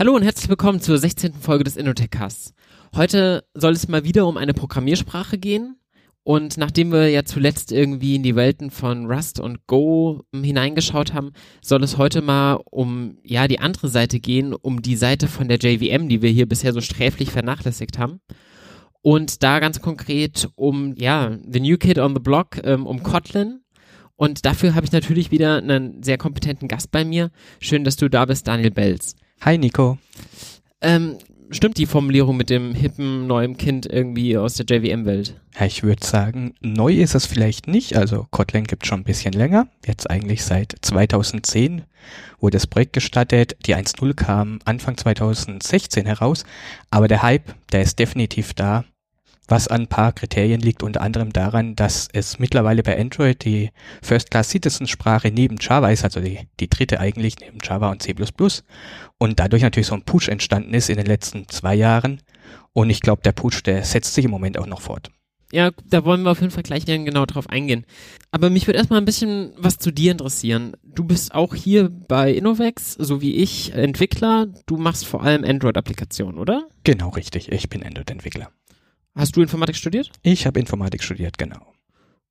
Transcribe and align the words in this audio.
Hallo 0.00 0.16
und 0.16 0.22
herzlich 0.22 0.48
willkommen 0.48 0.80
zur 0.80 0.96
16. 0.96 1.34
Folge 1.34 1.62
des 1.64 1.76
Innotech 1.76 2.08
Casts. 2.08 2.54
Heute 2.96 3.44
soll 3.52 3.72
es 3.74 3.86
mal 3.86 4.02
wieder 4.02 4.26
um 4.26 4.38
eine 4.38 4.54
Programmiersprache 4.54 5.36
gehen. 5.36 5.76
Und 6.22 6.56
nachdem 6.56 6.90
wir 6.90 7.10
ja 7.10 7.26
zuletzt 7.26 7.70
irgendwie 7.70 8.14
in 8.14 8.22
die 8.22 8.34
Welten 8.34 8.70
von 8.70 9.12
Rust 9.12 9.40
und 9.40 9.66
Go 9.66 10.22
hineingeschaut 10.34 11.12
haben, 11.12 11.32
soll 11.60 11.82
es 11.82 11.98
heute 11.98 12.22
mal 12.22 12.60
um 12.70 13.18
ja 13.24 13.46
die 13.46 13.60
andere 13.60 13.88
Seite 13.88 14.20
gehen, 14.20 14.54
um 14.54 14.80
die 14.80 14.96
Seite 14.96 15.28
von 15.28 15.48
der 15.48 15.58
JVM, 15.58 16.08
die 16.08 16.22
wir 16.22 16.30
hier 16.30 16.48
bisher 16.48 16.72
so 16.72 16.80
sträflich 16.80 17.30
vernachlässigt 17.30 17.98
haben. 17.98 18.20
Und 19.02 19.42
da 19.42 19.60
ganz 19.60 19.82
konkret 19.82 20.48
um 20.54 20.94
ja 20.96 21.36
the 21.46 21.60
new 21.60 21.76
kid 21.76 21.98
on 21.98 22.14
the 22.14 22.22
block, 22.22 22.56
ähm, 22.64 22.86
um 22.86 23.02
Kotlin. 23.02 23.60
Und 24.16 24.46
dafür 24.46 24.74
habe 24.74 24.86
ich 24.86 24.92
natürlich 24.92 25.30
wieder 25.30 25.58
einen 25.58 26.02
sehr 26.02 26.16
kompetenten 26.16 26.68
Gast 26.68 26.90
bei 26.90 27.04
mir. 27.04 27.30
Schön, 27.60 27.84
dass 27.84 27.96
du 27.96 28.08
da 28.08 28.24
bist, 28.24 28.48
Daniel 28.48 28.70
Belz. 28.70 29.14
Hi 29.42 29.56
Nico. 29.56 29.96
Ähm, 30.82 31.16
stimmt 31.50 31.78
die 31.78 31.86
Formulierung 31.86 32.36
mit 32.36 32.50
dem 32.50 32.74
hippen 32.74 33.26
neuen 33.26 33.56
Kind 33.56 33.86
irgendwie 33.86 34.36
aus 34.36 34.54
der 34.54 34.66
JVM-Welt? 34.66 35.40
Ja, 35.58 35.64
ich 35.64 35.82
würde 35.82 36.06
sagen, 36.06 36.54
neu 36.60 36.92
ist 36.92 37.14
es 37.14 37.24
vielleicht 37.24 37.66
nicht. 37.66 37.96
Also 37.96 38.26
Kotlin 38.30 38.64
gibt 38.64 38.86
schon 38.86 39.00
ein 39.00 39.04
bisschen 39.04 39.32
länger. 39.32 39.66
Jetzt 39.86 40.10
eigentlich 40.10 40.44
seit 40.44 40.76
2010 40.82 41.84
wurde 42.38 42.56
das 42.56 42.66
Projekt 42.66 42.92
gestartet. 42.92 43.56
Die 43.64 43.74
1.0 43.74 44.12
kam 44.12 44.58
Anfang 44.66 44.98
2016 44.98 46.04
heraus. 46.04 46.44
Aber 46.90 47.08
der 47.08 47.22
Hype, 47.22 47.54
der 47.72 47.80
ist 47.80 47.98
definitiv 47.98 48.52
da 48.52 48.84
was 49.50 49.68
an 49.68 49.82
ein 49.82 49.86
paar 49.88 50.12
Kriterien 50.12 50.60
liegt, 50.60 50.82
unter 50.82 51.00
anderem 51.00 51.32
daran, 51.32 51.74
dass 51.76 52.08
es 52.12 52.38
mittlerweile 52.38 52.82
bei 52.82 52.98
Android 52.98 53.44
die 53.44 53.70
First-Class-Citizen-Sprache 54.02 55.30
neben 55.30 55.56
Java 55.60 55.90
ist, 55.90 56.04
also 56.04 56.20
die, 56.20 56.40
die 56.60 56.70
dritte 56.70 57.00
eigentlich 57.00 57.40
neben 57.40 57.58
Java 57.62 57.90
und 57.90 58.02
C++ 58.02 58.14
und 59.18 59.40
dadurch 59.40 59.62
natürlich 59.62 59.88
so 59.88 59.94
ein 59.94 60.04
Push 60.04 60.28
entstanden 60.28 60.74
ist 60.74 60.88
in 60.88 60.96
den 60.96 61.06
letzten 61.06 61.48
zwei 61.48 61.74
Jahren 61.74 62.20
und 62.72 62.90
ich 62.90 63.00
glaube, 63.00 63.22
der 63.22 63.32
Push, 63.32 63.62
der 63.62 63.84
setzt 63.84 64.14
sich 64.14 64.24
im 64.24 64.30
Moment 64.30 64.58
auch 64.58 64.66
noch 64.66 64.80
fort. 64.80 65.10
Ja, 65.52 65.72
da 65.84 66.04
wollen 66.04 66.22
wir 66.22 66.30
auf 66.30 66.40
jeden 66.40 66.52
Fall 66.52 66.62
gleich 66.62 66.84
genau 66.84 67.26
drauf 67.26 67.48
eingehen. 67.50 67.84
Aber 68.30 68.50
mich 68.50 68.68
würde 68.68 68.78
erstmal 68.78 69.00
ein 69.00 69.04
bisschen 69.04 69.52
was 69.56 69.78
zu 69.78 69.90
dir 69.90 70.12
interessieren. 70.12 70.74
Du 70.84 71.02
bist 71.02 71.34
auch 71.34 71.56
hier 71.56 71.88
bei 71.88 72.32
Innovex, 72.32 72.94
so 72.94 73.20
wie 73.20 73.34
ich, 73.34 73.74
Entwickler. 73.74 74.46
Du 74.66 74.76
machst 74.76 75.06
vor 75.06 75.24
allem 75.24 75.42
Android-Applikationen, 75.42 76.38
oder? 76.38 76.68
Genau, 76.84 77.08
richtig. 77.08 77.50
Ich 77.50 77.68
bin 77.68 77.82
Android-Entwickler. 77.82 78.52
Hast 79.14 79.36
du 79.36 79.42
Informatik 79.42 79.76
studiert? 79.76 80.10
Ich 80.22 80.46
habe 80.46 80.60
Informatik 80.60 81.02
studiert, 81.02 81.38
genau. 81.38 81.72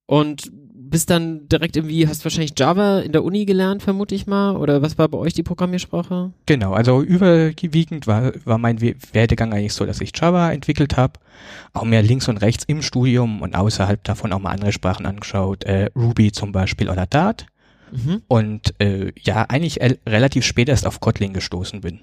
Und 0.05 0.49
bist 0.89 1.09
dann 1.09 1.47
direkt 1.47 1.75
irgendwie, 1.75 2.07
hast 2.07 2.25
wahrscheinlich 2.25 2.53
Java 2.57 2.99
in 3.01 3.11
der 3.11 3.23
Uni 3.23 3.45
gelernt, 3.45 3.83
vermute 3.83 4.15
ich 4.15 4.25
mal? 4.25 4.55
Oder 4.55 4.81
was 4.81 4.97
war 4.97 5.07
bei 5.07 5.17
euch 5.17 5.33
die 5.33 5.43
Programmiersprache? 5.43 6.33
Genau, 6.45 6.73
also 6.73 7.01
überwiegend 7.01 8.07
war, 8.07 8.33
war 8.45 8.57
mein 8.57 8.81
Werdegang 8.81 9.53
eigentlich 9.53 9.73
so, 9.73 9.85
dass 9.85 10.01
ich 10.01 10.11
Java 10.15 10.51
entwickelt 10.51 10.97
habe, 10.97 11.19
auch 11.73 11.83
mehr 11.83 12.01
links 12.01 12.27
und 12.27 12.37
rechts 12.37 12.63
im 12.63 12.81
Studium 12.81 13.41
und 13.41 13.55
außerhalb 13.55 14.03
davon 14.03 14.33
auch 14.33 14.39
mal 14.39 14.51
andere 14.51 14.71
Sprachen 14.71 15.05
angeschaut, 15.05 15.63
äh, 15.65 15.89
Ruby 15.95 16.31
zum 16.31 16.51
Beispiel 16.51 16.89
oder 16.89 17.05
Dart. 17.05 17.45
Mhm. 17.91 18.21
Und 18.27 18.73
äh, 18.79 19.11
ja, 19.21 19.43
eigentlich 19.43 19.79
relativ 20.07 20.45
spät 20.45 20.69
erst 20.69 20.87
auf 20.87 20.99
Kotlin 20.99 21.33
gestoßen 21.33 21.81
bin. 21.81 22.01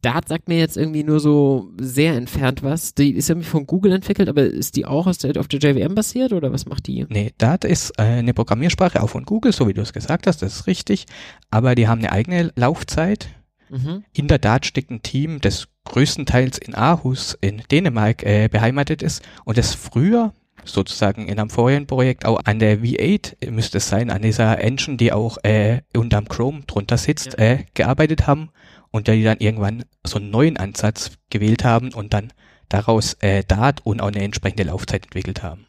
Dart 0.00 0.28
sagt 0.28 0.48
mir 0.48 0.58
jetzt 0.58 0.76
irgendwie 0.76 1.04
nur 1.04 1.20
so 1.20 1.70
sehr 1.78 2.14
entfernt 2.14 2.62
was. 2.62 2.94
Die 2.94 3.14
ist 3.14 3.28
irgendwie 3.28 3.48
von 3.48 3.66
Google 3.66 3.92
entwickelt, 3.92 4.28
aber 4.28 4.42
ist 4.42 4.76
die 4.76 4.86
auch 4.86 5.06
aus 5.06 5.18
der, 5.18 5.38
auf 5.38 5.48
der 5.48 5.60
JVM 5.60 5.94
basiert 5.94 6.32
oder 6.32 6.52
was 6.52 6.66
macht 6.66 6.86
die? 6.86 7.06
Nee, 7.08 7.32
Dart 7.38 7.64
ist 7.64 7.90
äh, 7.98 8.02
eine 8.02 8.34
Programmiersprache 8.34 9.02
auch 9.02 9.10
von 9.10 9.24
Google, 9.24 9.52
so 9.52 9.68
wie 9.68 9.74
du 9.74 9.82
es 9.82 9.92
gesagt 9.92 10.26
hast, 10.26 10.42
das 10.42 10.56
ist 10.56 10.66
richtig. 10.66 11.06
Aber 11.50 11.74
die 11.74 11.88
haben 11.88 11.98
eine 11.98 12.12
eigene 12.12 12.52
Laufzeit. 12.56 13.28
Mhm. 13.68 14.04
In 14.12 14.28
der 14.28 14.38
Dart 14.38 14.66
steckt 14.66 14.90
ein 14.90 15.02
Team, 15.02 15.40
das 15.40 15.68
größtenteils 15.84 16.58
in 16.58 16.74
Aarhus 16.74 17.36
in 17.40 17.62
Dänemark 17.70 18.22
äh, 18.22 18.48
beheimatet 18.48 19.02
ist 19.02 19.22
und 19.44 19.58
das 19.58 19.74
früher 19.74 20.32
sozusagen 20.64 21.26
in 21.26 21.38
einem 21.38 21.50
vorherigen 21.50 21.86
Projekt 21.86 22.24
auch 22.24 22.40
an 22.44 22.58
der 22.58 22.78
V8 22.80 23.50
müsste 23.50 23.78
es 23.78 23.88
sein, 23.88 24.10
an 24.10 24.22
dieser 24.22 24.60
Engine, 24.60 24.96
die 24.96 25.12
auch 25.12 25.38
äh, 25.42 25.80
unterm 25.96 26.28
Chrome 26.28 26.62
drunter 26.66 26.98
sitzt, 26.98 27.34
ja. 27.38 27.44
äh, 27.44 27.64
gearbeitet 27.74 28.26
haben 28.26 28.50
und 28.92 29.08
die 29.08 29.24
dann 29.24 29.38
irgendwann 29.38 29.84
so 30.06 30.18
einen 30.18 30.30
neuen 30.30 30.56
Ansatz 30.56 31.12
gewählt 31.30 31.64
haben 31.64 31.92
und 31.92 32.14
dann 32.14 32.32
daraus 32.68 33.14
äh, 33.14 33.42
Dart 33.42 33.84
und 33.84 34.00
auch 34.00 34.08
eine 34.08 34.22
entsprechende 34.22 34.62
Laufzeit 34.62 35.04
entwickelt 35.04 35.42
haben. 35.42 35.66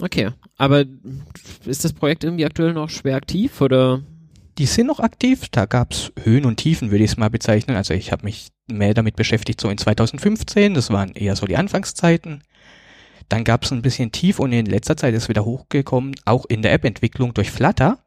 Okay, 0.00 0.30
aber 0.56 0.84
ist 1.64 1.84
das 1.84 1.94
Projekt 1.94 2.22
irgendwie 2.22 2.44
aktuell 2.44 2.74
noch 2.74 2.90
schwer 2.90 3.16
aktiv 3.16 3.60
oder? 3.60 4.02
Die 4.58 4.66
sind 4.66 4.86
noch 4.86 5.00
aktiv, 5.00 5.48
da 5.50 5.66
gab's 5.66 6.12
Höhen 6.22 6.46
und 6.46 6.56
Tiefen, 6.56 6.90
würde 6.90 7.04
ich 7.04 7.10
es 7.12 7.16
mal 7.16 7.28
bezeichnen. 7.28 7.76
Also 7.76 7.92
ich 7.92 8.12
habe 8.12 8.24
mich 8.24 8.48
mehr 8.70 8.94
damit 8.94 9.16
beschäftigt, 9.16 9.60
so 9.60 9.68
in 9.68 9.78
2015, 9.78 10.74
das 10.74 10.90
waren 10.90 11.12
eher 11.12 11.36
so 11.36 11.46
die 11.46 11.56
Anfangszeiten. 11.56 12.42
Dann 13.28 13.44
gab's 13.44 13.72
ein 13.72 13.82
bisschen 13.82 14.12
tief 14.12 14.38
und 14.38 14.52
in 14.52 14.66
letzter 14.66 14.96
Zeit 14.96 15.14
ist 15.14 15.28
wieder 15.28 15.44
hochgekommen, 15.44 16.14
auch 16.24 16.46
in 16.46 16.62
der 16.62 16.72
App-Entwicklung 16.72 17.34
durch 17.34 17.50
Flutter. 17.50 17.98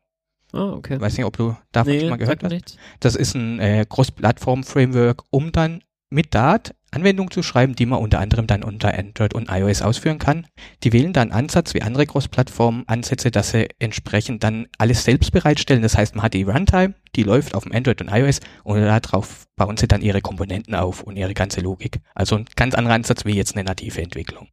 Ah, 0.52 0.72
okay. 0.72 1.00
Weiß 1.00 1.16
nicht, 1.18 1.26
ob 1.26 1.38
du 1.38 1.56
davon 1.72 1.94
nee, 1.94 2.00
schon 2.00 2.10
mal 2.10 2.18
gehört 2.18 2.44
hast. 2.44 2.52
Nichts. 2.52 2.78
Das 3.00 3.16
ist 3.16 3.36
ein 3.36 3.60
äh, 3.60 3.86
Cross-Plattform-Framework, 3.88 5.24
um 5.30 5.52
dann 5.52 5.84
mit 6.10 6.34
Dart 6.34 6.74
Anwendungen 6.92 7.30
zu 7.30 7.44
schreiben, 7.44 7.76
die 7.76 7.86
man 7.86 8.00
unter 8.00 8.20
anderem 8.20 8.48
dann 8.48 8.64
unter 8.64 8.98
Android 8.98 9.36
und 9.36 9.50
iOS 9.50 9.84
ausführen 9.84 10.18
kann. 10.18 10.48
Die 10.84 10.92
wählen 10.92 11.14
dann 11.14 11.32
Ansatz 11.32 11.74
wie 11.74 11.84
andere 11.84 12.08
Cross-Plattform-Ansätze, 12.08 13.30
dass 13.30 13.52
sie 13.52 13.68
entsprechend 13.78 14.44
dann 14.44 14.68
alles 14.78 15.04
selbst 15.04 15.32
bereitstellen. 15.32 15.84
Das 15.84 15.96
heißt, 15.96 16.16
man 16.16 16.24
hat 16.24 16.34
die 16.34 16.44
Runtime, 16.44 16.96
die 17.16 17.24
läuft 17.24 17.54
auf 17.54 17.64
dem 17.64 17.74
Android 17.74 18.02
und 18.02 18.10
iOS 18.10 18.40
und 18.64 18.82
darauf 18.82 19.46
bauen 19.56 19.78
sie 19.78 19.88
dann 19.88 20.02
ihre 20.02 20.22
Komponenten 20.22 20.74
auf 20.74 21.04
und 21.04 21.16
ihre 21.16 21.36
ganze 21.36 21.62
Logik. 21.62 22.00
Also 22.16 22.38
ein 22.38 22.46
ganz 22.56 22.74
anderer 22.74 22.96
Ansatz 22.96 23.26
wie 23.26 23.36
jetzt 23.36 23.56
eine 23.56 23.64
native 23.64 24.02
Entwicklung. 24.02 24.48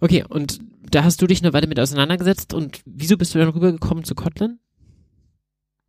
Okay, 0.00 0.24
und 0.26 0.60
da 0.90 1.04
hast 1.04 1.20
du 1.20 1.26
dich 1.26 1.42
eine 1.42 1.52
Weile 1.52 1.66
mit 1.66 1.78
auseinandergesetzt 1.78 2.54
und 2.54 2.80
wieso 2.86 3.18
bist 3.18 3.34
du 3.34 3.38
dann 3.38 3.48
rübergekommen 3.48 4.04
zu 4.04 4.14
Kotlin? 4.14 4.60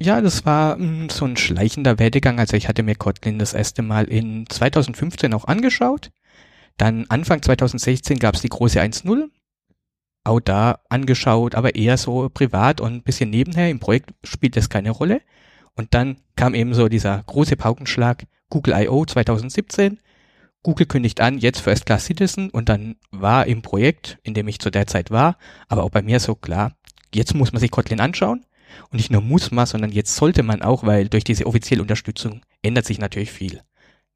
Ja, 0.02 0.22
das 0.22 0.46
war 0.46 0.78
mh, 0.78 0.86
hm, 0.86 1.10
so 1.10 1.26
ein 1.26 1.36
schleichender 1.36 2.00
Werdegang. 2.00 2.40
Also 2.40 2.56
ich 2.56 2.68
hatte 2.70 2.84
mir 2.84 2.96
Kotlin 2.96 3.38
das 3.38 3.54
erste 3.54 3.82
Mal 3.82 4.06
in 4.06 4.46
2015 4.48 5.34
auch 5.34 5.46
angeschaut. 5.46 6.12
Dann 6.78 7.06
Anfang 7.10 7.42
2016 7.42 8.18
gab 8.20 8.36
es 8.36 8.42
die 8.42 8.50
große 8.50 8.82
1.0. 8.82 9.30
Auch 10.24 10.40
da 10.40 10.80
angeschaut, 10.90 11.56
aber 11.56 11.76
eher 11.76 11.98
so 11.98 12.30
privat 12.30 12.80
und 12.80 12.94
ein 12.94 13.04
bisschen 13.04 13.30
nebenher. 13.30 13.70
Im 13.70 13.80
Projekt 13.80 14.14
spielt 14.24 14.56
das 14.56 14.70
keine 14.70 14.92
Rolle. 14.92 15.22
Und 15.76 15.94
dann 15.94 16.18
kam 16.38 16.56
eben 16.56 16.74
so 16.74 16.88
dieser 16.88 17.22
große 17.24 17.58
Paukenschlag 17.58 18.26
Google 18.50 18.76
I.O. 18.76 19.06
2017. 19.06 20.00
Google 20.64 20.88
kündigt 20.88 21.20
an, 21.22 21.38
jetzt 21.38 21.60
First 21.60 21.86
Class 21.86 22.06
Citizen 22.06 22.50
und 22.50 22.68
dann 22.68 22.98
war 23.12 23.48
im 23.48 23.62
Projekt, 23.62 24.18
in 24.24 24.34
dem 24.34 24.48
ich 24.50 24.60
zu 24.60 24.70
der 24.70 24.88
Zeit 24.88 25.10
war, 25.10 25.38
aber 25.70 25.84
auch 25.84 25.90
bei 25.90 26.02
mir 26.02 26.20
so 26.20 26.36
klar, 26.36 26.74
jetzt 27.14 27.34
muss 27.34 27.54
man 27.54 27.62
sich 27.62 27.72
Kotlin 27.72 28.02
anschauen 28.02 28.46
und 28.92 28.98
nicht 28.98 29.12
nur 29.12 29.22
muss 29.22 29.52
man, 29.52 29.66
sondern 29.66 29.92
jetzt 29.92 30.16
sollte 30.16 30.44
man 30.44 30.62
auch, 30.62 30.84
weil 30.84 31.10
durch 31.10 31.24
diese 31.24 31.46
offizielle 31.46 31.82
Unterstützung 31.82 32.42
ändert 32.62 32.86
sich 32.86 33.00
natürlich 33.00 33.32
viel. 33.32 33.62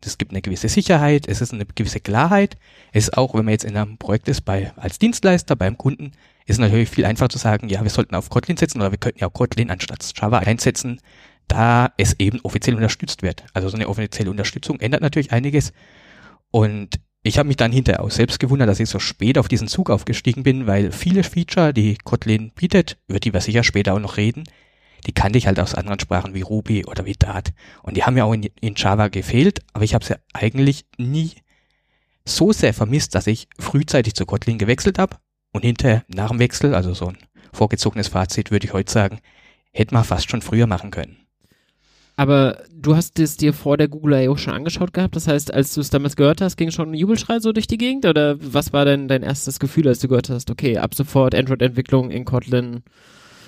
Es 0.06 0.18
gibt 0.18 0.32
eine 0.32 0.42
gewisse 0.42 0.68
Sicherheit, 0.68 1.28
es 1.28 1.42
ist 1.42 1.54
eine 1.54 1.66
gewisse 1.66 2.00
Klarheit. 2.00 2.58
Es 2.92 3.06
ist 3.06 3.18
auch, 3.18 3.34
wenn 3.34 3.46
man 3.46 3.54
jetzt 3.54 3.64
in 3.64 3.78
einem 3.78 3.98
Projekt 3.98 4.28
ist, 4.28 4.42
bei, 4.42 4.74
als 4.76 5.00
Dienstleister, 5.00 5.56
beim 5.56 5.78
Kunden, 5.78 6.12
ist 6.46 6.60
natürlich 6.60 6.90
viel 6.90 7.06
einfacher 7.06 7.30
zu 7.30 7.38
sagen, 7.38 7.70
ja, 7.70 7.82
wir 7.84 7.90
sollten 7.90 8.16
auf 8.16 8.30
Kotlin 8.30 8.58
setzen 8.58 8.82
oder 8.82 8.92
wir 8.92 8.98
könnten 8.98 9.20
ja 9.20 9.28
auch 9.28 9.34
Kotlin 9.34 9.72
anstatt 9.72 10.12
Java 10.16 10.40
einsetzen, 10.40 11.00
da 11.48 11.94
es 11.98 12.20
eben 12.20 12.40
offiziell 12.42 12.76
unterstützt 12.76 13.22
wird. 13.22 13.46
Also 13.54 13.70
so 13.70 13.76
eine 13.76 13.88
offizielle 13.88 14.30
Unterstützung 14.30 14.80
ändert 14.80 15.02
natürlich 15.02 15.32
einiges. 15.32 15.72
Und 16.52 17.00
ich 17.24 17.38
habe 17.38 17.48
mich 17.48 17.58
dann 17.58 17.72
hinterher 17.72 18.04
auch 18.04 18.12
selbst 18.12 18.40
gewundert, 18.40 18.68
dass 18.68 18.82
ich 18.82 18.90
so 18.90 19.00
spät 19.00 19.38
auf 19.38 19.48
diesen 19.48 19.70
Zug 19.70 19.90
aufgestiegen 19.90 20.44
bin, 20.44 20.68
weil 20.68 20.92
viele 20.92 21.24
Feature, 21.24 21.74
die 21.74 21.98
Kotlin 22.04 22.52
bietet, 22.52 22.98
über 23.08 23.20
die 23.20 23.34
wir 23.34 23.40
sicher 23.40 23.64
später 23.64 23.94
auch 23.94 24.00
noch 24.00 24.18
reden, 24.18 24.44
die 25.08 25.14
kannte 25.14 25.38
ich 25.38 25.48
halt 25.48 25.60
aus 25.60 25.74
anderen 25.74 26.00
Sprachen 26.00 26.34
wie 26.34 26.42
Ruby 26.42 26.86
oder 26.86 27.06
wie 27.06 27.14
Dart. 27.14 27.54
Und 27.82 27.96
die 27.96 28.04
haben 28.04 28.18
ja 28.18 28.26
auch 28.26 28.34
in, 28.34 28.44
in 28.60 28.76
Java 28.76 29.08
gefehlt, 29.08 29.62
aber 29.74 29.86
ich 29.86 29.94
habe 29.94 30.06
sie 30.06 30.16
eigentlich 30.34 30.86
nie 30.98 31.32
so 32.26 32.52
sehr 32.52 32.74
vermisst, 32.74 33.16
dass 33.16 33.28
ich 33.28 33.48
frühzeitig 33.58 34.16
zu 34.16 34.26
Kotlin 34.26 34.58
gewechselt 34.58 35.00
habe. 35.00 35.18
Und 35.52 35.64
hinter, 35.64 36.04
nach 36.08 36.30
dem 36.30 36.40
Wechsel, 36.40 36.74
also 36.74 36.94
so 36.94 37.08
ein 37.08 37.18
vorgezogenes 37.54 38.08
Fazit, 38.08 38.52
würde 38.52 38.66
ich 38.66 38.74
heute 38.74 38.92
sagen, 38.92 39.20
hätte 39.72 39.94
man 39.94 40.04
fast 40.04 40.30
schon 40.30 40.42
früher 40.42 40.68
machen 40.68 40.92
können. 40.92 41.23
Aber 42.16 42.64
du 42.72 42.96
hast 42.96 43.20
es 43.20 43.38
dir 43.38 43.54
vor 43.54 43.78
der 43.78 43.88
Google 43.88 44.22
I.O. 44.22 44.38
schon 44.38 44.54
angeschaut 44.54 44.94
gehabt. 44.94 45.16
Das 45.16 45.28
heißt, 45.28 45.54
als 45.54 45.74
du 45.74 45.82
es 45.82 45.90
damals 45.90 46.16
gehört 46.16 46.42
hast, 46.42 46.58
ging 46.58 46.70
schon 46.70 46.92
ein 46.92 46.94
Jubelschrei 46.94 47.40
so 47.40 47.52
durch 47.52 47.68
die 47.68 47.78
Gegend? 47.78 48.06
Oder 48.06 48.36
was 48.40 48.72
war 48.72 48.86
denn 48.86 49.08
dein 49.08 49.24
erstes 49.24 49.60
Gefühl, 49.60 49.88
als 49.88 50.00
du 50.00 50.08
gehört 50.08 50.30
hast, 50.30 50.52
okay, 50.52 50.78
ab 50.78 50.94
sofort 50.94 51.34
Android-Entwicklung 51.34 52.12
in 52.12 52.26
Kotlin 52.26 52.84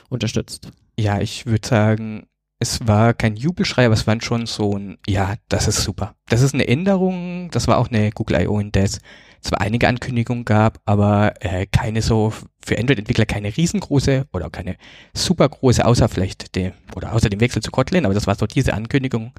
unterstützt? 0.10 0.70
Ja, 0.98 1.20
ich 1.22 1.46
würde 1.46 1.68
sagen, 1.68 2.28
es 2.60 2.88
war 2.88 3.14
kein 3.14 3.36
Jubelschrei, 3.36 3.86
aber 3.86 3.94
es 3.94 4.08
war 4.08 4.20
schon 4.22 4.46
so 4.46 4.78
ein, 4.78 4.98
ja, 5.08 5.36
das 5.50 5.68
ist 5.68 5.84
super. 5.84 6.16
Das 6.28 6.42
ist 6.42 6.54
eine 6.54 6.68
Änderung, 6.68 7.50
das 7.52 7.68
war 7.68 7.78
auch 7.78 7.90
eine 7.90 8.12
Google 8.12 8.42
I.O. 8.42 8.60
in 8.60 8.72
der 8.72 8.86
es 8.86 9.00
zwar 9.46 9.62
einige 9.62 9.88
Ankündigungen 9.88 10.44
gab, 10.44 10.80
aber 10.86 11.34
äh, 11.40 11.68
keine 11.68 12.02
so, 12.02 12.34
für 12.64 12.78
Android-Entwickler 12.78 13.26
keine 13.26 13.56
riesengroße 13.56 14.28
oder 14.34 14.50
keine 14.50 14.76
super 15.14 15.48
große, 15.48 15.86
außer 15.86 16.10
vielleicht 16.10 16.56
dem, 16.56 16.74
oder 16.96 17.14
außer 17.14 17.30
dem 17.30 17.40
Wechsel 17.40 17.62
zu 17.62 17.72
Kotlin, 17.72 18.06
aber 18.06 18.14
das 18.14 18.28
war 18.28 18.36
so 18.36 18.48
diese 18.48 18.74
Ankündigung, 18.74 19.34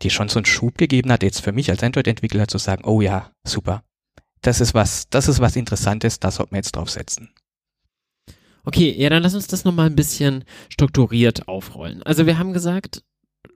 die 0.00 0.10
schon 0.10 0.28
so 0.28 0.38
einen 0.38 0.46
Schub 0.46 0.78
gegeben 0.78 1.12
hat, 1.12 1.22
jetzt 1.22 1.40
für 1.40 1.52
mich 1.52 1.70
als 1.70 1.82
Android-Entwickler 1.82 2.48
zu 2.48 2.58
sagen, 2.58 2.84
oh 2.84 3.00
ja, 3.00 3.30
super. 3.44 3.82
Das 4.40 4.60
ist 4.60 4.74
was, 4.74 5.08
das 5.10 5.28
ist 5.28 5.40
was 5.40 5.54
Interessantes, 5.54 6.18
da 6.18 6.30
sollten 6.30 6.52
wir 6.52 6.58
jetzt 6.58 6.74
drauf 6.74 6.90
setzen. 6.90 7.30
Okay, 8.64 8.94
ja, 8.96 9.10
dann 9.10 9.22
lass 9.22 9.34
uns 9.34 9.48
das 9.48 9.64
nochmal 9.64 9.86
ein 9.86 9.96
bisschen 9.96 10.44
strukturiert 10.68 11.48
aufrollen. 11.48 12.02
Also 12.04 12.26
wir 12.26 12.38
haben 12.38 12.52
gesagt, 12.52 13.02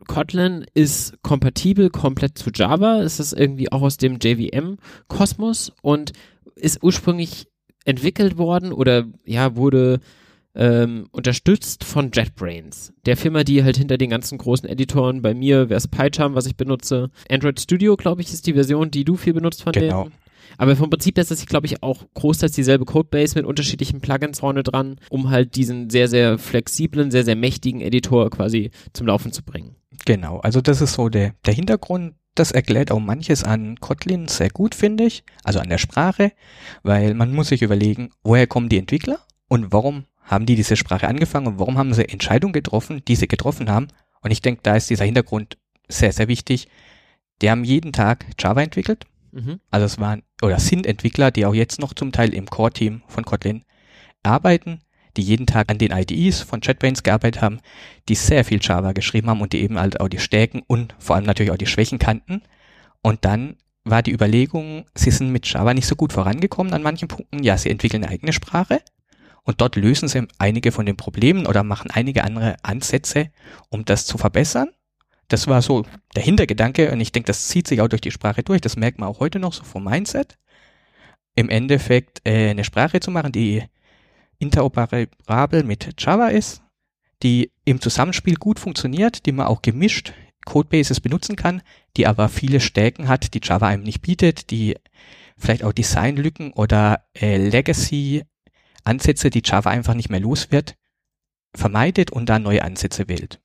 Kotlin 0.07 0.65
ist 0.75 1.21
kompatibel 1.23 1.91
komplett 1.91 2.39
zu 2.39 2.51
Java. 2.55 3.01
Es 3.03 3.21
ist 3.21 3.33
irgendwie 3.33 3.71
auch 3.73 3.83
aus 3.83 3.97
dem 3.97 4.19
JVM-Kosmos 4.21 5.73
und 5.83 6.13
ist 6.55 6.83
ursprünglich 6.83 7.49
entwickelt 7.85 8.39
worden 8.39 8.73
oder 8.73 9.05
ja, 9.25 9.57
wurde 9.57 10.01
ähm, 10.55 11.07
unterstützt 11.13 11.85
von 11.85 12.11
JetBrains, 12.13 12.93
der 13.05 13.17
Firma, 13.17 13.45
die 13.45 13.63
halt 13.63 13.77
hinter 13.77 13.99
den 13.99 14.11
ganzen 14.11 14.39
großen 14.39 14.69
Editoren 14.69 15.21
bei 15.21 15.35
mir, 15.35 15.69
wäre 15.69 15.77
es 15.77 15.87
PyCharm, 15.87 16.35
was 16.35 16.47
ich 16.47 16.57
benutze. 16.57 17.11
Android 17.31 17.61
Studio, 17.61 17.97
glaube 17.97 18.23
ich, 18.23 18.33
ist 18.33 18.47
die 18.47 18.55
Version, 18.55 18.91
die 18.91 19.05
du 19.05 19.17
viel 19.17 19.35
benutzt 19.35 19.63
von 19.63 19.73
Genau. 19.73 20.05
denen. 20.05 20.15
Aber 20.59 20.75
vom 20.77 20.89
Prinzip 20.89 21.17
her 21.17 21.23
ist 21.23 21.31
das, 21.31 21.45
glaube 21.45 21.67
ich, 21.67 21.83
auch 21.83 22.05
großteils 22.15 22.53
dieselbe 22.53 22.85
Codebase 22.87 23.35
mit 23.37 23.45
unterschiedlichen 23.45 24.01
Plugins 24.01 24.41
vorne 24.41 24.63
dran, 24.63 24.97
um 25.11 25.29
halt 25.29 25.57
diesen 25.57 25.91
sehr, 25.91 26.09
sehr 26.09 26.39
flexiblen, 26.39 27.11
sehr, 27.11 27.25
sehr 27.25 27.37
mächtigen 27.37 27.81
Editor 27.81 28.31
quasi 28.31 28.71
zum 28.93 29.07
Laufen 29.09 29.33
zu 29.33 29.43
bringen. 29.43 29.77
Genau, 30.07 30.39
also 30.39 30.63
das 30.63 30.81
ist 30.81 30.95
so 30.95 31.11
der, 31.11 31.35
der 31.45 31.53
Hintergrund. 31.53 32.15
Das 32.35 32.53
erklärt 32.53 32.91
auch 32.91 33.01
manches 33.01 33.45
an 33.45 33.77
Kotlin 33.81 34.29
sehr 34.29 34.51
gut, 34.51 34.75
finde 34.75 35.05
ich, 35.05 35.25
also 35.43 35.59
an 35.59 35.69
der 35.69 35.79
Sprache, 35.79 36.33
weil 36.83 37.15
man 37.15 37.33
muss 37.35 37.49
sich 37.49 37.63
überlegen, 37.63 38.11
woher 38.23 38.47
kommen 38.47 38.69
die 38.69 38.79
Entwickler 38.79 39.19
und 39.49 39.73
warum 39.73 40.05
haben 40.23 40.45
die 40.47 40.55
diese 40.55 40.77
Sprache 40.77 41.09
angefangen 41.09 41.47
und 41.47 41.59
warum 41.59 41.79
haben 41.79 41.95
sie 41.95 42.09
Entscheidungen 42.09 42.53
getroffen, 42.53 43.03
die 43.09 43.17
sie 43.17 43.27
getroffen 43.29 43.71
haben. 43.71 43.89
Und 44.21 44.33
ich 44.33 44.43
denke, 44.43 44.61
da 44.63 44.77
ist 44.77 44.91
dieser 44.91 45.05
Hintergrund 45.05 45.57
sehr, 45.89 46.13
sehr 46.13 46.29
wichtig. 46.29 46.69
Die 47.43 47.51
haben 47.51 47.65
jeden 47.65 47.93
Tag 47.93 48.27
Java 48.39 48.63
entwickelt, 48.63 49.07
Mhm. 49.33 49.61
also 49.71 49.85
es 49.85 49.99
waren 49.99 50.23
oder 50.41 50.59
sind 50.59 50.87
Entwickler, 50.87 51.31
die 51.31 51.45
auch 51.45 51.55
jetzt 51.55 51.79
noch 51.79 51.93
zum 51.93 52.11
Teil 52.11 52.33
im 52.33 52.47
Core-Team 52.47 53.03
von 53.07 53.25
Kotlin 53.25 53.65
arbeiten, 54.23 54.81
die 55.17 55.23
jeden 55.23 55.47
Tag 55.47 55.71
an 55.71 55.79
den 55.79 55.93
IDEs 55.93 56.41
von 56.41 56.61
JetBrains 56.61 57.03
gearbeitet 57.03 57.43
haben, 57.43 57.61
die 58.09 58.15
sehr 58.15 58.45
viel 58.45 58.59
Java 58.61 58.93
geschrieben 58.93 59.29
haben 59.29 59.41
und 59.41 59.53
die 59.53 59.61
eben 59.61 59.79
halt 59.79 60.01
auch 60.01 60.09
die 60.09 60.19
Stärken 60.19 60.63
und 60.67 60.95
vor 60.99 61.17
allem 61.17 61.25
natürlich 61.25 61.53
auch 61.53 61.59
die 61.59 61.67
Schwächen 61.67 61.99
kannten. 61.99 62.43
Und 63.03 63.25
dann 63.25 63.57
war 63.85 64.03
die 64.03 64.13
Überlegung, 64.13 64.85
sie 64.95 65.11
sind 65.11 65.31
mit 65.31 65.47
Java 65.47 65.73
nicht 65.73 65.87
so 65.87 65.95
gut 65.95 66.13
vorangekommen 66.13 66.73
an 66.73 66.83
manchen 66.83 67.09
Punkten. 67.09 67.43
Ja, 67.43 67.57
sie 67.57 67.71
entwickeln 67.71 68.03
eine 68.03 68.13
eigene 68.13 68.33
Sprache 68.33 68.81
und 69.45 69.61
dort 69.61 69.77
lösen 69.77 70.09
sie 70.09 70.27
einige 70.39 70.73
von 70.73 70.87
den 70.87 70.97
Problemen 70.97 71.47
oder 71.47 71.63
machen 71.63 71.91
einige 71.93 72.25
andere 72.25 72.57
Ansätze, 72.63 73.31
um 73.69 73.85
das 73.85 74.05
zu 74.05 74.19
verbessern. 74.19 74.69
Das 75.29 75.47
war 75.47 75.63
so 75.63 75.85
der 76.15 76.23
Hintergedanke 76.23 76.91
und 76.91 77.01
ich 77.01 77.13
denke, 77.13 77.29
das 77.29 77.49
zieht 77.49 77.69
sich 77.69 77.81
auch 77.81 77.89
durch 77.89 78.01
die 78.01 78.11
Sprache 78.11 78.43
durch. 78.43 78.61
Das 78.61 78.77
merkt 78.77 78.99
man 78.99 79.09
auch 79.09 79.21
heute 79.21 79.39
noch 79.39 79.53
so 79.53 79.63
vom 79.63 79.85
Mindset. 79.85 80.37
Im 81.37 81.49
Endeffekt 81.49 82.23
äh, 82.27 82.51
eine 82.51 82.65
Sprache 82.65 82.99
zu 82.99 83.11
machen, 83.11 83.31
die 83.33 83.63
interoperabel 84.39 85.65
mit 85.65 85.95
Java 85.99 86.29
ist, 86.29 86.63
die 87.23 87.51
im 87.65 87.81
Zusammenspiel 87.81 88.37
gut 88.37 88.59
funktioniert, 88.59 89.27
die 89.27 89.33
man 89.33 89.47
auch 89.47 89.63
gemischt 89.63 90.13
Codebases 90.45 91.01
benutzen 91.01 91.37
kann, 91.37 91.63
die 91.97 92.07
aber 92.07 92.29
viele 92.29 92.61
Stärken 92.61 93.09
hat, 93.09 93.35
die 93.35 93.41
Java 93.43 93.67
einem 93.67 93.83
nicht 93.83 94.01
bietet, 94.03 94.51
die 94.51 94.77
vielleicht 95.37 95.65
auch 95.65 95.73
Designlücken 95.73 96.53
oder 96.53 97.05
äh, 97.15 97.37
Legacy-Ansätze, 97.37 99.31
die 99.31 99.43
Java 99.45 99.71
einfach 99.71 99.95
nicht 99.95 100.09
mehr 100.09 100.21
los 100.21 100.51
wird, 100.51 100.77
vermeidet 101.55 102.11
und 102.11 102.29
da 102.29 102.39
neue 102.39 102.63
Ansätze 102.63 103.09
wählt. 103.09 103.41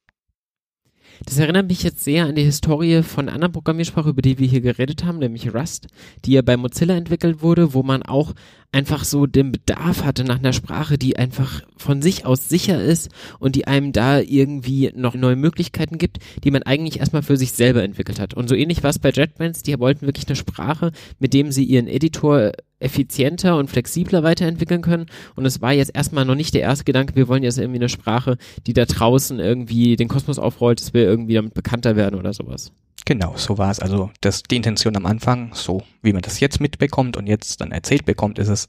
Das 1.25 1.37
erinnert 1.37 1.67
mich 1.67 1.83
jetzt 1.83 2.03
sehr 2.03 2.25
an 2.25 2.35
die 2.35 2.43
Historie 2.43 3.03
von 3.03 3.29
einer 3.29 3.49
Programmiersprache, 3.49 4.09
über 4.09 4.23
die 4.23 4.39
wir 4.39 4.47
hier 4.47 4.61
geredet 4.61 5.03
haben, 5.03 5.19
nämlich 5.19 5.53
Rust, 5.53 5.87
die 6.25 6.31
ja 6.33 6.41
bei 6.41 6.57
Mozilla 6.57 6.95
entwickelt 6.95 7.41
wurde, 7.41 7.73
wo 7.73 7.83
man 7.83 8.01
auch 8.01 8.33
einfach 8.71 9.03
so 9.03 9.25
den 9.25 9.51
Bedarf 9.51 10.03
hatte 10.03 10.23
nach 10.23 10.39
einer 10.39 10.53
Sprache, 10.53 10.97
die 10.97 11.17
einfach 11.17 11.61
von 11.75 12.01
sich 12.01 12.25
aus 12.25 12.47
sicher 12.47 12.81
ist 12.81 13.09
und 13.39 13.55
die 13.55 13.67
einem 13.67 13.91
da 13.91 14.19
irgendwie 14.19 14.91
noch 14.95 15.13
neue 15.13 15.35
Möglichkeiten 15.35 15.97
gibt, 15.97 16.19
die 16.43 16.51
man 16.51 16.63
eigentlich 16.63 16.99
erstmal 16.99 17.23
für 17.23 17.37
sich 17.37 17.51
selber 17.51 17.83
entwickelt 17.83 18.19
hat. 18.19 18.33
Und 18.33 18.47
so 18.47 18.55
ähnlich 18.55 18.83
war 18.83 18.89
es 18.89 18.99
bei 18.99 19.11
JetBrains, 19.11 19.63
die 19.63 19.77
wollten 19.79 20.05
wirklich 20.05 20.27
eine 20.27 20.35
Sprache, 20.35 20.91
mit 21.19 21.33
dem 21.33 21.51
sie 21.51 21.65
ihren 21.65 21.87
Editor 21.87 22.53
effizienter 22.79 23.57
und 23.57 23.69
flexibler 23.69 24.23
weiterentwickeln 24.23 24.81
können. 24.81 25.05
Und 25.35 25.45
es 25.45 25.61
war 25.61 25.73
jetzt 25.73 25.95
erstmal 25.95 26.25
noch 26.25 26.35
nicht 26.35 26.53
der 26.53 26.61
erste 26.61 26.85
Gedanke, 26.85 27.15
wir 27.15 27.27
wollen 27.27 27.43
jetzt 27.43 27.57
irgendwie 27.57 27.79
eine 27.79 27.89
Sprache, 27.89 28.37
die 28.65 28.73
da 28.73 28.85
draußen 28.85 29.39
irgendwie 29.39 29.95
den 29.97 30.07
Kosmos 30.07 30.39
aufrollt, 30.39 30.79
dass 30.79 30.93
wir 30.93 31.03
irgendwie 31.03 31.35
damit 31.35 31.53
bekannter 31.53 31.95
werden 31.95 32.17
oder 32.17 32.33
sowas. 32.33 32.71
Genau, 33.05 33.33
so 33.35 33.57
war 33.57 33.71
es. 33.71 33.79
Also 33.79 34.11
das, 34.21 34.43
die 34.43 34.55
Intention 34.55 34.95
am 34.95 35.05
Anfang, 35.05 35.51
so 35.53 35.83
wie 36.01 36.13
man 36.13 36.21
das 36.21 36.39
jetzt 36.39 36.59
mitbekommt 36.59 37.17
und 37.17 37.27
jetzt 37.27 37.61
dann 37.61 37.71
erzählt 37.71 38.05
bekommt, 38.05 38.37
ist 38.39 38.47
es, 38.47 38.60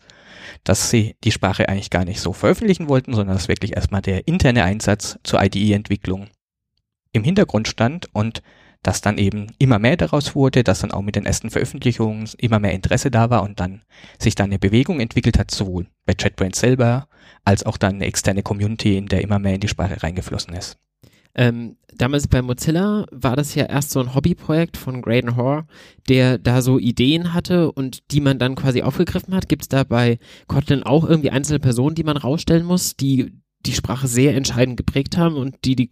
dass 0.65 0.91
sie 0.91 1.17
die 1.25 1.33
Sprache 1.33 1.69
eigentlich 1.69 1.91
gar 1.91 2.05
nicht 2.05 2.21
so 2.21 2.33
veröffentlichen 2.33 2.89
wollten, 2.89 3.15
sondern 3.15 3.37
dass 3.37 3.49
wirklich 3.49 3.77
erstmal 3.77 4.03
der 4.03 4.27
interne 4.29 4.65
Einsatz 4.65 5.19
zur 5.23 5.43
IDE-Entwicklung 5.43 6.29
im 7.13 7.25
Hintergrund 7.25 7.69
stand 7.69 8.07
und 8.15 8.43
dass 8.83 9.01
dann 9.01 9.17
eben 9.17 9.47
immer 9.59 9.79
mehr 9.79 9.97
daraus 9.97 10.35
wurde, 10.35 10.65
dass 10.65 10.81
dann 10.81 10.91
auch 10.91 11.03
mit 11.03 11.15
den 11.15 11.25
ersten 11.25 11.51
Veröffentlichungen 11.51 12.29
immer 12.39 12.59
mehr 12.59 12.73
Interesse 12.73 13.11
da 13.11 13.31
war 13.31 13.43
und 13.43 13.61
dann 13.61 13.83
sich 14.19 14.35
dann 14.35 14.47
eine 14.47 14.59
Bewegung 14.59 14.99
entwickelt 14.99 15.39
hat, 15.39 15.51
sowohl 15.51 15.87
bei 16.05 16.15
JetBrains 16.19 16.59
selber 16.59 17.09
als 17.45 17.65
auch 17.65 17.77
dann 17.77 17.97
eine 17.97 18.07
externe 18.07 18.43
Community, 18.43 18.97
in 18.97 19.07
der 19.07 19.23
immer 19.23 19.39
mehr 19.39 19.55
in 19.55 19.61
die 19.61 19.69
Sprache 19.69 20.03
reingeflossen 20.03 20.55
ist. 20.55 20.79
Ähm, 21.35 21.77
damals 21.95 22.29
bei 22.29 22.43
Mozilla 22.43 23.07
war 23.11 23.37
das 23.37 23.55
ja 23.55 23.65
erst 23.65 23.91
so 23.91 24.01
ein 24.01 24.15
Hobbyprojekt 24.15 24.77
von 24.77 25.01
Graydon 25.01 25.37
Hoare, 25.37 25.67
der 26.09 26.39
da 26.39 26.61
so 26.61 26.79
Ideen 26.79 27.33
hatte 27.33 27.73
und 27.73 28.11
die 28.11 28.21
man 28.21 28.39
dann 28.39 28.55
quasi 28.55 28.83
aufgegriffen 28.83 29.35
hat. 29.35 29.49
Gibt 29.49 29.63
es 29.63 29.69
da 29.69 29.85
bei 29.85 30.19
Kotlin 30.47 30.83
auch 30.83 31.09
irgendwie 31.09 31.31
einzelne 31.31 31.59
Personen, 31.59 31.95
die 31.95 32.05
man 32.05 32.17
rausstellen 32.17 32.67
muss, 32.67 32.97
die 32.97 33.33
die 33.65 33.73
Sprache 33.73 34.09
sehr 34.09 34.35
entscheidend 34.35 34.77
geprägt 34.77 35.17
haben 35.17 35.37
und 35.37 35.57
die 35.65 35.77
die 35.77 35.89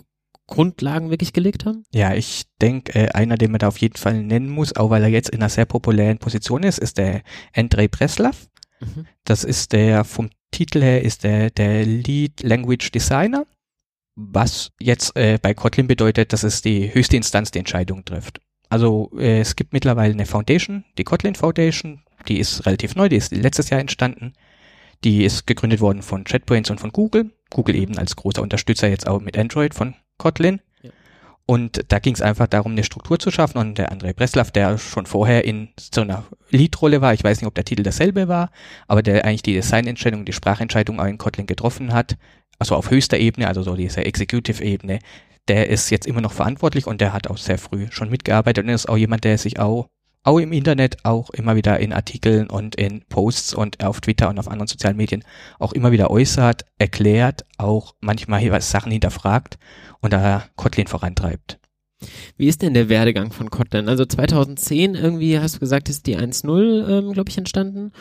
Grundlagen 0.47 1.11
wirklich 1.11 1.33
gelegt 1.33 1.65
haben? 1.65 1.85
Ja, 1.95 2.13
ich 2.15 2.45
denke, 2.61 2.99
äh, 2.99 3.09
einer, 3.13 3.37
den 3.37 3.53
man 3.53 3.61
da 3.61 3.69
auf 3.69 3.79
jeden 3.79 3.97
Fall 3.97 4.23
nennen 4.23 4.51
muss, 4.51 4.77
auch 4.77 4.91
weil 4.91 5.03
er 5.03 5.09
jetzt 5.09 5.31
in 5.31 5.41
einer 5.41 5.49
sehr 5.49 5.65
populären 5.65 6.19
Position 6.19 6.65
ist, 6.65 6.79
ist 6.79 6.99
der 6.99 7.23
Andrei 7.55 7.89
Breslav. 7.89 8.49
Mhm. 8.81 9.07
Das 9.25 9.45
ist 9.45 9.73
der, 9.73 10.05
vom 10.05 10.31
Titel 10.51 10.83
her 10.83 11.03
ist 11.03 11.23
der, 11.23 11.51
der 11.51 11.87
Lead 11.87 12.43
Language 12.43 12.91
Designer, 12.91 13.47
was 14.33 14.73
jetzt 14.81 15.17
äh, 15.17 15.39
bei 15.41 15.55
Kotlin 15.55 15.87
bedeutet, 15.87 16.33
dass 16.33 16.43
es 16.43 16.62
die 16.62 16.93
höchste 16.93 17.17
Instanz 17.17 17.50
die 17.50 17.59
Entscheidung 17.59 18.05
trifft. 18.05 18.41
Also 18.69 19.11
äh, 19.19 19.41
es 19.41 19.57
gibt 19.57 19.73
mittlerweile 19.73 20.12
eine 20.12 20.27
Foundation, 20.27 20.85
die 20.99 21.05
Kotlin 21.05 21.35
Foundation, 21.35 22.03
die 22.29 22.39
ist 22.39 22.67
relativ 22.67 22.95
neu, 22.95 23.09
die 23.09 23.17
ist 23.17 23.33
letztes 23.33 23.71
Jahr 23.71 23.81
entstanden. 23.81 24.35
Die 25.03 25.25
ist 25.25 25.47
gegründet 25.47 25.81
worden 25.81 26.03
von 26.03 26.25
JetBrains 26.27 26.71
und 26.71 26.81
von 26.81 26.93
Google. 26.93 27.31
Google 27.49 27.75
eben 27.75 27.97
als 27.97 28.17
großer 28.17 28.43
Unterstützer 28.43 28.89
jetzt 28.89 29.07
auch 29.09 29.21
mit 29.21 29.39
Android 29.39 29.75
von 29.75 29.95
Kotlin. 30.19 30.61
Ja. 30.83 30.91
Und 31.47 31.85
da 31.89 31.99
ging 31.99 32.15
es 32.15 32.21
einfach 32.21 32.47
darum, 32.47 32.73
eine 32.73 32.85
Struktur 32.85 33.19
zu 33.19 33.31
schaffen. 33.31 33.59
Und 33.59 33.79
der 33.79 33.91
André 33.93 34.12
Breslav, 34.12 34.50
der 34.50 34.77
schon 34.77 35.07
vorher 35.07 35.45
in 35.47 35.71
so 35.79 36.03
einer 36.03 36.25
Lead-Rolle 36.50 37.00
war, 37.00 37.15
ich 37.15 37.25
weiß 37.25 37.41
nicht, 37.41 37.49
ob 37.49 37.55
der 37.55 37.65
Titel 37.65 37.83
dasselbe 37.83 38.29
war, 38.29 38.50
aber 38.89 39.03
der 39.03 39.25
eigentlich 39.25 39.43
die 39.43 39.55
Designentscheidung, 39.55 40.27
die 40.27 40.35
Sprachentscheidung 40.35 41.00
auch 41.00 41.07
in 41.07 41.19
Kotlin 41.19 41.47
getroffen 41.47 41.95
hat, 41.95 42.19
also 42.61 42.76
auf 42.76 42.90
höchster 42.90 43.19
Ebene, 43.19 43.49
also 43.49 43.62
so 43.62 43.75
diese 43.75 44.05
Executive-Ebene, 44.05 45.00
der 45.49 45.69
ist 45.69 45.90
jetzt 45.90 46.07
immer 46.07 46.21
noch 46.21 46.33
verantwortlich 46.33 46.87
und 46.87 47.00
der 47.00 47.12
hat 47.12 47.29
auch 47.29 47.38
sehr 47.38 47.59
früh 47.59 47.88
schon 47.90 48.11
mitgearbeitet 48.11 48.64
und 48.64 48.71
ist 48.71 48.88
auch 48.88 48.97
jemand, 48.97 49.25
der 49.25 49.37
sich 49.38 49.59
auch 49.59 49.88
auch 50.23 50.38
im 50.38 50.52
Internet, 50.52 50.99
auch 51.05 51.31
immer 51.31 51.57
wieder 51.57 51.81
in 51.81 51.95
Artikeln 51.95 52.50
und 52.50 52.76
in 52.76 53.02
Posts 53.09 53.55
und 53.55 53.83
auf 53.83 54.02
Twitter 54.02 54.29
und 54.29 54.38
auf 54.38 54.49
anderen 54.49 54.67
sozialen 54.67 54.99
Medien 54.99 55.25
auch 55.59 55.73
immer 55.73 55.93
wieder 55.93 56.11
äußert, 56.11 56.67
erklärt, 56.79 57.47
auch 57.57 57.95
manchmal 58.00 58.50
was 58.50 58.71
Sachen 58.71 58.93
hinterfragt 58.93 59.59
und 60.00 60.12
da 60.12 60.45
Kotlin 60.57 60.88
vorantreibt. 60.88 61.59
Wie 62.37 62.49
ist 62.49 62.62
denn 62.62 62.75
der 62.75 62.88
Werdegang 62.88 63.33
von 63.33 63.50
Kotlin? 63.50 63.88
Also 63.88 64.05
2010 64.05 64.95
irgendwie 64.95 65.38
hast 65.38 65.57
du 65.57 65.61
gesagt, 65.61 65.88
ist 65.88 66.07
die 66.07 66.19
1.0, 66.19 66.88
ähm, 66.88 67.12
glaube 67.12 67.31
ich, 67.31 67.38
entstanden. 67.38 67.93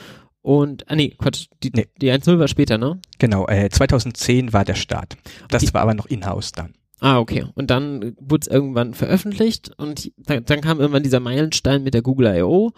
Und, 0.42 0.90
ah 0.90 0.96
nee, 0.96 1.16
Quatsch, 1.18 1.48
die, 1.64 1.72
Nee. 1.74 1.88
die 2.02 2.12
1.0 2.12 2.40
war 2.40 2.48
später, 2.48 2.78
ne? 2.78 3.00
Genau, 3.18 3.48
äh, 3.48 3.70
2010 3.70 4.54
war 4.54 4.64
der 4.66 4.76
Start. 4.76 5.18
Das 5.50 5.64
Okay. 5.64 5.74
war 5.74 5.82
aber 5.82 5.94
noch 5.94 6.06
in-house 6.06 6.52
dann. 6.54 6.74
Ah, 7.02 7.20
okay. 7.20 7.46
Und 7.56 7.70
dann 7.70 8.14
wurde 8.20 8.42
es 8.42 8.48
irgendwann 8.48 8.94
veröffentlicht 8.94 9.72
und 9.78 10.12
dann, 10.18 10.44
dann 10.46 10.62
kam 10.62 10.80
irgendwann 10.80 11.04
dieser 11.04 11.20
Meilenstein 11.22 11.84
mit 11.84 11.94
der 11.94 12.02
Google 12.02 12.36
I.O. 12.38 12.72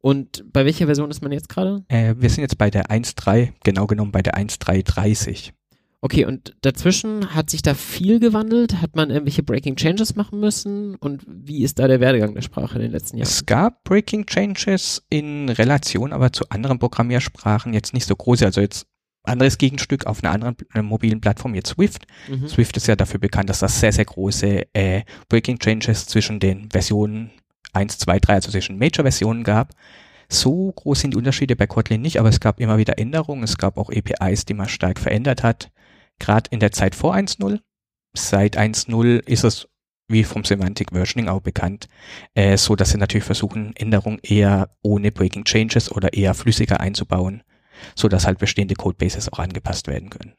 Und 0.00 0.44
bei 0.52 0.64
welcher 0.64 0.86
Version 0.86 1.10
ist 1.10 1.22
man 1.22 1.32
jetzt 1.32 1.48
gerade? 1.48 1.84
Äh, 1.88 2.14
wir 2.18 2.30
sind 2.30 2.42
jetzt 2.42 2.58
bei 2.58 2.70
der 2.70 2.86
1.3, 2.90 3.52
genau 3.64 3.86
genommen 3.86 4.12
bei 4.12 4.22
der 4.22 4.34
1.3.30. 4.36 5.50
Okay, 6.00 6.24
und 6.24 6.54
dazwischen 6.60 7.34
hat 7.34 7.50
sich 7.50 7.62
da 7.62 7.74
viel 7.74 8.20
gewandelt? 8.20 8.80
Hat 8.80 8.94
man 8.94 9.10
irgendwelche 9.10 9.42
Breaking 9.42 9.74
Changes 9.74 10.14
machen 10.14 10.38
müssen? 10.38 10.94
Und 10.94 11.24
wie 11.26 11.64
ist 11.64 11.80
da 11.80 11.88
der 11.88 11.98
Werdegang 11.98 12.34
der 12.34 12.42
Sprache 12.42 12.76
in 12.76 12.82
den 12.82 12.92
letzten 12.92 13.16
Jahren? 13.16 13.26
Es 13.26 13.46
gab 13.46 13.82
Breaking 13.82 14.24
Changes 14.26 15.04
in 15.10 15.48
Relation 15.48 16.12
aber 16.12 16.32
zu 16.32 16.48
anderen 16.50 16.78
Programmiersprachen 16.78 17.74
jetzt 17.74 17.94
nicht 17.94 18.06
so 18.06 18.14
große. 18.14 18.44
Also 18.44 18.60
jetzt 18.60 18.86
anderes 19.24 19.58
Gegenstück 19.58 20.06
auf 20.06 20.22
einer 20.22 20.32
anderen 20.32 20.56
äh, 20.72 20.82
mobilen 20.82 21.20
Plattform, 21.20 21.54
jetzt 21.54 21.70
Swift. 21.70 22.06
Mhm. 22.28 22.48
Swift 22.48 22.76
ist 22.76 22.86
ja 22.86 22.94
dafür 22.94 23.18
bekannt, 23.18 23.50
dass 23.50 23.58
das 23.58 23.80
sehr, 23.80 23.92
sehr 23.92 24.04
große 24.04 24.66
äh, 24.72 25.02
Breaking 25.28 25.58
Changes 25.58 26.06
zwischen 26.06 26.38
den 26.38 26.70
Versionen 26.70 27.32
1, 27.72 27.98
2, 27.98 28.20
3, 28.20 28.34
also 28.34 28.50
zwischen 28.50 28.78
Major-Versionen 28.78 29.42
gab. 29.42 29.74
So 30.28 30.72
groß 30.72 31.00
sind 31.00 31.14
die 31.14 31.18
Unterschiede 31.18 31.56
bei 31.56 31.66
Kotlin 31.66 32.02
nicht, 32.02 32.20
aber 32.20 32.28
es 32.28 32.40
gab 32.40 32.60
immer 32.60 32.78
wieder 32.78 32.98
Änderungen. 32.98 33.42
Es 33.42 33.58
gab 33.58 33.78
auch 33.78 33.90
APIs, 33.90 34.44
die 34.44 34.54
man 34.54 34.68
stark 34.68 34.98
verändert 34.98 35.42
hat. 35.42 35.70
Gerade 36.18 36.50
in 36.50 36.60
der 36.60 36.72
Zeit 36.72 36.94
vor 36.94 37.14
1.0. 37.14 37.60
Seit 38.16 38.58
1.0 38.58 39.26
ist 39.26 39.44
es 39.44 39.68
wie 40.08 40.24
vom 40.24 40.44
Semantic 40.44 40.90
Versioning 40.92 41.28
auch 41.28 41.42
bekannt, 41.42 41.86
äh, 42.34 42.56
so 42.56 42.74
dass 42.74 42.90
sie 42.90 42.98
natürlich 42.98 43.24
versuchen, 43.24 43.76
Änderungen 43.76 44.18
eher 44.22 44.70
ohne 44.82 45.12
Breaking 45.12 45.44
Changes 45.44 45.92
oder 45.92 46.14
eher 46.14 46.34
flüssiger 46.34 46.80
einzubauen, 46.80 47.42
so 47.94 48.08
dass 48.08 48.26
halt 48.26 48.38
bestehende 48.38 48.74
Codebases 48.74 49.30
auch 49.32 49.38
angepasst 49.38 49.86
werden 49.86 50.10
können. 50.10 50.32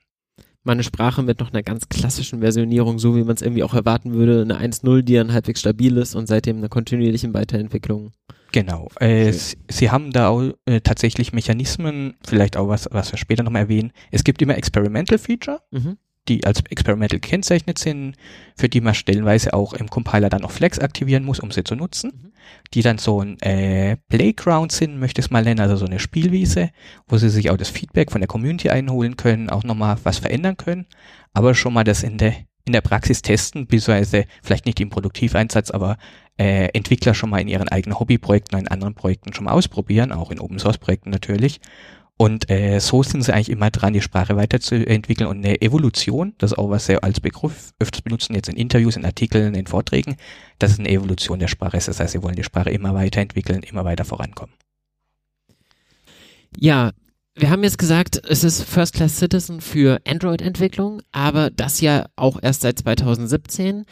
Meine 0.63 0.83
Sprache 0.83 1.23
mit 1.23 1.39
noch 1.39 1.53
einer 1.53 1.63
ganz 1.63 1.87
klassischen 1.87 2.41
Versionierung, 2.41 2.99
so 2.99 3.15
wie 3.15 3.23
man 3.23 3.35
es 3.35 3.41
irgendwie 3.41 3.63
auch 3.63 3.73
erwarten 3.73 4.13
würde, 4.13 4.41
eine 4.41 4.59
1.0, 4.59 5.03
die 5.03 5.13
dann 5.13 5.31
halbwegs 5.31 5.61
stabil 5.61 5.95
ist 5.97 6.15
und 6.15 6.27
seitdem 6.27 6.57
einer 6.57 6.69
kontinuierlichen 6.69 7.33
Weiterentwicklung. 7.33 8.11
Genau. 8.51 8.89
Äh, 8.99 9.31
Sie 9.31 9.91
haben 9.91 10.11
da 10.11 10.29
auch 10.29 10.51
äh, 10.65 10.81
tatsächlich 10.81 11.33
Mechanismen, 11.33 12.15
vielleicht 12.25 12.57
auch 12.57 12.67
was, 12.67 12.87
was 12.91 13.11
wir 13.11 13.17
später 13.17 13.43
nochmal 13.43 13.63
erwähnen. 13.63 13.91
Es 14.11 14.23
gibt 14.23 14.41
immer 14.41 14.57
Experimental 14.57 15.17
Feature, 15.19 15.61
Mhm. 15.71 15.97
die 16.27 16.45
als 16.45 16.61
Experimental 16.69 17.19
gekennzeichnet 17.19 17.77
sind, 17.79 18.15
für 18.55 18.69
die 18.69 18.81
man 18.81 18.93
stellenweise 18.95 19.53
auch 19.53 19.73
im 19.73 19.89
Compiler 19.89 20.29
dann 20.29 20.43
auch 20.43 20.51
Flags 20.51 20.79
aktivieren 20.79 21.23
muss, 21.23 21.39
um 21.39 21.51
sie 21.51 21.63
zu 21.63 21.75
nutzen, 21.75 22.11
Mhm. 22.23 22.31
die 22.73 22.81
dann 22.81 22.97
so 22.97 23.21
ein 23.21 23.39
äh, 23.41 23.97
Playground 24.09 24.71
sind, 24.71 24.99
möchte 24.99 25.21
ich 25.21 25.27
es 25.27 25.31
mal 25.31 25.43
nennen, 25.43 25.59
also 25.59 25.75
so 25.75 25.85
eine 25.85 25.99
Spielwiese, 25.99 26.71
wo 27.07 27.17
sie 27.17 27.29
sich 27.29 27.51
auch 27.51 27.57
das 27.57 27.69
Feedback 27.69 28.11
von 28.11 28.21
der 28.21 28.27
Community 28.27 28.69
einholen 28.69 29.15
können, 29.15 29.49
auch 29.49 29.63
nochmal 29.63 29.97
was 30.03 30.17
verändern 30.17 30.57
können, 30.57 30.87
aber 31.33 31.53
schon 31.53 31.73
mal 31.73 31.83
das 31.83 32.01
in 32.03 32.17
der 32.17 32.33
in 32.65 32.73
der 32.73 32.81
Praxis 32.81 33.23
testen, 33.23 33.65
beziehungsweise 33.65 34.25
vielleicht 34.43 34.67
nicht 34.67 34.79
im 34.79 34.89
Produktiveinsatz, 34.91 35.71
aber 35.71 35.97
äh, 36.39 36.69
Entwickler 36.73 37.13
schon 37.13 37.29
mal 37.29 37.39
in 37.39 37.49
ihren 37.49 37.67
eigenen 37.67 37.99
Hobbyprojekten, 37.99 38.57
in 38.57 38.67
anderen 38.69 38.95
Projekten 38.95 39.33
schon 39.33 39.45
mal 39.45 39.51
ausprobieren, 39.51 40.11
auch 40.11 40.31
in 40.31 40.39
Open 40.39 40.57
Source 40.57 40.77
Projekten 40.77 41.09
natürlich. 41.09 41.59
Und 42.15 42.49
äh, 42.49 42.79
so 42.79 43.03
sind 43.03 43.23
sie 43.23 43.33
eigentlich 43.33 43.49
immer 43.49 43.71
dran, 43.71 43.93
die 43.93 44.01
Sprache 44.01 44.35
weiterzuentwickeln 44.35 45.29
und 45.29 45.37
eine 45.37 45.61
Evolution, 45.61 46.33
das 46.37 46.51
ist 46.51 46.57
auch 46.57 46.69
was 46.69 46.85
sie 46.85 47.01
als 47.01 47.19
Begriff 47.19 47.71
öfters 47.79 48.01
benutzen, 48.01 48.35
jetzt 48.35 48.49
in 48.49 48.57
Interviews, 48.57 48.97
in 48.97 49.05
Artikeln, 49.05 49.53
in 49.53 49.67
Vorträgen, 49.67 50.17
das 50.59 50.71
ist 50.71 50.79
eine 50.79 50.89
Evolution 50.89 51.39
der 51.39 51.47
Sprache. 51.47 51.77
Das 51.77 51.99
heißt, 51.99 52.11
sie 52.11 52.23
wollen 52.23 52.35
die 52.35 52.43
Sprache 52.43 52.71
immer 52.71 52.93
weiterentwickeln, 52.93 53.63
immer 53.63 53.85
weiter 53.85 54.03
vorankommen. 54.03 54.53
Ja, 56.57 56.91
wir 57.35 57.49
haben 57.49 57.63
jetzt 57.63 57.77
gesagt, 57.77 58.21
es 58.27 58.43
ist 58.43 58.63
First 58.63 58.95
Class 58.95 59.17
Citizen 59.17 59.61
für 59.61 60.01
Android-Entwicklung, 60.05 61.01
aber 61.13 61.49
das 61.49 61.79
ja 61.79 62.07
auch 62.17 62.37
erst 62.41 62.61
seit 62.61 62.79
2017. 62.79 63.85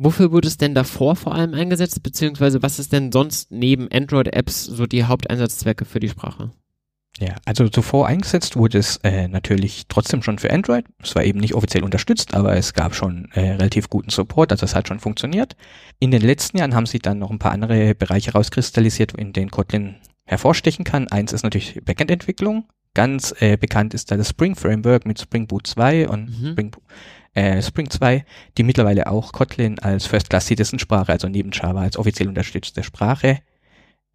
Wofür 0.00 0.30
wurde 0.30 0.46
es 0.46 0.56
denn 0.56 0.76
davor 0.76 1.16
vor 1.16 1.34
allem 1.34 1.54
eingesetzt, 1.54 2.00
beziehungsweise 2.04 2.62
was 2.62 2.78
ist 2.78 2.92
denn 2.92 3.10
sonst 3.10 3.50
neben 3.50 3.90
Android-Apps 3.90 4.64
so 4.64 4.86
die 4.86 5.02
Haupteinsatzzwecke 5.02 5.84
für 5.84 5.98
die 5.98 6.08
Sprache? 6.08 6.52
Ja, 7.18 7.34
also 7.46 7.68
zuvor 7.68 8.06
eingesetzt 8.06 8.54
wurde 8.54 8.78
es 8.78 8.98
äh, 8.98 9.26
natürlich 9.26 9.86
trotzdem 9.88 10.22
schon 10.22 10.38
für 10.38 10.52
Android. 10.52 10.84
Es 11.02 11.16
war 11.16 11.24
eben 11.24 11.40
nicht 11.40 11.54
offiziell 11.54 11.82
unterstützt, 11.82 12.32
aber 12.34 12.56
es 12.56 12.74
gab 12.74 12.94
schon 12.94 13.28
äh, 13.32 13.40
relativ 13.54 13.90
guten 13.90 14.10
Support, 14.10 14.52
also 14.52 14.64
es 14.64 14.76
hat 14.76 14.86
schon 14.86 15.00
funktioniert. 15.00 15.56
In 15.98 16.12
den 16.12 16.22
letzten 16.22 16.58
Jahren 16.58 16.76
haben 16.76 16.86
sie 16.86 17.00
dann 17.00 17.18
noch 17.18 17.32
ein 17.32 17.40
paar 17.40 17.50
andere 17.50 17.96
Bereiche 17.96 18.34
rauskristallisiert, 18.34 19.14
in 19.14 19.32
denen 19.32 19.50
Kotlin 19.50 19.96
hervorstechen 20.26 20.84
kann. 20.84 21.08
Eins 21.08 21.32
ist 21.32 21.42
natürlich 21.42 21.80
Backend-Entwicklung. 21.84 22.68
Ganz 22.94 23.34
äh, 23.40 23.56
bekannt 23.56 23.94
ist 23.94 24.12
da 24.12 24.16
das 24.16 24.28
Spring 24.28 24.54
Framework 24.54 25.04
mit 25.04 25.20
Spring 25.20 25.48
Boot 25.48 25.66
2 25.66 26.08
und 26.08 26.26
Mhm. 26.40 26.52
Spring, 26.52 26.70
äh, 27.34 27.62
Spring 27.62 27.90
2, 27.90 28.24
die 28.56 28.62
mittlerweile 28.62 29.06
auch 29.06 29.32
Kotlin 29.32 29.78
als 29.78 30.06
First-Class-Citizen-Sprache, 30.06 31.12
also 31.12 31.28
neben 31.28 31.50
Java 31.52 31.82
als 31.82 31.96
offiziell 31.96 32.28
unterstützte 32.28 32.82
Sprache, 32.82 33.40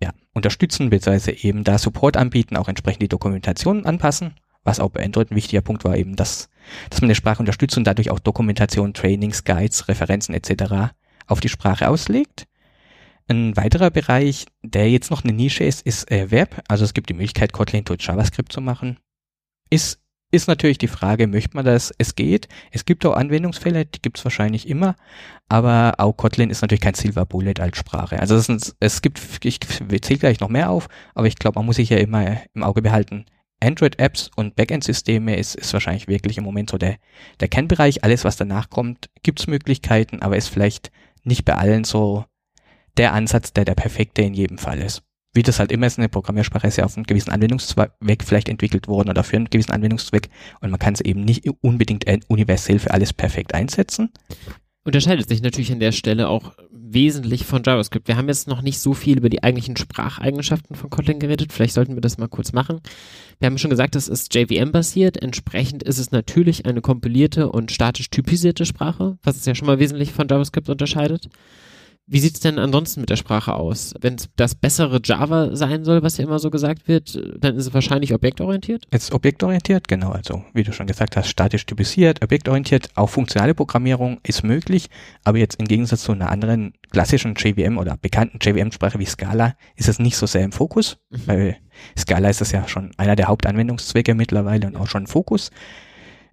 ja, 0.02 0.12
unterstützen, 0.34 0.90
beziehungsweise 0.90 1.32
eben 1.32 1.64
da 1.64 1.78
Support 1.78 2.18
anbieten, 2.18 2.58
auch 2.58 2.68
entsprechend 2.68 3.02
die 3.02 3.10
Dokumentation 3.10 3.86
anpassen. 3.86 4.36
Was 4.66 4.80
auch 4.80 4.90
bei 4.90 5.04
Android 5.04 5.32
ein 5.32 5.36
wichtiger 5.36 5.62
Punkt 5.62 5.84
war, 5.84 5.98
eben, 5.98 6.16
dass, 6.16 6.50
dass 6.90 7.02
man 7.02 7.10
die 7.10 7.16
Sprache 7.16 7.40
unterstützt 7.40 7.78
und 7.78 7.86
dadurch 7.86 8.10
auch 8.10 8.20
Dokumentation, 8.20 8.94
Trainings, 8.94 9.44
Guides, 9.44 9.88
Referenzen 9.88 10.34
etc. 10.34 10.94
auf 11.28 11.42
die 11.42 11.50
Sprache 11.50 11.90
auslegt. 11.90 12.48
Ein 13.28 13.56
weiterer 13.56 13.90
Bereich, 13.90 14.46
der 14.62 14.90
jetzt 14.90 15.10
noch 15.10 15.24
eine 15.24 15.34
Nische 15.34 15.64
ist, 15.64 15.82
ist 15.86 16.10
äh, 16.12 16.32
Web. 16.32 16.62
Also 16.68 16.84
es 16.84 16.94
gibt 16.94 17.10
die 17.10 17.14
Möglichkeit, 17.14 17.54
Kotlin 17.54 17.86
durch 17.86 18.04
JavaScript 18.04 18.52
zu 18.52 18.62
machen. 18.62 19.00
Ist, 19.70 20.03
ist 20.34 20.48
natürlich 20.48 20.80
die 20.80 20.88
Frage, 20.88 21.28
möchte 21.28 21.56
man 21.56 21.64
das? 21.64 21.94
Es 22.00 22.16
geht. 22.16 22.48
Es 22.72 22.86
gibt 22.86 23.06
auch 23.06 23.14
Anwendungsfälle, 23.14 23.86
die 23.86 24.02
gibt 24.02 24.18
es 24.18 24.26
wahrscheinlich 24.26 24.68
immer. 24.68 24.96
Aber 25.48 25.94
auch 26.00 26.18
Kotlin 26.18 26.50
ist 26.50 26.62
natürlich 26.64 26.82
kein 26.82 26.96
Silver 26.96 27.26
Bullet 27.26 27.60
als 27.60 27.78
Sprache. 27.78 28.20
Also 28.20 28.36
es, 28.36 28.50
ist, 28.50 28.76
es 28.80 29.04
gibt, 29.04 29.22
ich 29.46 29.60
zähle 29.60 30.20
gleich 30.20 30.40
noch 30.40 30.50
mehr 30.50 30.72
auf, 30.72 30.90
aber 31.14 31.28
ich 31.28 31.36
glaube, 31.36 31.60
man 31.60 31.68
muss 31.68 31.76
sich 31.76 31.90
ja 31.90 31.98
immer 31.98 32.42
im 32.56 32.64
Auge 32.64 32.82
behalten. 32.82 33.26
Android-Apps 33.62 34.32
und 34.36 34.56
Backend-Systeme 34.56 35.38
ist, 35.38 35.54
ist 35.54 35.72
wahrscheinlich 35.72 36.08
wirklich 36.08 36.40
im 36.40 36.44
Moment 36.44 36.72
so 36.72 36.80
der, 36.80 36.98
der 37.40 37.48
Kernbereich. 37.48 38.04
Alles, 38.04 38.24
was 38.24 38.36
danach 38.36 38.72
kommt, 38.72 39.12
gibt's 39.22 39.46
Möglichkeiten, 39.46 40.24
aber 40.24 40.36
ist 40.36 40.50
vielleicht 40.50 40.92
nicht 41.24 41.46
bei 41.46 41.54
allen 41.54 41.84
so 41.84 42.26
der 42.98 43.14
Ansatz, 43.14 43.54
der 43.54 43.66
der 43.66 43.76
perfekte 43.76 44.24
in 44.24 44.34
jedem 44.34 44.58
Fall 44.58 44.80
ist. 44.80 45.04
Wie 45.34 45.44
das 45.44 45.60
halt 45.60 45.72
immer 45.72 45.88
ist, 45.88 45.98
eine 45.98 46.10
Programmiersprache 46.10 46.68
ist 46.68 46.78
ja 46.78 46.86
auf 46.86 46.96
einen 46.96 47.06
gewissen 47.06 47.32
Anwendungszweck 47.32 48.24
vielleicht 48.24 48.50
entwickelt 48.50 48.88
worden 48.88 49.10
oder 49.10 49.24
für 49.24 49.38
einen 49.38 49.50
gewissen 49.50 49.72
Anwendungszweck 49.72 50.30
und 50.62 50.70
man 50.70 50.80
kann 50.80 50.94
es 50.94 51.02
eben 51.02 51.26
nicht 51.26 51.50
unbedingt 51.62 52.06
universell 52.28 52.80
für 52.80 52.92
alles 52.92 53.14
perfekt 53.14 53.54
einsetzen. 53.56 54.10
Unterscheidet 54.86 55.30
sich 55.30 55.42
natürlich 55.42 55.72
an 55.72 55.80
der 55.80 55.94
Stelle 55.94 56.28
auch 56.28 56.54
wesentlich 56.72 57.46
von 57.46 57.64
JavaScript. 57.66 58.08
Wir 58.10 58.18
haben 58.18 58.28
jetzt 58.28 58.50
noch 58.50 58.62
nicht 58.62 58.80
so 58.80 58.94
viel 58.94 59.18
über 59.18 59.30
die 59.30 59.42
eigentlichen 59.42 59.78
Spracheigenschaften 59.78 60.76
von 60.76 60.90
Kotlin 60.90 61.20
geredet. 61.20 61.54
Vielleicht 61.54 61.74
sollten 61.74 61.96
wir 61.96 62.02
das 62.02 62.18
mal 62.18 62.28
kurz 62.28 62.52
machen. 62.52 62.82
Wir 63.40 63.46
haben 63.48 63.58
schon 63.58 63.70
gesagt, 63.70 63.96
es 63.96 64.10
ist 64.10 64.36
JVM-basiert. 64.36 65.22
Entsprechend 65.22 65.84
ist 65.84 66.00
es 66.00 66.12
natürlich 66.12 66.66
eine 66.66 66.82
kompilierte 66.82 67.50
und 67.50 67.72
statisch 67.72 68.10
typisierte 68.10 68.66
Sprache, 68.66 69.18
was 69.24 69.38
es 69.38 69.46
ja 69.46 69.56
schon 69.56 69.68
mal 69.68 69.80
wesentlich 69.80 70.12
von 70.12 70.28
JavaScript 70.28 70.70
unterscheidet. 70.70 71.30
Wie 72.06 72.20
sieht 72.20 72.34
es 72.34 72.42
denn 72.42 72.60
ansonsten 72.60 73.00
mit 73.00 73.10
der 73.10 73.16
Sprache 73.16 73.54
aus? 73.54 73.94
Wenn 74.02 74.16
es 74.16 74.28
das 74.36 74.56
bessere 74.56 75.00
Java 75.04 75.56
sein 75.56 75.86
soll, 75.86 76.04
was 76.04 76.18
ja 76.18 76.26
immer 76.26 76.38
so 76.38 76.52
gesagt 76.52 76.90
wird, 76.90 77.18
dann 77.40 77.56
ist 77.56 77.68
es 77.68 77.74
wahrscheinlich 77.74 78.14
objektorientiert? 78.14 78.88
Jetzt 78.92 79.14
objektorientiert, 79.14 79.88
genau, 79.88 80.12
also 80.12 80.44
wie 80.54 80.64
du 80.64 80.74
schon 80.74 80.86
gesagt 80.88 81.16
hast, 81.16 81.30
statisch 81.30 81.66
typisiert, 81.66 82.22
objektorientiert, 82.22 82.90
auch 82.96 83.10
funktionale 83.10 83.56
Programmierung 83.56 84.20
ist 84.24 84.44
möglich, 84.44 84.90
aber 85.24 85.38
jetzt 85.38 85.60
im 85.62 85.66
Gegensatz 85.68 86.04
zu 86.04 86.12
einer 86.12 86.30
anderen 86.30 86.74
klassischen 86.92 87.36
JVM 87.36 87.78
oder 87.78 87.96
bekannten 87.96 88.38
JVM-Sprache 88.42 89.00
wie 89.00 89.06
Scala 89.06 89.56
ist 89.78 89.88
es 89.88 89.98
nicht 90.00 90.18
so 90.18 90.26
sehr 90.26 90.44
im 90.44 90.52
Fokus, 90.52 90.98
Mhm. 91.10 91.22
weil 91.26 91.58
Scala 91.98 92.30
ist 92.30 92.42
das 92.42 92.52
ja 92.52 92.68
schon 92.68 92.92
einer 92.98 93.16
der 93.16 93.28
Hauptanwendungszwecke 93.28 94.14
mittlerweile 94.14 94.68
und 94.68 94.76
auch 94.76 94.88
schon 94.88 95.04
im 95.04 95.08
Fokus. 95.08 95.52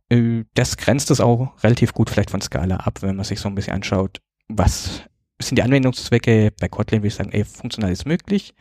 Äh, 0.08 0.44
Das 0.54 0.76
grenzt 0.76 1.12
es 1.12 1.20
auch 1.20 1.52
relativ 1.62 1.92
gut 1.94 2.10
vielleicht 2.10 2.30
von 2.30 2.40
Scala 2.40 2.76
ab, 2.76 3.02
wenn 3.02 3.14
man 3.14 3.24
sich 3.24 3.38
so 3.38 3.48
ein 3.48 3.54
bisschen 3.54 3.74
anschaut, 3.74 4.18
was 4.48 5.02
sind 5.46 5.56
die 5.56 5.62
Anwendungszwecke 5.62 6.52
bei 6.58 6.68
Kotlin, 6.68 7.00
würde 7.00 7.08
ich 7.08 7.14
sagen, 7.14 7.32
ey, 7.32 7.44
funktional 7.44 7.92
ist 7.92 8.06
möglich, 8.06 8.54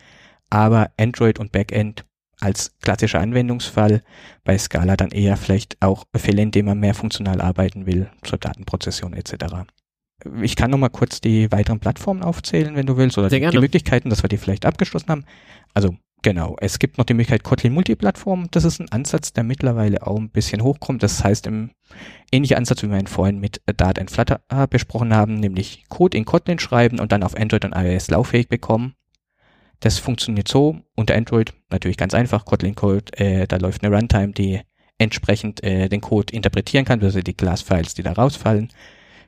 aber 0.50 0.92
Android 0.98 1.40
und 1.40 1.52
Backend 1.52 2.06
als 2.40 2.72
klassischer 2.82 3.20
Anwendungsfall, 3.20 4.02
bei 4.44 4.58
Scala 4.58 4.96
dann 4.96 5.12
eher 5.12 5.38
vielleicht 5.38 5.78
auch 5.82 6.06
Fälle, 6.16 6.42
in 6.42 6.52
denen 6.52 6.70
man 6.70 6.80
mehr 6.80 6.96
funktional 6.96 7.42
arbeiten 7.42 7.86
will, 7.86 8.10
zur 8.24 8.38
Datenprozession 8.38 9.14
etc. 9.14 9.68
Ich 10.42 10.56
kann 10.56 10.72
nochmal 10.72 10.90
kurz 10.90 11.22
die 11.22 11.52
weiteren 11.52 11.80
Plattformen 11.80 12.24
aufzählen, 12.24 12.76
wenn 12.76 12.86
du 12.86 12.98
willst, 12.98 13.18
oder 13.18 13.30
die 13.30 13.58
Möglichkeiten, 13.58 14.10
dass 14.10 14.24
wir 14.24 14.30
die 14.30 14.38
vielleicht 14.38 14.66
abgeschlossen 14.66 15.10
haben. 15.10 15.26
Also 15.74 15.96
genau, 16.22 16.56
es 16.60 16.80
gibt 16.80 16.98
noch 16.98 17.06
die 17.06 17.14
Möglichkeit 17.14 17.44
Kotlin 17.44 17.74
Multiplattform. 17.74 18.48
Das 18.52 18.66
ist 18.66 18.80
ein 18.80 18.92
Ansatz, 18.92 19.34
der 19.34 19.44
mittlerweile 19.44 20.06
auch 20.06 20.18
ein 20.18 20.30
bisschen 20.30 20.64
hochkommt. 20.64 21.04
Das 21.04 21.24
heißt, 21.24 21.48
im 21.48 21.72
ähnlicher 22.32 22.58
Ansatz, 22.58 22.84
wie 22.84 22.90
wir 22.90 23.00
ihn 23.00 23.08
vorhin 23.08 23.40
mit 23.40 23.62
Dart 23.78 24.00
and 24.00 24.12
Flutter 24.12 24.42
äh, 24.50 24.68
besprochen 24.68 25.14
haben, 25.14 25.36
nämlich 25.36 25.86
Code 25.90 26.18
in 26.18 26.26
Kotlin 26.26 26.60
schreiben 26.60 27.00
und 27.00 27.12
dann 27.12 27.24
auf 27.24 27.36
Android 27.36 27.66
und 27.66 27.74
iOS 27.76 28.10
lauffähig 28.10 28.50
bekommen. 28.50 28.96
Das 29.80 29.98
funktioniert 29.98 30.48
so 30.48 30.82
unter 30.96 31.16
Android 31.16 31.54
natürlich 31.70 31.98
ganz 31.98 32.14
einfach. 32.14 32.46
Kotlin 32.46 32.76
Code, 32.76 33.18
äh, 33.18 33.48
da 33.48 33.58
läuft 33.58 33.84
eine 33.84 33.96
Runtime, 33.96 34.34
die 34.34 34.62
entsprechend 34.98 35.64
äh, 35.64 35.88
den 35.88 36.02
Code 36.02 36.34
interpretieren 36.34 36.86
kann, 36.86 37.02
also 37.02 37.22
die 37.22 37.34
Class-Files, 37.34 37.94
die 37.94 38.04
da 38.04 38.12
rausfallen. 38.12 38.70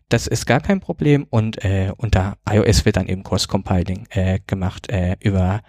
Das 0.10 0.28
ist 0.28 0.46
gar 0.46 0.60
kein 0.60 0.82
Problem 0.82 1.26
und 1.30 1.64
äh, 1.64 1.94
unter 1.96 2.38
iOS 2.50 2.84
wird 2.84 2.98
dann 2.98 3.08
eben 3.08 3.24
Cross-Compiling 3.24 4.08
äh, 4.10 4.40
gemacht 4.46 4.90
äh, 4.90 5.16
über 5.22 5.62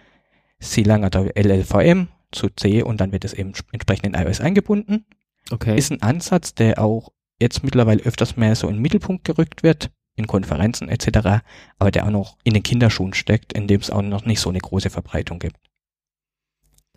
C-Lang 0.63 1.05
oder 1.05 1.27
LLVM 1.37 2.09
zu 2.31 2.49
C 2.49 2.83
und 2.83 3.01
dann 3.01 3.13
wird 3.13 3.25
es 3.25 3.35
eben 3.35 3.53
entsprechend 3.73 4.07
in 4.07 4.15
iOS 4.15 4.41
eingebunden. 4.41 5.05
Okay. 5.51 5.77
Ist 5.77 5.91
ein 5.91 6.03
Ansatz, 6.03 6.55
der 6.55 6.79
auch 6.79 7.11
jetzt 7.41 7.65
mittlerweile 7.65 8.03
öfters 8.03 8.37
mehr 8.37 8.55
so 8.55 8.69
in 8.69 8.75
den 8.75 8.83
Mittelpunkt 8.83 9.25
gerückt 9.25 9.63
wird, 9.63 9.91
in 10.17 10.27
Konferenzen 10.27 10.89
etc., 10.89 11.43
aber 11.79 11.91
der 11.91 12.07
auch 12.07 12.11
noch 12.11 12.39
in 12.45 12.55
den 12.55 12.63
Kinderschuhen 12.63 13.15
steckt, 13.15 13.53
in 13.53 13.67
dem 13.67 13.81
es 13.81 13.91
auch 13.91 14.03
noch 14.03 14.25
nicht 14.25 14.41
so 14.41 14.49
eine 14.49 14.61
große 14.61 14.91
Verbreitung 14.91 15.39
gibt. 15.39 15.57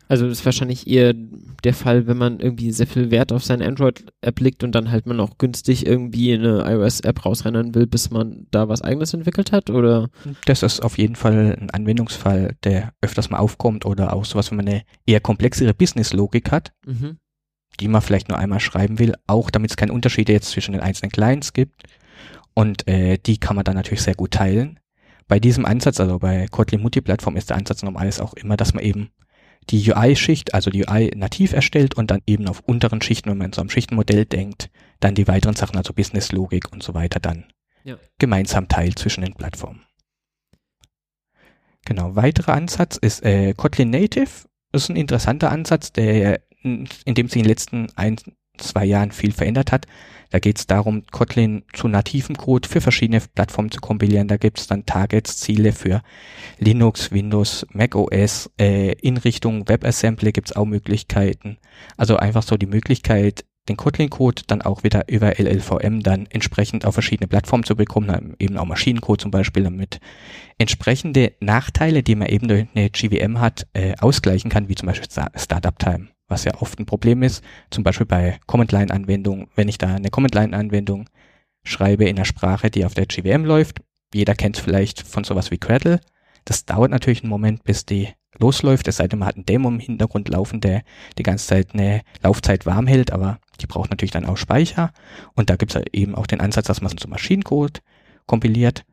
Also 0.08 0.28
das 0.28 0.40
ist 0.40 0.46
wahrscheinlich 0.46 0.88
eher 0.88 1.14
der 1.64 1.74
Fall, 1.74 2.06
wenn 2.06 2.18
man 2.18 2.40
irgendwie 2.40 2.72
sehr 2.72 2.86
viel 2.86 3.10
Wert 3.10 3.32
auf 3.32 3.44
seine 3.44 3.66
Android-App 3.66 4.40
legt 4.40 4.64
und 4.64 4.74
dann 4.74 4.92
halt 4.92 5.08
man 5.08 5.20
auch 5.20 5.38
günstig 5.40 5.86
irgendwie 5.86 6.34
eine 6.34 6.64
iOS-App 6.72 7.26
rausrennen 7.26 7.74
will, 7.74 7.88
bis 7.88 8.12
man 8.12 8.46
da 8.52 8.70
was 8.70 8.82
eigenes 8.84 9.14
entwickelt 9.16 9.52
hat, 9.52 9.70
oder? 9.72 10.10
Das 10.46 10.62
ist 10.62 10.82
auf 10.84 10.98
jeden 11.00 11.16
Fall 11.16 11.58
ein 11.60 11.72
Anwendungsfall, 11.72 12.56
der 12.64 12.94
öfters 13.02 13.30
mal 13.32 13.40
aufkommt 13.40 13.86
oder 13.86 14.14
auch 14.14 14.26
sowas, 14.26 14.52
wenn 14.52 14.58
man 14.58 14.68
eine 14.68 14.84
eher 15.08 15.22
komplexere 15.22 15.74
Business-Logik 15.74 16.52
hat, 16.52 16.72
Mhm. 16.86 17.18
die 17.80 17.88
man 17.88 18.02
vielleicht 18.04 18.30
nur 18.30 18.38
einmal 18.38 18.60
schreiben 18.60 19.00
will, 19.00 19.16
auch 19.26 19.50
damit 19.50 19.72
es 19.72 19.78
keine 19.78 19.94
Unterschiede 19.94 20.34
jetzt 20.34 20.52
zwischen 20.52 20.74
den 20.74 20.82
einzelnen 20.82 21.12
Clients 21.12 21.52
gibt. 21.54 21.84
Und 22.54 22.88
äh, 22.88 23.18
die 23.18 23.38
kann 23.40 23.56
man 23.56 23.66
dann 23.66 23.76
natürlich 23.76 24.04
sehr 24.04 24.16
gut 24.16 24.32
teilen. 24.32 24.80
Bei 25.28 25.40
diesem 25.40 25.66
Ansatz, 25.66 26.00
also 26.00 26.20
bei 26.20 26.46
Kotlin 26.52 26.82
Multiplattform 26.82 27.36
ist 27.36 27.50
der 27.50 27.58
Ansatz 27.58 27.82
normales 27.82 28.20
auch 28.22 28.34
immer, 28.36 28.56
dass 28.56 28.74
man 28.76 28.84
eben 28.84 29.10
die 29.70 29.92
UI-Schicht, 29.92 30.54
also 30.54 30.70
die 30.70 30.86
UI 30.86 31.12
nativ 31.16 31.54
erstellt 31.54 31.96
und 31.96 32.12
dann 32.12 32.22
eben 32.28 32.48
auf 32.48 32.60
unteren 32.62 33.02
Schichten, 33.02 33.30
wenn 33.30 33.38
man 33.38 33.54
so 33.54 33.62
einem 33.62 33.70
Schichtenmodell 33.70 34.26
denkt, 34.26 34.70
dann 35.00 35.16
die 35.16 35.28
weiteren 35.28 35.56
Sachen, 35.56 35.78
also 35.78 35.94
Business-Logik 35.94 36.72
und 36.72 36.84
so 36.84 36.94
weiter, 36.94 37.20
dann 37.20 37.46
Ja. 37.84 37.98
gemeinsam 38.20 38.68
teilt 38.68 39.00
zwischen 39.00 39.22
den 39.24 39.34
Plattformen. 39.34 39.82
Genau, 41.86 42.16
weiterer 42.16 42.54
Ansatz 42.54 42.98
ist 42.98 43.24
äh, 43.24 43.54
Kotlin 43.54 43.92
Native. 43.92 44.48
Das 44.72 44.84
ist 44.84 44.90
ein 44.90 44.96
interessanter 44.96 45.52
Ansatz, 45.52 45.92
der 45.92 46.42
in 46.64 46.88
dem 47.06 47.28
sich 47.28 47.38
in 47.38 47.44
den 47.44 47.50
letzten 47.50 47.88
ein, 47.96 48.18
zwei 48.58 48.86
Jahren 48.86 49.12
viel 49.12 49.32
verändert 49.32 49.72
hat. 49.72 49.86
Da 50.32 50.40
geht 50.40 50.58
es 50.58 50.68
darum, 50.68 51.04
Kotlin 51.12 51.64
zu 51.74 51.88
nativem 51.88 52.36
Code 52.36 52.68
für 52.68 52.82
verschiedene 52.82 53.22
Plattformen 53.34 53.72
zu 53.72 53.80
kompilieren. 53.82 54.28
Da 54.28 54.38
gibt 54.38 54.60
es 54.60 54.68
dann 54.68 54.86
Targets, 54.86 55.38
Ziele 55.38 55.72
für 55.72 56.02
Linux, 56.60 57.12
Windows, 57.12 57.66
Mac 57.72 57.96
OS. 57.96 58.50
Äh, 58.60 58.94
in 58.94 59.18
Richtung 59.18 59.68
WebAssembly 59.68 60.32
gibt 60.32 60.50
es 60.50 60.56
auch 60.56 60.66
Möglichkeiten. 60.66 61.58
Also 61.98 62.18
einfach 62.18 62.44
so 62.44 62.58
die 62.58 62.66
Möglichkeit, 62.66 63.46
den 63.68 63.78
Kotlin-Code 63.78 64.44
dann 64.46 64.62
auch 64.62 64.84
wieder 64.84 65.10
über 65.10 65.40
LLVM 65.40 66.02
dann 66.04 66.28
entsprechend 66.30 66.86
auf 66.86 66.94
verschiedene 66.94 67.28
Plattformen 67.28 67.64
zu 67.64 67.76
bekommen, 67.76 68.36
eben 68.38 68.58
auch 68.58 68.66
Maschinencode 68.66 69.22
zum 69.22 69.32
Beispiel, 69.32 69.64
damit 69.64 70.00
entsprechende 70.60 71.34
Nachteile, 71.40 72.04
die 72.04 72.16
man 72.16 72.28
eben 72.28 72.48
durch 72.48 72.68
eine 72.76 72.90
GVM 72.92 73.40
hat, 73.40 73.66
äh, 73.74 73.96
ausgleichen 74.00 74.52
kann, 74.52 74.70
wie 74.70 74.76
zum 74.76 74.88
Beispiel 74.88 75.10
Sta- 75.10 75.32
Startup-Time, 75.36 76.10
was 76.28 76.44
ja 76.44 76.54
oft 76.60 76.80
ein 76.80 76.86
Problem 76.86 77.24
ist, 77.24 77.44
zum 77.70 77.84
Beispiel 77.84 78.06
bei 78.06 78.40
Command-Line-Anwendungen, 78.48 79.48
wenn 79.56 79.68
ich 79.68 79.78
da 79.78 79.96
eine 79.96 80.10
Command-Line-Anwendung 80.10 81.10
schreibe 81.64 82.06
in 82.06 82.18
einer 82.18 82.26
Sprache, 82.26 82.70
die 82.70 82.86
auf 82.86 82.94
der 82.94 83.06
GVM 83.06 83.46
läuft, 83.46 83.82
jeder 84.14 84.36
kennt 84.36 84.58
vielleicht 84.58 85.02
von 85.02 85.24
sowas 85.24 85.52
wie 85.52 85.60
Gradle, 85.60 86.00
das 86.46 86.66
dauert 86.66 86.92
natürlich 86.92 87.24
einen 87.24 87.30
Moment, 87.30 87.64
bis 87.64 87.86
die 87.86 88.10
losläuft, 88.40 88.88
es 88.88 88.98
sei 88.98 89.08
denn, 89.08 89.20
man 89.20 89.28
hat 89.28 89.36
einen 89.36 89.46
Demo 89.46 89.70
im 89.70 89.80
Hintergrund 89.80 90.30
laufen, 90.30 90.62
der 90.62 90.84
die 91.18 91.24
ganze 91.24 91.48
Zeit 91.48 91.74
eine 91.74 92.02
Laufzeit 92.22 92.66
warm 92.66 92.88
hält, 92.88 93.12
aber 93.12 93.40
die 93.62 93.68
braucht 93.68 93.90
natürlich 93.90 94.12
dann 94.12 94.26
auch 94.26 94.38
Speicher. 94.38 94.92
Und 95.34 95.50
da 95.50 95.56
gibt 95.56 95.76
es 95.76 95.82
eben 95.94 96.16
auch 96.16 96.28
den 96.28 96.42
Ansatz, 96.42 96.68
dass 96.68 96.82
man 96.82 96.92
es 96.92 97.02
zum 97.02 97.12
Maschinencode 97.12 97.82
kompiliert. 98.26 98.86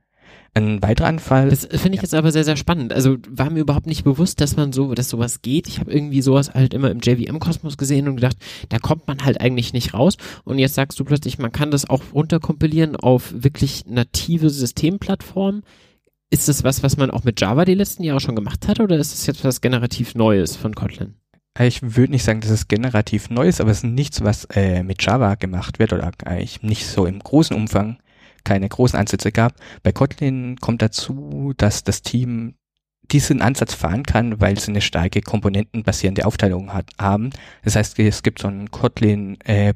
Ein 0.54 0.82
weiterer 0.82 1.06
Anfall. 1.06 1.48
Das 1.48 1.64
finde 1.64 1.96
ich 1.96 2.02
jetzt 2.02 2.14
aber 2.14 2.30
sehr, 2.30 2.44
sehr 2.44 2.56
spannend. 2.56 2.92
Also 2.92 3.16
war 3.30 3.48
mir 3.48 3.60
überhaupt 3.60 3.86
nicht 3.86 4.04
bewusst, 4.04 4.38
dass 4.42 4.54
man 4.54 4.74
so, 4.74 4.92
dass 4.92 5.08
sowas 5.08 5.40
geht. 5.40 5.66
Ich 5.66 5.80
habe 5.80 5.90
irgendwie 5.90 6.20
sowas 6.20 6.52
halt 6.52 6.74
immer 6.74 6.90
im 6.90 7.00
JVM-Kosmos 7.00 7.78
gesehen 7.78 8.06
und 8.06 8.16
gedacht, 8.16 8.36
da 8.68 8.78
kommt 8.78 9.08
man 9.08 9.24
halt 9.24 9.40
eigentlich 9.40 9.72
nicht 9.72 9.94
raus. 9.94 10.16
Und 10.44 10.58
jetzt 10.58 10.74
sagst 10.74 11.00
du 11.00 11.04
plötzlich, 11.04 11.38
man 11.38 11.52
kann 11.52 11.70
das 11.70 11.88
auch 11.88 12.02
runterkompilieren 12.12 12.96
auf 12.96 13.32
wirklich 13.34 13.86
native 13.86 14.50
Systemplattformen. 14.50 15.62
Ist 16.28 16.48
das 16.48 16.64
was, 16.64 16.82
was 16.82 16.98
man 16.98 17.10
auch 17.10 17.24
mit 17.24 17.40
Java 17.40 17.64
die 17.64 17.74
letzten 17.74 18.04
Jahre 18.04 18.20
schon 18.20 18.36
gemacht 18.36 18.68
hat 18.68 18.78
oder 18.78 18.98
ist 18.98 19.14
das 19.14 19.26
jetzt 19.26 19.44
was 19.44 19.62
generativ 19.62 20.14
Neues 20.14 20.56
von 20.56 20.74
Kotlin? 20.74 21.14
Ich 21.60 21.80
würde 21.82 22.12
nicht 22.12 22.24
sagen, 22.24 22.40
dass 22.40 22.50
es 22.50 22.68
generativ 22.68 23.30
neu 23.30 23.48
ist, 23.48 23.60
aber 23.60 23.70
es 23.70 23.78
ist 23.78 23.84
nichts, 23.84 24.22
was 24.22 24.46
äh, 24.54 24.82
mit 24.82 25.02
Java 25.02 25.34
gemacht 25.34 25.78
wird 25.78 25.92
oder 25.94 26.10
eigentlich 26.24 26.62
nicht 26.62 26.86
so 26.86 27.06
im 27.06 27.18
großen 27.20 27.54
Umfang 27.56 27.98
keine 28.44 28.68
großen 28.68 28.98
Ansätze 28.98 29.33
gab. 29.33 29.55
Bei 29.83 29.92
Kotlin 29.92 30.57
kommt 30.57 30.83
dazu, 30.83 31.52
dass 31.57 31.85
das 31.85 32.02
Team 32.02 32.55
diesen 33.11 33.42
Ansatz 33.42 33.74
fahren 33.74 34.05
kann, 34.05 34.40
weil 34.40 34.59
sie 34.59 34.70
eine 34.70 34.81
starke 34.81 35.20
komponentenbasierende 35.20 36.24
Aufteilung 36.24 36.72
hat, 36.72 36.90
haben. 36.98 37.31
Das 37.64 37.76
heißt, 37.76 37.98
es 37.98 38.22
gibt 38.22 38.40
so 38.40 38.48
ein 38.48 38.70
Kotlin 38.70 39.38
äh, 39.42 39.74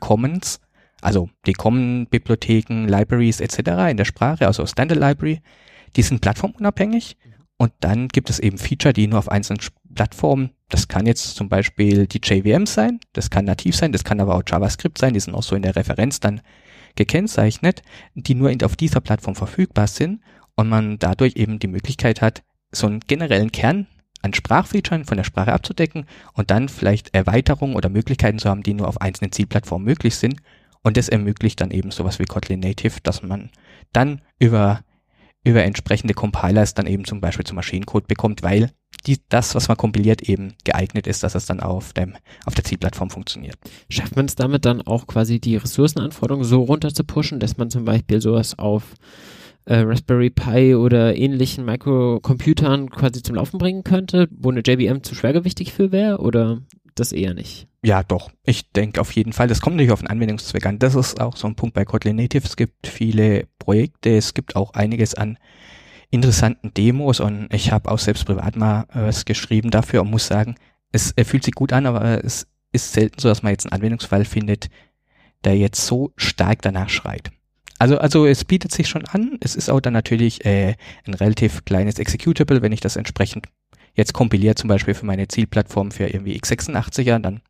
Commons, 0.00 0.60
also 1.00 1.28
die 1.46 1.52
Common 1.52 2.06
Bibliotheken, 2.06 2.86
Libraries 2.86 3.40
etc. 3.40 3.90
in 3.90 3.96
der 3.96 4.04
Sprache, 4.04 4.46
also 4.46 4.66
Standard 4.66 4.98
Library, 4.98 5.40
die 5.96 6.02
sind 6.02 6.20
plattformunabhängig 6.20 7.16
und 7.56 7.72
dann 7.80 8.08
gibt 8.08 8.30
es 8.30 8.40
eben 8.40 8.58
Feature, 8.58 8.92
die 8.92 9.06
nur 9.06 9.18
auf 9.18 9.28
einzelnen 9.28 9.60
Plattformen, 9.94 10.50
das 10.70 10.88
kann 10.88 11.06
jetzt 11.06 11.36
zum 11.36 11.48
Beispiel 11.48 12.06
die 12.06 12.20
JVM 12.22 12.66
sein, 12.66 12.98
das 13.12 13.30
kann 13.30 13.44
nativ 13.44 13.76
sein, 13.76 13.92
das 13.92 14.02
kann 14.02 14.20
aber 14.20 14.34
auch 14.34 14.42
JavaScript 14.46 14.98
sein, 14.98 15.14
die 15.14 15.20
sind 15.20 15.34
auch 15.34 15.42
so 15.42 15.54
in 15.54 15.62
der 15.62 15.76
Referenz 15.76 16.18
dann 16.18 16.40
gekennzeichnet, 16.96 17.82
die 18.14 18.34
nur 18.34 18.52
auf 18.62 18.76
dieser 18.76 19.00
Plattform 19.00 19.34
verfügbar 19.34 19.86
sind 19.86 20.20
und 20.54 20.68
man 20.68 20.98
dadurch 20.98 21.36
eben 21.36 21.58
die 21.58 21.66
Möglichkeit 21.66 22.22
hat, 22.22 22.42
so 22.70 22.86
einen 22.86 23.00
generellen 23.00 23.52
Kern 23.52 23.86
an 24.22 24.32
Sprachfeaturen 24.32 25.04
von 25.04 25.16
der 25.16 25.24
Sprache 25.24 25.52
abzudecken 25.52 26.06
und 26.32 26.50
dann 26.50 26.68
vielleicht 26.68 27.14
Erweiterungen 27.14 27.76
oder 27.76 27.88
Möglichkeiten 27.88 28.38
zu 28.38 28.48
haben, 28.48 28.62
die 28.62 28.74
nur 28.74 28.88
auf 28.88 29.00
einzelnen 29.00 29.32
Zielplattformen 29.32 29.84
möglich 29.84 30.16
sind. 30.16 30.40
Und 30.82 30.96
das 30.96 31.08
ermöglicht 31.08 31.60
dann 31.60 31.70
eben 31.70 31.90
sowas 31.90 32.18
wie 32.18 32.24
Kotlin 32.24 32.60
Native, 32.60 33.00
dass 33.02 33.22
man 33.22 33.50
dann 33.92 34.20
über, 34.38 34.83
über 35.44 35.62
entsprechende 35.62 36.14
Compilers 36.14 36.74
dann 36.74 36.86
eben 36.86 37.04
zum 37.04 37.20
Beispiel 37.20 37.44
zum 37.44 37.56
Maschinencode 37.56 38.08
bekommt, 38.08 38.42
weil 38.42 38.70
die, 39.06 39.18
das, 39.28 39.54
was 39.54 39.68
man 39.68 39.76
kompiliert, 39.76 40.22
eben 40.22 40.54
geeignet 40.64 41.06
ist, 41.06 41.22
dass 41.22 41.34
es 41.34 41.46
dann 41.46 41.60
auf, 41.60 41.92
dem, 41.92 42.14
auf 42.46 42.54
der 42.54 42.64
Zielplattform 42.64 43.10
funktioniert. 43.10 43.56
Schafft 43.90 44.16
man 44.16 44.24
es 44.26 44.34
damit 44.34 44.64
dann 44.64 44.80
auch 44.82 45.06
quasi 45.06 45.40
die 45.40 45.56
Ressourcenanforderungen 45.56 46.46
so 46.46 46.62
runter 46.62 46.92
zu 46.92 47.04
pushen, 47.04 47.40
dass 47.40 47.58
man 47.58 47.70
zum 47.70 47.84
Beispiel 47.84 48.20
sowas 48.22 48.58
auf 48.58 48.94
äh, 49.66 49.76
Raspberry 49.76 50.30
Pi 50.30 50.74
oder 50.74 51.16
ähnlichen 51.16 51.64
Microcomputern 51.64 52.90
quasi 52.90 53.22
zum 53.22 53.36
Laufen 53.36 53.58
bringen 53.58 53.84
könnte, 53.84 54.28
wo 54.30 54.50
eine 54.50 54.62
JVM 54.64 55.02
zu 55.02 55.14
schwergewichtig 55.14 55.72
für 55.72 55.92
wäre 55.92 56.18
oder 56.18 56.62
das 56.94 57.12
eher 57.12 57.34
nicht? 57.34 57.68
Ja, 57.82 58.02
doch. 58.02 58.30
Ich 58.44 58.70
denke 58.72 59.00
auf 59.00 59.12
jeden 59.12 59.32
Fall. 59.32 59.48
Das 59.48 59.60
kommt 59.60 59.76
natürlich 59.76 59.92
auf 59.92 60.00
den 60.00 60.08
Anwendungszweck 60.08 60.64
an. 60.66 60.78
Das 60.78 60.94
ist 60.94 61.20
auch 61.20 61.36
so 61.36 61.46
ein 61.46 61.54
Punkt 61.54 61.74
bei 61.74 61.84
Kotlin 61.84 62.16
Native. 62.16 62.44
Es 62.44 62.56
gibt 62.56 62.86
viele 62.86 63.46
Projekte. 63.58 64.16
Es 64.16 64.34
gibt 64.34 64.56
auch 64.56 64.72
einiges 64.72 65.14
an 65.14 65.38
interessanten 66.10 66.72
Demos 66.72 67.20
und 67.20 67.52
ich 67.52 67.72
habe 67.72 67.90
auch 67.90 67.98
selbst 67.98 68.24
privat 68.24 68.56
mal 68.56 68.82
äh, 68.94 69.02
was 69.02 69.24
geschrieben 69.24 69.70
dafür 69.70 70.02
und 70.02 70.10
muss 70.10 70.26
sagen, 70.26 70.54
es 70.92 71.12
fühlt 71.24 71.42
sich 71.42 71.54
gut 71.54 71.72
an, 71.72 71.86
aber 71.86 72.24
es 72.24 72.46
ist 72.70 72.92
selten 72.92 73.18
so, 73.18 73.28
dass 73.28 73.42
man 73.42 73.50
jetzt 73.50 73.66
einen 73.66 73.72
Anwendungsfall 73.72 74.24
findet, 74.24 74.68
der 75.44 75.56
jetzt 75.56 75.84
so 75.84 76.12
stark 76.16 76.62
danach 76.62 76.88
schreit. 76.88 77.30
Also, 77.78 77.98
also 77.98 78.26
es 78.26 78.44
bietet 78.44 78.72
sich 78.72 78.88
schon 78.88 79.04
an. 79.06 79.38
Es 79.40 79.56
ist 79.56 79.68
auch 79.68 79.80
dann 79.80 79.92
natürlich 79.92 80.44
äh, 80.44 80.76
ein 81.04 81.14
relativ 81.14 81.64
kleines 81.64 81.98
Executable, 81.98 82.62
wenn 82.62 82.72
ich 82.72 82.80
das 82.80 82.96
entsprechend 82.96 83.46
jetzt 83.94 84.12
kompiliere, 84.12 84.54
zum 84.54 84.68
Beispiel 84.68 84.94
für 84.94 85.06
meine 85.06 85.28
Zielplattform 85.28 85.90
für 85.90 86.06
irgendwie 86.06 86.38
x86er, 86.38 87.18
dann 87.18 87.40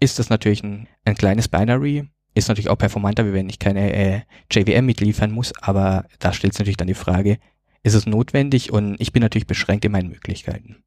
ist 0.00 0.18
das 0.18 0.28
natürlich 0.30 0.62
ein, 0.62 0.88
ein 1.04 1.14
kleines 1.14 1.48
Binary. 1.48 2.04
Ist 2.34 2.48
natürlich 2.48 2.68
auch 2.68 2.76
performanter, 2.76 3.26
wie 3.26 3.32
wenn 3.32 3.48
ich 3.48 3.58
keine 3.58 3.92
äh, 3.94 4.20
JVM 4.52 4.84
mitliefern 4.84 5.30
muss, 5.30 5.52
aber 5.62 6.04
da 6.18 6.32
stellt 6.32 6.52
sich 6.52 6.60
natürlich 6.60 6.76
dann 6.76 6.88
die 6.88 6.94
Frage, 6.94 7.38
ist 7.82 7.94
es 7.94 8.04
notwendig? 8.04 8.72
Und 8.72 8.96
ich 9.00 9.12
bin 9.12 9.22
natürlich 9.22 9.46
beschränkt 9.46 9.84
in 9.84 9.92
meinen 9.92 10.10
Möglichkeiten. 10.10 10.82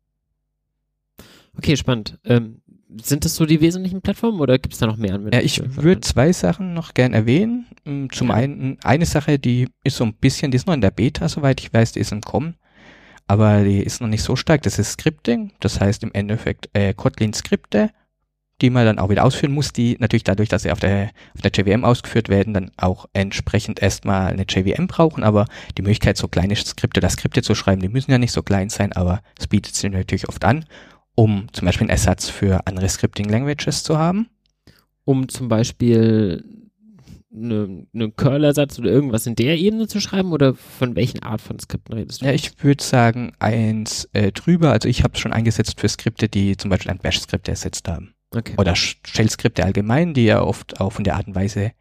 Okay, 1.58 1.76
spannend. 1.76 2.20
Ähm, 2.26 2.62
sind 3.02 3.26
das 3.26 3.36
so 3.36 3.46
die 3.46 3.62
wesentlichen 3.62 4.02
Plattformen 4.02 4.40
oder 4.40 4.58
gibt 4.58 4.74
es 4.74 4.80
da 4.80 4.88
noch 4.88 4.98
mehr 4.98 5.14
Anwendungen? 5.16 5.34
Ja, 5.40 5.46
ich 5.46 5.62
würde 5.76 6.02
zwei 6.02 6.32
Sachen 6.34 6.74
noch 6.74 6.94
gern 6.94 7.14
erwähnen. 7.14 7.68
Mm, 7.86 8.08
Zum 8.12 8.30
Ja. 8.30 8.36
einen, 8.36 8.78
eine 8.84 9.06
Sache, 9.06 9.40
die 9.40 9.68
ist 9.84 9.98
so 9.98 10.04
ein 10.04 10.14
bisschen, 10.14 10.52
die 10.52 10.56
ist 10.58 10.68
noch 10.68 10.74
in 10.74 10.82
der 10.82 10.92
Beta, 10.92 11.28
soweit 11.30 11.60
ich 11.62 11.74
weiß, 11.74 11.94
die 11.94 12.00
ist 12.00 12.12
im 12.12 12.22
Kommen, 12.22 12.56
aber 13.30 13.64
die 13.64 13.84
ist 13.84 14.02
noch 14.02 14.08
nicht 14.08 14.24
so 14.24 14.36
stark. 14.36 14.64
Das 14.64 14.80
ist 14.80 14.94
Scripting, 14.94 15.52
das 15.60 15.80
heißt 15.80 16.02
im 16.02 16.12
Endeffekt 16.14 16.68
äh, 16.74 16.96
Kotlin-Skripte, 16.96 17.92
die 18.60 18.72
man 18.72 18.88
dann 18.88 18.98
auch 18.98 19.10
wieder 19.10 19.24
ausführen 19.24 19.54
muss, 19.54 19.72
die 19.72 19.98
natürlich 20.00 20.24
dadurch, 20.24 20.50
dass 20.50 20.64
sie 20.64 20.72
auf 20.72 20.80
der, 20.80 21.12
auf 21.36 21.42
der 21.42 21.52
JVM 21.52 21.86
ausgeführt 21.86 22.28
werden, 22.28 22.56
dann 22.56 22.72
auch 22.78 23.06
entsprechend 23.14 23.84
erstmal 23.84 24.32
eine 24.32 24.46
JVM 24.50 24.88
brauchen, 24.88 25.24
aber 25.24 25.46
die 25.78 25.84
Möglichkeit, 25.84 26.18
so 26.18 26.28
kleine 26.28 26.56
Skripte 26.56 27.00
oder 27.00 27.10
Skripte 27.10 27.44
zu 27.44 27.54
schreiben, 27.54 27.84
die 27.84 27.90
müssen 27.90 28.10
ja 28.10 28.18
nicht 28.18 28.32
so 28.32 28.42
klein 28.42 28.70
sein, 28.70 28.94
aber 28.94 29.22
es 29.38 29.46
bietet 29.46 29.76
sich 29.76 29.92
natürlich 29.92 30.28
oft 30.28 30.44
an, 30.44 30.66
um 31.14 31.54
zum 31.54 31.68
Beispiel 31.68 31.86
einen 31.86 31.92
Ersatz 31.92 32.30
für 32.30 32.66
andere 32.66 32.90
Scripting 32.90 33.30
Languages 33.30 33.84
zu 33.84 34.00
haben. 34.00 34.28
Um 35.06 35.30
zum 35.30 35.50
Beispiel 35.50 36.44
eine, 37.34 37.86
eine 37.94 38.12
Curl-Ersatz 38.12 38.80
oder 38.80 38.90
irgendwas 38.90 39.28
in 39.28 39.36
der 39.36 39.58
Ebene 39.58 39.88
zu 39.88 40.00
schreiben 40.00 40.32
oder 40.32 40.56
von 40.56 40.96
welchen 40.96 41.22
Art 41.22 41.42
von 41.42 41.60
Skripten 41.60 41.94
redest 41.94 42.22
du? 42.22 42.26
Ja, 42.26 42.32
ich 42.32 42.64
würde 42.64 42.84
sagen 42.84 43.34
eins 43.40 44.10
äh, 44.14 44.32
drüber. 44.32 44.72
Also 44.72 44.90
ich 44.90 45.04
habe 45.04 45.14
es 45.14 45.20
schon 45.20 45.34
eingesetzt 45.34 45.80
für 45.80 45.88
Skripte, 45.88 46.28
die 46.28 46.58
zum 46.58 46.70
Beispiel 46.70 46.92
ein 46.92 46.98
Bash-Skript 46.98 47.48
ersetzt 47.48 47.88
haben. 47.88 48.14
Okay. 48.32 48.54
Oder 48.58 48.76
Shell-Skripte 48.76 49.64
allgemein, 49.64 50.14
die 50.14 50.26
ja 50.26 50.42
oft 50.42 50.80
auch 50.80 50.92
von 50.92 51.04
der 51.04 51.16
Art 51.16 51.28
und 51.28 51.36
Weise 51.36 51.72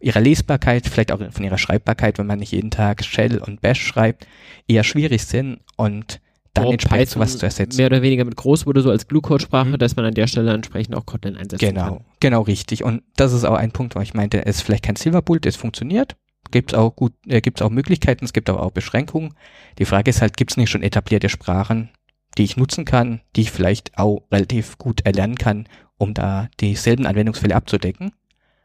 ihrer 0.00 0.20
Lesbarkeit, 0.20 0.86
vielleicht 0.86 1.12
auch 1.12 1.20
von 1.32 1.44
ihrer 1.44 1.58
Schreibbarkeit, 1.58 2.18
wenn 2.18 2.26
man 2.26 2.40
nicht 2.40 2.52
jeden 2.52 2.70
Tag 2.70 3.04
Shell 3.04 3.38
und 3.38 3.60
Bash 3.60 3.84
schreibt, 3.84 4.26
eher 4.66 4.84
schwierig 4.84 5.24
sind 5.24 5.60
und 5.76 6.20
dann 6.54 6.66
Wo 6.66 6.72
entsprechend 6.72 7.08
Python 7.08 7.20
sowas 7.22 7.38
zu 7.38 7.46
ersetzen. 7.46 7.76
Mehr 7.78 7.86
oder 7.86 8.02
weniger 8.02 8.24
mit 8.24 8.36
groß 8.36 8.66
wurde, 8.66 8.82
so 8.82 8.90
als 8.90 9.06
Glue-Code-Sprache, 9.08 9.70
Mhm. 9.70 9.78
dass 9.78 9.96
man 9.96 10.04
an 10.04 10.14
der 10.14 10.26
Stelle 10.26 10.52
entsprechend 10.52 10.94
auch 10.94 11.06
Kotlin 11.06 11.36
einsetzen 11.36 11.66
Genau, 11.66 11.84
kann. 11.84 12.04
genau 12.20 12.42
richtig. 12.42 12.84
Und 12.84 13.02
das 13.16 13.32
ist 13.32 13.44
auch 13.44 13.54
ein 13.54 13.72
Punkt, 13.72 13.94
wo 13.96 14.00
ich 14.00 14.14
meinte, 14.14 14.44
es 14.44 14.56
ist 14.56 14.62
vielleicht 14.62 14.84
kein 14.84 14.96
Silverbullet, 14.96 15.46
es 15.46 15.56
funktioniert. 15.56 16.16
Gibt 16.50 16.72
es 16.72 16.78
auch 16.78 16.94
gut, 16.94 17.12
äh, 17.26 17.40
gibt 17.40 17.60
es 17.60 17.64
auch 17.66 17.70
Möglichkeiten, 17.70 18.24
es 18.24 18.32
gibt 18.34 18.50
aber 18.50 18.62
auch 18.62 18.72
Beschränkungen. 18.72 19.34
Die 19.78 19.84
Frage 19.86 20.10
ist 20.10 20.20
halt, 20.20 20.36
gibt 20.36 20.50
es 20.50 20.56
nicht 20.58 20.68
schon 20.70 20.82
etablierte 20.82 21.28
Sprachen, 21.30 21.88
die 22.36 22.42
ich 22.44 22.56
nutzen 22.56 22.84
kann, 22.84 23.20
die 23.36 23.42
ich 23.42 23.50
vielleicht 23.50 23.96
auch 23.96 24.22
relativ 24.30 24.76
gut 24.76 25.00
erlernen 25.06 25.36
kann, 25.36 25.66
um 25.96 26.12
da 26.12 26.48
dieselben 26.60 27.06
Anwendungsfälle 27.06 27.54
abzudecken. 27.54 28.12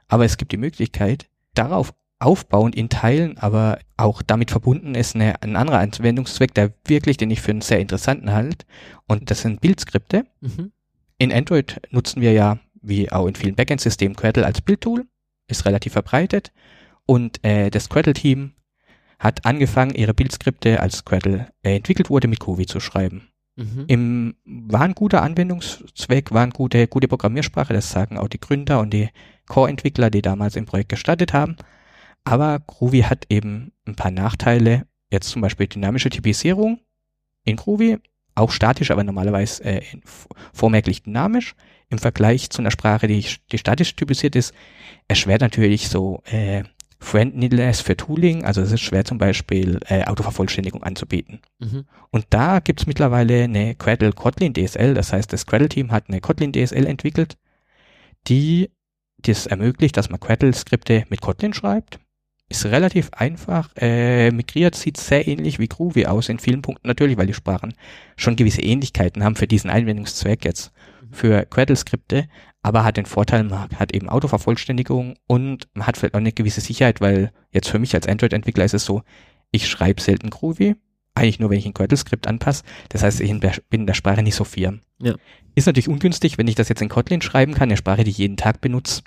Aber 0.10 0.26
es 0.26 0.38
gibt 0.38 0.52
die 0.52 0.58
Möglichkeit, 0.58 1.28
darauf 1.54 1.94
aufbauend 2.20 2.76
in 2.76 2.90
Teilen, 2.90 3.38
aber 3.38 3.80
auch 3.96 4.22
damit 4.22 4.52
verbunden 4.52 4.96
ist 4.96 5.16
eine, 5.16 5.42
ein 5.42 5.56
anderer 5.56 5.80
Anwendungszweck, 5.80 6.54
der 6.54 6.74
wirklich, 6.86 7.18
den 7.18 7.32
ich 7.32 7.42
für 7.42 7.52
einen 7.52 7.62
sehr 7.62 7.80
interessanten 7.80 8.34
halte. 8.34 8.66
Und 9.08 9.30
das 9.30 9.42
sind 9.42 9.62
Bildskripte. 9.62 10.26
Mhm. 10.42 10.72
In 11.20 11.32
Android 11.32 11.82
nutzen 11.92 12.22
wir 12.22 12.34
ja, 12.34 12.60
wie 12.82 13.12
auch 13.12 13.28
in 13.28 13.36
vielen 13.36 13.56
Backend-Systemen, 13.56 14.16
Gradle 14.16 14.46
als 14.46 14.62
Bildtool, 14.62 15.06
ist 15.48 15.66
relativ 15.66 15.94
verbreitet. 15.94 16.52
Und 17.06 17.44
äh, 17.44 17.70
das 17.70 17.90
Gradle-Team 17.90 18.54
hat 19.20 19.46
angefangen, 19.46 19.96
ihre 19.96 20.14
Bildskripte, 20.14 20.80
als 20.80 21.06
Gradle 21.06 21.48
äh, 21.64 21.76
entwickelt 21.76 22.10
wurde, 22.10 22.28
mit 22.28 22.40
Groovy 22.40 22.66
zu 22.66 22.80
schreiben. 22.80 23.30
Mhm. 23.56 23.86
Im, 23.88 24.36
war 24.46 24.82
ein 24.82 24.94
guter 24.94 25.24
Anwendungszweck, 25.24 26.32
war 26.32 26.44
eine 26.44 26.52
gute, 26.52 26.88
gute 26.88 27.08
Programmiersprache, 27.08 27.74
das 27.74 27.92
sagen 27.92 28.18
auch 28.18 28.28
die 28.28 28.40
Gründer 28.40 28.80
und 28.80 28.92
die 28.92 29.10
Core-Entwickler, 29.48 30.12
die 30.12 30.22
damals 30.22 30.56
im 30.56 30.66
Projekt 30.66 30.90
gestartet 30.90 31.34
haben. 31.34 31.58
Aber 32.28 32.60
Groovy 32.60 33.02
hat 33.02 33.26
eben 33.30 33.72
ein 33.88 33.96
paar 33.96 34.12
Nachteile, 34.12 34.86
jetzt 35.10 35.30
zum 35.30 35.42
Beispiel 35.42 35.68
dynamische 35.68 36.10
Typisierung 36.10 36.82
in 37.46 37.56
Groovy, 37.56 38.00
auch 38.36 38.52
statisch, 38.52 38.92
aber 38.92 39.04
normalerweise 39.04 39.64
äh, 39.64 39.82
vormerklich 40.54 41.04
dynamisch. 41.04 41.56
Im 41.90 42.00
Vergleich 42.00 42.50
zu 42.50 42.62
einer 42.62 42.72
Sprache, 42.72 43.08
die, 43.08 43.26
die 43.52 43.58
statisch 43.58 43.96
typisiert 43.96 44.36
ist, 44.36 44.54
erschwert 45.08 45.40
natürlich 45.40 45.88
so 45.88 46.22
äh, 46.26 46.64
Friendliness 47.00 47.80
für 47.80 47.96
Tooling, 47.96 48.44
also 48.44 48.62
es 48.62 48.74
ist 48.74 48.82
schwer 48.82 49.06
zum 49.06 49.20
Beispiel 49.20 49.80
äh, 49.88 50.04
Autovervollständigung 50.04 50.84
anzubieten. 50.84 51.40
Mhm. 51.60 51.86
Und 52.10 52.26
da 52.32 52.60
gibt's 52.60 52.88
mittlerweile 52.88 53.44
eine 53.44 53.76
Gradle 53.76 54.12
Kotlin 54.12 54.54
DSL, 54.54 54.96
das 54.96 55.14
heißt, 55.14 55.32
das 55.32 55.46
Gradle-Team 55.46 55.92
hat 55.92 56.10
eine 56.10 56.20
Kotlin 56.20 56.52
DSL 56.52 56.86
entwickelt, 56.86 57.38
die 58.28 58.70
das 59.20 59.46
ermöglicht, 59.46 59.96
dass 59.96 60.10
man 60.10 60.20
Gradle-Skripte 60.20 61.06
mit 61.10 61.22
Kotlin 61.22 61.54
schreibt. 61.54 62.00
Ist 62.50 62.66
relativ 62.66 63.10
einfach, 63.12 63.70
äh, 63.76 64.32
migriert, 64.32 64.76
sieht 64.76 64.96
sehr 64.98 65.28
ähnlich 65.28 65.60
wie 65.60 65.68
Groovy 65.68 66.06
aus 66.06 66.30
in 66.30 66.40
vielen 66.40 66.62
Punkten 66.62 66.88
natürlich, 66.88 67.18
weil 67.18 67.28
die 67.28 67.34
Sprachen 67.34 67.74
schon 68.16 68.38
gewisse 68.38 68.62
Ähnlichkeiten 68.62 69.24
haben 69.24 69.36
für 69.36 69.48
diesen 69.48 69.70
Anwendungszweck 69.70 70.46
jetzt 70.46 70.72
für 71.12 71.46
Gradle-Skripte, 71.46 72.28
aber 72.62 72.84
hat 72.84 72.98
den 72.98 73.06
Vorteil, 73.06 73.44
man 73.44 73.70
hat 73.72 73.94
eben 73.94 74.10
Autovervollständigung 74.10 75.16
und 75.28 75.68
man 75.74 75.88
hat 75.88 75.98
vielleicht 75.98 76.14
auch 76.14 76.20
eine 76.20 76.32
gewisse 76.32 76.62
Sicherheit, 76.62 77.02
weil 77.02 77.32
jetzt 77.52 77.70
für 77.70 77.80
mich 77.80 77.94
als 77.96 78.08
Android-Entwickler 78.08 78.66
ist 78.66 78.74
es 78.74 78.86
so, 78.86 79.04
ich 79.52 79.68
schreibe 79.68 80.02
selten 80.02 80.30
Groovy, 80.30 80.76
eigentlich 81.16 81.40
nur, 81.40 81.50
wenn 81.50 81.60
ich 81.60 81.66
ein 81.66 81.74
Gradle-Skript 81.74 82.28
anpasse. 82.28 82.64
Das 82.90 83.04
heißt, 83.04 83.22
ich 83.22 83.30
bin 83.70 83.82
in 83.82 83.88
der 83.88 83.94
Sprache 83.94 84.22
nicht 84.22 84.36
so 84.36 84.44
firm. 84.44 84.82
Ja. 85.02 85.16
Ist 85.56 85.66
natürlich 85.66 85.90
ungünstig, 85.90 86.38
wenn 86.38 86.48
ich 86.48 86.56
das 86.56 86.70
jetzt 86.70 86.82
in 86.82 86.90
Kotlin 86.90 87.22
schreiben 87.22 87.54
kann, 87.54 87.70
eine 87.70 87.78
Sprache, 87.78 88.04
die 88.04 88.12
ich 88.12 88.18
jeden 88.18 88.38
Tag 88.38 88.62
benutze, 88.62 89.02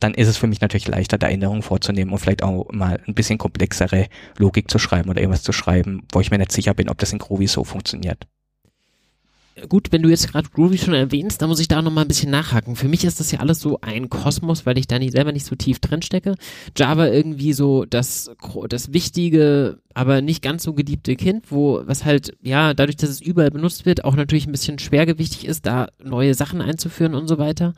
dann 0.00 0.14
ist 0.14 0.28
es 0.28 0.36
für 0.36 0.46
mich 0.46 0.60
natürlich 0.60 0.88
leichter, 0.88 1.18
da 1.18 1.28
Änderungen 1.28 1.62
vorzunehmen 1.62 2.12
und 2.12 2.18
vielleicht 2.18 2.42
auch 2.42 2.70
mal 2.72 3.00
ein 3.06 3.14
bisschen 3.14 3.38
komplexere 3.38 4.08
Logik 4.38 4.70
zu 4.70 4.78
schreiben 4.78 5.10
oder 5.10 5.20
irgendwas 5.20 5.42
zu 5.42 5.52
schreiben, 5.52 6.02
wo 6.12 6.20
ich 6.20 6.30
mir 6.30 6.38
nicht 6.38 6.52
sicher 6.52 6.74
bin, 6.74 6.88
ob 6.88 6.98
das 6.98 7.12
in 7.12 7.18
Groovy 7.18 7.46
so 7.46 7.64
funktioniert. 7.64 8.26
Gut, 9.70 9.90
wenn 9.90 10.02
du 10.02 10.10
jetzt 10.10 10.30
gerade 10.30 10.50
Groovy 10.50 10.76
schon 10.76 10.92
erwähnst, 10.92 11.40
dann 11.40 11.48
muss 11.48 11.60
ich 11.60 11.68
da 11.68 11.80
noch 11.80 11.90
mal 11.90 12.02
ein 12.02 12.08
bisschen 12.08 12.30
nachhaken. 12.30 12.76
Für 12.76 12.88
mich 12.88 13.04
ist 13.04 13.20
das 13.20 13.32
ja 13.32 13.40
alles 13.40 13.58
so 13.58 13.80
ein 13.80 14.10
Kosmos, 14.10 14.66
weil 14.66 14.76
ich 14.76 14.86
da 14.86 14.98
nicht, 14.98 15.12
selber 15.12 15.32
nicht 15.32 15.46
so 15.46 15.56
tief 15.56 15.78
drin 15.78 16.02
stecke. 16.02 16.34
Java 16.76 17.06
irgendwie 17.06 17.54
so 17.54 17.86
das, 17.86 18.30
das 18.68 18.92
wichtige, 18.92 19.78
aber 19.94 20.20
nicht 20.20 20.42
ganz 20.42 20.62
so 20.62 20.74
geliebte 20.74 21.16
Kind, 21.16 21.50
wo, 21.50 21.80
was 21.86 22.04
halt, 22.04 22.36
ja, 22.42 22.74
dadurch, 22.74 22.96
dass 22.96 23.08
es 23.08 23.22
überall 23.22 23.50
benutzt 23.50 23.86
wird, 23.86 24.04
auch 24.04 24.14
natürlich 24.14 24.46
ein 24.46 24.52
bisschen 24.52 24.78
schwergewichtig 24.78 25.46
ist, 25.46 25.64
da 25.64 25.88
neue 26.04 26.34
Sachen 26.34 26.60
einzuführen 26.60 27.14
und 27.14 27.26
so 27.26 27.38
weiter. 27.38 27.72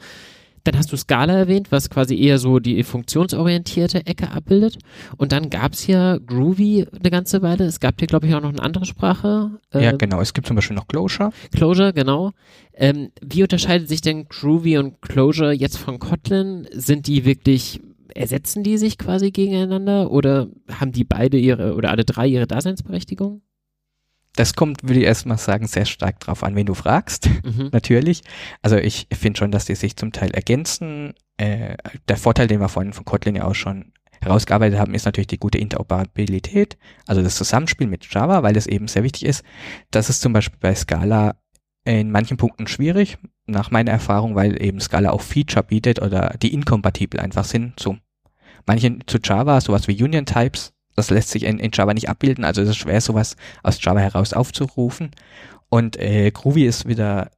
Dann 0.69 0.77
hast 0.77 0.93
du 0.93 0.99
Scala 0.99 1.33
erwähnt, 1.33 1.73
was 1.73 1.89
quasi 1.89 2.15
eher 2.15 2.39
so 2.39 2.59
die 2.59 2.83
funktionsorientierte 2.83 4.05
Ecke 4.05 4.31
abbildet. 4.33 4.77
Und 5.17 5.33
dann 5.33 5.49
gab's 5.49 5.87
ja 5.87 6.19
Groovy 6.19 6.87
eine 6.93 7.11
ganze 7.11 7.41
Weile. 7.41 7.65
Es 7.65 7.81
gab 7.81 7.99
hier, 7.99 8.07
glaube 8.07 8.27
ich, 8.27 8.35
auch 8.35 8.43
noch 8.43 8.51
eine 8.51 8.61
andere 8.61 8.85
Sprache. 8.85 9.53
ja, 9.73 9.93
äh, 9.93 9.97
genau. 9.97 10.21
Es 10.21 10.35
gibt 10.35 10.47
zum 10.47 10.57
Beispiel 10.57 10.77
noch 10.77 10.87
Closure. 10.87 11.31
Clojure, 11.55 11.95
genau. 11.95 12.33
Ähm, 12.75 13.09
wie 13.23 13.43
unterscheidet 13.43 13.89
sich 13.89 14.03
denn 14.03 14.29
Groovy 14.29 14.77
und 14.77 15.01
Clojure 15.01 15.53
jetzt 15.53 15.79
von 15.79 15.99
Kotlin? 15.99 16.69
Sind 16.73 17.07
die 17.07 17.25
wirklich, 17.25 17.81
ersetzen 18.15 18.63
die 18.63 18.77
sich 18.77 18.99
quasi 18.99 19.31
gegeneinander 19.31 20.11
oder 20.11 20.49
haben 20.71 20.93
die 20.93 21.05
beide 21.05 21.39
ihre 21.39 21.77
oder 21.77 21.91
alle 21.91 22.05
drei 22.05 22.27
ihre 22.27 22.47
Daseinsberechtigung? 22.47 23.41
Das 24.39 24.55
kommt, 24.55 24.85
würde 24.85 25.01
ich 25.01 25.07
erstmal 25.07 25.37
sagen, 25.37 25.67
sehr 25.67 25.85
stark 25.85 26.21
drauf 26.21 26.45
an, 26.45 26.55
wen 26.55 26.65
du 26.65 26.75
fragst. 26.75 27.29
Mhm. 27.43 27.69
Natürlich. 27.73 28.23
Also 28.63 28.77
ich 28.77 29.09
finde 29.13 29.37
schon, 29.37 29.51
dass 29.51 29.65
die 29.65 29.75
sich 29.75 29.97
zum 29.97 30.13
Teil 30.13 30.31
ergänzen. 30.31 31.15
Äh, 31.39 31.77
der 32.07 32.17
Vorteil, 32.17 32.47
den 32.47 32.61
wir 32.61 32.69
vorhin 32.69 32.93
von 32.93 33.05
Kotlin 33.05 33.35
ja 33.35 33.47
auch 33.47 33.57
schon 33.57 33.93
herausgearbeitet 34.21 34.79
haben, 34.79 34.95
ist 34.95 35.07
natürlich 35.07 35.27
die 35.27 35.41
gute 35.41 35.59
Interoperabilität, 35.59 36.79
also 37.09 37.21
das 37.21 37.35
Zusammenspiel 37.35 37.89
mit 37.89 38.07
Java, 38.15 38.45
weil 38.45 38.57
es 38.57 38.69
eben 38.69 38.87
sehr 38.87 39.03
wichtig 39.03 39.25
ist. 39.25 39.43
Das 39.91 40.09
ist 40.09 40.21
zum 40.21 40.33
Beispiel 40.33 40.59
bei 40.61 40.73
Scala 40.73 41.35
in 41.85 42.13
manchen 42.13 42.37
Punkten 42.37 42.69
schwierig, 42.69 43.19
nach 43.47 43.73
meiner 43.73 43.91
Erfahrung, 43.91 44.37
weil 44.37 44.63
eben 44.63 44.79
Scala 44.79 45.11
auch 45.11 45.23
Feature 45.23 45.65
bietet 45.65 46.01
oder 46.01 46.37
die 46.41 46.55
inkompatibel 46.55 47.19
einfach 47.19 47.45
sind 47.45 47.81
zu 47.81 47.99
manchen 48.67 49.03
zu 49.09 49.19
Java, 49.19 49.61
sowas 49.61 49.89
wie 49.89 50.01
Union 50.01 50.27
Types. 50.27 50.75
Das 50.99 51.11
lässt 51.11 51.31
sich 51.31 51.45
in, 51.45 51.59
in 51.59 51.71
Java 51.73 51.95
nicht 51.95 52.09
abbilden, 52.09 52.45
also 52.45 52.61
es 52.61 52.71
ist 52.71 52.77
schwer, 52.77 53.01
sowas 53.01 53.37
aus 53.63 53.83
Java 53.83 54.01
heraus 54.01 54.33
aufzurufen. 54.33 55.13
Und 55.69 55.97
äh, 55.97 56.31
Groovy 56.31 56.65
ist 56.65 56.89
wieder 56.89 57.31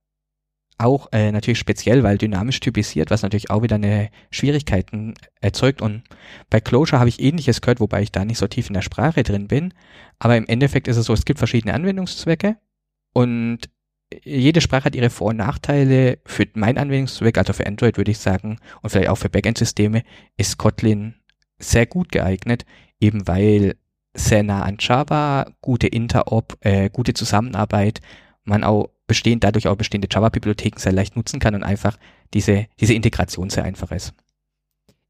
auch 0.78 1.08
äh, 1.12 1.30
natürlich 1.30 1.58
speziell, 1.58 2.02
weil 2.02 2.16
dynamisch 2.16 2.60
typisiert, 2.60 3.10
was 3.10 3.22
natürlich 3.22 3.50
auch 3.50 3.62
wieder 3.62 3.74
eine 3.76 4.10
Schwierigkeiten 4.30 5.14
erzeugt. 5.40 5.82
Und 5.82 6.04
bei 6.48 6.60
Closure 6.60 6.98
habe 6.98 7.10
ich 7.10 7.20
ähnliches 7.20 7.60
gehört, 7.60 7.80
wobei 7.80 8.02
ich 8.02 8.12
da 8.12 8.24
nicht 8.24 8.38
so 8.38 8.46
tief 8.46 8.68
in 8.68 8.74
der 8.74 8.82
Sprache 8.82 9.22
drin 9.22 9.46
bin. 9.46 9.74
Aber 10.18 10.36
im 10.36 10.46
Endeffekt 10.46 10.88
ist 10.88 10.96
es 10.96 11.06
so, 11.06 11.12
es 11.12 11.26
gibt 11.26 11.38
verschiedene 11.38 11.74
Anwendungszwecke 11.74 12.56
und 13.12 13.68
jede 14.24 14.60
Sprache 14.60 14.86
hat 14.86 14.96
ihre 14.96 15.10
Vor- 15.10 15.28
und 15.28 15.36
Nachteile. 15.36 16.18
Für 16.24 16.46
meinen 16.54 16.78
Anwendungszweck, 16.78 17.38
also 17.38 17.52
für 17.52 17.66
Android 17.66 17.96
würde 17.96 18.10
ich 18.10 18.18
sagen, 18.18 18.58
und 18.82 18.90
vielleicht 18.90 19.08
auch 19.08 19.18
für 19.18 19.28
Backend-Systeme, 19.28 20.02
ist 20.36 20.58
Kotlin 20.58 21.14
sehr 21.60 21.86
gut 21.86 22.10
geeignet, 22.10 22.64
eben 23.00 23.26
weil 23.28 23.76
sehr 24.14 24.42
nah 24.42 24.62
an 24.62 24.76
Java, 24.80 25.46
gute 25.60 25.86
Interop, 25.86 26.56
äh, 26.60 26.90
gute 26.90 27.14
Zusammenarbeit, 27.14 28.00
man 28.44 28.64
auch 28.64 28.90
bestehend, 29.06 29.44
dadurch 29.44 29.68
auch 29.68 29.76
bestehende 29.76 30.08
Java-Bibliotheken 30.10 30.78
sehr 30.78 30.92
leicht 30.92 31.16
nutzen 31.16 31.40
kann 31.40 31.54
und 31.54 31.62
einfach 31.62 31.96
diese, 32.34 32.66
diese 32.80 32.94
Integration 32.94 33.50
sehr 33.50 33.64
einfach 33.64 33.90
ist. 33.90 34.14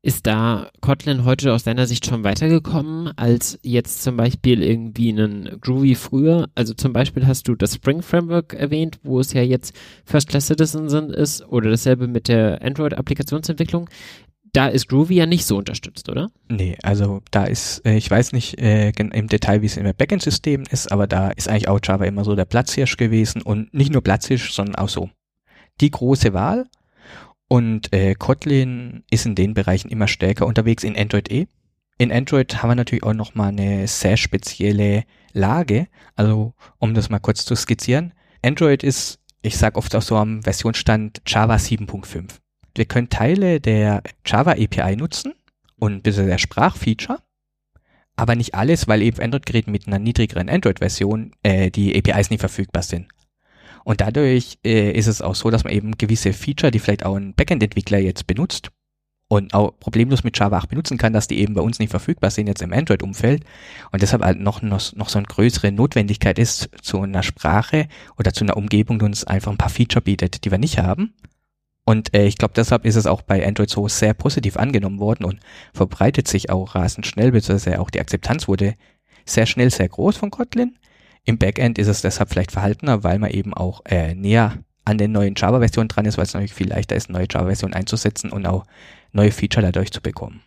Ist 0.02 0.26
da 0.26 0.70
Kotlin 0.80 1.26
heute 1.26 1.52
aus 1.52 1.64
deiner 1.64 1.86
Sicht 1.86 2.06
schon 2.06 2.24
weitergekommen 2.24 3.12
als 3.18 3.58
jetzt 3.62 4.02
zum 4.02 4.16
Beispiel 4.16 4.62
irgendwie 4.62 5.10
einen 5.10 5.60
Groovy 5.60 5.94
früher? 5.94 6.48
Also 6.54 6.72
zum 6.72 6.94
Beispiel 6.94 7.26
hast 7.26 7.46
du 7.48 7.54
das 7.54 7.74
Spring 7.74 8.00
Framework 8.00 8.54
erwähnt, 8.54 8.98
wo 9.02 9.20
es 9.20 9.34
ja 9.34 9.42
jetzt 9.42 9.76
First 10.06 10.30
Class 10.30 10.46
Citizen 10.46 10.88
sind, 10.88 11.12
ist 11.12 11.46
oder 11.46 11.68
dasselbe 11.68 12.08
mit 12.08 12.28
der 12.28 12.62
Android-Applikationsentwicklung. 12.62 13.90
Da 14.52 14.66
ist 14.68 14.88
Groovy 14.88 15.14
ja 15.14 15.26
nicht 15.26 15.46
so 15.46 15.58
unterstützt, 15.58 16.08
oder? 16.08 16.30
Nee, 16.48 16.76
also 16.82 17.22
da 17.30 17.44
ist, 17.44 17.84
äh, 17.86 17.96
ich 17.96 18.10
weiß 18.10 18.32
nicht 18.32 18.60
äh, 18.60 18.90
im 18.90 19.28
Detail, 19.28 19.62
wie 19.62 19.66
es 19.66 19.76
in 19.76 19.84
der 19.84 19.92
Backend-Systemen 19.92 20.66
ist, 20.70 20.90
aber 20.90 21.06
da 21.06 21.30
ist 21.30 21.48
eigentlich 21.48 21.68
auch 21.68 21.78
Java 21.82 22.04
immer 22.04 22.24
so 22.24 22.34
der 22.34 22.44
Platzhirsch 22.46 22.96
gewesen 22.96 23.42
und 23.42 23.72
nicht 23.72 23.92
nur 23.92 24.02
Platzhirsch, 24.02 24.52
sondern 24.52 24.76
auch 24.76 24.88
so 24.88 25.10
die 25.80 25.90
große 25.90 26.32
Wahl. 26.32 26.66
Und 27.48 27.92
äh, 27.92 28.14
Kotlin 28.14 29.02
ist 29.10 29.26
in 29.26 29.34
den 29.34 29.54
Bereichen 29.54 29.88
immer 29.88 30.08
stärker 30.08 30.46
unterwegs 30.46 30.84
in 30.84 30.96
Android 30.96 31.30
E. 31.30 31.46
In 31.98 32.12
Android 32.12 32.62
haben 32.62 32.70
wir 32.70 32.76
natürlich 32.76 33.02
auch 33.02 33.12
nochmal 33.12 33.48
eine 33.48 33.86
sehr 33.86 34.16
spezielle 34.16 35.04
Lage. 35.32 35.88
Also, 36.16 36.54
um 36.78 36.94
das 36.94 37.10
mal 37.10 37.18
kurz 37.18 37.44
zu 37.44 37.54
skizzieren. 37.54 38.14
Android 38.42 38.82
ist, 38.82 39.18
ich 39.42 39.56
sag 39.56 39.76
oft 39.76 39.94
auch 39.94 40.02
so 40.02 40.16
am 40.16 40.42
Versionsstand 40.42 41.22
Java 41.26 41.56
7.5. 41.56 42.38
Wir 42.74 42.85
können 42.85 43.09
Teile 43.09 43.61
der 43.61 44.02
Java 44.24 44.52
API 44.52 44.96
nutzen 44.96 45.35
und 45.76 46.02
bis 46.02 46.16
der 46.16 46.38
Sprachfeature, 46.38 47.18
aber 48.16 48.37
nicht 48.37 48.54
alles, 48.54 48.87
weil 48.87 49.02
eben 49.02 49.20
Android-Geräten 49.20 49.72
mit 49.72 49.87
einer 49.87 49.98
niedrigeren 49.98 50.48
Android-Version 50.48 51.33
äh, 51.42 51.70
die 51.70 51.96
APIs 51.96 52.30
nicht 52.30 52.40
verfügbar 52.40 52.83
sind. 52.83 53.09
Und 53.85 54.00
dadurch 54.00 54.59
äh, 54.64 54.92
ist 54.92 55.06
es 55.06 55.22
auch 55.22 55.35
so, 55.35 55.50
dass 55.50 55.64
man 55.64 55.72
eben 55.72 55.96
gewisse 55.96 56.33
Feature, 56.33 56.70
die 56.70 56.78
vielleicht 56.78 57.04
auch 57.04 57.16
ein 57.16 57.35
Backend-Entwickler 57.35 57.98
jetzt 57.98 58.26
benutzt 58.26 58.70
und 59.28 59.54
auch 59.54 59.78
problemlos 59.78 60.24
mit 60.24 60.38
Java 60.38 60.59
8 60.59 60.68
benutzen 60.68 60.98
kann, 60.98 61.12
dass 61.12 61.28
die 61.28 61.38
eben 61.38 61.54
bei 61.54 61.62
uns 61.62 61.78
nicht 61.78 61.90
verfügbar 61.90 62.30
sind 62.30 62.48
jetzt 62.48 62.62
im 62.62 62.72
Android-Umfeld 62.72 63.44
und 63.92 64.02
deshalb 64.02 64.24
halt 64.24 64.40
noch, 64.40 64.61
noch, 64.61 64.92
noch 64.94 65.09
so 65.09 65.18
eine 65.18 65.26
größere 65.26 65.72
Notwendigkeit 65.72 66.38
ist 66.38 66.68
zu 66.83 67.00
einer 67.00 67.22
Sprache 67.22 67.88
oder 68.18 68.33
zu 68.33 68.44
einer 68.44 68.56
Umgebung, 68.56 68.98
die 68.98 69.04
uns 69.04 69.24
einfach 69.24 69.52
ein 69.52 69.59
paar 69.59 69.70
Feature 69.70 70.02
bietet, 70.02 70.44
die 70.44 70.50
wir 70.50 70.59
nicht 70.59 70.78
haben. 70.78 71.14
Und 71.90 72.14
äh, 72.14 72.24
ich 72.24 72.38
glaube, 72.38 72.55
deshalb 72.55 72.87
ist 72.87 72.94
es 72.94 73.09
auch 73.09 73.20
bei 73.20 73.44
Android 73.44 73.68
so 73.68 73.88
sehr 73.88 74.14
positiv 74.14 74.57
angenommen 74.57 75.00
worden 75.00 75.24
und 75.24 75.40
verbreitet 75.74 76.29
sich 76.29 76.48
auch 76.48 76.76
rasend 76.76 77.05
schnell, 77.05 77.33
beziehungsweise 77.33 77.81
auch 77.81 77.90
die 77.90 77.98
Akzeptanz 77.98 78.46
wurde 78.46 78.76
sehr 79.24 79.44
schnell 79.44 79.70
sehr 79.70 79.88
groß 79.88 80.16
von 80.16 80.31
Kotlin. 80.31 80.79
Im 81.24 81.37
Backend 81.37 81.81
ist 81.81 81.88
es 81.88 82.00
deshalb 82.00 82.31
vielleicht 82.31 82.53
verhaltener, 82.53 83.03
weil 83.03 83.18
man 83.18 83.33
eben 83.33 83.55
auch 83.55 83.83
äh, 83.87 84.14
näher 84.14 84.59
an 84.85 84.98
den 84.98 85.11
neuen 85.11 85.35
Java-Versionen 85.37 85.88
dran 85.88 86.05
ist, 86.05 86.16
weil 86.16 86.26
es 86.26 86.33
natürlich 86.33 86.55
viel 86.55 86.68
leichter 86.68 86.94
ist, 86.94 87.11
neue 87.11 87.26
Java-Versionen 87.29 87.74
einzusetzen 87.74 88.31
und 88.31 88.46
auch 88.46 88.66
neue 89.11 89.33
Feature 89.33 89.66
dadurch 89.66 89.90
zu 89.90 90.00
bekommen. 90.00 90.42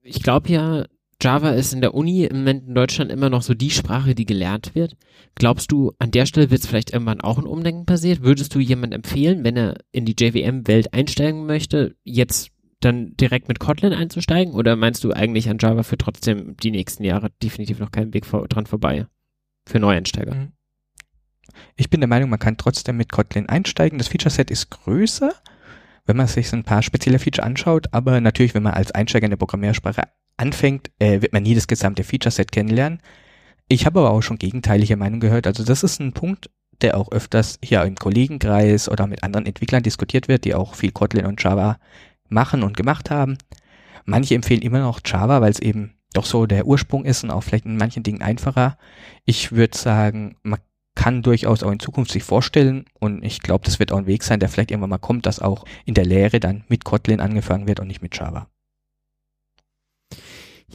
Ich 0.00 0.22
glaube 0.22 0.48
ja, 0.48 0.86
Java 1.24 1.52
ist 1.52 1.72
in 1.72 1.80
der 1.80 1.94
Uni 1.94 2.24
im 2.24 2.38
Moment 2.38 2.68
in 2.68 2.74
Deutschland 2.74 3.10
immer 3.10 3.30
noch 3.30 3.40
so 3.40 3.54
die 3.54 3.70
Sprache, 3.70 4.14
die 4.14 4.26
gelernt 4.26 4.74
wird. 4.74 4.94
Glaubst 5.34 5.72
du, 5.72 5.92
an 5.98 6.10
der 6.10 6.26
Stelle 6.26 6.50
wird 6.50 6.60
es 6.60 6.66
vielleicht 6.66 6.92
irgendwann 6.92 7.22
auch 7.22 7.38
ein 7.38 7.46
Umdenken 7.46 7.86
passiert? 7.86 8.22
Würdest 8.22 8.54
du 8.54 8.58
jemand 8.58 8.92
empfehlen, 8.92 9.42
wenn 9.42 9.56
er 9.56 9.78
in 9.90 10.04
die 10.04 10.14
JVM-Welt 10.18 10.92
einsteigen 10.92 11.46
möchte, 11.46 11.96
jetzt 12.04 12.50
dann 12.80 13.16
direkt 13.16 13.48
mit 13.48 13.58
Kotlin 13.58 13.94
einzusteigen? 13.94 14.52
Oder 14.52 14.76
meinst 14.76 15.02
du 15.02 15.12
eigentlich 15.12 15.48
an 15.48 15.56
Java 15.58 15.82
für 15.82 15.96
trotzdem 15.96 16.58
die 16.58 16.70
nächsten 16.70 17.04
Jahre 17.04 17.30
definitiv 17.42 17.78
noch 17.78 17.90
keinen 17.90 18.12
Weg 18.12 18.26
vor, 18.26 18.46
dran 18.46 18.66
vorbei? 18.66 19.06
Für 19.66 19.80
Neueinsteiger? 19.80 20.34
Mhm. 20.34 20.52
Ich 21.74 21.88
bin 21.88 22.02
der 22.02 22.08
Meinung, 22.08 22.28
man 22.28 22.38
kann 22.38 22.58
trotzdem 22.58 22.98
mit 22.98 23.10
Kotlin 23.10 23.48
einsteigen. 23.48 23.96
Das 23.96 24.08
Feature-Set 24.08 24.50
ist 24.50 24.68
größer, 24.68 25.32
wenn 26.04 26.18
man 26.18 26.26
sich 26.26 26.50
so 26.50 26.56
ein 26.56 26.64
paar 26.64 26.82
spezielle 26.82 27.18
Feature 27.18 27.46
anschaut, 27.46 27.86
aber 27.92 28.20
natürlich, 28.20 28.54
wenn 28.54 28.62
man 28.62 28.74
als 28.74 28.90
Einsteiger 28.90 29.24
in 29.24 29.30
der 29.30 29.38
Programmiersprache 29.38 30.02
anfängt, 30.36 30.90
äh, 30.98 31.22
wird 31.22 31.32
man 31.32 31.42
nie 31.42 31.54
das 31.54 31.66
gesamte 31.66 32.04
Feature-Set 32.04 32.52
kennenlernen. 32.52 33.00
Ich 33.68 33.86
habe 33.86 34.00
aber 34.00 34.10
auch 34.10 34.22
schon 34.22 34.38
gegenteilige 34.38 34.96
Meinung 34.96 35.20
gehört. 35.20 35.46
Also 35.46 35.64
das 35.64 35.82
ist 35.82 36.00
ein 36.00 36.12
Punkt, 36.12 36.50
der 36.80 36.96
auch 36.96 37.12
öfters 37.12 37.58
hier 37.62 37.82
im 37.82 37.94
Kollegenkreis 37.94 38.88
oder 38.88 39.06
mit 39.06 39.22
anderen 39.22 39.46
Entwicklern 39.46 39.82
diskutiert 39.82 40.28
wird, 40.28 40.44
die 40.44 40.54
auch 40.54 40.74
viel 40.74 40.92
Kotlin 40.92 41.26
und 41.26 41.42
Java 41.42 41.78
machen 42.28 42.62
und 42.62 42.76
gemacht 42.76 43.10
haben. 43.10 43.38
Manche 44.04 44.34
empfehlen 44.34 44.62
immer 44.62 44.80
noch 44.80 45.00
Java, 45.04 45.40
weil 45.40 45.50
es 45.50 45.60
eben 45.60 45.94
doch 46.12 46.26
so 46.26 46.46
der 46.46 46.66
Ursprung 46.66 47.04
ist 47.04 47.24
und 47.24 47.30
auch 47.30 47.42
vielleicht 47.42 47.64
in 47.64 47.76
manchen 47.76 48.02
Dingen 48.02 48.22
einfacher. 48.22 48.76
Ich 49.24 49.52
würde 49.52 49.76
sagen, 49.76 50.36
man 50.42 50.60
kann 50.94 51.22
durchaus 51.22 51.62
auch 51.62 51.72
in 51.72 51.80
Zukunft 51.80 52.12
sich 52.12 52.22
vorstellen 52.22 52.84
und 53.00 53.24
ich 53.24 53.40
glaube, 53.40 53.64
das 53.64 53.78
wird 53.78 53.92
auch 53.92 53.98
ein 53.98 54.06
Weg 54.06 54.22
sein, 54.22 54.40
der 54.40 54.48
vielleicht 54.48 54.70
irgendwann 54.70 54.90
mal 54.90 54.98
kommt, 54.98 55.26
dass 55.26 55.40
auch 55.40 55.64
in 55.84 55.94
der 55.94 56.04
Lehre 56.04 56.38
dann 56.38 56.64
mit 56.68 56.84
Kotlin 56.84 57.20
angefangen 57.20 57.66
wird 57.66 57.80
und 57.80 57.88
nicht 57.88 58.02
mit 58.02 58.16
Java. 58.16 58.46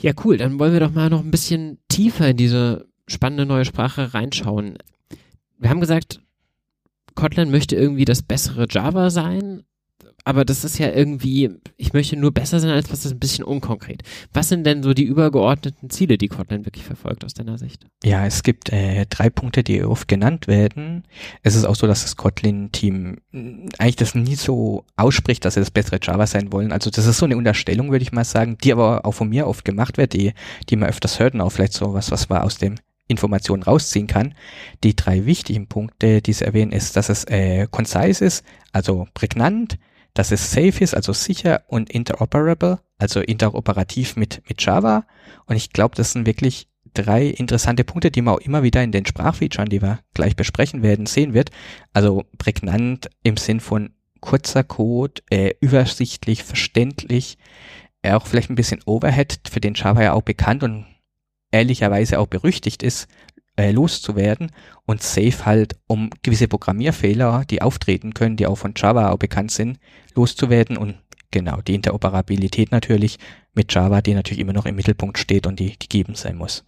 Ja, 0.01 0.13
cool. 0.23 0.37
Dann 0.37 0.59
wollen 0.59 0.73
wir 0.73 0.79
doch 0.79 0.91
mal 0.91 1.09
noch 1.09 1.23
ein 1.23 1.31
bisschen 1.31 1.79
tiefer 1.89 2.29
in 2.29 2.37
diese 2.37 2.87
spannende 3.07 3.45
neue 3.45 3.65
Sprache 3.65 4.13
reinschauen. 4.13 4.77
Wir 5.57 5.69
haben 5.69 5.81
gesagt, 5.81 6.21
Kotlin 7.15 7.51
möchte 7.51 7.75
irgendwie 7.75 8.05
das 8.05 8.21
bessere 8.21 8.67
Java 8.69 9.09
sein, 9.09 9.63
aber 10.29 10.45
das 10.45 10.63
ist 10.63 10.77
ja 10.77 10.91
irgendwie, 10.91 11.49
ich 11.75 11.93
möchte 11.93 12.15
nur 12.15 12.31
besser 12.31 12.59
sein, 12.59 12.69
als 12.69 12.91
was 12.91 13.01
das 13.01 13.13
ein 13.13 13.17
bisschen 13.17 13.43
unkonkret. 13.43 14.03
Was 14.31 14.47
sind 14.47 14.63
denn 14.63 14.83
so 14.83 14.93
die 14.93 15.05
übergeordneten 15.05 15.89
Ziele, 15.89 16.19
die 16.19 16.27
Kotlin 16.27 16.65
wirklich 16.65 16.85
verfolgt 16.85 17.25
aus 17.25 17.33
deiner 17.33 17.57
Sicht? 17.57 17.87
Ja, 18.03 18.27
es 18.27 18.43
gibt 18.43 18.71
äh, 18.71 19.07
drei 19.09 19.31
Punkte, 19.31 19.63
die 19.63 19.83
oft 19.83 20.07
genannt 20.07 20.45
werden. 20.45 21.03
Es 21.41 21.55
ist 21.55 21.65
auch 21.65 21.73
so, 21.73 21.87
dass 21.87 22.03
das 22.03 22.15
Kotlin-Team 22.15 23.17
eigentlich 23.79 23.95
das 23.95 24.13
nie 24.13 24.35
so 24.35 24.85
ausspricht, 24.97 25.45
dass 25.45 25.55
sie 25.55 25.61
das 25.61 25.71
bessere 25.71 25.97
Java 25.99 26.27
sein 26.27 26.53
wollen. 26.53 26.71
Also 26.71 26.91
das 26.91 27.07
ist 27.07 27.17
so 27.17 27.25
eine 27.25 27.35
Unterstellung, 27.35 27.89
würde 27.89 28.03
ich 28.03 28.11
mal 28.11 28.23
sagen, 28.23 28.55
die 28.63 28.71
aber 28.71 29.07
auch 29.07 29.13
von 29.13 29.29
mir 29.29 29.47
oft 29.47 29.65
gemacht 29.65 29.97
wird, 29.97 30.13
die, 30.13 30.33
die 30.69 30.75
man 30.75 30.89
öfters 30.89 31.19
hört 31.19 31.33
und 31.33 31.41
auch 31.41 31.49
vielleicht 31.49 31.73
so 31.73 31.95
was, 31.95 32.11
was 32.11 32.29
man 32.29 32.43
aus 32.43 32.59
dem 32.59 32.75
Informationen 33.07 33.63
rausziehen 33.63 34.05
kann. 34.05 34.35
Die 34.83 34.95
drei 34.95 35.25
wichtigen 35.25 35.65
Punkte, 35.65 36.21
die 36.21 36.33
sie 36.33 36.45
erwähnen, 36.45 36.71
ist, 36.71 36.95
dass 36.97 37.09
es 37.09 37.23
äh, 37.23 37.65
concise 37.71 38.23
ist, 38.23 38.45
also 38.73 39.07
prägnant, 39.15 39.79
dass 40.13 40.31
es 40.31 40.51
safe 40.51 40.83
ist, 40.83 40.95
also 40.95 41.13
sicher 41.13 41.63
und 41.67 41.89
interoperable, 41.89 42.79
also 42.97 43.21
interoperativ 43.21 44.15
mit, 44.15 44.41
mit 44.47 44.61
Java. 44.61 45.05
Und 45.45 45.55
ich 45.55 45.71
glaube, 45.71 45.95
das 45.95 46.11
sind 46.11 46.25
wirklich 46.25 46.67
drei 46.93 47.27
interessante 47.27 47.83
Punkte, 47.83 48.11
die 48.11 48.21
man 48.21 48.35
auch 48.35 48.39
immer 48.39 48.63
wieder 48.63 48.83
in 48.83 48.91
den 48.91 49.05
Sprachfeatures, 49.05 49.69
die 49.69 49.81
wir 49.81 49.99
gleich 50.13 50.35
besprechen 50.35 50.83
werden, 50.83 51.05
sehen 51.05 51.33
wird. 51.33 51.51
Also 51.93 52.25
prägnant 52.37 53.09
im 53.23 53.37
Sinn 53.37 53.59
von 53.59 53.91
kurzer 54.21 54.63
Code, 54.63 55.21
äh, 55.29 55.53
übersichtlich, 55.61 56.43
verständlich, 56.43 57.37
äh, 58.01 58.13
auch 58.13 58.27
vielleicht 58.27 58.49
ein 58.49 58.55
bisschen 58.55 58.81
Overhead, 58.85 59.39
für 59.49 59.61
den 59.61 59.75
Java 59.75 60.03
ja 60.03 60.13
auch 60.13 60.23
bekannt 60.23 60.63
und 60.63 60.85
ehrlicherweise 61.51 62.19
auch 62.19 62.27
berüchtigt 62.27 62.83
ist, 62.83 63.07
äh, 63.59 63.71
loszuwerden 63.71 64.51
und 64.85 65.03
Safe 65.03 65.45
halt, 65.45 65.75
um 65.85 66.09
gewisse 66.23 66.47
Programmierfehler, 66.47 67.43
die 67.49 67.61
auftreten 67.61 68.13
können, 68.13 68.37
die 68.37 68.47
auch 68.47 68.55
von 68.55 68.73
Java 68.75 69.09
auch 69.09 69.17
bekannt 69.17 69.51
sind, 69.51 69.79
loszuwerden 70.15 70.77
und 70.77 70.95
genau 71.29 71.59
die 71.59 71.75
Interoperabilität 71.75 72.71
natürlich 72.71 73.19
mit 73.53 73.73
Java, 73.73 74.01
die 74.01 74.13
natürlich 74.13 74.39
immer 74.39 74.53
noch 74.53 74.65
im 74.65 74.77
Mittelpunkt 74.77 75.17
steht 75.17 75.45
und 75.45 75.59
die 75.59 75.77
gegeben 75.77 76.15
sein 76.15 76.37
muss. 76.37 76.63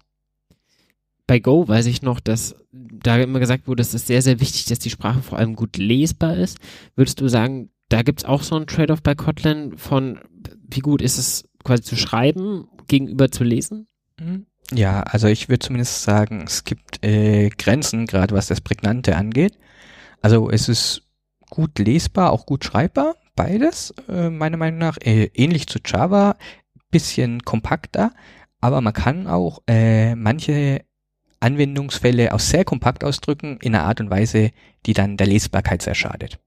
Bei 1.27 1.39
Go 1.39 1.65
weiß 1.65 1.86
ich 1.86 2.01
noch, 2.01 2.19
dass 2.19 2.56
da 2.73 3.17
immer 3.17 3.39
gesagt 3.39 3.69
wurde, 3.69 3.82
es 3.82 3.93
ist 3.93 4.08
sehr, 4.08 4.21
sehr 4.21 4.41
wichtig, 4.41 4.65
dass 4.65 4.80
die 4.80 4.89
Sprache 4.89 5.21
vor 5.21 5.38
allem 5.38 5.56
gut 5.56 5.77
lesbar 5.77 6.36
ist. 6.36 6.58
Würdest 6.97 7.21
du 7.21 7.30
sagen, 7.30 7.69
da 7.88 8.01
gibt 8.01 8.19
es 8.19 8.25
auch 8.25 8.43
so 8.43 8.56
einen 8.58 8.67
Trade-off 8.67 9.01
bei 9.01 9.15
Kotlin 9.15 9.77
von, 9.77 10.19
wie 10.69 10.82
gut 10.82 11.01
ist 11.01 11.17
es 11.17 11.45
quasi 11.63 11.84
zu 11.84 11.95
schreiben 11.95 12.67
gegenüber 12.88 13.32
zu 13.32 13.45
lesen? 13.45 13.88
Mhm. 14.19 14.45
Ja, 14.74 15.02
also 15.04 15.28
ich 15.28 15.50
würde 15.50 15.60
zumindest 15.60 16.04
sagen, 16.04 16.44
es 16.46 16.64
gibt 16.64 17.04
äh, 17.04 17.50
Grenzen, 17.50 18.08
gerade 18.08 18.34
was 18.34 18.48
das 18.48 18.62
Prägnante 18.62 19.16
angeht. 19.18 19.58
Also 20.22 20.50
es 20.50 20.70
ist 20.70 21.04
gut 21.50 21.78
lesbar, 21.80 22.32
auch 22.32 22.46
gut 22.46 22.64
schreibbar, 22.64 23.16
beides, 23.36 23.94
äh, 24.08 24.30
meiner 24.30 24.58
Meinung 24.58 24.80
nach. 24.80 24.98
Äh, 25.02 25.30
ähnlich 25.34 25.68
zu 25.68 25.80
Java, 25.86 26.38
bisschen 26.90 27.44
kompakter, 27.44 28.14
aber 28.62 28.82
man 28.82 28.94
kann 28.94 29.28
auch 29.28 29.62
äh, 29.68 30.16
manche 30.16 30.86
Anwendungsfälle 31.42 32.34
auch 32.34 32.40
sehr 32.40 32.64
kompakt 32.64 33.04
ausdrücken, 33.04 33.58
in 33.62 33.76
einer 33.76 33.86
Art 33.86 34.00
und 34.00 34.10
Weise, 34.10 34.52
die 34.86 34.94
dann 34.94 35.18
der 35.18 35.28
Lesbarkeit 35.28 35.82
sehr 35.82 35.96
schadet 35.96 36.40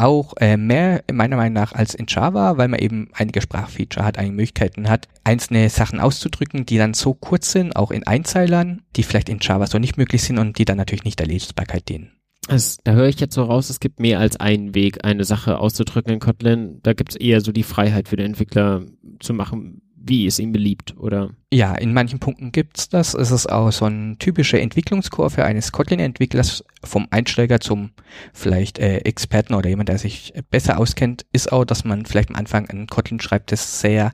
auch 0.00 0.34
äh, 0.38 0.56
mehr 0.56 1.04
meiner 1.12 1.36
Meinung 1.36 1.54
nach 1.54 1.72
als 1.72 1.94
in 1.94 2.06
Java, 2.08 2.56
weil 2.56 2.68
man 2.68 2.80
eben 2.80 3.08
einige 3.12 3.40
Sprachfeature 3.40 4.04
hat, 4.04 4.18
einige 4.18 4.34
Möglichkeiten 4.34 4.88
hat, 4.88 5.08
einzelne 5.24 5.68
Sachen 5.68 6.00
auszudrücken, 6.00 6.66
die 6.66 6.78
dann 6.78 6.94
so 6.94 7.14
kurz 7.14 7.52
sind, 7.52 7.76
auch 7.76 7.90
in 7.90 8.06
Einzeilern, 8.06 8.82
die 8.96 9.02
vielleicht 9.02 9.28
in 9.28 9.38
Java 9.40 9.66
so 9.66 9.78
nicht 9.78 9.96
möglich 9.96 10.22
sind 10.22 10.38
und 10.38 10.58
die 10.58 10.64
dann 10.64 10.76
natürlich 10.76 11.04
nicht 11.04 11.18
der 11.18 11.26
Lesbarkeit 11.26 11.88
dienen. 11.88 12.12
Also, 12.48 12.80
da 12.84 12.92
höre 12.92 13.08
ich 13.08 13.20
jetzt 13.20 13.34
so 13.34 13.44
raus, 13.44 13.70
es 13.70 13.80
gibt 13.80 14.00
mehr 14.00 14.18
als 14.18 14.40
einen 14.40 14.74
Weg, 14.74 15.04
eine 15.04 15.24
Sache 15.24 15.58
auszudrücken 15.58 16.14
in 16.14 16.20
Kotlin. 16.20 16.80
Da 16.82 16.94
gibt 16.94 17.10
es 17.10 17.16
eher 17.16 17.40
so 17.40 17.52
die 17.52 17.62
Freiheit 17.62 18.08
für 18.08 18.16
den 18.16 18.26
Entwickler 18.26 18.82
zu 19.20 19.34
machen, 19.34 19.82
wie 20.02 20.26
es 20.26 20.38
ihm 20.38 20.52
beliebt, 20.52 20.94
oder? 20.96 21.30
Ja, 21.52 21.74
in 21.74 21.92
manchen 21.92 22.18
Punkten 22.18 22.52
gibt's 22.52 22.88
das. 22.88 23.14
Es 23.14 23.30
ist 23.30 23.50
auch 23.50 23.70
so 23.70 23.84
eine 23.84 24.16
typische 24.18 24.60
Entwicklungskurve 24.60 25.44
eines 25.44 25.72
Kotlin-Entwicklers 25.72 26.64
vom 26.82 27.06
Einsteiger 27.10 27.60
zum 27.60 27.90
vielleicht 28.32 28.78
äh, 28.78 28.98
Experten 28.98 29.54
oder 29.54 29.68
jemand, 29.68 29.88
der 29.88 29.98
sich 29.98 30.32
besser 30.50 30.78
auskennt, 30.78 31.26
ist 31.32 31.52
auch, 31.52 31.64
dass 31.64 31.84
man 31.84 32.06
vielleicht 32.06 32.30
am 32.30 32.36
Anfang 32.36 32.68
ein 32.70 32.86
Kotlin 32.86 33.20
schreibt, 33.20 33.52
das 33.52 33.80
sehr 33.80 34.12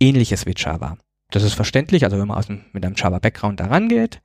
ähnliches 0.00 0.46
wie 0.46 0.54
Java. 0.56 0.98
Das 1.32 1.42
ist 1.42 1.54
verständlich, 1.54 2.04
also 2.04 2.18
wenn 2.18 2.28
man 2.28 2.36
aus 2.36 2.46
dem, 2.46 2.60
mit 2.72 2.84
einem 2.84 2.94
Java-Background 2.94 3.58
da 3.58 3.66
rangeht, 3.66 4.20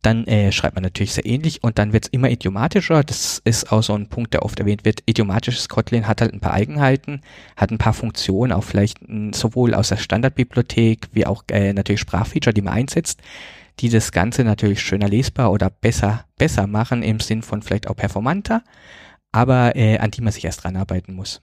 dann 0.00 0.26
äh, 0.26 0.52
schreibt 0.52 0.76
man 0.76 0.84
natürlich 0.84 1.12
sehr 1.12 1.26
ähnlich 1.26 1.64
und 1.64 1.76
dann 1.78 1.92
wird 1.92 2.04
es 2.04 2.10
immer 2.10 2.30
idiomatischer. 2.30 3.02
Das 3.02 3.40
ist 3.44 3.72
auch 3.72 3.82
so 3.82 3.94
ein 3.94 4.08
Punkt, 4.08 4.32
der 4.32 4.44
oft 4.44 4.60
erwähnt 4.60 4.84
wird. 4.84 5.02
Idiomatisches 5.06 5.68
Kotlin 5.68 6.06
hat 6.06 6.20
halt 6.20 6.32
ein 6.32 6.40
paar 6.40 6.54
Eigenheiten, 6.54 7.20
hat 7.56 7.72
ein 7.72 7.78
paar 7.78 7.94
Funktionen, 7.94 8.52
auch 8.52 8.62
vielleicht 8.62 8.98
sowohl 9.34 9.74
aus 9.74 9.88
der 9.88 9.96
Standardbibliothek 9.96 11.08
wie 11.12 11.26
auch 11.26 11.42
äh, 11.50 11.72
natürlich 11.72 12.00
Sprachfeature, 12.00 12.54
die 12.54 12.62
man 12.62 12.74
einsetzt, 12.74 13.20
die 13.80 13.88
das 13.88 14.12
Ganze 14.12 14.44
natürlich 14.44 14.80
schöner 14.82 15.08
lesbar 15.08 15.50
oder 15.50 15.68
besser, 15.68 16.26
besser 16.38 16.68
machen 16.68 17.02
im 17.02 17.18
Sinn 17.20 17.42
von 17.42 17.62
vielleicht 17.62 17.88
auch 17.88 17.96
performanter. 17.96 18.62
aber 19.32 19.76
äh, 19.76 19.98
an 19.98 20.10
die 20.10 20.20
man 20.20 20.32
sich 20.32 20.44
erst 20.44 20.64
ranarbeiten 20.64 21.14
muss. 21.14 21.40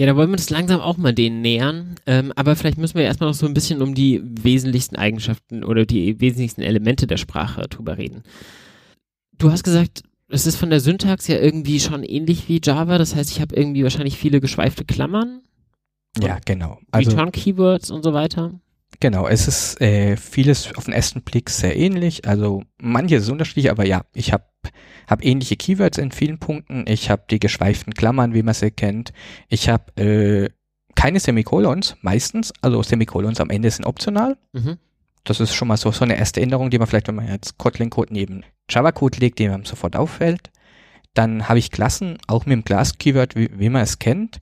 Ja, 0.00 0.06
da 0.06 0.16
wollen 0.16 0.30
wir 0.30 0.38
uns 0.38 0.48
langsam 0.48 0.80
auch 0.80 0.96
mal 0.96 1.12
denen 1.12 1.42
nähern. 1.42 1.96
Ähm, 2.06 2.32
aber 2.34 2.56
vielleicht 2.56 2.78
müssen 2.78 2.94
wir 2.94 3.04
erstmal 3.04 3.28
noch 3.28 3.36
so 3.36 3.44
ein 3.44 3.52
bisschen 3.52 3.82
um 3.82 3.94
die 3.94 4.22
wesentlichsten 4.24 4.96
Eigenschaften 4.96 5.62
oder 5.62 5.84
die 5.84 6.18
wesentlichsten 6.22 6.62
Elemente 6.62 7.06
der 7.06 7.18
Sprache 7.18 7.68
drüber 7.68 7.98
reden. 7.98 8.22
Du 9.36 9.52
hast 9.52 9.62
gesagt, 9.62 10.02
es 10.28 10.46
ist 10.46 10.56
von 10.56 10.70
der 10.70 10.80
Syntax 10.80 11.28
ja 11.28 11.38
irgendwie 11.38 11.80
schon 11.80 12.02
ähnlich 12.02 12.48
wie 12.48 12.62
Java. 12.64 12.96
Das 12.96 13.14
heißt, 13.14 13.30
ich 13.30 13.42
habe 13.42 13.54
irgendwie 13.54 13.82
wahrscheinlich 13.82 14.16
viele 14.16 14.40
geschweifte 14.40 14.86
Klammern. 14.86 15.42
Ja, 16.18 16.38
genau. 16.46 16.78
Also, 16.92 17.10
Return-Keywords 17.10 17.90
und 17.90 18.02
so 18.02 18.14
weiter. 18.14 18.58
Genau, 19.00 19.28
es 19.28 19.48
ist 19.48 19.82
äh, 19.82 20.16
vieles 20.16 20.74
auf 20.76 20.86
den 20.86 20.94
ersten 20.94 21.20
Blick 21.20 21.50
sehr 21.50 21.76
ähnlich. 21.76 22.26
Also 22.26 22.62
manches 22.80 23.24
ist 23.24 23.28
unterschiedlich, 23.28 23.70
aber 23.70 23.84
ja, 23.84 24.06
ich 24.14 24.32
habe 24.32 24.44
hab 25.06 25.24
ähnliche 25.24 25.56
Keywords 25.56 25.98
in 25.98 26.12
vielen 26.12 26.38
Punkten. 26.38 26.84
Ich 26.86 27.10
habe 27.10 27.24
die 27.30 27.40
geschweiften 27.40 27.94
Klammern, 27.94 28.34
wie 28.34 28.42
man 28.42 28.54
sie 28.54 28.70
kennt. 28.70 29.12
Ich 29.48 29.68
habe 29.68 30.00
äh, 30.00 30.50
keine 30.94 31.20
Semikolons, 31.20 31.96
meistens. 32.02 32.52
Also 32.62 32.82
Semikolons 32.82 33.40
am 33.40 33.50
Ende 33.50 33.70
sind 33.70 33.86
optional. 33.86 34.36
Mhm. 34.52 34.78
Das 35.24 35.40
ist 35.40 35.54
schon 35.54 35.68
mal 35.68 35.76
so, 35.76 35.90
so 35.92 36.04
eine 36.04 36.16
erste 36.16 36.40
Änderung, 36.40 36.70
die 36.70 36.78
man 36.78 36.86
vielleicht, 36.86 37.08
wenn 37.08 37.14
man 37.14 37.28
jetzt 37.28 37.58
Kotlin-Code 37.58 38.12
neben 38.12 38.44
Java-Code 38.68 39.18
legt, 39.18 39.38
die 39.38 39.48
einem 39.48 39.64
sofort 39.64 39.96
auffällt. 39.96 40.50
Dann 41.14 41.48
habe 41.48 41.58
ich 41.58 41.70
Klassen, 41.70 42.18
auch 42.26 42.46
mit 42.46 42.52
dem 42.52 42.64
Class-Keyword, 42.64 43.36
wie, 43.36 43.50
wie 43.58 43.68
man 43.68 43.82
es 43.82 43.98
kennt. 43.98 44.40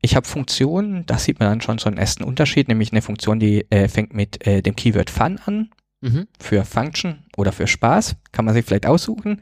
Ich 0.00 0.16
habe 0.16 0.26
Funktionen, 0.26 1.06
da 1.06 1.18
sieht 1.18 1.40
man 1.40 1.48
dann 1.48 1.60
schon 1.60 1.78
so 1.78 1.88
einen 1.88 1.98
ersten 1.98 2.24
Unterschied, 2.24 2.68
nämlich 2.68 2.92
eine 2.92 3.02
Funktion, 3.02 3.40
die 3.40 3.66
äh, 3.70 3.88
fängt 3.88 4.14
mit 4.14 4.46
äh, 4.46 4.62
dem 4.62 4.76
Keyword 4.76 5.10
Fun 5.10 5.40
an 5.44 5.70
mhm. 6.04 6.28
für 6.38 6.64
Function 6.64 7.24
oder 7.36 7.52
für 7.52 7.66
Spaß, 7.66 8.16
kann 8.32 8.44
man 8.44 8.54
sich 8.54 8.64
vielleicht 8.64 8.86
aussuchen. 8.86 9.40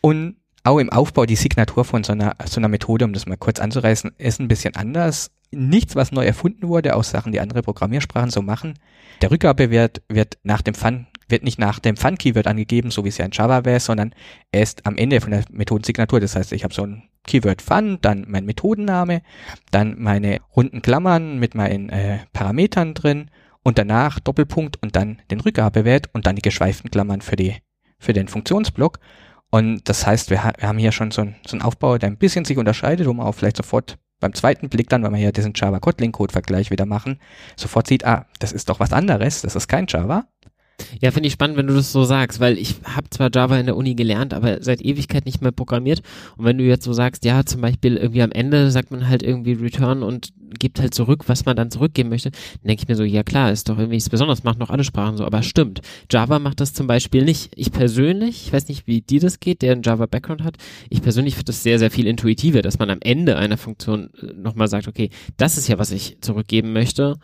Und 0.00 0.36
auch 0.64 0.78
im 0.78 0.90
Aufbau 0.90 1.24
die 1.24 1.36
Signatur 1.36 1.84
von 1.84 2.04
so 2.04 2.12
einer, 2.12 2.36
so 2.44 2.60
einer 2.60 2.68
Methode, 2.68 3.04
um 3.04 3.12
das 3.12 3.26
mal 3.26 3.36
kurz 3.36 3.60
anzureißen, 3.60 4.12
ist 4.18 4.40
ein 4.40 4.48
bisschen 4.48 4.76
anders. 4.76 5.30
Nichts, 5.50 5.96
was 5.96 6.12
neu 6.12 6.26
erfunden 6.26 6.68
wurde, 6.68 6.94
aus 6.94 7.10
Sachen, 7.10 7.32
die 7.32 7.40
andere 7.40 7.62
Programmiersprachen 7.62 8.30
so 8.30 8.42
machen. 8.42 8.74
Der 9.22 9.30
Rückgabewert 9.30 10.02
wird 10.08 10.38
nach 10.42 10.60
dem 10.60 10.74
Fun, 10.74 11.06
wird 11.28 11.42
nicht 11.42 11.58
nach 11.58 11.78
dem 11.78 11.96
Fun-Keyword 11.96 12.46
angegeben, 12.46 12.90
so 12.90 13.04
wie 13.04 13.08
es 13.08 13.18
ja 13.18 13.24
in 13.24 13.30
Java 13.32 13.64
wäre, 13.64 13.80
sondern 13.80 14.14
erst 14.52 14.84
am 14.84 14.96
Ende 14.96 15.20
von 15.20 15.30
der 15.30 15.44
Methodensignatur. 15.50 16.20
Das 16.20 16.36
heißt, 16.36 16.52
ich 16.52 16.64
habe 16.64 16.74
so 16.74 16.82
ein 16.82 17.04
Keyword 17.26 17.62
Fun, 17.62 17.98
dann 18.02 18.26
mein 18.28 18.44
Methodenname, 18.44 19.22
dann 19.70 19.94
meine 19.98 20.40
runden 20.54 20.82
Klammern 20.82 21.38
mit 21.38 21.54
meinen 21.54 21.88
äh, 21.88 22.18
Parametern 22.32 22.92
drin 22.92 23.30
und 23.68 23.76
danach 23.76 24.18
Doppelpunkt 24.18 24.82
und 24.82 24.96
dann 24.96 25.20
den 25.30 25.40
Rückgabewert 25.40 26.08
und 26.14 26.26
dann 26.26 26.36
die 26.36 26.42
geschweiften 26.42 26.90
Klammern 26.90 27.20
für 27.20 27.36
die 27.36 27.56
für 27.98 28.14
den 28.14 28.26
Funktionsblock. 28.26 28.98
Und 29.50 29.86
das 29.90 30.06
heißt, 30.06 30.30
wir, 30.30 30.42
ha 30.42 30.52
wir 30.56 30.68
haben 30.68 30.78
hier 30.78 30.90
schon 30.90 31.10
so, 31.10 31.20
ein, 31.20 31.36
so 31.46 31.54
einen 31.54 31.60
Aufbau, 31.60 31.98
der 31.98 32.08
ein 32.08 32.16
bisschen 32.16 32.46
sich 32.46 32.56
unterscheidet, 32.56 33.06
wo 33.06 33.12
man 33.12 33.26
auch 33.26 33.34
vielleicht 33.34 33.58
sofort 33.58 33.98
beim 34.20 34.32
zweiten 34.32 34.70
Blick 34.70 34.88
dann, 34.88 35.02
wenn 35.02 35.12
wir 35.12 35.18
hier 35.18 35.32
diesen 35.32 35.52
Java 35.54 35.80
Kotlin 35.80 36.12
Code 36.12 36.32
Vergleich 36.32 36.70
wieder 36.70 36.86
machen, 36.86 37.20
sofort 37.56 37.88
sieht, 37.88 38.06
ah, 38.06 38.26
das 38.38 38.52
ist 38.52 38.70
doch 38.70 38.80
was 38.80 38.94
anderes, 38.94 39.42
das 39.42 39.54
ist 39.54 39.68
kein 39.68 39.86
Java. 39.86 40.24
Ja, 41.00 41.10
finde 41.10 41.26
ich 41.26 41.32
spannend, 41.32 41.56
wenn 41.56 41.66
du 41.66 41.74
das 41.74 41.92
so 41.92 42.04
sagst, 42.04 42.40
weil 42.40 42.58
ich 42.58 42.76
habe 42.84 43.10
zwar 43.10 43.30
Java 43.32 43.58
in 43.58 43.66
der 43.66 43.76
Uni 43.76 43.94
gelernt, 43.94 44.32
aber 44.32 44.62
seit 44.62 44.80
Ewigkeit 44.80 45.26
nicht 45.26 45.42
mehr 45.42 45.52
programmiert. 45.52 46.02
Und 46.36 46.44
wenn 46.44 46.58
du 46.58 46.64
jetzt 46.64 46.84
so 46.84 46.92
sagst, 46.92 47.24
ja, 47.24 47.44
zum 47.44 47.60
Beispiel 47.60 47.96
irgendwie 47.96 48.22
am 48.22 48.32
Ende 48.32 48.70
sagt 48.70 48.90
man 48.90 49.08
halt 49.08 49.22
irgendwie 49.22 49.52
Return 49.52 50.02
und 50.02 50.32
gibt 50.58 50.80
halt 50.80 50.94
zurück, 50.94 51.24
was 51.26 51.44
man 51.44 51.56
dann 51.56 51.70
zurückgeben 51.70 52.08
möchte, 52.08 52.30
dann 52.30 52.68
denke 52.68 52.82
ich 52.82 52.88
mir 52.88 52.96
so, 52.96 53.04
ja 53.04 53.22
klar, 53.22 53.52
ist 53.52 53.68
doch 53.68 53.76
irgendwie 53.76 53.96
nichts 53.96 54.08
Besonderes, 54.08 54.44
macht 54.44 54.58
noch 54.58 54.70
alle 54.70 54.84
Sprachen 54.84 55.16
so, 55.16 55.24
aber 55.24 55.42
stimmt. 55.42 55.80
Java 56.10 56.38
macht 56.38 56.60
das 56.60 56.72
zum 56.72 56.86
Beispiel 56.86 57.24
nicht. 57.24 57.50
Ich 57.54 57.70
persönlich, 57.70 58.46
ich 58.46 58.52
weiß 58.52 58.68
nicht, 58.68 58.86
wie 58.86 59.00
dir 59.00 59.20
das 59.20 59.40
geht, 59.40 59.62
der 59.62 59.72
einen 59.72 59.82
Java-Background 59.82 60.42
hat, 60.42 60.56
ich 60.88 61.02
persönlich 61.02 61.34
finde 61.34 61.46
das 61.46 61.62
sehr, 61.62 61.78
sehr 61.78 61.90
viel 61.90 62.06
intuitiver, 62.06 62.62
dass 62.62 62.78
man 62.78 62.90
am 62.90 62.98
Ende 63.00 63.36
einer 63.36 63.58
Funktion 63.58 64.10
äh, 64.22 64.32
nochmal 64.32 64.68
sagt, 64.68 64.88
okay, 64.88 65.10
das 65.36 65.58
ist 65.58 65.68
ja, 65.68 65.78
was 65.78 65.90
ich 65.90 66.18
zurückgeben 66.20 66.72
möchte 66.72 67.18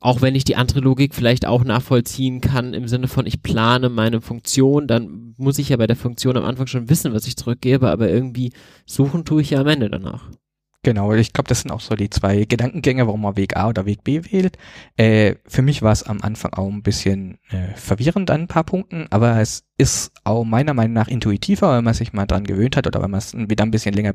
auch 0.00 0.22
wenn 0.22 0.34
ich 0.34 0.44
die 0.44 0.56
andere 0.56 0.80
Logik 0.80 1.14
vielleicht 1.14 1.46
auch 1.46 1.62
nachvollziehen 1.62 2.40
kann 2.40 2.72
im 2.72 2.88
Sinne 2.88 3.06
von, 3.06 3.26
ich 3.26 3.42
plane 3.42 3.90
meine 3.90 4.22
Funktion, 4.22 4.86
dann 4.86 5.34
muss 5.36 5.58
ich 5.58 5.68
ja 5.68 5.76
bei 5.76 5.86
der 5.86 5.96
Funktion 5.96 6.38
am 6.38 6.44
Anfang 6.44 6.66
schon 6.66 6.88
wissen, 6.88 7.12
was 7.12 7.26
ich 7.26 7.36
zurückgebe, 7.36 7.90
aber 7.90 8.08
irgendwie 8.08 8.52
suchen 8.86 9.26
tue 9.26 9.42
ich 9.42 9.50
ja 9.50 9.60
am 9.60 9.66
Ende 9.66 9.90
danach. 9.90 10.30
Genau, 10.82 11.12
ich 11.12 11.34
glaube, 11.34 11.48
das 11.48 11.60
sind 11.60 11.72
auch 11.72 11.80
so 11.80 11.94
die 11.94 12.08
zwei 12.08 12.46
Gedankengänge, 12.46 13.06
warum 13.06 13.20
man 13.20 13.36
Weg 13.36 13.54
A 13.54 13.68
oder 13.68 13.84
Weg 13.84 14.02
B 14.02 14.22
wählt. 14.24 14.56
Äh, 14.96 15.34
für 15.46 15.60
mich 15.60 15.82
war 15.82 15.92
es 15.92 16.04
am 16.04 16.22
Anfang 16.22 16.54
auch 16.54 16.68
ein 16.68 16.82
bisschen 16.82 17.38
äh, 17.50 17.74
verwirrend 17.74 18.30
an 18.30 18.42
ein 18.42 18.48
paar 18.48 18.64
Punkten, 18.64 19.06
aber 19.10 19.38
es 19.42 19.64
ist 19.76 20.10
auch 20.24 20.42
meiner 20.42 20.72
Meinung 20.72 20.94
nach 20.94 21.08
intuitiver, 21.08 21.76
wenn 21.76 21.84
man 21.84 21.92
sich 21.92 22.14
mal 22.14 22.24
dran 22.24 22.44
gewöhnt 22.44 22.78
hat 22.78 22.86
oder 22.86 23.02
wenn 23.02 23.10
man 23.10 23.18
es 23.18 23.34
wieder 23.34 23.62
ein 23.64 23.70
bisschen 23.70 23.94
länger 23.94 24.14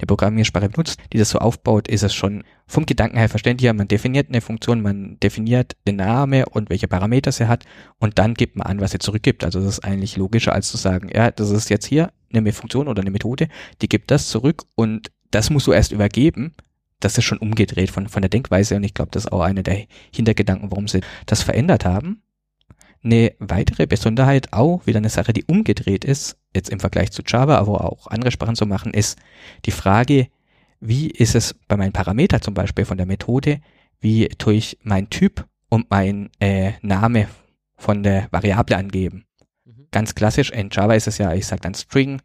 der 0.00 0.06
Programmiersprache 0.06 0.70
benutzt, 0.70 0.98
die 1.12 1.18
das 1.18 1.28
so 1.28 1.38
aufbaut, 1.38 1.86
ist 1.86 2.02
es 2.02 2.14
schon 2.14 2.44
vom 2.66 2.86
Gedanken 2.86 3.18
her 3.18 3.28
verständlicher. 3.28 3.74
Man 3.74 3.88
definiert 3.88 4.28
eine 4.30 4.40
Funktion, 4.40 4.80
man 4.80 5.18
definiert 5.22 5.76
den 5.86 5.96
Name 5.96 6.46
und 6.46 6.70
welche 6.70 6.88
Parameter 6.88 7.30
sie 7.30 7.46
hat 7.46 7.66
und 7.98 8.18
dann 8.18 8.32
gibt 8.32 8.56
man 8.56 8.66
an, 8.66 8.80
was 8.80 8.92
sie 8.92 8.98
zurückgibt. 8.98 9.44
Also 9.44 9.60
das 9.60 9.68
ist 9.68 9.84
eigentlich 9.84 10.16
logischer, 10.16 10.54
als 10.54 10.70
zu 10.70 10.78
sagen, 10.78 11.10
ja, 11.14 11.30
das 11.30 11.50
ist 11.50 11.68
jetzt 11.68 11.84
hier 11.84 12.10
eine 12.32 12.52
Funktion 12.52 12.88
oder 12.88 13.02
eine 13.02 13.10
Methode, 13.10 13.48
die 13.82 13.88
gibt 13.88 14.10
das 14.10 14.28
zurück 14.28 14.64
und 14.74 15.10
das 15.30 15.50
musst 15.50 15.66
du 15.66 15.72
erst 15.72 15.92
übergeben. 15.92 16.54
Das 17.00 17.18
ist 17.18 17.24
schon 17.24 17.38
umgedreht 17.38 17.90
von, 17.90 18.08
von 18.08 18.22
der 18.22 18.30
Denkweise 18.30 18.76
und 18.76 18.84
ich 18.84 18.94
glaube, 18.94 19.10
das 19.10 19.24
ist 19.24 19.32
auch 19.32 19.42
einer 19.42 19.62
der 19.62 19.86
Hintergedanken, 20.12 20.70
warum 20.70 20.88
sie 20.88 21.00
das 21.26 21.42
verändert 21.42 21.84
haben. 21.84 22.22
Eine 23.04 23.34
weitere 23.38 23.86
Besonderheit, 23.86 24.52
auch 24.52 24.86
wieder 24.86 24.98
eine 24.98 25.10
Sache, 25.10 25.32
die 25.32 25.44
umgedreht 25.44 26.04
ist, 26.04 26.38
jetzt 26.54 26.70
im 26.70 26.80
Vergleich 26.80 27.12
zu 27.12 27.22
Java, 27.24 27.58
aber 27.58 27.84
auch 27.84 28.06
andere 28.06 28.32
Sprachen 28.32 28.56
zu 28.56 28.66
machen, 28.66 28.94
ist 28.94 29.18
die 29.64 29.70
Frage, 29.70 30.28
wie 30.80 31.08
ist 31.08 31.34
es 31.34 31.54
bei 31.68 31.76
meinen 31.76 31.92
Parametern 31.92 32.42
zum 32.42 32.54
Beispiel 32.54 32.84
von 32.84 32.96
der 32.96 33.06
Methode, 33.06 33.60
wie 34.00 34.28
tue 34.28 34.54
ich 34.54 34.78
mein 34.82 35.10
Typ 35.10 35.46
und 35.68 35.90
mein 35.90 36.30
äh, 36.40 36.72
Name 36.82 37.28
von 37.76 38.02
der 38.02 38.28
Variable 38.30 38.76
angeben. 38.76 39.26
Mhm. 39.64 39.88
Ganz 39.90 40.14
klassisch, 40.14 40.50
in 40.50 40.70
Java 40.70 40.94
ist 40.94 41.06
es 41.06 41.18
ja, 41.18 41.32
ich 41.34 41.46
sage 41.46 41.62
dann 41.62 41.74
String, 41.74 42.20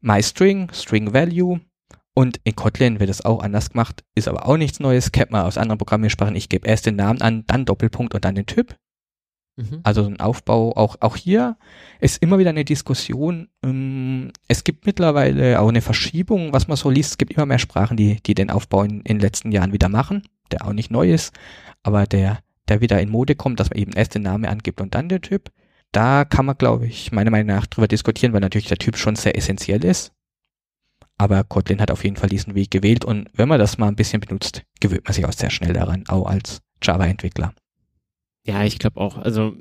myString, 0.00 0.70
String 0.72 1.12
Value 1.12 1.60
und 2.14 2.40
in 2.44 2.54
Kotlin 2.54 3.00
wird 3.00 3.10
es 3.10 3.24
auch 3.24 3.42
anders 3.42 3.70
gemacht, 3.70 4.04
ist 4.14 4.28
aber 4.28 4.46
auch 4.46 4.56
nichts 4.56 4.80
Neues, 4.80 5.12
kennt 5.12 5.30
man 5.30 5.46
aus 5.46 5.56
anderen 5.56 5.78
Programmiersprachen. 5.78 6.36
Ich 6.36 6.48
gebe 6.48 6.68
erst 6.68 6.86
den 6.86 6.96
Namen 6.96 7.22
an, 7.22 7.44
dann 7.46 7.64
Doppelpunkt 7.64 8.14
und 8.14 8.24
dann 8.24 8.34
den 8.34 8.46
Typ. 8.46 8.76
Mhm. 9.56 9.80
Also 9.82 10.04
ein 10.04 10.20
Aufbau, 10.20 10.76
auch, 10.76 10.96
auch 11.00 11.16
hier 11.16 11.56
ist 12.00 12.22
immer 12.22 12.38
wieder 12.38 12.50
eine 12.50 12.64
Diskussion. 12.64 13.48
Ähm, 13.62 14.32
es 14.48 14.64
gibt 14.64 14.86
mittlerweile 14.86 15.60
auch 15.60 15.68
eine 15.68 15.82
Verschiebung, 15.82 16.52
was 16.52 16.68
man 16.68 16.76
so 16.76 16.90
liest. 16.90 17.12
Es 17.12 17.18
gibt 17.18 17.32
immer 17.32 17.46
mehr 17.46 17.58
Sprachen, 17.58 17.96
die, 17.96 18.22
die 18.22 18.34
den 18.34 18.50
Aufbau 18.50 18.82
in, 18.82 19.00
in 19.00 19.16
den 19.16 19.20
letzten 19.20 19.52
Jahren 19.52 19.72
wieder 19.72 19.88
machen, 19.88 20.22
der 20.50 20.66
auch 20.66 20.72
nicht 20.72 20.90
neu 20.90 21.12
ist, 21.12 21.34
aber 21.82 22.06
der, 22.06 22.38
der 22.68 22.80
wieder 22.80 23.00
in 23.00 23.10
Mode 23.10 23.34
kommt, 23.34 23.60
dass 23.60 23.70
man 23.70 23.78
eben 23.78 23.92
erst 23.92 24.14
den 24.14 24.22
Namen 24.22 24.46
angibt 24.46 24.80
und 24.80 24.94
dann 24.94 25.08
den 25.08 25.22
Typ. 25.22 25.50
Da 25.92 26.24
kann 26.24 26.46
man, 26.46 26.56
glaube 26.56 26.86
ich, 26.86 27.12
meiner 27.12 27.30
Meinung 27.30 27.54
nach 27.54 27.66
drüber 27.66 27.88
diskutieren, 27.88 28.32
weil 28.32 28.40
natürlich 28.40 28.68
der 28.68 28.78
Typ 28.78 28.96
schon 28.96 29.16
sehr 29.16 29.36
essentiell 29.36 29.84
ist. 29.84 30.12
Aber 31.18 31.44
Kotlin 31.44 31.80
hat 31.80 31.90
auf 31.90 32.04
jeden 32.04 32.16
Fall 32.16 32.28
diesen 32.28 32.54
Weg 32.54 32.70
gewählt 32.70 33.04
und 33.04 33.28
wenn 33.34 33.48
man 33.48 33.58
das 33.58 33.78
mal 33.78 33.88
ein 33.88 33.96
bisschen 33.96 34.20
benutzt, 34.20 34.62
gewöhnt 34.80 35.04
man 35.04 35.12
sich 35.12 35.24
auch 35.24 35.32
sehr 35.32 35.50
schnell 35.50 35.72
daran, 35.72 36.04
auch 36.08 36.26
als 36.26 36.60
Java-Entwickler. 36.82 37.52
Ja, 38.44 38.64
ich 38.64 38.78
glaube 38.78 39.00
auch. 39.00 39.18
Also 39.18 39.54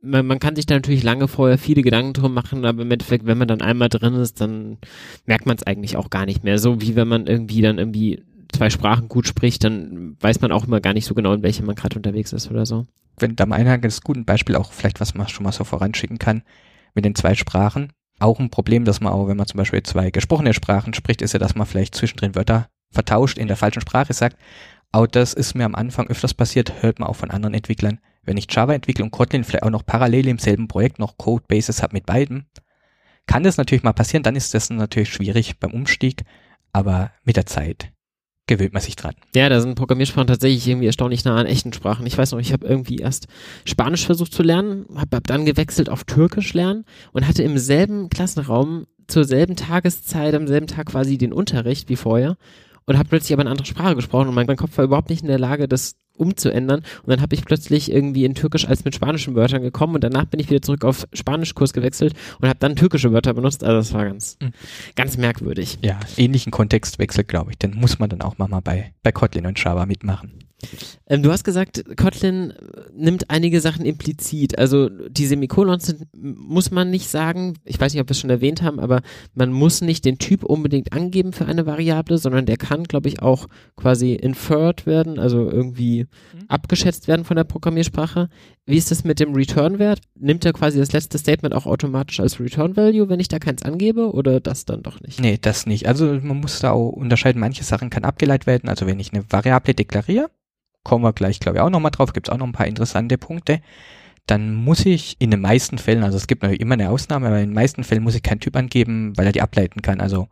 man, 0.00 0.26
man, 0.26 0.38
kann 0.38 0.56
sich 0.56 0.66
da 0.66 0.74
natürlich 0.74 1.02
lange 1.02 1.28
vorher 1.28 1.58
viele 1.58 1.82
Gedanken 1.82 2.12
drum 2.12 2.34
machen, 2.34 2.64
aber 2.64 2.82
im 2.82 2.90
Endeffekt, 2.90 3.26
wenn 3.26 3.38
man 3.38 3.48
dann 3.48 3.60
einmal 3.60 3.88
drin 3.88 4.14
ist, 4.14 4.40
dann 4.40 4.78
merkt 5.24 5.46
man 5.46 5.56
es 5.56 5.64
eigentlich 5.64 5.96
auch 5.96 6.10
gar 6.10 6.26
nicht 6.26 6.44
mehr. 6.44 6.58
So 6.58 6.80
wie 6.80 6.94
wenn 6.94 7.08
man 7.08 7.26
irgendwie 7.26 7.60
dann 7.62 7.78
irgendwie 7.78 8.22
zwei 8.52 8.70
Sprachen 8.70 9.08
gut 9.08 9.26
spricht, 9.26 9.64
dann 9.64 10.16
weiß 10.20 10.40
man 10.40 10.52
auch 10.52 10.66
immer 10.66 10.80
gar 10.80 10.92
nicht 10.92 11.06
so 11.06 11.14
genau, 11.14 11.32
in 11.32 11.42
welcher 11.42 11.64
man 11.64 11.74
gerade 11.74 11.96
unterwegs 11.96 12.32
ist 12.32 12.50
oder 12.50 12.66
so. 12.66 12.86
Wenn 13.18 13.36
da 13.36 13.46
mal 13.46 13.56
ein 13.56 13.80
gutes 13.80 14.00
Beispiel 14.24 14.56
auch 14.56 14.72
vielleicht, 14.72 15.00
was 15.00 15.14
man 15.14 15.28
schon 15.28 15.44
mal 15.44 15.52
so 15.52 15.64
voranschicken 15.64 16.18
kann, 16.18 16.42
mit 16.94 17.04
den 17.04 17.14
zwei 17.14 17.34
Sprachen, 17.34 17.92
auch 18.18 18.38
ein 18.38 18.50
Problem, 18.50 18.84
dass 18.84 19.00
man 19.00 19.12
auch, 19.12 19.28
wenn 19.28 19.36
man 19.36 19.46
zum 19.46 19.58
Beispiel 19.58 19.82
zwei 19.82 20.10
gesprochene 20.10 20.54
Sprachen 20.54 20.94
spricht, 20.94 21.22
ist 21.22 21.32
ja, 21.32 21.38
dass 21.38 21.54
man 21.54 21.66
vielleicht 21.66 21.94
zwischendrin 21.94 22.34
Wörter 22.34 22.68
vertauscht 22.90 23.38
in 23.38 23.48
der 23.48 23.56
falschen 23.56 23.80
Sprache 23.80 24.12
sagt. 24.12 24.36
Auch 24.92 25.06
das 25.06 25.34
ist 25.34 25.54
mir 25.54 25.64
am 25.64 25.74
Anfang 25.74 26.08
öfters 26.08 26.32
passiert, 26.32 26.82
hört 26.82 26.98
man 26.98 27.08
auch 27.08 27.16
von 27.16 27.30
anderen 27.30 27.54
Entwicklern. 27.54 28.00
Wenn 28.22 28.36
ich 28.36 28.46
Java 28.50 28.72
entwickle 28.74 29.04
und 29.04 29.10
Kotlin 29.10 29.44
vielleicht 29.44 29.64
auch 29.64 29.70
noch 29.70 29.84
parallel 29.84 30.28
im 30.28 30.38
selben 30.38 30.68
Projekt 30.68 30.98
noch 30.98 31.18
Codebases 31.18 31.82
habe 31.82 31.94
mit 31.94 32.06
beiden, 32.06 32.46
kann 33.26 33.42
das 33.42 33.56
natürlich 33.56 33.84
mal 33.84 33.92
passieren, 33.92 34.22
dann 34.22 34.36
ist 34.36 34.54
das 34.54 34.70
natürlich 34.70 35.12
schwierig 35.12 35.58
beim 35.58 35.72
Umstieg, 35.72 36.24
aber 36.72 37.10
mit 37.24 37.36
der 37.36 37.46
Zeit 37.46 37.92
gewöhnt 38.46 38.72
man 38.72 38.82
sich 38.82 38.96
dran. 38.96 39.14
Ja, 39.34 39.48
da 39.48 39.60
sind 39.60 39.74
Programmiersprachen 39.74 40.28
tatsächlich 40.28 40.66
irgendwie 40.66 40.86
erstaunlich 40.86 41.24
nah 41.24 41.36
an 41.36 41.46
echten 41.46 41.72
Sprachen. 41.72 42.06
Ich 42.06 42.16
weiß 42.16 42.32
noch, 42.32 42.38
ich 42.38 42.52
habe 42.52 42.66
irgendwie 42.66 42.96
erst 42.96 43.26
Spanisch 43.64 44.06
versucht 44.06 44.32
zu 44.32 44.42
lernen, 44.42 44.86
habe 44.94 45.16
hab 45.16 45.26
dann 45.26 45.44
gewechselt 45.44 45.88
auf 45.88 46.04
Türkisch 46.04 46.54
lernen 46.54 46.84
und 47.12 47.26
hatte 47.26 47.42
im 47.42 47.58
selben 47.58 48.08
Klassenraum 48.08 48.86
zur 49.08 49.24
selben 49.24 49.56
Tageszeit, 49.56 50.34
am 50.34 50.46
selben 50.46 50.66
Tag 50.66 50.86
quasi 50.86 51.18
den 51.18 51.32
Unterricht 51.32 51.88
wie 51.88 51.96
vorher 51.96 52.36
und 52.86 52.98
habe 52.98 53.08
plötzlich 53.08 53.32
aber 53.32 53.42
eine 53.42 53.50
andere 53.50 53.66
Sprache 53.66 53.94
gesprochen 53.94 54.28
und 54.28 54.34
mein, 54.34 54.46
mein 54.46 54.56
Kopf 54.56 54.76
war 54.78 54.84
überhaupt 54.84 55.10
nicht 55.10 55.22
in 55.22 55.28
der 55.28 55.38
Lage, 55.38 55.68
das 55.68 55.96
umzuändern. 56.16 56.80
Und 57.02 57.10
dann 57.10 57.20
habe 57.20 57.34
ich 57.34 57.44
plötzlich 57.44 57.92
irgendwie 57.92 58.24
in 58.24 58.34
Türkisch 58.34 58.66
als 58.66 58.84
mit 58.84 58.94
spanischen 58.94 59.34
Wörtern 59.34 59.62
gekommen 59.62 59.96
und 59.96 60.04
danach 60.04 60.24
bin 60.24 60.40
ich 60.40 60.48
wieder 60.48 60.62
zurück 60.62 60.84
auf 60.84 61.06
Spanischkurs 61.12 61.72
gewechselt 61.72 62.14
und 62.40 62.48
habe 62.48 62.58
dann 62.58 62.76
türkische 62.76 63.12
Wörter 63.12 63.34
benutzt. 63.34 63.62
Also 63.62 63.76
das 63.76 63.92
war 63.92 64.06
ganz, 64.06 64.38
mhm. 64.40 64.52
ganz 64.94 65.16
merkwürdig. 65.16 65.78
Ja, 65.82 66.00
ähnlichen 66.16 66.52
Kontextwechsel, 66.52 67.24
glaube 67.24 67.50
ich. 67.50 67.58
Den 67.58 67.74
muss 67.74 67.98
man 67.98 68.08
dann 68.08 68.22
auch 68.22 68.38
mal 68.38 68.48
bei, 68.60 68.92
bei 69.02 69.12
Kotlin 69.12 69.46
und 69.46 69.62
Java 69.62 69.84
mitmachen. 69.86 70.45
Ähm, 71.06 71.22
du 71.22 71.30
hast 71.30 71.44
gesagt, 71.44 71.84
Kotlin 71.96 72.52
nimmt 72.94 73.30
einige 73.30 73.60
Sachen 73.60 73.84
implizit. 73.84 74.58
Also 74.58 74.88
die 74.88 75.26
Semikolons 75.26 75.86
sind, 75.86 76.06
muss 76.14 76.70
man 76.70 76.90
nicht 76.90 77.08
sagen, 77.08 77.54
ich 77.64 77.78
weiß 77.78 77.92
nicht, 77.92 78.00
ob 78.00 78.08
wir 78.08 78.12
es 78.12 78.20
schon 78.20 78.30
erwähnt 78.30 78.62
haben, 78.62 78.80
aber 78.80 79.02
man 79.34 79.52
muss 79.52 79.80
nicht 79.82 80.04
den 80.04 80.18
Typ 80.18 80.44
unbedingt 80.44 80.92
angeben 80.92 81.32
für 81.32 81.46
eine 81.46 81.66
Variable, 81.66 82.18
sondern 82.18 82.46
der 82.46 82.56
kann, 82.56 82.84
glaube 82.84 83.08
ich, 83.08 83.22
auch 83.22 83.46
quasi 83.76 84.14
inferred 84.14 84.86
werden, 84.86 85.18
also 85.18 85.50
irgendwie 85.50 86.04
mhm. 86.04 86.46
abgeschätzt 86.48 87.06
werden 87.06 87.24
von 87.24 87.36
der 87.36 87.44
Programmiersprache. 87.44 88.28
Wie 88.64 88.76
ist 88.76 88.90
das 88.90 89.04
mit 89.04 89.20
dem 89.20 89.34
Return-Wert? 89.34 90.00
Nimmt 90.18 90.44
er 90.44 90.52
quasi 90.52 90.78
das 90.78 90.92
letzte 90.92 91.18
Statement 91.18 91.54
auch 91.54 91.66
automatisch 91.66 92.18
als 92.18 92.40
Return-Value, 92.40 93.08
wenn 93.08 93.20
ich 93.20 93.28
da 93.28 93.38
keins 93.38 93.62
angebe 93.62 94.12
oder 94.12 94.40
das 94.40 94.64
dann 94.64 94.82
doch 94.82 95.00
nicht? 95.00 95.20
Nee, 95.20 95.38
das 95.40 95.66
nicht. 95.66 95.86
Also 95.86 96.18
man 96.20 96.40
muss 96.40 96.58
da 96.60 96.72
auch 96.72 96.88
unterscheiden, 96.88 97.40
manche 97.40 97.62
Sachen 97.62 97.90
kann 97.90 98.04
abgeleitet 98.04 98.46
werden. 98.46 98.68
Also 98.68 98.86
wenn 98.86 98.98
ich 98.98 99.12
eine 99.12 99.30
Variable 99.30 99.74
deklariere, 99.74 100.30
kommen 100.86 101.02
wir 101.02 101.12
gleich, 101.12 101.40
glaube 101.40 101.58
ich, 101.58 101.62
auch 101.62 101.68
nochmal 101.68 101.90
drauf, 101.90 102.12
gibt 102.12 102.28
es 102.28 102.32
auch 102.32 102.38
noch 102.38 102.46
ein 102.46 102.52
paar 102.52 102.68
interessante 102.68 103.18
Punkte. 103.18 103.60
Dann 104.26 104.54
muss 104.54 104.86
ich 104.86 105.16
in 105.18 105.32
den 105.32 105.40
meisten 105.40 105.78
Fällen, 105.78 106.04
also 106.04 106.16
es 106.16 106.28
gibt 106.28 106.42
natürlich 106.42 106.60
immer 106.60 106.74
eine 106.74 106.90
Ausnahme, 106.90 107.26
aber 107.26 107.40
in 107.40 107.50
den 107.50 107.54
meisten 107.54 107.82
Fällen 107.82 108.04
muss 108.04 108.14
ich 108.14 108.22
keinen 108.22 108.38
Typ 108.38 108.54
angeben, 108.54 109.12
weil 109.16 109.26
er 109.26 109.32
die 109.32 109.42
ableiten 109.42 109.82
kann. 109.82 110.00
Also 110.00 110.28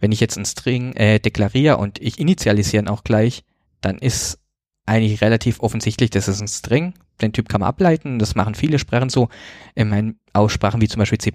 wenn 0.00 0.10
ich 0.10 0.20
jetzt 0.20 0.38
einen 0.38 0.46
String 0.46 0.94
äh, 0.94 1.18
deklariere 1.18 1.76
und 1.76 2.00
ich 2.00 2.18
initialisiere 2.18 2.90
auch 2.90 3.04
gleich, 3.04 3.44
dann 3.82 3.98
ist 3.98 4.38
eigentlich 4.86 5.20
relativ 5.20 5.60
offensichtlich, 5.60 6.08
das 6.08 6.26
ist 6.26 6.40
ein 6.40 6.48
String. 6.48 6.94
Den 7.20 7.34
Typ 7.34 7.50
kann 7.50 7.60
man 7.60 7.68
ableiten, 7.68 8.18
das 8.18 8.34
machen 8.34 8.54
viele 8.54 8.78
Sprachen 8.78 9.10
so. 9.10 9.28
Ich 9.74 9.84
meine, 9.84 10.14
Aussprachen 10.32 10.80
wie 10.80 10.88
zum 10.88 11.00
Beispiel 11.00 11.18
C++ 11.18 11.32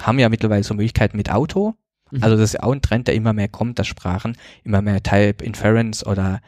haben 0.00 0.18
ja 0.18 0.30
mittlerweile 0.30 0.64
so 0.64 0.72
Möglichkeiten 0.72 1.18
mit 1.18 1.30
Auto. 1.30 1.74
Mhm. 2.10 2.22
Also 2.22 2.36
das 2.36 2.50
ist 2.50 2.54
ja 2.54 2.62
auch 2.62 2.72
ein 2.72 2.80
Trend, 2.80 3.06
der 3.06 3.14
immer 3.16 3.34
mehr 3.34 3.48
kommt, 3.48 3.78
dass 3.78 3.86
Sprachen 3.86 4.38
immer 4.62 4.80
mehr 4.80 5.02
Type 5.02 5.44
Inference 5.44 6.06
oder 6.06 6.40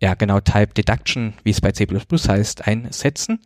ja 0.00 0.14
genau 0.14 0.40
Type 0.40 0.74
Deduction, 0.74 1.34
wie 1.44 1.50
es 1.50 1.60
bei 1.60 1.72
C++ 1.72 1.86
heißt, 1.86 2.66
einsetzen. 2.66 3.40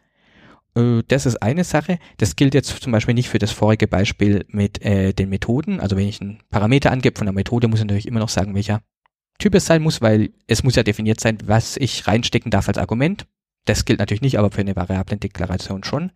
Äh, 0.75 1.03
das 1.09 1.27
ist 1.27 1.43
eine 1.43 1.65
Sache. 1.65 1.99
Das 2.19 2.37
gilt 2.37 2.55
jetzt 2.55 2.83
zum 2.83 2.93
Beispiel 2.93 3.15
nicht 3.15 3.29
für 3.29 3.39
das 3.39 3.51
vorige 3.53 3.89
Beispiel 3.89 4.45
mit 4.49 4.85
äh, 4.85 5.13
den 5.13 5.29
Methoden. 5.29 5.81
Also 5.81 5.97
wenn 5.97 6.09
ich 6.09 6.21
einen 6.21 6.43
Parameter 6.51 6.91
angebe 6.91 7.19
von 7.19 7.27
der 7.27 7.35
Methode, 7.35 7.69
muss 7.69 7.81
ich 7.81 7.85
natürlich 7.85 8.09
immer 8.09 8.21
noch 8.21 8.29
sagen, 8.29 8.55
welcher 8.55 8.83
Typ 9.39 9.55
es 9.55 9.67
sein 9.67 9.83
muss, 9.83 10.03
weil 10.03 10.31
es 10.47 10.63
muss 10.63 10.77
ja 10.77 10.83
definiert 10.83 11.21
sein, 11.21 11.39
was 11.45 11.77
ich 11.77 12.07
reinstecken 12.07 12.51
darf 12.51 12.69
als 12.69 12.79
Argument. 12.79 13.27
Das 13.65 13.85
gilt 13.85 13.99
natürlich 13.99 14.23
nicht, 14.23 14.39
aber 14.39 14.51
für 14.51 14.61
eine 14.61 14.77
Variablendeklaration 14.77 15.85
schon. 15.85 16.13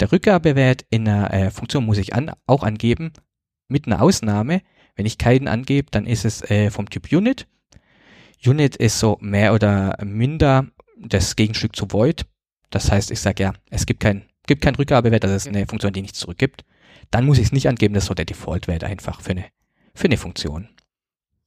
Der 0.00 0.12
Rückgabewert 0.12 0.84
in 0.90 1.08
einer 1.08 1.32
äh, 1.32 1.50
Funktion 1.50 1.86
muss 1.86 1.98
ich 1.98 2.14
an, 2.14 2.32
auch 2.46 2.62
angeben, 2.62 3.12
mit 3.68 3.86
einer 3.86 4.02
Ausnahme. 4.02 4.62
Wenn 4.94 5.06
ich 5.06 5.18
keinen 5.18 5.48
angebe, 5.48 5.90
dann 5.90 6.06
ist 6.06 6.24
es 6.24 6.42
äh, 6.50 6.70
vom 6.70 6.88
Typ 6.90 7.10
Unit 7.12 7.46
Unit 8.44 8.76
ist 8.76 8.98
so 8.98 9.18
mehr 9.20 9.54
oder 9.54 9.96
minder 10.04 10.66
das 10.98 11.36
Gegenstück 11.36 11.76
zu 11.76 11.90
Void. 11.90 12.26
Das 12.70 12.90
heißt, 12.90 13.10
ich 13.10 13.20
sage 13.20 13.42
ja, 13.42 13.52
es 13.70 13.86
gibt 13.86 14.00
kein, 14.00 14.24
gibt 14.46 14.62
kein 14.62 14.74
Rückgabewert, 14.74 15.24
das 15.24 15.32
ist 15.32 15.48
eine 15.48 15.66
Funktion, 15.66 15.92
die 15.92 16.02
nichts 16.02 16.18
zurückgibt. 16.18 16.64
Dann 17.10 17.24
muss 17.26 17.38
ich 17.38 17.46
es 17.46 17.52
nicht 17.52 17.68
angeben, 17.68 17.94
das 17.94 18.04
ist 18.04 18.08
so 18.08 18.14
der 18.14 18.24
Default-Wert 18.24 18.84
einfach 18.84 19.20
für 19.20 19.30
eine, 19.30 19.44
für 19.94 20.06
eine 20.06 20.16
Funktion. 20.16 20.68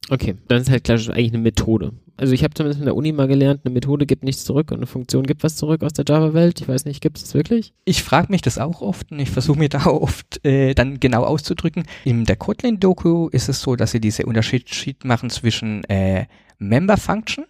Okay, 0.08 0.34
dann 0.48 0.62
ist 0.62 0.70
halt 0.70 0.84
klar, 0.84 0.98
eigentlich 0.98 1.32
eine 1.32 1.42
Methode. 1.42 1.92
Also 2.16 2.32
ich 2.32 2.42
habe 2.42 2.52
zumindest 2.54 2.80
in 2.80 2.86
der 2.86 2.96
Uni 2.96 3.12
mal 3.12 3.28
gelernt, 3.28 3.60
eine 3.64 3.72
Methode 3.72 4.06
gibt 4.06 4.24
nichts 4.24 4.44
zurück 4.44 4.72
und 4.72 4.78
eine 4.78 4.86
Funktion 4.86 5.24
gibt 5.24 5.42
was 5.42 5.56
zurück 5.56 5.82
aus 5.82 5.92
der 5.92 6.04
Java-Welt. 6.06 6.60
Ich 6.60 6.68
weiß 6.68 6.84
nicht, 6.84 7.00
gibt 7.00 7.18
es 7.18 7.24
das 7.24 7.34
wirklich? 7.34 7.72
Ich 7.84 8.02
frage 8.02 8.30
mich 8.30 8.42
das 8.42 8.58
auch 8.58 8.80
oft 8.80 9.12
und 9.12 9.20
ich 9.20 9.30
versuche 9.30 9.58
mir 9.58 9.68
da 9.68 9.86
oft 9.86 10.44
äh, 10.44 10.74
dann 10.74 11.00
genau 11.00 11.24
auszudrücken. 11.24 11.84
In 12.04 12.24
der 12.24 12.36
Kotlin-Doku 12.36 13.28
ist 13.28 13.48
es 13.48 13.60
so, 13.60 13.76
dass 13.76 13.92
sie 13.92 14.00
diese 14.00 14.26
Unterschied 14.26 15.04
machen 15.04 15.30
zwischen 15.30 15.84
äh, 15.84 16.26
Member 16.60 16.96
Function, 16.96 17.46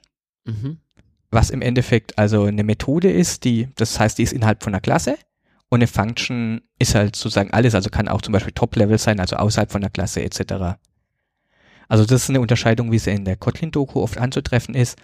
mhm. 0.47 0.79
was 1.31 1.51
im 1.51 1.61
Endeffekt 1.61 2.19
also 2.19 2.45
eine 2.45 2.65
Methode 2.65 3.11
ist, 3.11 3.45
die, 3.45 3.69
das 3.77 4.01
heißt, 4.01 4.19
die 4.19 4.23
ist 4.23 4.33
innerhalb 4.33 4.63
von 4.63 4.73
einer 4.73 4.81
Klasse 4.81 5.19
und 5.69 5.79
eine 5.79 5.87
Function 5.87 6.63
ist 6.79 6.95
halt 6.95 7.17
sozusagen 7.17 7.53
alles, 7.53 7.75
also 7.75 7.91
kann 7.91 8.09
auch 8.09 8.23
zum 8.23 8.33
Beispiel 8.33 8.53
Top-Level 8.53 8.99
sein, 8.99 9.21
also 9.21 9.37
außerhalb 9.37 9.71
von 9.71 9.83
der 9.83 9.91
Klasse 9.91 10.23
etc. 10.23 10.79
Also 11.89 12.05
das 12.05 12.23
ist 12.23 12.31
eine 12.31 12.41
Unterscheidung, 12.41 12.93
wie 12.93 12.99
sie 12.99 13.11
in 13.11 13.25
der 13.25 13.37
Kotlin-Doku 13.37 14.01
oft 14.01 14.17
anzutreffen 14.19 14.75
ist. 14.75 14.97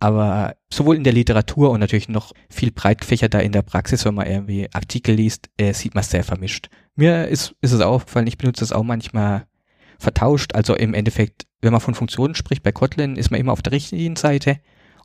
Aber 0.00 0.54
sowohl 0.72 0.94
in 0.94 1.02
der 1.02 1.12
Literatur 1.12 1.70
und 1.70 1.80
natürlich 1.80 2.08
noch 2.08 2.32
viel 2.48 2.70
breitgefächerter 2.70 3.42
in 3.42 3.50
der 3.50 3.62
Praxis, 3.62 4.04
wenn 4.04 4.14
man 4.14 4.28
irgendwie 4.28 4.68
Artikel 4.72 5.16
liest, 5.16 5.50
äh, 5.56 5.72
sieht 5.72 5.96
man 5.96 6.02
es 6.02 6.10
sehr 6.10 6.22
vermischt. 6.22 6.68
Mir 6.94 7.26
ist, 7.26 7.56
ist 7.60 7.72
es 7.72 7.80
aufgefallen, 7.80 8.28
ich 8.28 8.38
benutze 8.38 8.62
es 8.62 8.70
auch 8.70 8.84
manchmal 8.84 9.46
vertauscht. 9.98 10.54
Also 10.54 10.74
im 10.74 10.94
Endeffekt, 10.94 11.46
wenn 11.60 11.72
man 11.72 11.80
von 11.80 11.94
Funktionen 11.94 12.34
spricht 12.34 12.62
bei 12.62 12.72
Kotlin, 12.72 13.16
ist 13.16 13.30
man 13.30 13.40
immer 13.40 13.52
auf 13.52 13.62
der 13.62 13.72
richtigen 13.72 14.16
Seite. 14.16 14.58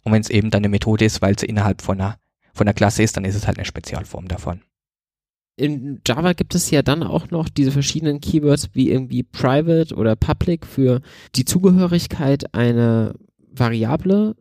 Und 0.03 0.11
wenn 0.11 0.21
es 0.21 0.29
eben 0.29 0.51
dann 0.51 0.61
eine 0.61 0.69
Methode 0.69 1.05
ist, 1.05 1.21
weil 1.21 1.37
sie 1.37 1.45
innerhalb 1.45 1.81
von 1.81 1.99
einer, 1.99 2.17
von 2.53 2.67
einer 2.67 2.73
Klasse 2.73 3.03
ist, 3.03 3.17
dann 3.17 3.25
ist 3.25 3.35
es 3.35 3.47
halt 3.47 3.57
eine 3.57 3.65
Spezialform 3.65 4.27
davon 4.27 4.61
in 5.55 6.01
Java 6.05 6.33
gibt 6.33 6.55
es 6.55 6.71
ja 6.71 6.81
dann 6.81 7.03
auch 7.03 7.29
noch 7.29 7.49
diese 7.49 7.71
verschiedenen 7.71 8.21
Keywords 8.21 8.69
wie 8.73 8.89
irgendwie 8.89 9.23
private 9.23 9.95
oder 9.95 10.15
public 10.15 10.65
für 10.65 11.01
die 11.35 11.45
Zugehörigkeit 11.45 12.53
einer 12.55 13.13
Variable. 13.51 14.35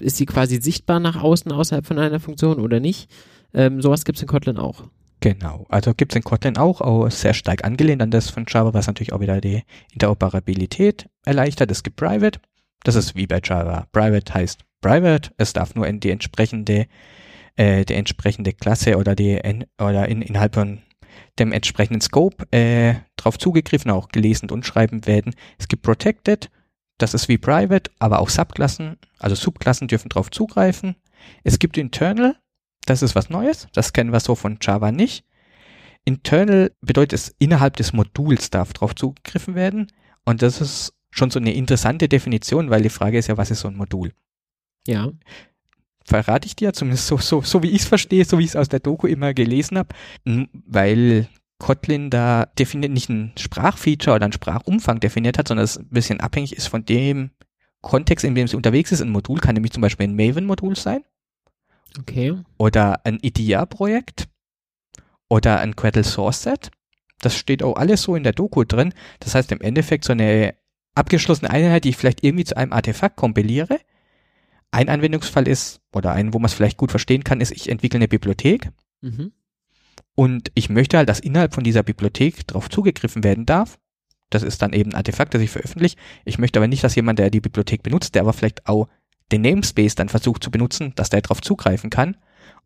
Ist 0.00 0.16
sie 0.16 0.26
quasi 0.26 0.60
sichtbar 0.60 1.00
nach 1.00 1.22
außen 1.22 1.52
außerhalb 1.52 1.86
von 1.86 1.98
einer 1.98 2.18
Funktion 2.18 2.58
oder 2.58 2.80
nicht? 2.80 3.10
Ähm, 3.54 3.80
sowas 3.80 4.04
gibt 4.04 4.18
es 4.18 4.22
in 4.22 4.28
Kotlin 4.28 4.58
auch. 4.58 4.84
Genau, 5.20 5.66
also 5.70 5.94
gibt 5.94 6.12
es 6.12 6.16
in 6.16 6.24
Kotlin 6.24 6.58
auch, 6.58 6.80
auch 6.80 7.10
sehr 7.10 7.34
stark 7.34 7.64
angelehnt 7.64 8.02
an 8.02 8.10
das 8.10 8.30
von 8.30 8.44
Java, 8.46 8.74
was 8.74 8.86
natürlich 8.86 9.12
auch 9.12 9.20
wieder 9.20 9.40
die 9.40 9.62
Interoperabilität 9.92 11.08
erleichtert. 11.24 11.70
Es 11.70 11.82
gibt 11.82 11.96
Private, 11.96 12.38
das 12.84 12.96
ist 12.96 13.14
wie 13.14 13.26
bei 13.26 13.40
Java. 13.42 13.86
Private 13.92 14.34
heißt 14.34 14.60
Private, 14.82 15.30
es 15.38 15.52
darf 15.52 15.74
nur 15.74 15.86
in 15.86 16.00
die 16.00 16.10
entsprechende 16.10 16.86
äh, 17.56 17.84
die 17.84 17.94
entsprechende 17.94 18.52
Klasse 18.52 18.98
oder 18.98 19.14
die 19.14 19.40
oder 19.78 20.08
in, 20.08 20.22
innerhalb 20.22 20.54
von 20.54 20.82
dem 21.38 21.52
entsprechenden 21.52 22.00
Scope 22.00 22.46
äh, 22.52 22.94
drauf 23.16 23.38
zugegriffen, 23.38 23.90
auch 23.90 24.08
gelesen 24.08 24.50
und 24.50 24.66
schreiben 24.66 25.06
werden. 25.06 25.34
Es 25.58 25.68
gibt 25.68 25.82
Protected, 25.82 26.50
das 26.98 27.14
ist 27.14 27.28
wie 27.28 27.38
Private, 27.38 27.90
aber 27.98 28.20
auch 28.20 28.28
Subklassen, 28.28 28.98
also 29.18 29.34
Subklassen 29.34 29.88
dürfen 29.88 30.08
drauf 30.08 30.30
zugreifen. 30.30 30.96
Es 31.44 31.58
gibt 31.58 31.78
Internal, 31.78 32.36
das 32.86 33.02
ist 33.02 33.14
was 33.14 33.30
Neues, 33.30 33.68
das 33.72 33.92
kennen 33.92 34.12
wir 34.12 34.20
so 34.20 34.34
von 34.34 34.58
Java 34.60 34.92
nicht. 34.92 35.24
Internal 36.04 36.72
bedeutet 36.80 37.14
es, 37.14 37.34
innerhalb 37.38 37.76
des 37.76 37.92
Moduls 37.92 38.50
darf 38.50 38.72
drauf 38.72 38.94
zugegriffen 38.94 39.54
werden. 39.54 39.92
Und 40.24 40.40
das 40.40 40.60
ist 40.60 40.94
schon 41.10 41.30
so 41.30 41.38
eine 41.38 41.52
interessante 41.52 42.08
Definition, 42.08 42.70
weil 42.70 42.82
die 42.82 42.88
Frage 42.88 43.18
ist 43.18 43.26
ja, 43.26 43.36
was 43.36 43.50
ist 43.50 43.60
so 43.60 43.68
ein 43.68 43.76
Modul? 43.76 44.12
Ja 44.86 45.10
verrate 46.06 46.46
ich 46.46 46.56
dir, 46.56 46.72
zumindest 46.72 47.08
so, 47.08 47.18
so, 47.18 47.42
so 47.42 47.62
wie 47.62 47.70
ich 47.70 47.82
es 47.82 47.88
verstehe, 47.88 48.24
so 48.24 48.38
wie 48.38 48.44
ich 48.44 48.50
es 48.50 48.56
aus 48.56 48.68
der 48.68 48.80
Doku 48.80 49.06
immer 49.06 49.34
gelesen 49.34 49.76
habe, 49.76 49.94
weil 50.24 51.28
Kotlin 51.58 52.10
da 52.10 52.46
definiert 52.58 52.92
nicht 52.92 53.08
ein 53.08 53.32
Sprachfeature 53.36 54.16
oder 54.16 54.26
ein 54.26 54.32
Sprachumfang 54.32 55.00
definiert 55.00 55.38
hat, 55.38 55.48
sondern 55.48 55.64
es 55.64 55.78
ein 55.78 55.88
bisschen 55.88 56.20
abhängig 56.20 56.54
ist 56.54 56.68
von 56.68 56.84
dem 56.84 57.30
Kontext, 57.80 58.24
in 58.24 58.34
dem 58.34 58.46
es 58.46 58.54
unterwegs 58.54 58.92
ist. 58.92 59.00
Ein 59.00 59.10
Modul 59.10 59.38
kann 59.38 59.54
nämlich 59.54 59.72
zum 59.72 59.80
Beispiel 59.80 60.06
ein 60.06 60.16
Maven-Modul 60.16 60.76
sein. 60.76 61.02
Okay. 61.98 62.36
Oder 62.58 63.04
ein 63.04 63.18
IDEA-Projekt. 63.20 64.28
Oder 65.28 65.60
ein 65.60 65.72
Gradle 65.72 66.04
Source 66.04 66.42
Set. 66.42 66.70
Das 67.20 67.36
steht 67.36 67.62
auch 67.62 67.76
alles 67.76 68.02
so 68.02 68.14
in 68.14 68.22
der 68.22 68.32
Doku 68.32 68.64
drin. 68.64 68.94
Das 69.20 69.34
heißt 69.34 69.50
im 69.52 69.60
Endeffekt 69.60 70.04
so 70.04 70.12
eine 70.12 70.54
abgeschlossene 70.94 71.50
Einheit, 71.50 71.84
die 71.84 71.90
ich 71.90 71.96
vielleicht 71.96 72.22
irgendwie 72.22 72.44
zu 72.44 72.56
einem 72.56 72.72
Artefakt 72.72 73.16
kompiliere 73.16 73.78
ein 74.70 74.88
Anwendungsfall 74.88 75.48
ist, 75.48 75.80
oder 75.92 76.12
ein, 76.12 76.34
wo 76.34 76.38
man 76.38 76.46
es 76.46 76.54
vielleicht 76.54 76.76
gut 76.76 76.90
verstehen 76.90 77.24
kann, 77.24 77.40
ist, 77.40 77.52
ich 77.52 77.68
entwickle 77.68 77.98
eine 77.98 78.08
Bibliothek 78.08 78.70
mhm. 79.00 79.32
und 80.14 80.50
ich 80.54 80.68
möchte 80.68 80.98
halt, 80.98 81.08
dass 81.08 81.20
innerhalb 81.20 81.54
von 81.54 81.64
dieser 81.64 81.82
Bibliothek 81.82 82.46
darauf 82.46 82.68
zugegriffen 82.68 83.24
werden 83.24 83.46
darf. 83.46 83.78
Das 84.28 84.42
ist 84.42 84.60
dann 84.60 84.72
eben 84.72 84.90
ein 84.90 84.96
Artefakt, 84.96 85.34
das 85.34 85.40
ich 85.40 85.50
veröffentliche. 85.50 85.96
Ich 86.24 86.38
möchte 86.38 86.58
aber 86.58 86.66
nicht, 86.66 86.82
dass 86.82 86.96
jemand, 86.96 87.18
der 87.20 87.30
die 87.30 87.40
Bibliothek 87.40 87.82
benutzt, 87.82 88.14
der 88.14 88.22
aber 88.22 88.32
vielleicht 88.32 88.66
auch 88.66 88.88
den 89.32 89.42
Namespace 89.42 89.94
dann 89.94 90.08
versucht 90.08 90.42
zu 90.42 90.50
benutzen, 90.50 90.92
dass 90.96 91.10
der 91.10 91.22
darauf 91.22 91.40
zugreifen 91.40 91.90
kann. 91.90 92.16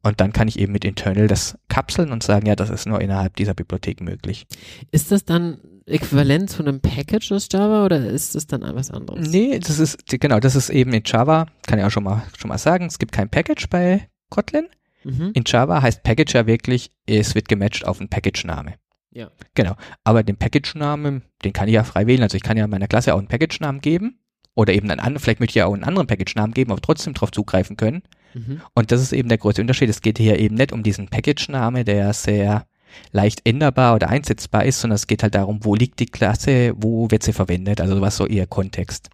Und 0.02 0.20
dann 0.20 0.32
kann 0.32 0.48
ich 0.48 0.58
eben 0.58 0.72
mit 0.72 0.84
Internal 0.84 1.28
das 1.28 1.58
kapseln 1.68 2.10
und 2.10 2.22
sagen, 2.22 2.46
ja, 2.46 2.56
das 2.56 2.70
ist 2.70 2.86
nur 2.86 3.00
innerhalb 3.00 3.36
dieser 3.36 3.52
Bibliothek 3.52 4.00
möglich. 4.00 4.46
Ist 4.90 5.12
das 5.12 5.26
dann 5.26 5.58
äquivalent 5.84 6.48
zu 6.48 6.62
einem 6.62 6.80
Package 6.80 7.32
aus 7.32 7.48
Java 7.52 7.84
oder 7.84 8.06
ist 8.06 8.34
das 8.34 8.46
dann 8.46 8.62
was 8.62 8.90
anderes? 8.90 9.28
Nee, 9.28 9.58
das 9.58 9.78
ist, 9.78 9.98
genau, 10.06 10.40
das 10.40 10.56
ist 10.56 10.70
eben 10.70 10.92
in 10.94 11.02
Java, 11.04 11.46
kann 11.66 11.78
ich 11.78 11.84
auch 11.84 11.90
schon 11.90 12.04
mal, 12.04 12.22
schon 12.38 12.48
mal 12.48 12.58
sagen, 12.58 12.86
es 12.86 12.98
gibt 12.98 13.12
kein 13.12 13.28
Package 13.28 13.68
bei 13.68 14.08
Kotlin. 14.30 14.68
Mhm. 15.04 15.32
In 15.34 15.44
Java 15.46 15.82
heißt 15.82 16.02
Package 16.02 16.34
ja 16.34 16.46
wirklich, 16.46 16.90
es 17.06 17.34
wird 17.34 17.48
gematcht 17.48 17.86
auf 17.86 18.00
einen 18.00 18.08
Package-Name. 18.08 18.74
Ja. 19.10 19.30
Genau. 19.54 19.74
Aber 20.04 20.22
den 20.22 20.36
Package-Namen, 20.36 21.22
den 21.44 21.52
kann 21.52 21.68
ich 21.68 21.74
ja 21.74 21.84
frei 21.84 22.06
wählen. 22.06 22.22
Also 22.22 22.36
ich 22.36 22.42
kann 22.42 22.56
ja 22.56 22.66
meiner 22.66 22.86
Klasse 22.86 23.14
auch 23.14 23.18
einen 23.18 23.28
Package-Namen 23.28 23.80
geben. 23.80 24.19
Oder 24.60 24.74
eben 24.74 24.90
einen 24.90 25.00
anderen, 25.00 25.20
vielleicht 25.20 25.40
möchte 25.40 25.52
ich 25.52 25.54
ja 25.56 25.64
auch 25.66 25.72
einen 25.72 25.84
anderen 25.84 26.06
Package-Namen 26.06 26.52
geben, 26.52 26.70
aber 26.70 26.82
trotzdem 26.82 27.14
darauf 27.14 27.32
zugreifen 27.32 27.78
können. 27.78 28.02
Mhm. 28.34 28.60
Und 28.74 28.92
das 28.92 29.00
ist 29.00 29.12
eben 29.14 29.30
der 29.30 29.38
große 29.38 29.58
Unterschied. 29.62 29.88
Es 29.88 30.02
geht 30.02 30.18
hier 30.18 30.38
eben 30.38 30.54
nicht 30.56 30.72
um 30.72 30.82
diesen 30.82 31.08
Package-Name, 31.08 31.84
der 31.84 32.12
sehr 32.12 32.66
leicht 33.10 33.40
änderbar 33.48 33.94
oder 33.94 34.10
einsetzbar 34.10 34.66
ist, 34.66 34.80
sondern 34.80 34.96
es 34.96 35.06
geht 35.06 35.22
halt 35.22 35.34
darum, 35.34 35.64
wo 35.64 35.74
liegt 35.74 35.98
die 35.98 36.04
Klasse, 36.06 36.74
wo 36.76 37.10
wird 37.10 37.22
sie 37.22 37.32
verwendet, 37.32 37.80
also 37.80 38.02
was 38.02 38.18
so 38.18 38.26
eher 38.26 38.46
Kontext. 38.46 39.08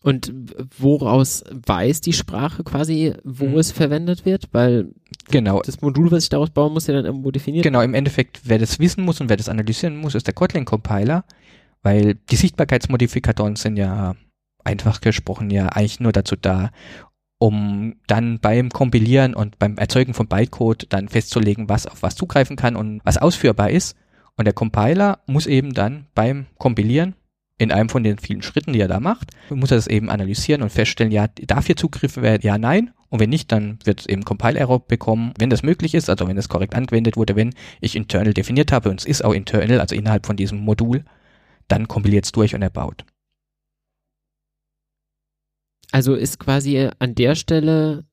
Und 0.00 0.32
woraus 0.78 1.42
weiß 1.50 2.02
die 2.02 2.12
Sprache 2.12 2.62
quasi, 2.62 3.14
wo 3.24 3.46
Mhm. 3.46 3.58
es 3.58 3.72
verwendet 3.72 4.26
wird? 4.26 4.48
Weil 4.52 4.90
Genau. 5.30 5.62
das 5.62 5.80
Modul, 5.80 6.10
was 6.12 6.24
ich 6.24 6.28
daraus 6.28 6.50
bauen 6.50 6.74
muss, 6.74 6.86
ja 6.86 6.92
dann 6.94 7.06
irgendwo 7.06 7.30
definiert. 7.30 7.64
Genau, 7.64 7.80
im 7.80 7.94
Endeffekt, 7.94 8.42
wer 8.44 8.58
das 8.58 8.78
wissen 8.78 9.02
muss 9.02 9.20
und 9.22 9.30
wer 9.30 9.38
das 9.38 9.48
analysieren 9.48 9.96
muss, 9.96 10.14
ist 10.14 10.26
der 10.26 10.34
Kotlin-Compiler, 10.34 11.24
weil 11.84 12.14
die 12.14 12.36
Sichtbarkeitsmodifikatoren 12.36 13.56
sind 13.56 13.76
ja 13.76 14.16
einfach 14.64 15.00
gesprochen 15.00 15.50
ja 15.50 15.68
eigentlich 15.68 16.00
nur 16.00 16.12
dazu 16.12 16.34
da, 16.34 16.70
um 17.38 17.96
dann 18.06 18.40
beim 18.40 18.70
Kompilieren 18.70 19.34
und 19.34 19.58
beim 19.58 19.76
Erzeugen 19.76 20.14
von 20.14 20.26
Bytecode 20.26 20.86
dann 20.88 21.08
festzulegen, 21.08 21.68
was 21.68 21.86
auf 21.86 22.02
was 22.02 22.16
zugreifen 22.16 22.56
kann 22.56 22.74
und 22.74 23.00
was 23.04 23.18
ausführbar 23.18 23.70
ist. 23.70 23.96
Und 24.36 24.46
der 24.46 24.54
Compiler 24.54 25.20
muss 25.26 25.46
eben 25.46 25.74
dann 25.74 26.06
beim 26.14 26.46
Kompilieren 26.58 27.14
in 27.58 27.70
einem 27.70 27.88
von 27.88 28.02
den 28.02 28.18
vielen 28.18 28.42
Schritten, 28.42 28.72
die 28.72 28.80
er 28.80 28.88
da 28.88 28.98
macht, 28.98 29.30
muss 29.48 29.70
er 29.70 29.76
das 29.76 29.86
eben 29.86 30.10
analysieren 30.10 30.62
und 30.62 30.72
feststellen, 30.72 31.12
ja, 31.12 31.28
darf 31.28 31.66
hier 31.66 31.76
Zugriff 31.76 32.16
werden? 32.16 32.42
Ja, 32.42 32.58
nein. 32.58 32.90
Und 33.10 33.20
wenn 33.20 33.30
nicht, 33.30 33.52
dann 33.52 33.78
wird 33.84 34.00
es 34.00 34.06
eben 34.06 34.24
Compile-Error 34.24 34.88
bekommen, 34.88 35.34
wenn 35.38 35.50
das 35.50 35.62
möglich 35.62 35.94
ist, 35.94 36.10
also 36.10 36.26
wenn 36.26 36.36
es 36.36 36.48
korrekt 36.48 36.74
angewendet 36.74 37.16
wurde, 37.16 37.36
wenn 37.36 37.54
ich 37.80 37.94
internal 37.94 38.34
definiert 38.34 38.72
habe 38.72 38.90
und 38.90 39.00
es 39.00 39.06
ist 39.06 39.24
auch 39.24 39.32
internal, 39.32 39.80
also 39.80 39.94
innerhalb 39.94 40.26
von 40.26 40.36
diesem 40.36 40.58
Modul, 40.58 41.04
dann 41.68 41.88
kompiliert 41.88 42.24
es 42.24 42.32
durch 42.32 42.54
und 42.54 42.62
er 42.62 42.70
baut. 42.70 43.04
Also 45.92 46.14
ist 46.14 46.38
quasi 46.38 46.88
an 46.98 47.14
der 47.14 47.34
Stelle 47.34 48.04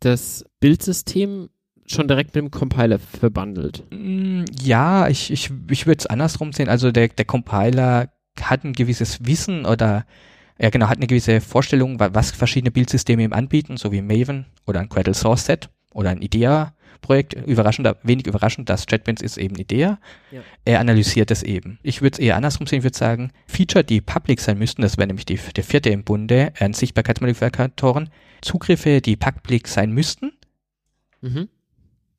das 0.00 0.44
Bildsystem 0.60 1.50
schon 1.86 2.08
direkt 2.08 2.34
mit 2.34 2.44
dem 2.44 2.50
Compiler 2.50 2.98
verbandelt. 2.98 3.84
Mm, 3.90 4.44
Ja, 4.62 5.08
ich, 5.08 5.30
ich, 5.30 5.50
ich 5.70 5.86
würde 5.86 5.98
es 5.98 6.06
andersrum 6.06 6.52
sehen. 6.52 6.68
Also 6.68 6.90
der, 6.90 7.08
der 7.08 7.24
Compiler 7.24 8.12
hat 8.40 8.64
ein 8.64 8.72
gewisses 8.72 9.24
Wissen 9.26 9.66
oder 9.66 10.06
ja 10.58 10.70
genau, 10.70 10.88
hat 10.88 10.98
eine 10.98 11.06
gewisse 11.06 11.40
Vorstellung, 11.40 11.98
wa- 12.00 12.10
was 12.12 12.30
verschiedene 12.30 12.70
Bildsysteme 12.70 13.22
ihm 13.24 13.32
anbieten, 13.32 13.76
so 13.76 13.92
wie 13.92 14.02
Maven 14.02 14.46
oder 14.66 14.80
ein 14.80 14.88
Gradle 14.88 15.14
Source 15.14 15.46
Set 15.46 15.68
oder 15.92 16.10
ein 16.10 16.22
IDEA-Projekt. 16.22 17.34
Überraschend, 17.34 17.88
wenig 18.02 18.26
überraschend, 18.26 18.68
dass 18.68 18.86
JetBrains 18.88 19.22
ist 19.22 19.38
eben 19.38 19.56
IDEA. 19.56 19.98
Ja. 20.30 20.40
Er 20.64 20.80
analysiert 20.80 21.30
es 21.30 21.42
eben. 21.42 21.78
Ich 21.82 22.02
würde 22.02 22.14
es 22.14 22.18
eher 22.18 22.36
andersrum 22.36 22.66
sehen, 22.66 22.78
ich 22.78 22.84
würde 22.84 22.98
sagen, 22.98 23.32
Feature, 23.46 23.84
die 23.84 24.00
public 24.00 24.40
sein 24.40 24.58
müssten, 24.58 24.82
das 24.82 24.96
wäre 24.98 25.06
nämlich 25.08 25.26
die, 25.26 25.36
der 25.36 25.64
vierte 25.64 25.90
im 25.90 26.04
Bunde, 26.04 26.52
an 26.58 26.72
Sichtbarkeitsmodifikatoren, 26.72 28.10
Zugriffe, 28.42 29.00
die 29.00 29.16
public 29.16 29.68
sein 29.68 29.92
müssten, 29.92 30.32
Mhm. 31.22 31.48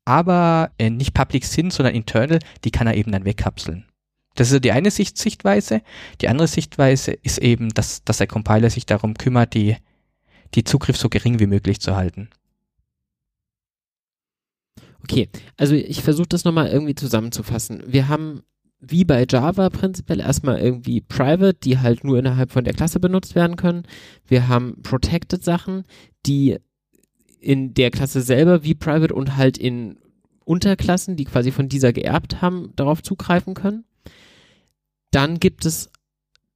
aber 0.05 0.71
äh, 0.77 0.89
nicht 0.89 1.13
public 1.13 1.45
sind, 1.45 1.73
sondern 1.73 1.95
internal, 1.95 2.39
die 2.63 2.71
kann 2.71 2.85
er 2.87 2.95
eben 2.95 3.11
dann 3.11 3.25
wegkapseln. 3.25 3.85
Das 4.35 4.51
ist 4.51 4.63
die 4.63 4.71
eine 4.71 4.91
Sicht 4.91 5.17
Sichtweise. 5.17 5.81
Die 6.21 6.29
andere 6.29 6.47
Sichtweise 6.47 7.11
ist 7.11 7.39
eben, 7.39 7.69
dass, 7.69 8.03
dass 8.03 8.19
der 8.19 8.27
Compiler 8.27 8.69
sich 8.69 8.85
darum 8.85 9.15
kümmert, 9.15 9.53
die, 9.53 9.75
die 10.53 10.63
Zugriff 10.63 10.97
so 10.97 11.09
gering 11.09 11.39
wie 11.39 11.47
möglich 11.47 11.81
zu 11.81 11.95
halten. 11.95 12.29
Okay, 15.03 15.29
also 15.57 15.75
ich 15.75 16.01
versuche 16.01 16.29
das 16.29 16.43
nochmal 16.43 16.67
irgendwie 16.69 16.95
zusammenzufassen. 16.95 17.83
Wir 17.87 18.07
haben 18.07 18.43
wie 18.79 19.05
bei 19.05 19.25
Java 19.29 19.69
prinzipiell 19.69 20.19
erstmal 20.19 20.59
irgendwie 20.59 21.01
Private, 21.01 21.57
die 21.63 21.79
halt 21.79 22.03
nur 22.03 22.17
innerhalb 22.17 22.51
von 22.51 22.63
der 22.63 22.73
Klasse 22.73 22.99
benutzt 22.99 23.35
werden 23.35 23.55
können. 23.55 23.83
Wir 24.25 24.47
haben 24.47 24.81
Protected 24.81 25.43
Sachen, 25.43 25.83
die 26.25 26.57
in 27.39 27.73
der 27.73 27.91
Klasse 27.91 28.21
selber 28.21 28.63
wie 28.63 28.73
Private 28.73 29.13
und 29.13 29.37
halt 29.37 29.57
in 29.57 29.97
Unterklassen, 30.45 31.15
die 31.15 31.25
quasi 31.25 31.51
von 31.51 31.69
dieser 31.69 31.93
geerbt 31.93 32.41
haben, 32.41 32.73
darauf 32.75 33.03
zugreifen 33.03 33.53
können. 33.53 33.85
Dann 35.11 35.39
gibt 35.39 35.65
es 35.65 35.91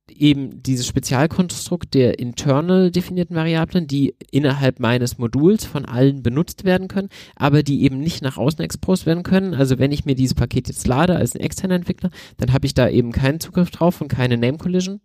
eben 0.09 0.61
dieses 0.61 0.87
Spezialkonstrukt 0.87 1.93
der 1.93 2.19
internal 2.19 2.91
definierten 2.91 3.35
Variablen, 3.35 3.87
die 3.87 4.15
innerhalb 4.31 4.79
meines 4.79 5.17
Moduls 5.17 5.65
von 5.65 5.85
allen 5.85 6.21
benutzt 6.21 6.63
werden 6.63 6.87
können, 6.87 7.09
aber 7.35 7.63
die 7.63 7.83
eben 7.83 7.99
nicht 7.99 8.21
nach 8.21 8.37
außen 8.37 8.63
exposed 8.63 9.05
werden 9.05 9.23
können. 9.23 9.53
Also 9.53 9.79
wenn 9.79 9.91
ich 9.91 10.05
mir 10.05 10.15
dieses 10.15 10.35
Paket 10.35 10.67
jetzt 10.67 10.87
lade 10.87 11.15
als 11.15 11.35
ein 11.35 11.41
externer 11.41 11.75
Entwickler, 11.75 12.11
dann 12.37 12.53
habe 12.53 12.65
ich 12.65 12.73
da 12.73 12.87
eben 12.89 13.11
keinen 13.11 13.39
Zugriff 13.39 13.71
drauf 13.71 14.01
und 14.01 14.07
keine 14.07 14.37
Name 14.37 14.57
Collision. 14.57 15.01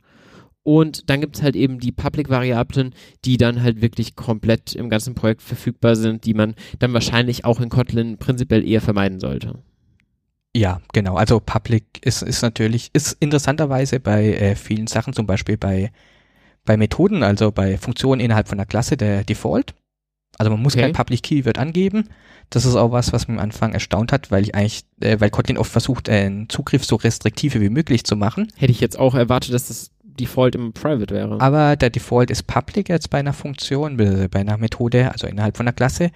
Und 0.62 1.08
dann 1.08 1.22
gibt 1.22 1.36
es 1.36 1.42
halt 1.42 1.56
eben 1.56 1.80
die 1.80 1.92
Public-Variablen, 1.92 2.94
die 3.24 3.38
dann 3.38 3.62
halt 3.62 3.80
wirklich 3.80 4.14
komplett 4.14 4.74
im 4.74 4.90
ganzen 4.90 5.14
Projekt 5.14 5.40
verfügbar 5.40 5.96
sind, 5.96 6.26
die 6.26 6.34
man 6.34 6.54
dann 6.78 6.92
wahrscheinlich 6.92 7.46
auch 7.46 7.60
in 7.60 7.70
Kotlin 7.70 8.18
prinzipiell 8.18 8.66
eher 8.66 8.82
vermeiden 8.82 9.20
sollte. 9.20 9.62
Ja, 10.56 10.80
genau. 10.92 11.14
Also 11.16 11.38
Public 11.40 11.84
ist, 12.04 12.22
ist 12.22 12.42
natürlich, 12.42 12.90
ist 12.92 13.16
interessanterweise 13.20 14.00
bei 14.00 14.34
äh, 14.34 14.56
vielen 14.56 14.88
Sachen, 14.88 15.12
zum 15.12 15.26
Beispiel 15.26 15.56
bei, 15.56 15.92
bei 16.64 16.76
Methoden, 16.76 17.22
also 17.22 17.52
bei 17.52 17.78
Funktionen 17.78 18.20
innerhalb 18.20 18.48
von 18.48 18.58
der 18.58 18.66
Klasse 18.66 18.96
der 18.96 19.22
Default. 19.24 19.74
Also 20.38 20.50
man 20.50 20.60
muss 20.62 20.74
Okay. 20.74 20.82
kein 20.82 20.92
Public 20.92 21.22
Keyword 21.22 21.58
angeben. 21.58 22.08
Das 22.48 22.64
ist 22.64 22.74
auch 22.74 22.90
was, 22.90 23.12
was 23.12 23.28
mich 23.28 23.36
am 23.38 23.42
Anfang 23.44 23.74
erstaunt 23.74 24.10
hat, 24.10 24.30
weil 24.32 24.42
ich 24.42 24.54
eigentlich, 24.54 24.84
äh, 25.00 25.20
weil 25.20 25.30
Kotlin 25.30 25.58
oft 25.58 25.70
versucht, 25.70 26.08
äh, 26.08 26.24
einen 26.24 26.48
Zugriff 26.48 26.84
so 26.84 26.96
restriktiv 26.96 27.54
wie 27.54 27.68
möglich 27.68 28.02
zu 28.04 28.16
machen. 28.16 28.48
Hätte 28.56 28.72
ich 28.72 28.80
jetzt 28.80 28.98
auch 28.98 29.14
erwartet, 29.14 29.52
dass 29.54 29.68
das 29.68 29.90
Default 30.02 30.56
im 30.56 30.72
Private 30.72 31.14
wäre. 31.14 31.40
Aber 31.40 31.76
der 31.76 31.90
Default 31.90 32.30
ist 32.30 32.48
Public 32.48 32.88
jetzt 32.88 33.10
bei 33.10 33.18
einer 33.18 33.32
Funktion, 33.32 33.98
be- 33.98 34.28
bei 34.28 34.40
einer 34.40 34.56
Methode, 34.56 35.12
also 35.12 35.26
innerhalb 35.28 35.56
von 35.56 35.66
einer 35.66 35.72
Klasse. 35.74 36.10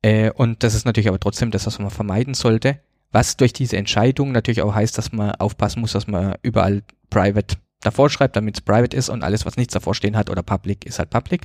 Äh, 0.00 0.30
und 0.30 0.62
das 0.62 0.74
ist 0.74 0.86
natürlich 0.86 1.08
aber 1.08 1.20
trotzdem 1.20 1.50
das, 1.50 1.66
was 1.66 1.78
man 1.78 1.90
vermeiden 1.90 2.32
sollte. 2.34 2.78
Was 3.14 3.36
durch 3.36 3.52
diese 3.52 3.76
Entscheidung 3.76 4.32
natürlich 4.32 4.60
auch 4.62 4.74
heißt, 4.74 4.98
dass 4.98 5.12
man 5.12 5.30
aufpassen 5.36 5.78
muss, 5.78 5.92
dass 5.92 6.08
man 6.08 6.34
überall 6.42 6.82
Private 7.10 7.56
davor 7.80 8.10
schreibt, 8.10 8.34
damit 8.34 8.56
es 8.56 8.60
Private 8.60 8.96
ist 8.96 9.08
und 9.08 9.22
alles, 9.22 9.46
was 9.46 9.56
nichts 9.56 9.72
davor 9.72 9.94
stehen 9.94 10.16
hat 10.16 10.30
oder 10.30 10.42
Public, 10.42 10.84
ist 10.84 10.98
halt 10.98 11.10
Public. 11.10 11.42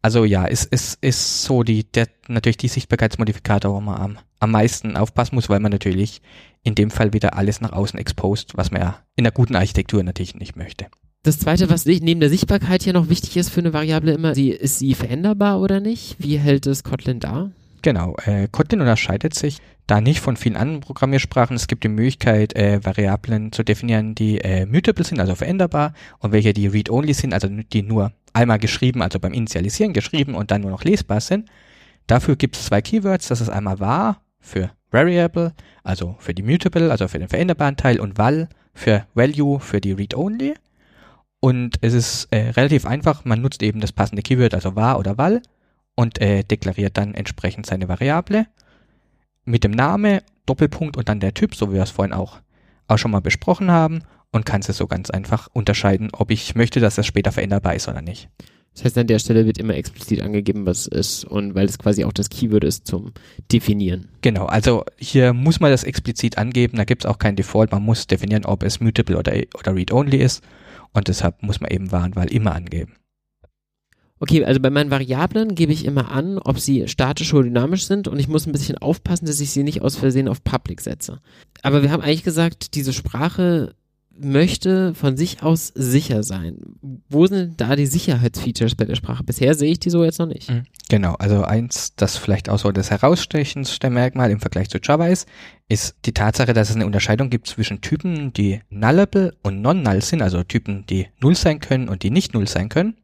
Also 0.00 0.24
ja, 0.24 0.46
es 0.46 0.64
ist, 0.64 0.96
ist 1.02 1.42
so 1.42 1.64
die, 1.64 1.84
der, 1.84 2.08
natürlich 2.28 2.56
die 2.56 2.68
Sichtbarkeitsmodifikator, 2.68 3.74
wo 3.74 3.80
man 3.82 4.00
am, 4.00 4.18
am 4.40 4.52
meisten 4.52 4.96
aufpassen 4.96 5.34
muss, 5.34 5.50
weil 5.50 5.60
man 5.60 5.70
natürlich 5.70 6.22
in 6.62 6.74
dem 6.74 6.90
Fall 6.90 7.12
wieder 7.12 7.36
alles 7.36 7.60
nach 7.60 7.72
außen 7.72 7.98
exposed, 7.98 8.56
was 8.56 8.70
man 8.70 8.80
ja 8.80 9.02
in 9.16 9.26
einer 9.26 9.32
guten 9.32 9.56
Architektur 9.56 10.02
natürlich 10.02 10.34
nicht 10.34 10.56
möchte. 10.56 10.86
Das 11.24 11.38
zweite, 11.38 11.68
was 11.68 11.84
neben 11.84 12.20
der 12.20 12.30
Sichtbarkeit 12.30 12.84
hier 12.84 12.94
noch 12.94 13.10
wichtig 13.10 13.36
ist 13.36 13.50
für 13.50 13.60
eine 13.60 13.74
Variable 13.74 14.12
immer, 14.12 14.34
ist 14.34 14.78
sie 14.78 14.94
veränderbar 14.94 15.60
oder 15.60 15.80
nicht? 15.80 16.16
Wie 16.18 16.38
hält 16.38 16.66
es 16.66 16.84
Kotlin 16.84 17.20
da? 17.20 17.50
Genau, 17.84 18.16
äh, 18.24 18.48
Kotlin 18.50 18.80
unterscheidet 18.80 19.34
sich 19.34 19.58
da 19.86 20.00
nicht 20.00 20.20
von 20.20 20.38
vielen 20.38 20.56
anderen 20.56 20.80
Programmiersprachen. 20.80 21.54
Es 21.54 21.66
gibt 21.66 21.84
die 21.84 21.88
Möglichkeit, 21.88 22.56
äh, 22.56 22.82
Variablen 22.82 23.52
zu 23.52 23.62
definieren, 23.62 24.14
die 24.14 24.40
äh, 24.40 24.64
mutable 24.64 25.04
sind, 25.04 25.20
also 25.20 25.34
veränderbar, 25.34 25.92
und 26.18 26.32
welche 26.32 26.54
die 26.54 26.66
read-only 26.66 27.12
sind, 27.12 27.34
also 27.34 27.46
die 27.46 27.82
nur 27.82 28.12
einmal 28.32 28.58
geschrieben, 28.58 29.02
also 29.02 29.20
beim 29.20 29.34
Initialisieren 29.34 29.92
geschrieben 29.92 30.34
und 30.34 30.50
dann 30.50 30.62
nur 30.62 30.70
noch 30.70 30.82
lesbar 30.82 31.20
sind. 31.20 31.50
Dafür 32.06 32.36
gibt 32.36 32.56
es 32.56 32.64
zwei 32.64 32.80
Keywords, 32.80 33.28
das 33.28 33.42
ist 33.42 33.50
einmal 33.50 33.80
var 33.80 34.22
für 34.40 34.70
variable, 34.90 35.52
also 35.82 36.16
für 36.20 36.32
die 36.32 36.42
mutable, 36.42 36.90
also 36.90 37.06
für 37.06 37.18
den 37.18 37.28
veränderbaren 37.28 37.76
Teil, 37.76 38.00
und 38.00 38.16
val 38.16 38.48
für 38.72 39.06
value 39.12 39.60
für 39.60 39.82
die 39.82 39.92
read-only. 39.92 40.54
Und 41.40 41.76
es 41.82 41.92
ist 41.92 42.28
äh, 42.30 42.48
relativ 42.48 42.86
einfach, 42.86 43.26
man 43.26 43.42
nutzt 43.42 43.62
eben 43.62 43.80
das 43.80 43.92
passende 43.92 44.22
Keyword, 44.22 44.54
also 44.54 44.74
var 44.74 44.98
oder 44.98 45.18
val, 45.18 45.42
und 45.94 46.20
äh, 46.20 46.42
deklariert 46.42 46.96
dann 46.96 47.14
entsprechend 47.14 47.66
seine 47.66 47.88
Variable 47.88 48.46
mit 49.44 49.64
dem 49.64 49.72
Name, 49.72 50.22
Doppelpunkt 50.46 50.96
und 50.96 51.08
dann 51.08 51.20
der 51.20 51.34
Typ, 51.34 51.54
so 51.54 51.70
wie 51.70 51.74
wir 51.74 51.82
es 51.82 51.90
vorhin 51.90 52.12
auch, 52.14 52.40
auch 52.88 52.98
schon 52.98 53.10
mal 53.10 53.20
besprochen 53.20 53.70
haben 53.70 54.02
und 54.32 54.46
kann 54.46 54.60
es 54.60 54.76
so 54.76 54.86
ganz 54.86 55.10
einfach 55.10 55.48
unterscheiden, 55.52 56.10
ob 56.12 56.30
ich 56.30 56.54
möchte, 56.54 56.80
dass 56.80 56.96
das 56.96 57.06
später 57.06 57.32
veränderbar 57.32 57.74
ist 57.74 57.88
oder 57.88 58.02
nicht. 58.02 58.28
Das 58.74 58.84
heißt, 58.84 58.98
an 58.98 59.06
der 59.06 59.20
Stelle 59.20 59.46
wird 59.46 59.58
immer 59.58 59.76
explizit 59.76 60.20
angegeben, 60.20 60.66
was 60.66 60.80
es 60.80 60.86
ist 60.88 61.24
und 61.24 61.54
weil 61.54 61.66
es 61.66 61.78
quasi 61.78 62.04
auch 62.04 62.12
das 62.12 62.28
Keyword 62.28 62.64
ist 62.64 62.88
zum 62.88 63.12
Definieren. 63.52 64.08
Genau, 64.20 64.46
also 64.46 64.84
hier 64.98 65.32
muss 65.32 65.60
man 65.60 65.70
das 65.70 65.84
explizit 65.84 66.38
angeben, 66.38 66.76
da 66.76 66.84
gibt 66.84 67.04
es 67.04 67.10
auch 67.10 67.18
kein 67.18 67.36
Default, 67.36 67.70
man 67.70 67.84
muss 67.84 68.08
definieren, 68.08 68.44
ob 68.44 68.64
es 68.64 68.80
mutable 68.80 69.16
oder, 69.16 69.34
oder 69.56 69.74
read-only 69.76 70.16
ist 70.16 70.42
und 70.92 71.06
deshalb 71.06 71.40
muss 71.42 71.60
man 71.60 71.70
eben 71.70 71.92
war 71.92 72.02
und 72.02 72.16
val 72.16 72.32
immer 72.32 72.54
angeben. 72.54 72.94
Okay, 74.24 74.42
also 74.42 74.58
bei 74.58 74.70
meinen 74.70 74.90
Variablen 74.90 75.54
gebe 75.54 75.74
ich 75.74 75.84
immer 75.84 76.10
an, 76.10 76.38
ob 76.38 76.58
sie 76.58 76.88
statisch 76.88 77.34
oder 77.34 77.44
dynamisch 77.44 77.84
sind 77.84 78.08
und 78.08 78.18
ich 78.18 78.26
muss 78.26 78.46
ein 78.46 78.52
bisschen 78.52 78.78
aufpassen, 78.78 79.26
dass 79.26 79.38
ich 79.38 79.50
sie 79.50 79.62
nicht 79.62 79.82
aus 79.82 79.96
Versehen 79.96 80.28
auf 80.28 80.42
Public 80.42 80.80
setze. 80.80 81.20
Aber 81.60 81.82
wir 81.82 81.92
haben 81.92 82.02
eigentlich 82.02 82.22
gesagt, 82.22 82.74
diese 82.74 82.94
Sprache 82.94 83.74
möchte 84.18 84.94
von 84.94 85.18
sich 85.18 85.42
aus 85.42 85.72
sicher 85.74 86.22
sein. 86.22 86.56
Wo 87.10 87.26
sind 87.26 87.60
da 87.60 87.76
die 87.76 87.84
Sicherheitsfeatures 87.84 88.76
bei 88.76 88.86
der 88.86 88.94
Sprache? 88.94 89.24
Bisher 89.24 89.54
sehe 89.54 89.72
ich 89.72 89.80
die 89.80 89.90
so 89.90 90.02
jetzt 90.04 90.18
noch 90.18 90.26
nicht. 90.26 90.48
Mhm. 90.48 90.62
Genau, 90.88 91.16
also 91.16 91.42
eins, 91.42 91.94
das 91.94 92.16
vielleicht 92.16 92.48
auch 92.48 92.58
so 92.58 92.72
das 92.72 92.90
herausstechendste 92.90 93.90
Merkmal 93.90 94.30
im 94.30 94.40
Vergleich 94.40 94.70
zu 94.70 94.78
Java 94.82 95.08
ist, 95.08 95.28
ist 95.68 95.96
die 96.06 96.14
Tatsache, 96.14 96.54
dass 96.54 96.70
es 96.70 96.76
eine 96.76 96.86
Unterscheidung 96.86 97.28
gibt 97.28 97.46
zwischen 97.46 97.82
Typen, 97.82 98.32
die 98.32 98.60
nullable 98.70 99.34
und 99.42 99.60
non-null 99.60 100.00
sind, 100.00 100.22
also 100.22 100.42
Typen, 100.44 100.86
die 100.86 101.08
null 101.20 101.36
sein 101.36 101.60
können 101.60 101.90
und 101.90 102.02
die 102.02 102.10
nicht 102.10 102.32
null 102.32 102.48
sein 102.48 102.70
können. 102.70 102.96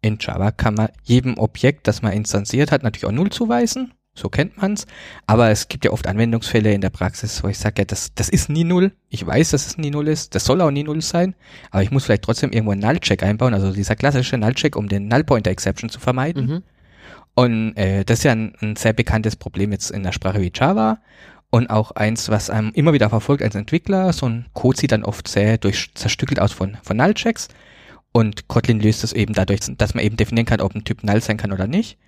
In 0.00 0.18
Java 0.20 0.50
kann 0.50 0.74
man 0.74 0.88
jedem 1.02 1.38
Objekt, 1.38 1.86
das 1.86 2.02
man 2.02 2.12
instanziert 2.12 2.70
hat, 2.70 2.82
natürlich 2.82 3.06
auch 3.06 3.12
Null 3.12 3.30
zuweisen. 3.30 3.92
So 4.14 4.28
kennt 4.28 4.56
man's. 4.56 4.86
Aber 5.26 5.50
es 5.50 5.68
gibt 5.68 5.84
ja 5.84 5.92
oft 5.92 6.06
Anwendungsfälle 6.06 6.72
in 6.72 6.80
der 6.80 6.90
Praxis, 6.90 7.42
wo 7.44 7.48
ich 7.48 7.58
sage, 7.58 7.82
ja, 7.82 7.84
das, 7.84 8.12
das 8.14 8.28
ist 8.28 8.48
nie 8.48 8.64
Null. 8.64 8.92
Ich 9.08 9.24
weiß, 9.24 9.50
dass 9.50 9.66
es 9.66 9.78
nie 9.78 9.90
Null 9.90 10.08
ist. 10.08 10.34
Das 10.34 10.44
soll 10.44 10.60
auch 10.60 10.72
nie 10.72 10.82
Null 10.82 11.02
sein. 11.02 11.36
Aber 11.70 11.82
ich 11.84 11.92
muss 11.92 12.04
vielleicht 12.04 12.22
trotzdem 12.22 12.50
irgendwo 12.50 12.72
einen 12.72 12.80
Null-Check 12.80 13.22
einbauen. 13.22 13.54
Also 13.54 13.72
dieser 13.72 13.94
klassische 13.94 14.36
Null-Check, 14.36 14.74
um 14.74 14.88
den 14.88 15.06
Null-Pointer-Exception 15.06 15.88
zu 15.88 16.00
vermeiden. 16.00 16.46
Mhm. 16.46 16.62
Und 17.34 17.76
äh, 17.76 18.04
das 18.04 18.18
ist 18.18 18.24
ja 18.24 18.32
ein, 18.32 18.54
ein 18.60 18.74
sehr 18.74 18.92
bekanntes 18.92 19.36
Problem 19.36 19.70
jetzt 19.70 19.92
in 19.92 20.02
der 20.02 20.10
Sprache 20.10 20.40
wie 20.40 20.50
Java 20.52 20.98
und 21.50 21.70
auch 21.70 21.92
eins, 21.92 22.28
was 22.28 22.50
einem 22.50 22.72
immer 22.74 22.92
wieder 22.92 23.10
verfolgt 23.10 23.44
als 23.44 23.54
Entwickler. 23.54 24.12
So 24.12 24.26
ein 24.26 24.46
Code 24.52 24.78
sieht 24.78 24.90
dann 24.90 25.04
oft 25.04 25.28
sehr 25.28 25.58
durch, 25.58 25.94
zerstückelt 25.94 26.40
aus 26.40 26.52
von, 26.52 26.76
von 26.82 26.96
Null-Checks. 26.96 27.48
Und 28.12 28.48
Kotlin 28.48 28.80
löst 28.80 29.04
es 29.04 29.12
eben 29.12 29.34
dadurch, 29.34 29.60
dass 29.76 29.94
man 29.94 30.04
eben 30.04 30.16
definieren 30.16 30.46
kann, 30.46 30.60
ob 30.60 30.74
ein 30.74 30.84
Typ 30.84 31.04
null 31.04 31.20
sein 31.20 31.36
kann 31.36 31.52
oder 31.52 31.66
nicht. 31.66 31.98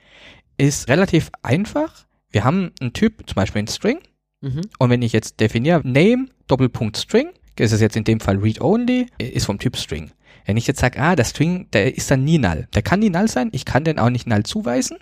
Ist 0.57 0.89
relativ 0.89 1.31
einfach. 1.43 2.07
Wir 2.31 2.45
haben 2.45 2.73
einen 2.81 2.93
Typ, 2.93 3.27
zum 3.27 3.35
Beispiel 3.35 3.61
einen 3.61 3.69
String. 3.69 4.01
Mhm. 4.41 4.63
Und 4.79 4.91
wenn 4.91 5.03
ich 5.03 5.13
jetzt 5.13 5.41
definiere 5.41 5.87
Name 5.87 6.27
Doppelpunkt 6.47 6.97
String, 6.97 7.31
ist 7.59 7.73
es 7.73 7.81
jetzt 7.81 7.97
in 7.97 8.05
dem 8.05 8.21
Fall 8.21 8.39
Read 8.39 8.61
Only, 8.61 9.07
ist 9.19 9.47
vom 9.47 9.59
Typ 9.59 9.77
String. 9.77 10.11
Wenn 10.47 10.57
ich 10.57 10.67
jetzt 10.67 10.81
sage, 10.81 11.01
ah, 11.01 11.15
der 11.15 11.25
String, 11.25 11.69
der 11.73 11.95
ist 11.97 12.11
dann 12.11 12.25
nie 12.25 12.39
null. 12.39 12.67
Der 12.75 12.83
kann 12.83 13.01
nie 13.01 13.11
null 13.11 13.29
sein, 13.29 13.51
ich 13.53 13.65
kann 13.65 13.85
den 13.85 13.99
auch 13.99 14.11
nicht 14.11 14.27
null 14.27 14.43
zuweisen, 14.43 14.97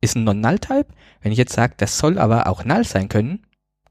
ist 0.00 0.16
ein 0.16 0.24
Non-Null-Type. 0.24 0.86
Wenn 1.20 1.32
ich 1.32 1.38
jetzt 1.38 1.52
sage, 1.52 1.74
das 1.76 1.98
soll 1.98 2.18
aber 2.18 2.46
auch 2.46 2.64
null 2.64 2.84
sein 2.84 3.08
können, 3.08 3.44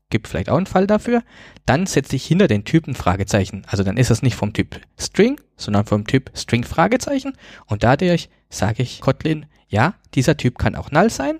gibt 0.09 0.27
vielleicht 0.27 0.49
auch 0.49 0.57
einen 0.57 0.65
Fall 0.65 0.87
dafür, 0.87 1.23
dann 1.65 1.85
setze 1.85 2.15
ich 2.15 2.25
hinter 2.25 2.47
den 2.47 2.65
Typen 2.65 2.95
Fragezeichen. 2.95 3.63
Also 3.67 3.83
dann 3.83 3.97
ist 3.97 4.09
es 4.09 4.21
nicht 4.21 4.35
vom 4.35 4.53
Typ 4.53 4.79
String, 4.97 5.39
sondern 5.55 5.85
vom 5.85 6.05
Typ 6.05 6.31
String 6.35 6.63
Fragezeichen. 6.63 7.33
Und 7.67 7.83
dadurch 7.83 8.29
sage 8.49 8.83
ich 8.83 9.01
Kotlin, 9.01 9.45
ja, 9.67 9.95
dieser 10.15 10.37
Typ 10.37 10.57
kann 10.57 10.75
auch 10.75 10.91
null 10.91 11.09
sein 11.09 11.39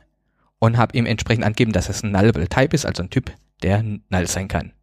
und 0.59 0.77
habe 0.77 0.97
ihm 0.97 1.05
entsprechend 1.05 1.45
angegeben, 1.45 1.71
dass 1.71 1.89
es 1.89 2.03
ein 2.03 2.11
nullable 2.11 2.47
Type 2.47 2.75
ist, 2.75 2.85
also 2.85 3.03
ein 3.03 3.09
Typ, 3.09 3.31
der 3.63 3.83
null 3.83 4.27
sein 4.27 4.47
kann. 4.47 4.73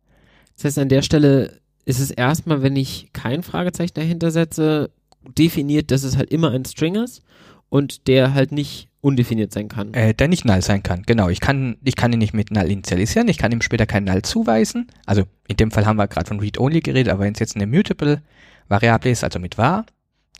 Das 0.57 0.65
heißt, 0.65 0.79
an 0.79 0.89
der 0.89 1.03
Stelle 1.03 1.61
ist 1.85 2.01
es 2.01 2.11
erstmal, 2.11 2.63
wenn 2.63 2.75
ich 2.75 3.11
kein 3.13 3.43
Fragezeichen 3.43 3.95
dahinter 3.95 4.31
setze, 4.31 4.91
definiert, 5.39 5.91
dass 5.91 6.03
es 6.03 6.17
halt 6.17 6.31
immer 6.31 6.51
ein 6.51 6.65
String 6.65 6.97
ist 6.97 7.23
und 7.69 8.09
der 8.09 8.35
halt 8.35 8.53
nicht 8.53 8.89
undefiniert 9.07 9.53
sein 9.53 9.69
kann. 9.69 9.95
Äh, 9.95 10.15
der 10.15 10.27
nicht 10.27 10.45
null 10.45 10.61
sein 10.63 10.83
kann, 10.83 11.05
genau. 11.07 11.29
Ich 11.29 11.41
kann, 11.41 11.77
ich 11.85 11.95
kann 11.95 12.13
ihn 12.13 12.19
nicht 12.19 12.35
mit 12.35 12.51
null 12.51 12.69
initialisieren, 12.71 13.29
ich 13.29 13.39
kann 13.39 13.53
ihm 13.53 13.63
später 13.63 13.87
kein 13.87 14.03
null 14.03 14.23
zuweisen. 14.23 14.89
Also 15.07 15.23
in 15.47 15.57
dem 15.57 15.71
Fall 15.71 15.87
haben 15.87 15.97
wir 15.97 16.09
gerade 16.09 16.27
von 16.27 16.41
read-only 16.41 16.81
geredet, 16.81 17.13
aber 17.13 17.23
wenn 17.23 17.33
es 17.33 17.39
jetzt 17.39 17.55
eine 17.55 17.69
mutable 17.69 18.21
Variable 18.69 19.13
ist, 19.13 19.23
also 19.23 19.39
mit 19.39 19.59
var, 19.59 19.87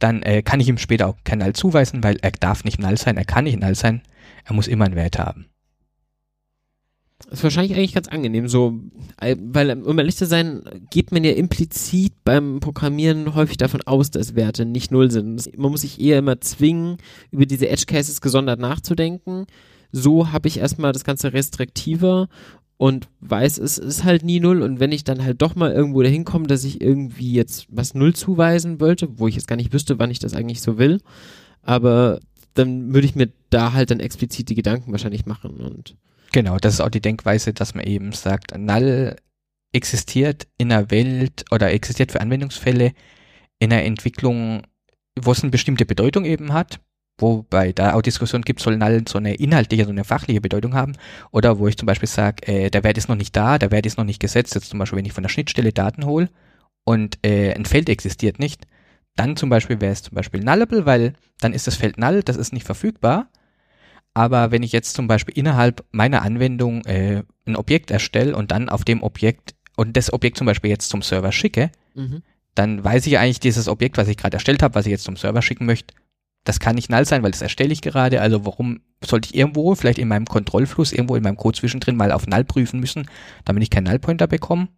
dann 0.01 0.23
äh, 0.23 0.43
kann 0.43 0.59
ich 0.59 0.69
ihm 0.69 0.79
später 0.79 1.07
auch 1.07 1.17
kein 1.23 1.39
null 1.39 1.53
zuweisen, 1.53 2.03
weil 2.03 2.17
er 2.23 2.33
darf 2.33 2.65
nicht 2.65 2.81
null 2.81 2.99
sein, 2.99 3.17
er 3.17 3.25
kann 3.25 3.45
nicht 3.45 3.61
null 3.61 3.77
sein, 3.77 4.03
er 4.45 4.55
muss 4.55 4.67
immer 4.67 4.87
einen 4.87 4.97
Wert 4.97 5.17
haben. 5.17 5.47
Ist 7.31 7.43
wahrscheinlich 7.43 7.77
eigentlich 7.77 7.95
ganz 7.95 8.09
angenehm, 8.09 8.47
so, 8.47 8.79
äh, 9.21 9.37
weil, 9.41 9.83
um 9.83 9.99
ehrlich 9.99 10.17
zu 10.17 10.27
sein, 10.27 10.63
geht 10.91 11.13
man 11.13 11.25
ja 11.25 11.33
implizit 11.33 12.13
beim 12.25 12.61
Programmieren 12.61 13.35
häufig 13.35 13.57
davon 13.57 13.81
aus, 13.83 14.11
dass 14.11 14.35
Werte 14.35 14.67
nicht 14.67 14.91
null 14.91 15.11
sind. 15.11 15.57
Man 15.57 15.71
muss 15.71 15.81
sich 15.81 15.99
eher 15.99 16.19
immer 16.19 16.41
zwingen, 16.41 16.99
über 17.31 17.47
diese 17.47 17.69
Edge 17.69 17.87
Cases 17.87 18.21
gesondert 18.21 18.61
nachzudenken. 18.61 19.47
So 19.93 20.31
habe 20.31 20.47
ich 20.49 20.59
erstmal 20.59 20.93
das 20.93 21.05
Ganze 21.05 21.33
restriktiver 21.33 22.29
und 22.77 23.09
weiß, 23.21 23.59
es 23.59 23.79
ist 23.79 24.05
halt 24.05 24.23
nie 24.23 24.39
null. 24.39 24.61
Und 24.61 24.79
wenn 24.79 24.93
ich 24.93 25.03
dann 25.03 25.25
halt 25.25 25.41
doch 25.41 25.55
mal 25.55 25.73
irgendwo 25.73 26.03
dahin 26.03 26.25
komme, 26.25 26.47
dass 26.47 26.65
ich 26.65 26.83
irgendwie 26.83 27.33
jetzt 27.33 27.67
was 27.71 27.95
null 27.95 28.15
zuweisen 28.15 28.79
wollte, 28.79 29.19
wo 29.19 29.27
ich 29.27 29.37
jetzt 29.37 29.49
gar 29.49 29.57
nicht 29.57 29.73
wüsste, 29.73 29.99
wann 29.99 30.11
ich 30.11 30.19
das 30.19 30.35
eigentlich 30.35 30.61
so 30.61 30.77
will, 30.77 31.01
aber 31.63 32.21
dann 32.53 32.93
würde 32.95 33.07
ich 33.07 33.15
mir 33.15 33.31
da 33.51 33.73
halt 33.73 33.91
dann 33.91 34.01
explizit 34.01 34.49
die 34.51 34.55
Gedanken 34.55 34.93
wahrscheinlich 34.93 35.27
machen 35.27 35.57
und 35.57 35.97
Genau, 36.37 36.59
das 36.59 36.75
ist 36.75 36.81
auch 36.83 36.91
die 36.91 37.01
Denkweise, 37.01 37.55
dass 37.55 37.75
man 37.75 37.87
eben 37.87 38.13
sagt, 38.13 38.59
null 38.59 39.17
existiert 39.73 40.47
in 40.59 40.71
einer 40.71 40.91
Welt 40.91 41.47
oder 41.51 41.73
existiert 41.73 42.13
für 42.13 42.21
Anwendungsfälle 42.21 42.93
in 43.59 43.73
einer 43.73 43.85
Entwicklung, 43.85 44.61
wo 45.19 45.33
es 45.33 45.43
eine 45.43 45.51
bestimmte 45.51 45.87
Bedeutung 45.87 46.27
eben 46.27 46.53
hat, 46.53 46.79
wobei 47.19 47.73
da 47.73 47.95
auch 47.95 48.03
Diskussion 48.03 48.43
gibt, 48.43 48.61
soll 48.61 48.77
null 48.77 49.05
so 49.09 49.17
eine 49.17 49.37
inhaltliche, 49.37 49.85
so 49.85 49.91
eine 49.91 50.05
fachliche 50.05 50.43
Bedeutung 50.43 50.75
haben, 50.75 50.93
oder 51.31 51.59
wo 51.59 51.69
ich 51.69 51.79
zum 51.79 51.87
Beispiel 51.87 52.07
sage, 52.07 52.47
äh, 52.47 52.69
der 52.69 52.85
Wert 52.85 52.99
ist 52.99 53.09
noch 53.09 53.17
nicht 53.17 53.35
da, 53.35 53.59
der 53.59 53.71
Wert 53.71 53.87
ist 53.87 53.97
noch 53.97 54.05
nicht 54.05 54.21
gesetzt, 54.21 54.55
jetzt 54.55 54.69
zum 54.69 54.79
Beispiel, 54.79 54.99
wenn 54.99 55.07
ich 55.07 55.15
von 55.15 55.23
der 55.23 55.31
Schnittstelle 55.31 55.73
Daten 55.73 56.05
hole 56.05 56.29
und 56.85 57.19
äh, 57.25 57.55
ein 57.55 57.65
Feld 57.65 57.89
existiert 57.89 58.39
nicht, 58.39 58.67
dann 59.15 59.39
zum 59.39 59.49
Beispiel 59.49 59.81
wäre 59.81 59.95
es 59.95 60.03
zum 60.03 60.15
Beispiel 60.15 60.41
nullable, 60.41 60.85
weil 60.85 61.15
dann 61.41 61.55
ist 61.55 61.67
das 61.67 61.77
Feld 61.77 61.97
null, 61.97 62.23
das 62.23 62.37
ist 62.37 62.53
nicht 62.53 62.67
verfügbar, 62.67 63.31
aber 64.17 64.51
wenn 64.51 64.63
ich 64.63 64.73
jetzt 64.73 64.95
zum 64.95 65.09
Beispiel 65.09 65.37
innerhalb 65.37 65.85
meiner 65.93 66.23
Anwendung 66.23 66.87
äh, 66.87 67.23
ein 67.45 67.55
Objekt 67.55 67.91
erstelle 67.91 68.35
und 68.35 68.51
dann 68.51 68.71
auf 68.71 68.83
dem 68.83 69.03
Objekt 69.03 69.55
und 69.77 69.95
das 69.95 70.11
Objekt 70.11 70.39
zum 70.39 70.47
Beispiel 70.47 70.71
jetzt 70.71 70.89
zum 70.89 71.03
Server 71.03 71.33
schicke, 71.33 71.71
mhm. 71.95 72.23
dann 72.55 72.83
weiß 72.83 73.07
ich 73.09 73.19
eigentlich 73.19 73.41
dieses 73.41 73.69
Objekt, 73.69 73.99
was 73.99 74.09
ich 74.09 74.17
gerade 74.17 74.33
erstellt 74.33 74.63
habe, 74.63 74.75
was 74.75 74.87
ich 74.87 74.91
jetzt 74.91 75.05
zum 75.05 75.19
Server 75.19 75.43
schicken 75.43 75.67
möchte, 75.67 75.95
das 76.45 76.61
kann 76.61 76.77
nicht 76.77 76.89
null 76.89 77.05
sein, 77.05 77.23
weil 77.23 77.33
das 77.33 77.43
erstelle 77.43 77.75
ich 77.75 77.83
gerade. 77.83 78.23
Also 78.23 78.47
warum 78.47 78.81
sollte 79.05 79.29
ich 79.29 79.35
irgendwo, 79.35 79.75
vielleicht 79.75 79.99
in 79.99 80.09
meinem 80.09 80.25
Kontrollfluss, 80.25 80.93
irgendwo 80.93 81.17
in 81.17 81.23
meinem 81.23 81.37
Code 81.37 81.59
zwischendrin 81.59 81.97
mal 81.97 82.11
auf 82.11 82.27
null 82.27 82.45
prüfen 82.45 82.81
müssen, 82.81 83.11
damit 83.45 83.65
ich 83.65 83.71
keinen 83.71 83.85
Null-Pointer 83.85 84.29
bekomme? 84.29 84.69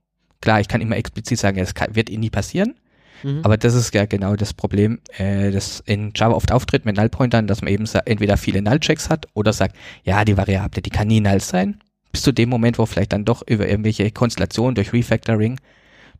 Klar, 0.40 0.60
ich 0.60 0.66
kann 0.66 0.80
immer 0.80 0.96
explizit 0.96 1.38
sagen, 1.38 1.64
kann, 1.74 1.94
wird 1.94 2.10
eh 2.10 2.16
nie 2.16 2.30
passieren. 2.30 2.74
Mhm. 3.22 3.40
Aber 3.42 3.56
das 3.56 3.74
ist 3.74 3.94
ja 3.94 4.06
genau 4.06 4.36
das 4.36 4.54
Problem, 4.54 5.00
äh, 5.16 5.50
das 5.50 5.80
in 5.86 6.12
Java 6.14 6.34
oft 6.34 6.52
auftritt 6.52 6.84
mit 6.84 6.96
Null-Pointern, 6.96 7.46
dass 7.46 7.62
man 7.62 7.72
eben 7.72 7.86
entweder 8.04 8.36
viele 8.36 8.62
Null-Checks 8.62 9.10
hat 9.10 9.26
oder 9.34 9.52
sagt, 9.52 9.76
ja, 10.04 10.24
die 10.24 10.36
Variable, 10.36 10.82
die 10.82 10.90
kann 10.90 11.08
nie 11.08 11.20
null 11.20 11.40
sein. 11.40 11.80
Bis 12.12 12.22
zu 12.22 12.32
dem 12.32 12.48
Moment, 12.48 12.78
wo 12.78 12.86
vielleicht 12.86 13.12
dann 13.12 13.24
doch 13.24 13.42
über 13.46 13.68
irgendwelche 13.68 14.10
Konstellationen 14.10 14.74
durch 14.74 14.92
Refactoring, 14.92 15.60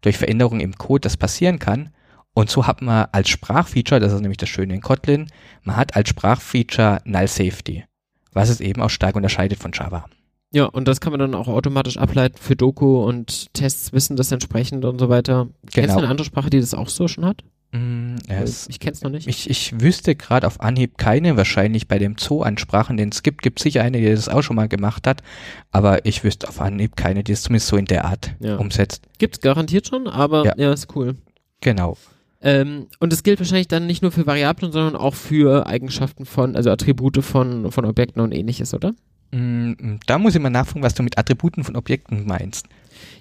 durch 0.01 0.19
Veränderungen 0.19 0.61
im 0.61 0.77
Code 0.77 1.03
das 1.03 1.17
passieren 1.17 1.59
kann. 1.59 1.91
Und 2.35 2.51
so 2.51 2.67
hat 2.67 2.83
man 2.83 3.07
als 3.13 3.29
Sprachfeature, 3.31 4.01
das 4.01 4.13
ist 4.13 4.21
nämlich 4.21 4.37
das 4.37 4.49
Schöne 4.49 4.75
in 4.75 4.81
Kotlin, 4.81 5.29
man 5.63 5.77
hat 5.77 5.97
als 5.97 6.11
Sprachfeature 6.11 7.01
Null 7.05 7.27
Safety, 7.27 7.85
was 8.33 8.49
es 8.49 8.61
eben 8.61 8.83
auch 8.83 8.91
stark 8.91 9.17
unterscheidet 9.17 9.59
von 9.59 9.73
Java. 9.73 10.05
Ja, 10.53 10.65
und 10.65 10.89
das 10.89 11.01
kann 11.01 11.13
man 11.13 11.21
dann 11.21 11.35
auch 11.35 11.47
automatisch 11.49 11.99
ableiten 11.99 12.39
für 12.41 12.57
Doku 12.57 13.03
und 13.05 13.53
Tests 13.53 13.93
wissen 13.93 14.17
das 14.17 14.33
entsprechend 14.33 14.85
und 14.85 14.99
so 14.99 15.09
weiter. 15.11 15.49
Kennst 15.63 15.77
du 15.77 15.81
Genau. 15.83 15.99
eine 15.99 16.09
andere 16.09 16.25
Sprache, 16.25 16.49
die 16.51 16.59
das 16.61 16.73
auch 16.75 16.89
so 16.89 17.07
schon 17.07 17.27
hat? 17.27 17.43
Mm, 17.73 18.17
Weil 18.29 18.45
es, 18.45 18.67
ich 18.71 18.81
kenn's 18.81 19.03
noch 19.03 19.11
nicht. 19.11 19.27
ich, 19.29 19.51
ich 19.51 19.79
wüsste 19.79 20.15
gerade 20.15 20.47
auf 20.47 20.61
Anhieb 20.63 20.97
keine, 20.97 21.37
wahrscheinlich 21.37 21.87
bei 21.87 21.99
dem 21.99 22.17
Zoo 22.19 22.41
an 22.41 22.57
Sprachen, 22.57 22.97
den 22.97 23.11
es 23.11 23.23
gibt, 23.23 23.43
gibt 23.43 23.59
sicher 23.59 23.83
eine, 23.83 24.01
die 24.01 24.09
das 24.09 24.31
auch 24.31 24.41
schon 24.43 24.57
mal 24.57 24.69
gemacht 24.69 25.07
hat, 25.07 25.23
aber 25.71 26.07
ich 26.07 26.25
wüsste 26.25 26.49
auf 26.49 26.63
Anhieb 26.63 26.97
keine, 26.97 27.23
die 27.25 27.33
es 27.33 27.43
zumindest 27.43 27.69
so 27.69 27.77
in 27.77 27.85
der 27.85 28.07
Art 28.07 28.35
Ja. 28.41 28.57
umsetzt. 28.57 29.03
Gibt's 29.19 29.41
garantiert 29.41 29.87
schon, 29.87 30.07
aber 30.07 30.47
ja, 30.47 30.55
Ja. 30.57 30.73
ist 30.73 30.97
cool. 30.97 31.17
Genau. 31.61 31.99
Ähm, 32.41 32.87
und 33.01 33.13
es 33.13 33.23
gilt 33.23 33.39
wahrscheinlich 33.39 33.69
dann 33.69 33.87
nicht 33.87 34.01
nur 34.01 34.13
für 34.13 34.27
Variablen, 34.27 34.73
sondern 34.73 34.97
auch 34.97 35.15
für 35.15 35.67
Eigenschaften 35.67 36.25
von, 36.25 36.57
also 36.57 36.71
Attribute 36.71 37.23
von, 37.23 37.71
von 37.71 37.85
Objekten 37.85 38.23
und 38.23 38.33
ähnliches, 38.33 38.73
oder? 38.73 38.95
Mm, 39.31 39.99
Da 40.07 40.18
muss 40.18 40.35
ich 40.35 40.41
mal 40.41 40.51
nachfragen, 40.51 40.83
was 40.83 40.95
du 40.95 41.03
mit 41.03 41.18
Attributen 41.18 41.64
von 41.64 41.76
Objekten 41.76 42.26
meinst. 42.26 42.66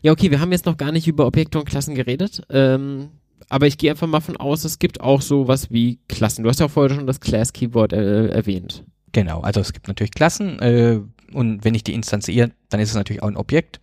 Ja, 0.02 0.12
okay, 0.12 0.32
wir 0.32 0.40
haben 0.40 0.52
jetzt 0.52 0.66
noch 0.66 0.78
gar 0.78 0.92
nicht 0.92 1.08
über 1.08 1.28
Objekte 1.28 1.60
und 1.60 1.66
Klassen 1.66 1.96
geredet. 1.96 2.42
Ähm, 2.50 3.10
aber 3.50 3.68
ich 3.68 3.78
gehe 3.78 3.92
einfach 3.92 4.08
mal 4.08 4.20
von 4.22 4.38
aus, 4.38 4.66
es 4.66 4.80
gibt 4.80 5.02
auch 5.02 5.22
sowas 5.22 5.72
wie 5.72 6.00
Klassen. 6.08 6.44
Du 6.44 6.50
hast 6.50 6.60
ja 6.60 6.66
auch 6.66 6.72
vorher 6.72 6.96
schon 6.96 7.08
das 7.08 7.20
Class-Keyword 7.20 7.94
äh, 7.94 8.28
erwähnt. 8.28 8.84
Genau, 9.12 9.42
also 9.42 9.62
es 9.62 9.74
gibt 9.74 9.88
natürlich 9.88 10.12
Klassen 10.12 10.60
äh, 10.60 11.00
und 11.34 11.64
wenn 11.64 11.76
ich 11.76 11.84
die 11.84 11.94
instanziere, 11.94 12.52
dann 12.70 12.80
ist 12.80 12.90
es 12.90 12.96
natürlich 12.96 13.24
auch 13.24 13.28
ein 13.28 13.38
Objekt. 13.38 13.80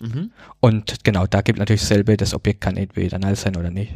Mhm. 0.00 0.30
Und 0.60 1.04
genau, 1.04 1.26
da 1.26 1.40
gibt 1.40 1.58
natürlich 1.58 1.82
dasselbe, 1.82 2.16
das 2.16 2.34
Objekt 2.34 2.60
kann 2.60 2.76
entweder 2.76 3.18
null 3.18 3.36
sein 3.36 3.56
oder 3.56 3.70
nicht. 3.70 3.92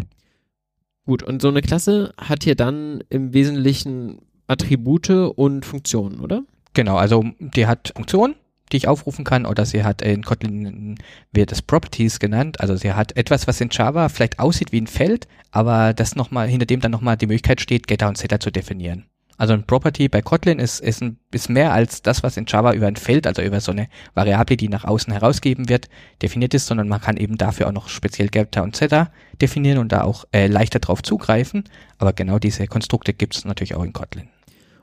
Gut, 1.05 1.23
und 1.23 1.43
so 1.43 1.49
eine 1.49 1.63
Klasse 1.63 2.15
hat 2.17 2.45
hier 2.45 2.55
dann 2.55 3.03
im 3.11 3.33
Wesentlichen 3.33 4.21
Attribute 4.47 5.11
und 5.11 5.65
Funktionen, 5.65 6.21
oder? 6.21 6.45
Genau, 6.75 6.97
also 6.97 7.25
die 7.39 7.67
hat 7.67 7.93
Funktionen, 7.95 8.35
die 8.73 8.79
ich 8.79 8.89
aufrufen 8.89 9.25
kann, 9.25 9.45
oder 9.45 9.67
sie 9.67 9.85
hat 9.85 10.01
in 10.03 10.23
Kotlin 10.25 10.97
wird 11.31 11.53
es 11.53 11.61
Properties 11.61 12.19
genannt. 12.19 12.61
Also 12.61 12.77
sie 12.77 12.93
hat 12.93 13.17
etwas, 13.17 13.47
was 13.47 13.61
in 13.61 13.69
Java 13.71 14.09
vielleicht 14.09 14.39
aussieht 14.39 14.73
wie 14.73 14.81
ein 14.81 14.87
Feld, 14.87 15.29
aber 15.51 15.93
das 15.93 16.17
nochmal, 16.17 16.49
hinter 16.49 16.67
dem 16.67 16.81
dann 16.81 16.93
nochmal 16.93 17.17
die 17.17 17.27
Möglichkeit 17.27 17.61
steht, 17.61 17.87
Getter 17.87 18.09
und 18.09 18.17
Setter 18.17 18.41
zu 18.41 18.51
definieren. 18.51 19.07
Also 19.39 19.55
ein 19.55 19.67
Property 19.67 20.09
bei 20.09 20.23
Kotlin 20.23 20.59
ist, 20.59 20.81
ist, 20.81 21.03
ein, 21.03 21.19
ist 21.33 21.49
mehr 21.49 21.73
als 21.73 22.01
das, 22.03 22.23
was 22.23 22.37
in 22.37 22.47
Java 22.47 22.75
über 22.75 22.87
ein 22.87 22.97
Feld, 22.97 23.27
also 23.27 23.43
über 23.43 23.61
so 23.61 23.73
eine 23.73 23.89
Variable, 24.15 24.57
die 24.57 24.69
nach 24.69 24.85
außen 24.85 25.13
herausgeben 25.13 25.69
wird, 25.69 25.89
definiert 26.23 26.55
ist, 26.55 26.67
sondern 26.67 26.89
man 26.89 27.01
kann 27.01 27.17
eben 27.17 27.39
dafür 27.39 27.67
auch 27.67 27.73
noch 27.73 27.89
speziell 27.89 28.29
Getter 28.29 28.63
und 28.63 28.77
Setter 28.77 29.11
definieren 29.41 29.79
und 29.79 29.91
da 29.91 30.03
auch 30.03 30.27
äh, 30.33 30.47
leichter 30.47 30.79
drauf 30.79 31.03
zugreifen. 31.03 31.65
Aber 31.99 32.13
genau 32.13 32.39
diese 32.39 32.67
Konstrukte 32.67 33.15
gibt 33.15 33.35
es 33.35 33.45
natürlich 33.45 33.75
auch 33.75 33.83
in 33.83 33.93
Kotlin. 33.93 34.29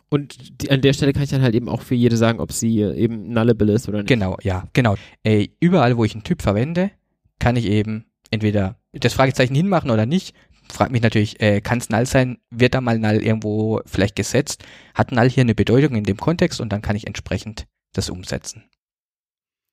Und 0.09 0.61
die, 0.61 0.71
an 0.71 0.81
der 0.81 0.93
Stelle 0.93 1.13
kann 1.13 1.23
ich 1.23 1.29
dann 1.29 1.43
halt 1.43 1.55
eben 1.55 1.69
auch 1.69 1.81
für 1.81 1.95
jede 1.95 2.17
sagen, 2.17 2.39
ob 2.39 2.51
sie 2.51 2.81
äh, 2.81 2.95
eben 2.95 3.31
nullable 3.31 3.71
ist 3.71 3.87
oder 3.87 3.99
nicht. 3.99 4.07
Genau, 4.07 4.37
ja, 4.41 4.67
genau. 4.73 4.95
Äh, 5.23 5.49
überall, 5.59 5.97
wo 5.97 6.03
ich 6.03 6.13
einen 6.13 6.23
Typ 6.23 6.41
verwende, 6.41 6.91
kann 7.37 7.55
ich 7.55 7.65
eben 7.65 8.05
entweder 8.31 8.79
das 8.91 9.13
Fragezeichen 9.13 9.55
hinmachen 9.55 9.91
oder 9.91 10.05
nicht. 10.05 10.35
frage 10.67 10.91
mich 10.91 11.01
natürlich, 11.01 11.39
äh, 11.41 11.61
kann 11.61 11.77
es 11.77 11.89
null 11.89 12.05
sein? 12.05 12.39
Wird 12.49 12.73
da 12.73 12.81
mal 12.81 12.97
null 12.97 13.21
irgendwo 13.23 13.81
vielleicht 13.85 14.15
gesetzt? 14.15 14.63
Hat 14.95 15.11
null 15.11 15.29
hier 15.29 15.41
eine 15.41 15.55
Bedeutung 15.55 15.95
in 15.95 16.03
dem 16.03 16.17
Kontext 16.17 16.59
und 16.59 16.73
dann 16.73 16.81
kann 16.81 16.95
ich 16.95 17.05
entsprechend 17.05 17.67
das 17.93 18.09
umsetzen. 18.09 18.63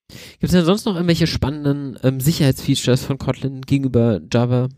Gibt 0.09 0.45
es 0.45 0.53
denn 0.53 0.65
sonst 0.65 0.85
noch 0.85 0.95
irgendwelche 0.95 1.27
spannenden 1.27 1.99
ähm, 2.03 2.21
Sicherheitsfeatures 2.21 3.05
von 3.05 3.19
Kotlin 3.19 3.63
gegenüber 3.63 4.21
Java? 4.33 4.69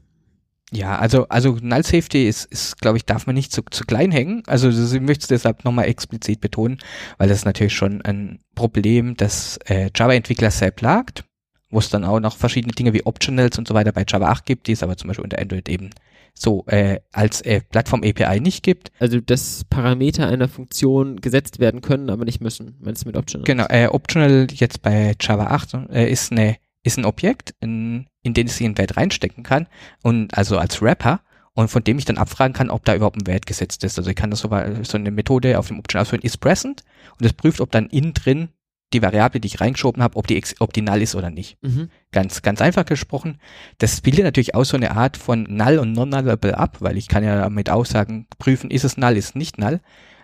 Ja, 0.71 0.99
also, 0.99 1.27
also 1.29 1.57
Null 1.63 1.83
Safety 1.83 2.29
ist, 2.29 2.45
ist 2.47 2.79
glaube 2.81 2.99
ich, 2.99 3.07
darf 3.07 3.27
man 3.27 3.35
nicht 3.35 3.53
zu, 3.53 3.63
zu 3.71 3.85
klein 3.85 4.11
hängen. 4.11 4.43
Also 4.47 4.69
ich 4.69 5.01
möchte 5.01 5.23
es 5.23 5.29
deshalb 5.29 5.65
nochmal 5.65 5.87
explizit 5.87 6.41
betonen, 6.41 6.79
weil 7.17 7.29
das 7.29 7.39
ist 7.39 7.45
natürlich 7.45 7.75
schon 7.75 8.03
ein 8.03 8.41
Problem, 8.55 9.17
das 9.17 9.59
äh, 9.67 9.91
Java-Entwickler 9.95 10.51
sehr 10.51 10.71
plagt, 10.71 11.25
wo 11.71 11.79
es 11.79 11.89
dann 11.89 12.05
auch 12.05 12.21
noch 12.21 12.37
verschiedene 12.37 12.73
Dinge 12.73 12.93
wie 12.93 13.07
Optionals 13.07 13.59
und 13.59 13.67
so 13.67 13.75
weiter 13.75 13.93
bei 13.93 14.05
Java 14.07 14.29
8 14.29 14.45
gibt, 14.45 14.67
die 14.67 14.73
es 14.73 14.83
aber 14.83 14.97
zum 14.97 15.09
Beispiel 15.09 15.25
unter 15.25 15.39
Android 15.39 15.69
eben 15.69 15.91
so 16.35 16.65
äh, 16.67 17.01
als 17.13 17.41
äh, 17.41 17.63
Plattform-API 17.63 18.41
nicht 18.41 18.63
gibt. 18.63 18.93
Also 19.01 19.21
dass 19.21 19.65
Parameter 19.65 20.29
einer 20.29 20.49
Funktion 20.49 21.21
gesetzt 21.21 21.61
werden 21.61 21.81
können, 21.81 22.11
aber 22.11 22.27
nicht 22.27 22.43
müssen, 22.43 22.77
meinst 22.81 23.05
du 23.05 23.09
mit 23.09 23.17
Optional? 23.17 23.45
Genau, 23.45 23.67
äh, 23.71 23.87
Optional 23.87 24.47
jetzt 24.53 24.83
bei 24.83 25.15
Java 25.19 25.47
8 25.47 25.75
äh, 25.91 26.11
ist 26.11 26.31
eine 26.31 26.57
ist 26.89 26.99
ein 26.99 27.05
Objekt, 27.05 27.55
in, 27.61 28.07
in 28.23 28.35
den 28.35 28.47
ich 28.47 28.63
einen 28.63 28.79
Wert 28.79 28.97
reinstecken 28.97 29.45
kann 29.45 29.69
und 30.03 30.37
also 30.37 30.59
als 30.59 30.83
Wrapper 30.83 31.21
und 31.55 31.69
von 31.69 31.85
dem 31.85 31.99
ich 31.99 32.05
dann 32.05 32.19
abfragen 32.19 32.55
kann, 32.55 32.71
ob 32.71 32.85
da 32.85 32.95
überhaupt 32.95 33.17
ein 33.17 33.27
Wert 33.27 33.47
gesetzt 33.47 33.85
ist. 33.85 33.99
Also 33.99 34.11
ich 34.11 34.17
kann 34.17 34.31
das 34.31 34.41
so, 34.41 34.49
so 34.83 34.99
eine 34.99 35.11
Methode 35.11 35.59
auf 35.59 35.69
dem 35.69 35.79
Option 35.79 36.01
ausführen, 36.01 36.23
ist 36.23 36.39
present 36.39 36.85
und 37.19 37.27
es 37.27 37.33
prüft, 37.33 37.61
ob 37.61 37.71
dann 37.71 37.87
innen 37.89 38.15
drin 38.15 38.49
die 38.93 39.03
Variable, 39.03 39.41
die 39.41 39.49
ich 39.49 39.61
reingeschoben 39.61 40.03
habe, 40.03 40.17
ob 40.17 40.27
die, 40.27 40.43
ob 40.61 40.73
die 40.73 40.83
null 40.83 41.03
ist 41.03 41.15
oder 41.15 41.31
nicht. 41.31 41.59
Mhm. 41.63 41.91
Ganz, 42.11 42.43
ganz 42.43 42.63
einfach 42.63 42.87
gesprochen. 42.87 43.39
Das 43.79 44.01
bildet 44.01 44.25
natürlich 44.25 44.55
auch 44.55 44.65
so 44.65 44.77
eine 44.77 44.93
Art 44.93 45.17
von 45.17 45.47
null 45.49 45.79
und 45.79 45.93
non-nullable 45.93 46.57
ab, 46.57 46.79
weil 46.81 46.97
ich 46.97 47.09
kann 47.09 47.23
ja 47.23 47.41
damit 47.41 47.71
Aussagen 47.71 48.27
prüfen, 48.39 48.71
ist 48.71 48.85
es 48.85 48.97
null, 48.97 49.17
ist 49.17 49.37
nicht 49.37 49.59
null. 49.59 49.81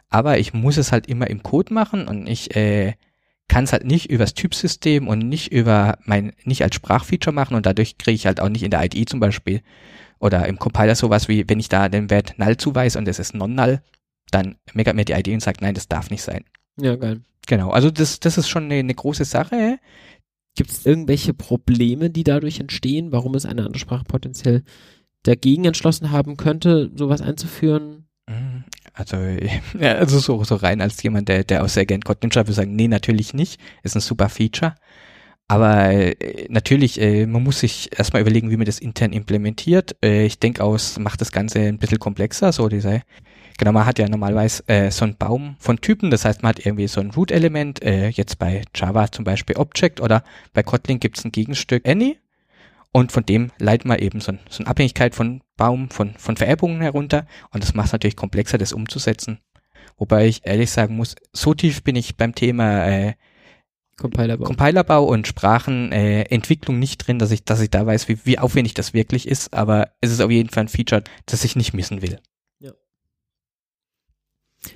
Aber 0.09 0.39
ich 0.39 0.55
muss 0.55 0.77
es 0.77 0.93
halt 0.93 1.09
immer 1.09 1.29
im 1.29 1.43
Code 1.43 1.75
machen 1.75 2.07
und 2.09 2.27
ich 2.27 2.57
äh, 2.57 2.95
kann 3.49 3.65
es 3.65 3.73
halt 3.73 3.85
nicht 3.85 4.11
übers 4.11 4.35
Typsystem 4.35 5.09
und 5.09 5.21
nicht 5.21 5.53
über 5.53 5.99
mein, 6.05 6.33
nicht 6.45 6.63
als 6.63 6.75
Sprachfeature 6.75 7.35
machen 7.35 7.55
und 7.55 7.67
dadurch 7.67 7.99
kriege 7.99 8.15
ich 8.15 8.27
halt 8.27 8.41
auch 8.41 8.49
nicht 8.49 8.63
in 8.63 8.71
der 8.71 8.85
IDE 8.85 9.05
zum 9.05 9.21
Beispiel 9.21 9.63
oder 10.19 10.47
im 10.47 10.59
Compiler 10.59 10.95
sowas 10.95 11.29
wie, 11.29 11.49
wenn 11.49 11.61
ich 11.61 11.69
da 11.69 11.89
den 11.89 12.11
Wert 12.11 12.35
null 12.39 12.57
zuweise 12.57 12.99
und 12.99 13.07
es 13.09 13.19
ist 13.19 13.35
non-null, 13.35 13.81
dann 14.31 14.57
meckert 14.73 14.97
mir 14.97 15.05
die 15.05 15.13
IDE 15.13 15.35
und 15.35 15.43
sagt, 15.43 15.61
nein, 15.61 15.75
das 15.75 15.89
darf 15.89 16.11
nicht 16.11 16.23
sein. 16.23 16.45
Ja, 16.81 16.97
geil. 16.97 17.21
Genau, 17.47 17.71
also 17.71 17.91
das, 17.91 18.21
das 18.21 18.39
ist 18.39 18.49
schon 18.49 18.65
eine, 18.65 18.77
eine 18.77 18.95
große 18.95 19.25
Sache. 19.25 19.79
Gibt 20.57 20.71
es 20.71 20.87
irgendwelche 20.87 21.35
Probleme, 21.35 22.11
die 22.11 22.25
dadurch 22.25 22.61
entstehen, 22.61 23.13
warum 23.13 23.35
es 23.35 23.45
eine 23.45 23.65
andere 23.65 23.79
Sprache 23.79 24.05
potenziell 24.05 24.63
dagegen 25.25 25.65
entschlossen 25.65 26.11
haben 26.11 26.37
könnte, 26.37 26.91
sowas 26.95 27.21
einzuführen? 27.21 28.04
Also, 28.95 29.17
ja, 29.79 29.97
also 29.97 30.19
so, 30.19 30.43
so 30.45 30.55
rein 30.57 30.81
als 30.81 31.03
jemand, 31.03 31.29
der, 31.29 31.45
der 31.45 31.65
auch 31.65 31.69
sehr 31.69 31.87
gern 31.87 32.03
Kotlin 32.03 32.33
schreibt, 32.33 32.49
würde 32.49 32.57
sagen, 32.57 32.77
nee, 32.77 32.89
natürlich 32.89 33.35
nicht. 33.35 33.61
Ist 33.83 33.97
ein 33.97 34.01
super 34.01 34.29
Feature. 34.29 34.75
Aber 35.47 35.91
äh, 35.91 36.47
natürlich, 36.49 37.01
äh, 37.01 37.27
man 37.27 37.43
muss 37.43 37.61
sich 37.61 37.91
erstmal 37.97 38.23
überlegen, 38.23 38.51
wie 38.51 38.57
man 38.57 38.67
das 38.67 38.79
intern 38.79 39.13
implementiert. 39.13 39.97
Äh, 40.03 40.25
ich 40.25 40.39
denke 40.39 40.65
aus, 40.65 40.99
macht 40.99 41.21
das 41.21 41.33
Ganze 41.33 41.61
ein 41.61 41.79
bisschen 41.79 41.99
komplexer, 41.99 42.53
so 42.53 42.69
diese 42.69 43.03
Genau, 43.57 43.71
man 43.71 43.87
hat 43.87 44.01
ja 44.01 44.09
normalerweise 44.09 44.65
äh, 44.67 44.91
so 44.91 45.05
einen 45.05 45.17
Baum 45.17 45.55
von 45.61 45.81
Typen, 45.81 46.11
das 46.11 46.25
heißt, 46.25 46.43
man 46.43 46.51
hat 46.51 46.67
irgendwie 46.67 46.89
so 46.89 47.01
ein 47.01 47.13
Root-Element, 47.13 47.83
äh, 47.85 48.09
jetzt 48.09 48.39
bei 48.41 48.63
Java 48.75 49.13
zum 49.13 49.25
Beispiel 49.25 49.57
Object 49.57 50.01
oder 50.01 50.25
bei 50.53 50.65
Kotlin 50.65 50.99
gibt 50.99 51.19
es 51.19 51.25
ein 51.25 51.31
Gegenstück 51.31 51.89
Any 51.89 52.19
und 52.95 53.11
von 53.11 53.27
dem 53.27 53.51
leitet 53.59 53.87
man 53.87 53.99
eben 53.99 54.21
so, 54.21 54.33
ein, 54.33 54.39
so 54.49 54.63
eine 54.63 54.71
Abhängigkeit 54.71 55.17
von 55.17 55.43
Baum, 55.57 55.91
von, 55.91 56.15
von 56.17 56.37
Vererbungen 56.37 56.81
herunter 56.81 57.27
und 57.51 57.63
das 57.63 57.75
macht 57.75 57.87
es 57.87 57.93
natürlich 57.93 58.17
komplexer, 58.17 58.57
das 58.57 58.73
umzusetzen. 58.73 59.41
Wobei 59.99 60.29
ich 60.29 60.47
ehrlich 60.47 60.71
sagen 60.71 60.97
muss, 60.97 61.17
so 61.33 61.55
tief 61.55 61.83
bin 61.83 61.97
ich 61.97 62.17
beim 62.17 62.37
Thema 62.37 62.87
äh, 62.87 63.15
Compilerbau. 63.97 64.45
Compilerbau 64.45 65.05
und 65.05 65.27
Sprachenentwicklung 65.27 66.77
äh, 66.77 66.79
nicht 66.79 66.99
drin, 66.99 67.19
dass 67.19 67.33
ich, 67.33 67.45
dass 67.45 67.61
ich 67.61 67.71
da 67.71 67.85
weiß, 67.85 68.09
wie, 68.09 68.19
wie 68.25 68.39
aufwendig 68.39 68.75
das 68.75 68.95
wirklich 68.95 69.27
ist, 69.27 69.53
aber 69.55 69.91
es 70.01 70.13
ist 70.13 70.21
auf 70.21 70.31
jeden 70.31 70.51
Fall 70.51 70.65
ein 70.65 70.69
Feature, 70.69 71.03
das 71.27 71.45
ich 71.45 71.57
nicht 71.57 71.75
missen 71.75 72.01
will. 72.01 72.21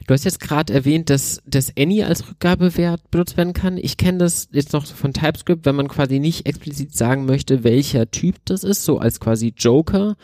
Du 0.07 0.15
hast 0.15 0.25
jetzt 0.25 0.41
gerade 0.41 0.73
erwähnt, 0.73 1.11
dass 1.11 1.43
das 1.47 1.73
Any 1.79 2.03
als 2.03 2.29
Rückgabewert 2.29 3.11
benutzt 3.11 3.37
werden 3.37 3.53
kann. 3.53 3.77
Ich 3.77 3.97
kenne 3.97 4.19
das 4.19 4.49
jetzt 4.53 4.73
noch 4.73 4.87
von 4.87 5.13
TypeScript, 5.13 5.67
wenn 5.67 5.77
man 5.77 5.89
quasi 5.89 6.19
nicht 6.19 6.47
explizit 6.47 6.95
sagen 6.95 7.27
möchte, 7.27 7.65
welcher 7.65 8.11
Typ 8.11 8.37
das 8.45 8.65
ist, 8.65 8.85
so 8.85 8.99
als 8.99 9.21
quasi 9.21 9.53
Joker. 9.57 10.17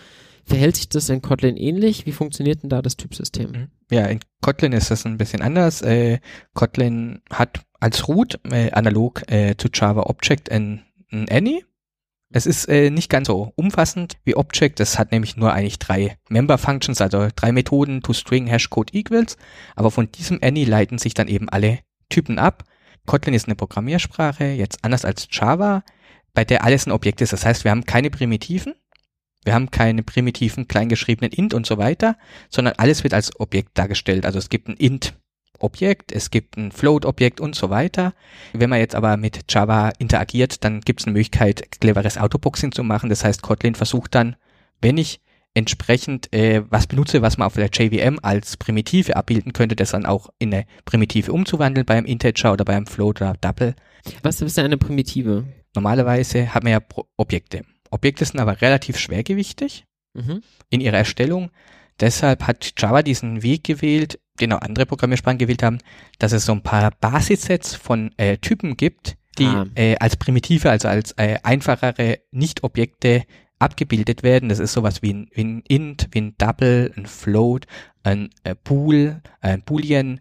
Verhält 0.47 0.77
sich 0.77 0.89
das 0.89 1.09
in 1.09 1.23
Kotlin 1.23 1.57
ähnlich? 1.57 2.05
Wie 2.05 2.13
funktioniert 2.13 2.63
denn 2.63 2.71
da 2.71 2.83
das 2.83 2.97
Typsystem? 2.97 3.51
Mhm. 3.51 3.69
Ja, 3.91 4.07
in 4.07 4.21
Kotlin 4.43 4.73
ist 4.73 4.91
das 4.91 5.07
ein 5.07 5.17
bisschen 5.17 5.41
anders. 5.41 5.81
Äh, 5.83 6.19
Kotlin 6.53 7.23
hat 7.31 7.61
als 7.81 8.09
Root 8.09 8.39
äh, 8.51 8.71
analog 8.73 9.23
äh, 9.31 9.55
zu 9.57 9.69
Java 9.73 10.03
Object 10.03 10.51
ein, 10.51 10.83
ein 11.11 11.29
Any 11.31 11.65
es 12.37 12.47
ist 12.47 12.69
äh, 12.69 12.91
nicht 12.91 13.11
ganz 13.11 13.29
so 13.29 13.53
umfassend 13.55 14.17
wie 14.25 14.35
Object. 14.35 14.81
Es 14.81 14.99
hat 14.99 15.13
nämlich 15.13 15.37
nur 15.37 15.53
eigentlich 15.53 15.79
drei 15.79 16.19
Member 16.29 16.59
Functions, 16.59 17.01
also 17.01 17.29
drei 17.37 17.53
Methoden, 17.53 18.03
toString, 18.03 18.49
Hashcode 18.49 18.93
equals. 18.93 19.37
Aber 19.77 19.93
von 19.93 20.11
diesem 20.11 20.41
Any 20.43 20.65
leiten 20.65 20.99
sich 20.99 21.15
dann 21.15 21.29
eben 21.29 21.49
alle 21.49 21.79
Typen 22.09 22.41
ab. 22.41 22.65
Kotlin 23.07 23.35
ist 23.35 23.47
eine 23.47 23.55
Programmiersprache, 23.55 24.47
jetzt 24.47 24.85
anders 24.85 25.05
als 25.05 25.29
Java, 25.31 25.85
bei 26.33 26.45
der 26.45 26.65
alles 26.65 26.87
ein 26.87 26.91
Objekt 26.91 27.21
ist. 27.21 27.33
Das 27.33 27.47
heißt, 27.47 27.63
wir 27.63 27.71
haben 27.71 27.85
keine 27.85 28.11
Primitiven. 28.11 28.75
Wir 29.45 29.55
haben 29.55 29.71
keine 29.71 30.03
primitiven 30.03 30.67
kleingeschriebenen 30.67 31.31
int 31.31 31.55
und 31.55 31.67
so 31.67 31.79
weiter, 31.79 32.17
sondern 32.49 32.75
alles 32.79 33.05
wird 33.05 33.15
als 33.15 33.39
Objekt 33.39 33.79
dargestellt. 33.79 34.27
Also 34.27 34.39
es 34.39 34.49
gibt 34.49 34.69
ein 34.69 34.77
int 34.77 35.15
Objekt, 35.65 36.13
es 36.13 36.31
gibt 36.31 36.57
ein 36.57 36.71
Float-Objekt 36.73 37.41
und 37.41 37.55
so 37.57 37.71
weiter. 37.71 38.15
Wenn 38.53 38.71
man 38.71 38.79
jetzt 38.79 38.95
aber 38.95 39.17
mit 39.17 39.41
Java 39.53 39.91
interagiert, 39.99 40.63
dann 40.65 40.81
gibt 40.81 41.01
es 41.01 41.07
eine 41.07 41.13
Möglichkeit, 41.15 41.81
cleveres 41.81 42.19
Autoboxing 42.19 42.73
zu 42.73 42.85
machen. 42.85 43.09
Das 43.11 43.25
heißt, 43.25 43.43
Kotlin 43.43 43.75
versucht 43.75 44.15
dann, 44.15 44.37
wenn 44.81 44.99
ich 44.99 45.21
entsprechend 45.55 46.33
äh, 46.33 46.63
was 46.69 46.87
benutze, 46.89 47.23
was 47.23 47.39
man 47.39 47.47
auf 47.47 47.55
der 47.55 47.69
JVM 47.73 48.19
als 48.23 48.57
Primitive 48.57 49.15
abbilden 49.17 49.53
könnte, 49.53 49.77
das 49.77 49.93
dann 49.93 50.05
auch 50.05 50.29
in 50.39 50.53
eine 50.53 50.67
Primitive 50.85 51.33
umzuwandeln 51.33 51.87
beim 51.87 52.05
Integer 52.05 52.53
oder 52.53 52.65
beim 52.65 52.87
Float 52.87 53.21
oder 53.23 53.35
Double. 53.41 53.75
Was 54.23 54.41
ist 54.43 54.57
denn 54.57 54.65
eine 54.65 54.79
Primitive? 54.79 55.45
Normalerweise 55.75 56.53
hat 56.53 56.65
man 56.65 56.73
ja 56.73 56.81
Objekte. 57.17 57.63
Objekte 57.91 58.25
sind 58.25 58.41
aber 58.41 58.61
relativ 58.61 58.99
schwergewichtig 58.99 59.85
Mhm. 60.17 60.43
in 60.71 60.81
ihrer 60.81 60.99
Erstellung. 60.99 61.51
Deshalb 62.01 62.47
hat 62.47 62.73
Java 62.77 63.03
diesen 63.03 63.43
Weg 63.43 63.65
gewählt, 63.65 64.19
den 64.41 64.53
auch 64.53 64.61
andere 64.63 64.87
Programmiersprachen 64.87 65.39
gewählt 65.39 65.63
haben, 65.63 65.79
dass 66.19 66.33
es 66.33 66.45
so 66.45 66.53
ein 66.53 66.63
paar 66.63 66.91
Basissets 67.01 67.75
von 67.75 68.11
äh, 68.17 68.37
Typen 68.39 68.77
gibt, 68.77 69.17
die 69.39 69.47
Ah. 69.47 69.67
äh, 69.75 69.97
als 69.99 70.17
Primitive, 70.17 70.71
also 70.71 70.89
als 70.89 71.13
äh, 71.13 71.39
einfachere 71.43 72.19
Nicht-Objekte 72.33 73.23
abgebildet 73.59 74.23
werden. 74.23 74.49
Das 74.49 74.59
ist 74.59 74.73
sowas 74.73 75.03
wie 75.03 75.13
ein, 75.13 75.29
wie 75.33 75.45
ein 75.45 75.63
Int, 75.69 76.09
wie 76.13 76.21
ein 76.21 76.35
Double, 76.39 76.93
ein 76.97 77.07
Float, 77.07 77.67
ein 78.03 78.31
äh, 78.43 78.55
Bool, 78.63 79.23
ein 79.41 79.63
Boolean, 79.63 80.21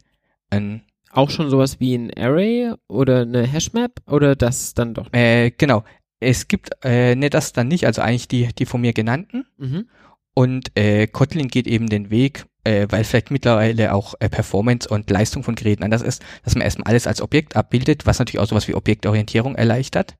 ein 0.51 0.83
Auch 1.11 1.29
schon 1.31 1.49
sowas 1.49 1.79
wie 1.79 1.95
ein 1.95 2.11
Array 2.15 2.71
oder 2.87 3.21
eine 3.21 3.43
Hashmap 3.45 3.99
oder 4.07 4.35
das 4.35 4.73
dann 4.75 4.93
doch? 4.93 5.11
äh, 5.13 5.51
genau. 5.51 5.83
Es 6.19 6.47
gibt 6.47 6.69
äh, 6.83 7.15
ne, 7.15 7.29
das 7.29 7.51
dann 7.51 7.67
nicht, 7.67 7.85
also 7.85 8.01
eigentlich 8.01 8.27
die, 8.29 8.47
die 8.53 8.65
von 8.65 8.79
mir 8.79 8.93
genannten. 8.93 9.45
Mhm. 9.57 9.89
Und 10.33 10.75
äh, 10.77 11.07
Kotlin 11.07 11.47
geht 11.47 11.67
eben 11.67 11.87
den 11.87 12.09
Weg, 12.09 12.45
äh, 12.63 12.87
weil 12.89 13.03
vielleicht 13.03 13.31
mittlerweile 13.31 13.93
auch 13.93 14.15
äh, 14.19 14.29
Performance 14.29 14.89
und 14.89 15.09
Leistung 15.09 15.43
von 15.43 15.55
Geräten 15.55 15.83
anders 15.83 16.01
ist, 16.01 16.23
dass 16.43 16.55
man 16.55 16.63
erstmal 16.63 16.87
alles 16.87 17.07
als 17.07 17.21
Objekt 17.21 17.55
abbildet, 17.55 18.05
was 18.05 18.19
natürlich 18.19 18.39
auch 18.39 18.47
sowas 18.47 18.67
wie 18.67 18.73
Objektorientierung 18.73 19.55
erleichtert. 19.55 20.15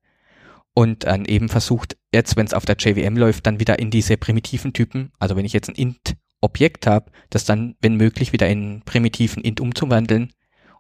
Und 0.76 1.04
dann 1.04 1.26
eben 1.26 1.50
versucht, 1.50 1.98
jetzt, 2.12 2.36
wenn 2.36 2.48
es 2.48 2.54
auf 2.54 2.66
der 2.66 2.78
JVM 2.78 3.16
läuft, 3.16 3.46
dann 3.46 3.60
wieder 3.60 3.78
in 3.78 3.92
diese 3.92 4.18
primitiven 4.18 4.74
Typen, 4.74 5.12
also 5.20 5.36
wenn 5.36 5.46
ich 5.46 5.54
jetzt 5.54 5.70
ein 5.70 5.76
Int-Objekt 5.76 6.88
habe, 6.88 7.12
das 7.30 7.46
dann, 7.46 7.76
wenn 7.82 7.96
möglich, 7.96 8.34
wieder 8.34 8.50
in 8.50 8.82
primitiven 8.84 9.44
Int 9.44 9.62
umzuwandeln, 9.62 10.34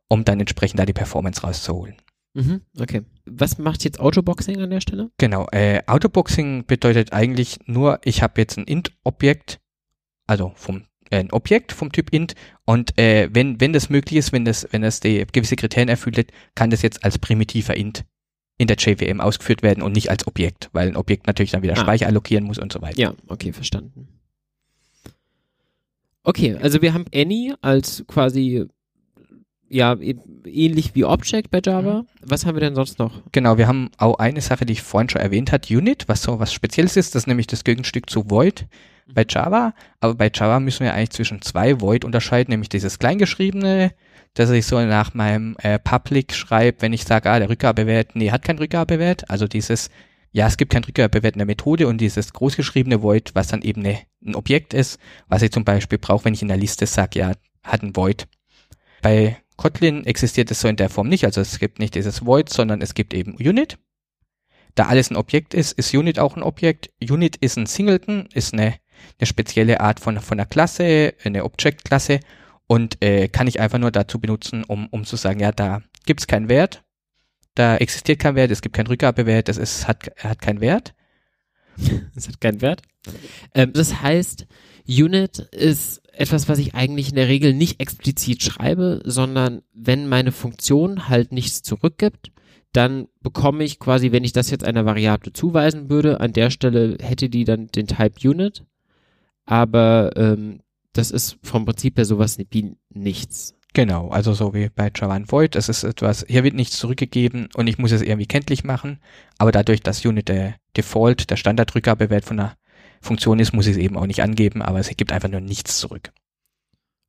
um 0.07 0.25
dann 0.25 0.39
entsprechend 0.39 0.79
da 0.79 0.85
die 0.85 0.93
Performance 0.93 1.41
rauszuholen. 1.41 1.95
Mhm. 2.33 2.61
Okay. 2.79 3.03
Was 3.25 3.57
macht 3.57 3.83
jetzt 3.83 3.99
Autoboxing 3.99 4.59
an 4.59 4.69
der 4.69 4.81
Stelle? 4.81 5.11
Genau, 5.17 5.47
äh, 5.51 5.81
Autoboxing 5.85 6.65
bedeutet 6.65 7.13
eigentlich 7.13 7.59
nur, 7.65 7.99
ich 8.03 8.21
habe 8.23 8.41
jetzt 8.41 8.57
ein 8.57 8.65
int-Objekt, 8.65 9.59
also 10.27 10.51
vom 10.55 10.83
äh, 11.09 11.19
ein 11.19 11.31
Objekt 11.31 11.71
vom 11.71 11.91
Typ 11.91 12.11
int 12.11 12.33
und 12.65 12.97
äh, 12.97 13.29
wenn 13.31 13.59
wenn 13.61 13.71
das 13.73 13.89
möglich 13.89 14.17
ist, 14.17 14.31
wenn 14.31 14.45
das 14.45 14.67
wenn 14.71 14.81
das 14.81 14.99
die 14.99 15.25
gewisse 15.31 15.55
Kriterien 15.55 15.89
erfüllt, 15.89 16.31
kann 16.55 16.69
das 16.71 16.81
jetzt 16.81 17.03
als 17.03 17.19
primitiver 17.19 17.75
int 17.75 18.03
in 18.57 18.67
der 18.67 18.77
JVM 18.77 19.19
ausgeführt 19.19 19.61
werden 19.63 19.83
und 19.83 19.93
nicht 19.93 20.09
als 20.09 20.25
Objekt, 20.27 20.69
weil 20.73 20.87
ein 20.87 20.95
Objekt 20.95 21.27
natürlich 21.27 21.51
dann 21.51 21.61
wieder 21.63 21.73
Ah. 21.73 21.81
Speicher 21.81 22.07
allokieren 22.07 22.45
muss 22.45 22.57
und 22.59 22.71
so 22.71 22.81
weiter. 22.81 22.99
Ja, 22.99 23.13
okay, 23.27 23.51
verstanden. 23.53 24.07
Okay, 26.23 26.55
also 26.55 26.81
wir 26.81 26.93
haben 26.93 27.05
Annie 27.13 27.55
als 27.61 28.05
quasi 28.07 28.65
ja, 29.73 29.95
e- 29.95 30.15
ähnlich 30.45 30.93
wie 30.93 31.03
Object 31.03 31.49
bei 31.49 31.59
Java. 31.63 32.05
Was 32.21 32.45
haben 32.45 32.55
wir 32.55 32.61
denn 32.61 32.75
sonst 32.75 32.99
noch? 32.99 33.21
Genau, 33.31 33.57
wir 33.57 33.67
haben 33.67 33.89
auch 33.97 34.19
eine 34.19 34.41
Sache, 34.41 34.65
die 34.65 34.73
ich 34.73 34.81
vorhin 34.81 35.09
schon 35.09 35.21
erwähnt 35.21 35.51
hat, 35.51 35.69
Unit, 35.69 36.07
was 36.07 36.21
so 36.21 36.39
was 36.39 36.53
Spezielles 36.53 36.95
ist, 36.95 37.15
das 37.15 37.23
ist 37.23 37.27
nämlich 37.27 37.47
das 37.47 37.63
Gegenstück 37.63 38.09
zu 38.09 38.29
Void 38.29 38.67
bei 39.11 39.25
Java. 39.27 39.73
Aber 39.99 40.15
bei 40.15 40.31
Java 40.33 40.59
müssen 40.59 40.83
wir 40.83 40.93
eigentlich 40.93 41.09
zwischen 41.09 41.41
zwei 41.41 41.81
Void 41.81 42.05
unterscheiden, 42.05 42.51
nämlich 42.51 42.69
dieses 42.69 42.99
kleingeschriebene, 42.99 43.91
dass 44.35 44.51
ich 44.51 44.65
so 44.65 44.79
nach 44.79 45.13
meinem 45.13 45.55
äh, 45.59 45.79
Public 45.79 46.33
schreibe, 46.33 46.81
wenn 46.81 46.93
ich 46.93 47.03
sage, 47.03 47.29
ah, 47.29 47.39
der 47.39 47.49
Rückgabewert, 47.49 48.15
nee, 48.15 48.31
hat 48.31 48.43
keinen 48.43 48.59
Rückgabewert. 48.59 49.29
Also 49.29 49.47
dieses, 49.47 49.89
ja, 50.31 50.47
es 50.47 50.57
gibt 50.57 50.71
keinen 50.71 50.85
Rückgabewert 50.85 51.33
in 51.33 51.39
der 51.39 51.47
Methode 51.47 51.87
und 51.87 51.99
dieses 51.99 52.31
großgeschriebene 52.31 53.01
Void, 53.01 53.31
was 53.33 53.47
dann 53.47 53.63
eben 53.63 53.85
eine, 53.85 53.99
ein 54.23 54.35
Objekt 54.35 54.73
ist, 54.73 54.99
was 55.27 55.41
ich 55.41 55.51
zum 55.51 55.65
Beispiel 55.65 55.97
brauche, 55.97 56.25
wenn 56.25 56.33
ich 56.33 56.41
in 56.43 56.47
der 56.47 56.57
Liste 56.57 56.85
sage, 56.85 57.19
ja, 57.19 57.31
hat 57.63 57.81
ein 57.81 57.95
Void. 57.95 58.27
Bei 59.01 59.37
Kotlin 59.57 60.05
existiert 60.05 60.51
es 60.51 60.61
so 60.61 60.67
in 60.67 60.75
der 60.75 60.89
Form 60.89 61.09
nicht, 61.09 61.25
also 61.25 61.41
es 61.41 61.59
gibt 61.59 61.79
nicht 61.79 61.95
dieses 61.95 62.25
Void, 62.25 62.49
sondern 62.49 62.81
es 62.81 62.93
gibt 62.93 63.13
eben 63.13 63.35
Unit. 63.35 63.77
Da 64.75 64.87
alles 64.87 65.11
ein 65.11 65.17
Objekt 65.17 65.53
ist, 65.53 65.73
ist 65.73 65.93
Unit 65.93 66.17
auch 66.17 66.35
ein 66.35 66.41
Objekt. 66.43 66.89
Unit 67.01 67.35
ist 67.37 67.57
ein 67.57 67.67
Singleton, 67.67 68.27
ist 68.33 68.53
eine, 68.53 68.75
eine 69.19 69.27
spezielle 69.27 69.81
Art 69.81 69.99
von, 69.99 70.19
von 70.19 70.39
einer 70.39 70.47
Klasse, 70.47 71.13
eine 71.23 71.43
Object-Klasse 71.45 72.19
und 72.65 73.03
äh, 73.03 73.27
kann 73.27 73.47
ich 73.47 73.59
einfach 73.59 73.77
nur 73.77 73.91
dazu 73.91 74.19
benutzen, 74.19 74.63
um, 74.63 74.87
um 74.87 75.05
zu 75.05 75.15
sagen, 75.15 75.39
ja, 75.39 75.51
da 75.51 75.81
gibt 76.05 76.21
es 76.21 76.27
keinen 76.27 76.49
Wert, 76.49 76.83
da 77.55 77.77
existiert 77.77 78.19
kein 78.19 78.35
Wert, 78.35 78.51
es 78.51 78.61
gibt 78.61 78.75
keinen 78.75 78.87
Rückgabewert, 78.87 79.47
es 79.49 79.57
ist, 79.57 79.87
hat, 79.87 80.11
hat 80.17 80.41
keinen 80.41 80.61
Wert. 80.61 80.93
Das 82.15 82.27
hat 82.27 82.39
keinen 82.39 82.61
Wert. 82.61 82.83
Ähm, 83.55 83.73
das 83.73 84.01
heißt, 84.01 84.45
Unit 84.87 85.39
ist 85.39 86.02
etwas, 86.13 86.47
was 86.47 86.59
ich 86.59 86.75
eigentlich 86.75 87.09
in 87.09 87.15
der 87.15 87.27
Regel 87.27 87.53
nicht 87.53 87.79
explizit 87.79 88.41
schreibe, 88.43 89.01
sondern 89.03 89.61
wenn 89.73 90.07
meine 90.07 90.31
Funktion 90.31 91.09
halt 91.09 91.31
nichts 91.31 91.63
zurückgibt, 91.63 92.31
dann 92.71 93.07
bekomme 93.21 93.63
ich 93.63 93.79
quasi, 93.79 94.11
wenn 94.11 94.23
ich 94.23 94.33
das 94.33 94.49
jetzt 94.49 94.63
einer 94.63 94.85
Variable 94.85 95.33
zuweisen 95.33 95.89
würde, 95.89 96.19
an 96.19 96.33
der 96.33 96.49
Stelle 96.49 96.97
hätte 97.01 97.29
die 97.29 97.43
dann 97.43 97.67
den 97.67 97.87
Type 97.87 98.27
Unit, 98.27 98.63
aber 99.45 100.11
ähm, 100.15 100.61
das 100.93 101.11
ist 101.11 101.37
vom 101.41 101.65
Prinzip 101.65 101.97
her 101.97 102.05
sowas 102.05 102.37
wie 102.51 102.75
nichts. 102.89 103.55
Genau, 103.73 104.09
also 104.09 104.33
so 104.33 104.53
wie 104.53 104.69
bei 104.69 104.91
Java 104.95 105.15
und 105.15 105.31
Void, 105.31 105.55
es 105.55 105.67
ist 105.67 105.83
etwas, 105.83 106.25
hier 106.27 106.43
wird 106.43 106.53
nichts 106.53 106.77
zurückgegeben 106.77 107.49
und 107.55 107.65
ich 107.67 107.79
muss 107.79 107.91
es 107.91 108.03
irgendwie 108.03 108.27
kenntlich 108.27 108.63
machen, 108.63 108.99
aber 109.39 109.51
dadurch, 109.51 109.81
dass 109.81 110.05
Unit 110.05 110.29
der 110.29 110.55
Default, 110.77 111.31
der 111.31 111.37
Standardrückgabewert 111.37 112.23
von 112.23 112.39
einer 112.39 112.55
Funktion 113.03 113.39
ist, 113.39 113.53
muss 113.53 113.67
ich 113.67 113.73
es 113.73 113.77
eben 113.77 113.97
auch 113.97 114.07
nicht 114.07 114.21
angeben, 114.21 114.61
aber 114.61 114.79
es 114.79 114.89
gibt 114.95 115.11
einfach 115.11 115.29
nur 115.29 115.41
nichts 115.41 115.77
zurück. 115.77 116.11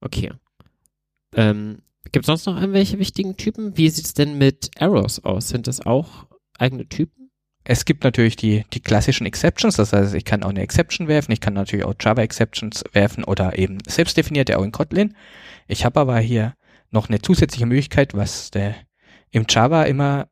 Okay. 0.01 0.33
Ähm, 1.35 1.83
Gibt 2.13 2.25
es 2.25 2.27
sonst 2.27 2.47
noch 2.47 2.61
irgendwelche 2.61 2.99
wichtigen 2.99 3.37
Typen? 3.37 3.77
Wie 3.77 3.89
sieht 3.89 4.05
es 4.05 4.15
denn 4.15 4.39
mit 4.39 4.71
Errors 4.77 5.25
aus? 5.25 5.49
Sind 5.49 5.67
das 5.67 5.85
auch 5.85 6.27
eigene 6.59 6.89
Typen? 6.89 7.31
Es 7.65 7.87
gibt 7.87 8.05
natürlich 8.05 8.37
die, 8.37 8.65
die 8.75 8.81
klassischen 8.81 9.27
Exceptions, 9.27 9.77
das 9.77 9.95
heißt, 9.95 10.15
ich 10.15 10.27
kann 10.27 10.43
auch 10.43 10.51
eine 10.51 10.61
Exception 10.61 11.09
werfen, 11.09 11.33
ich 11.33 11.41
kann 11.41 11.55
natürlich 11.55 11.87
auch 11.87 11.95
Java 11.99 12.21
Exceptions 12.21 12.85
werfen 12.93 13.25
oder 13.25 13.59
eben 13.59 13.79
selbstdefinierte 13.89 14.59
auch 14.59 14.63
in 14.63 14.71
Kotlin. 14.71 15.17
Ich 15.67 15.87
habe 15.87 15.99
aber 15.99 16.19
hier 16.19 16.55
noch 16.91 17.09
eine 17.09 17.23
zusätzliche 17.23 17.65
Möglichkeit, 17.65 18.13
was 18.13 18.51
der 18.51 18.75
im 19.31 19.47
Java 19.49 19.85
immer 19.85 20.29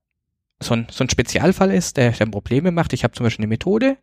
so 0.60 0.74
ein, 0.74 0.86
so 0.90 1.04
ein 1.04 1.10
Spezialfall 1.10 1.72
ist, 1.72 1.96
der 1.96 2.12
dann 2.12 2.30
Probleme 2.30 2.70
macht. 2.70 2.92
Ich 2.92 3.02
habe 3.02 3.14
zum 3.14 3.24
Beispiel 3.24 3.44
eine 3.44 3.48
Methode, 3.48 3.96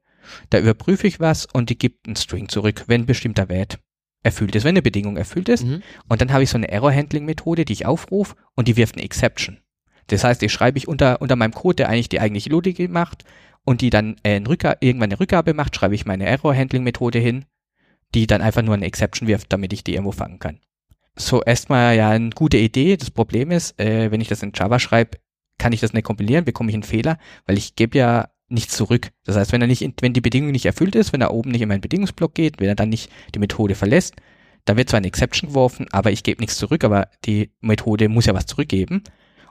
da 0.49 0.59
überprüfe 0.59 1.07
ich 1.07 1.19
was 1.19 1.45
und 1.45 1.69
die 1.69 1.77
gibt 1.77 2.07
einen 2.07 2.15
String 2.15 2.49
zurück, 2.49 2.85
wenn 2.87 3.01
ein 3.01 3.07
bestimmter 3.07 3.49
Wert 3.49 3.79
erfüllt 4.23 4.55
ist, 4.55 4.63
wenn 4.63 4.71
eine 4.71 4.81
Bedingung 4.81 5.17
erfüllt 5.17 5.49
ist. 5.49 5.65
Mhm. 5.65 5.81
Und 6.07 6.21
dann 6.21 6.33
habe 6.33 6.43
ich 6.43 6.49
so 6.49 6.57
eine 6.57 6.69
Error-Handling-Methode, 6.69 7.65
die 7.65 7.73
ich 7.73 7.85
aufrufe 7.85 8.35
und 8.55 8.67
die 8.67 8.77
wirft 8.77 8.95
eine 8.95 9.05
Exception. 9.05 9.59
Das 10.07 10.23
heißt, 10.23 10.41
die 10.41 10.49
schreibe 10.49 10.77
ich 10.77 10.87
unter, 10.87 11.21
unter 11.21 11.35
meinem 11.35 11.53
Code, 11.53 11.77
der 11.77 11.89
eigentlich 11.89 12.09
die 12.09 12.19
eigentliche 12.19 12.49
Logik 12.49 12.89
macht 12.89 13.23
und 13.63 13.81
die 13.81 13.89
dann 13.89 14.15
äh, 14.23 14.37
irgendwann 14.37 15.03
eine 15.03 15.19
Rückgabe 15.19 15.53
macht, 15.53 15.75
schreibe 15.75 15.95
ich 15.95 16.05
meine 16.05 16.25
Error-Handling-Methode 16.25 17.19
hin, 17.19 17.45
die 18.15 18.27
dann 18.27 18.41
einfach 18.41 18.63
nur 18.63 18.73
eine 18.73 18.85
Exception 18.85 19.27
wirft, 19.27 19.53
damit 19.53 19.71
ich 19.71 19.83
die 19.83 19.93
irgendwo 19.93 20.11
fangen 20.11 20.39
kann. 20.39 20.59
So 21.15 21.43
erstmal 21.43 21.95
ja 21.95 22.09
eine 22.09 22.31
gute 22.31 22.57
Idee. 22.57 22.97
Das 22.97 23.11
Problem 23.11 23.51
ist, 23.51 23.79
äh, 23.79 24.11
wenn 24.11 24.21
ich 24.21 24.29
das 24.29 24.41
in 24.41 24.51
Java 24.55 24.79
schreibe, 24.79 25.19
kann 25.57 25.73
ich 25.73 25.81
das 25.81 25.93
nicht 25.93 26.05
kompilieren, 26.05 26.45
bekomme 26.45 26.69
ich 26.69 26.75
einen 26.75 26.83
Fehler, 26.83 27.19
weil 27.45 27.57
ich 27.57 27.75
gebe 27.75 27.97
ja 27.97 28.29
nichts 28.49 28.75
zurück. 28.75 29.09
Das 29.25 29.35
heißt, 29.35 29.51
wenn 29.51 29.61
er 29.61 29.67
nicht, 29.67 29.87
wenn 30.01 30.13
die 30.13 30.21
Bedingung 30.21 30.51
nicht 30.51 30.65
erfüllt 30.65 30.95
ist, 30.95 31.13
wenn 31.13 31.21
er 31.21 31.33
oben 31.33 31.51
nicht 31.51 31.61
in 31.61 31.69
meinen 31.69 31.81
Bedingungsblock 31.81 32.33
geht, 32.33 32.59
wenn 32.59 32.67
er 32.67 32.75
dann 32.75 32.89
nicht 32.89 33.09
die 33.33 33.39
Methode 33.39 33.75
verlässt, 33.75 34.15
dann 34.65 34.77
wird 34.77 34.89
zwar 34.89 34.97
eine 34.97 35.07
Exception 35.07 35.49
geworfen, 35.49 35.87
aber 35.91 36.11
ich 36.11 36.23
gebe 36.23 36.41
nichts 36.41 36.57
zurück, 36.57 36.83
aber 36.83 37.09
die 37.25 37.51
Methode 37.61 38.09
muss 38.09 38.25
ja 38.25 38.33
was 38.33 38.45
zurückgeben. 38.45 39.03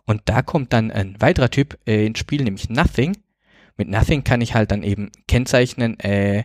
Und 0.05 0.23
da 0.27 0.43
kommt 0.43 0.73
dann 0.73 0.91
ein 0.91 1.21
weiterer 1.21 1.51
Typ 1.51 1.79
äh, 1.87 2.07
ins 2.07 2.19
Spiel, 2.19 2.43
nämlich 2.43 2.71
Nothing. 2.71 3.17
Mit 3.77 3.89
Nothing 3.89 4.25
kann 4.25 4.41
ich 4.41 4.55
halt 4.55 4.71
dann 4.71 4.83
eben 4.83 5.11
kennzeichnen, 5.27 5.99
äh, 6.01 6.45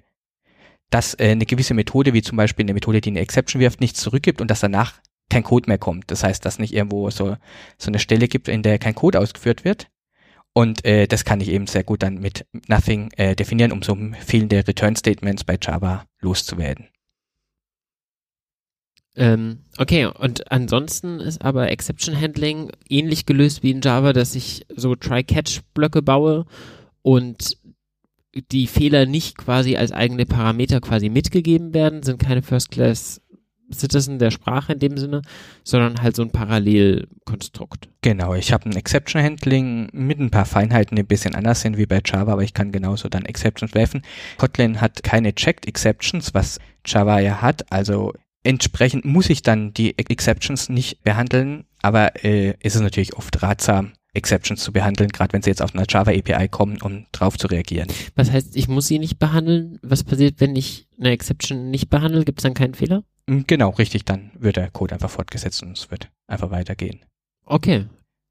dass 0.90 1.14
äh, 1.16 1.30
eine 1.30 1.46
gewisse 1.46 1.74
Methode, 1.74 2.14
wie 2.14 2.22
zum 2.22 2.38
Beispiel 2.38 2.66
eine 2.66 2.74
Methode, 2.74 3.02
die 3.02 3.10
eine 3.10 3.20
Exception 3.20 3.60
wirft, 3.60 3.80
nichts 3.80 4.02
zurückgibt 4.02 4.42
und 4.42 4.52
dass 4.52 4.60
danach 4.60 5.00
kein 5.30 5.44
Code 5.44 5.68
mehr 5.68 5.78
kommt. 5.78 6.12
Das 6.12 6.24
heißt, 6.24 6.46
dass 6.46 6.60
nicht 6.60 6.74
irgendwo 6.74 7.10
so, 7.10 7.38
so 7.78 7.88
eine 7.88 8.00
Stelle 8.00 8.28
gibt, 8.28 8.48
in 8.48 8.62
der 8.62 8.80
kein 8.80 8.96
Code 8.96 9.20
ausgeführt 9.20 9.64
wird. 9.64 9.88
Und 10.54 10.86
äh, 10.86 11.08
das 11.08 11.26
kann 11.26 11.42
ich 11.42 11.50
eben 11.50 11.66
sehr 11.66 11.84
gut 11.84 12.04
dann 12.04 12.20
mit 12.20 12.46
Nothing 12.68 13.10
äh, 13.18 13.36
definieren, 13.36 13.72
um 13.72 13.82
so 13.82 13.98
fehlende 14.20 14.68
Return 14.68 14.96
Statements 14.96 15.44
bei 15.44 15.58
Java 15.60 16.06
loszuwerden. 16.22 16.90
Ähm, 19.16 19.60
okay, 19.78 20.06
und 20.06 20.52
ansonsten 20.52 21.20
ist 21.20 21.44
aber 21.44 21.70
Exception 21.70 22.20
Handling 22.20 22.72
ähnlich 22.90 23.26
gelöst 23.26 23.62
wie 23.62 23.72
in 23.72 23.82
Java, 23.82 24.14
dass 24.14 24.36
ich 24.36 24.66
so 24.76 24.96
Try-Catch-Blöcke 24.96 26.02
baue 26.02 26.46
und 27.04 27.58
die 28.52 28.66
Fehler 28.66 29.06
nicht 29.06 29.38
quasi 29.38 29.76
als 29.76 29.92
eigene 29.92 30.26
Parameter 30.26 30.82
quasi 30.82 31.10
mitgegeben 31.10 31.74
werden, 31.74 32.02
sind 32.02 32.18
keine 32.18 32.42
First-Class 32.42 33.22
Citizen 33.72 34.20
der 34.20 34.32
Sprache 34.32 34.74
in 34.74 34.80
dem 34.80 34.98
Sinne, 34.98 35.22
sondern 35.64 36.02
halt 36.02 36.16
so 36.16 36.22
ein 36.22 36.32
Parallelkonstrukt. 36.32 37.90
Genau, 38.02 38.34
ich 38.34 38.52
habe 38.52 38.70
ein 38.70 38.76
Exception 38.76 39.24
Handling 39.24 39.90
mit 39.94 40.20
ein 40.20 40.32
paar 40.32 40.46
Feinheiten, 40.46 40.96
die 40.96 41.04
ein 41.04 41.08
bisschen 41.08 41.36
anders 41.36 41.62
sind 41.62 41.78
wie 41.78 41.86
bei 41.86 42.02
Java, 42.04 42.34
aber 42.34 42.44
ich 42.44 42.54
kann 42.54 42.72
genauso 42.72 43.10
dann 43.10 43.26
Exceptions 43.26 43.74
werfen. 43.74 44.02
Kotlin 44.38 44.82
hat 44.82 45.04
keine 45.04 45.34
Checked 45.34 45.68
Exceptions, 45.68 46.34
was 46.34 46.60
Java 46.86 47.20
ja 47.20 47.42
hat, 47.42 47.72
also 47.72 48.14
entsprechend 48.44 49.06
muss 49.06 49.30
ich 49.30 49.42
dann 49.42 49.74
die 49.74 49.98
Exceptions 49.98 50.70
nicht 50.70 51.04
behandeln, 51.04 51.66
aber 51.82 52.24
äh, 52.24 52.56
ist 52.62 52.76
es 52.76 52.82
natürlich 52.82 53.16
oft 53.16 53.42
ratsam, 53.42 53.94
Exceptions 54.14 54.62
zu 54.64 54.72
behandeln, 54.72 55.10
gerade 55.10 55.34
wenn 55.34 55.42
sie 55.42 55.50
jetzt 55.50 55.62
auf 55.62 55.74
einer 55.74 55.86
Java 55.90 56.12
API 56.12 56.48
kommen, 56.48 56.82
um 56.82 57.06
drauf 57.12 57.38
zu 57.38 57.48
reagieren. 57.48 57.88
Was 58.16 58.32
heißt, 58.32 58.56
ich 58.56 58.68
muss 58.68 58.88
sie 58.88 59.00
nicht 59.00 59.18
behandeln? 59.20 59.80
Was 59.82 60.04
passiert, 60.04 60.40
wenn 60.40 60.56
ich 60.56 60.88
eine 61.00 61.12
Exception 61.12 61.72
nicht 61.72 61.90
behandle? 61.90 62.24
Gibt 62.24 62.40
es 62.40 62.44
dann 62.44 62.54
keinen 62.54 62.76
Fehler? 62.76 63.04
Mm, 63.28 63.42
Genau, 63.48 63.70
richtig, 63.72 64.06
dann 64.06 64.32
wird 64.38 64.58
der 64.58 64.70
Code 64.70 64.94
einfach 64.94 65.10
fortgesetzt 65.10 65.64
und 65.64 65.78
es 65.78 65.90
wird 65.90 66.12
einfach 66.28 66.52
weitergehen. 66.52 67.00
Okay. 67.46 67.86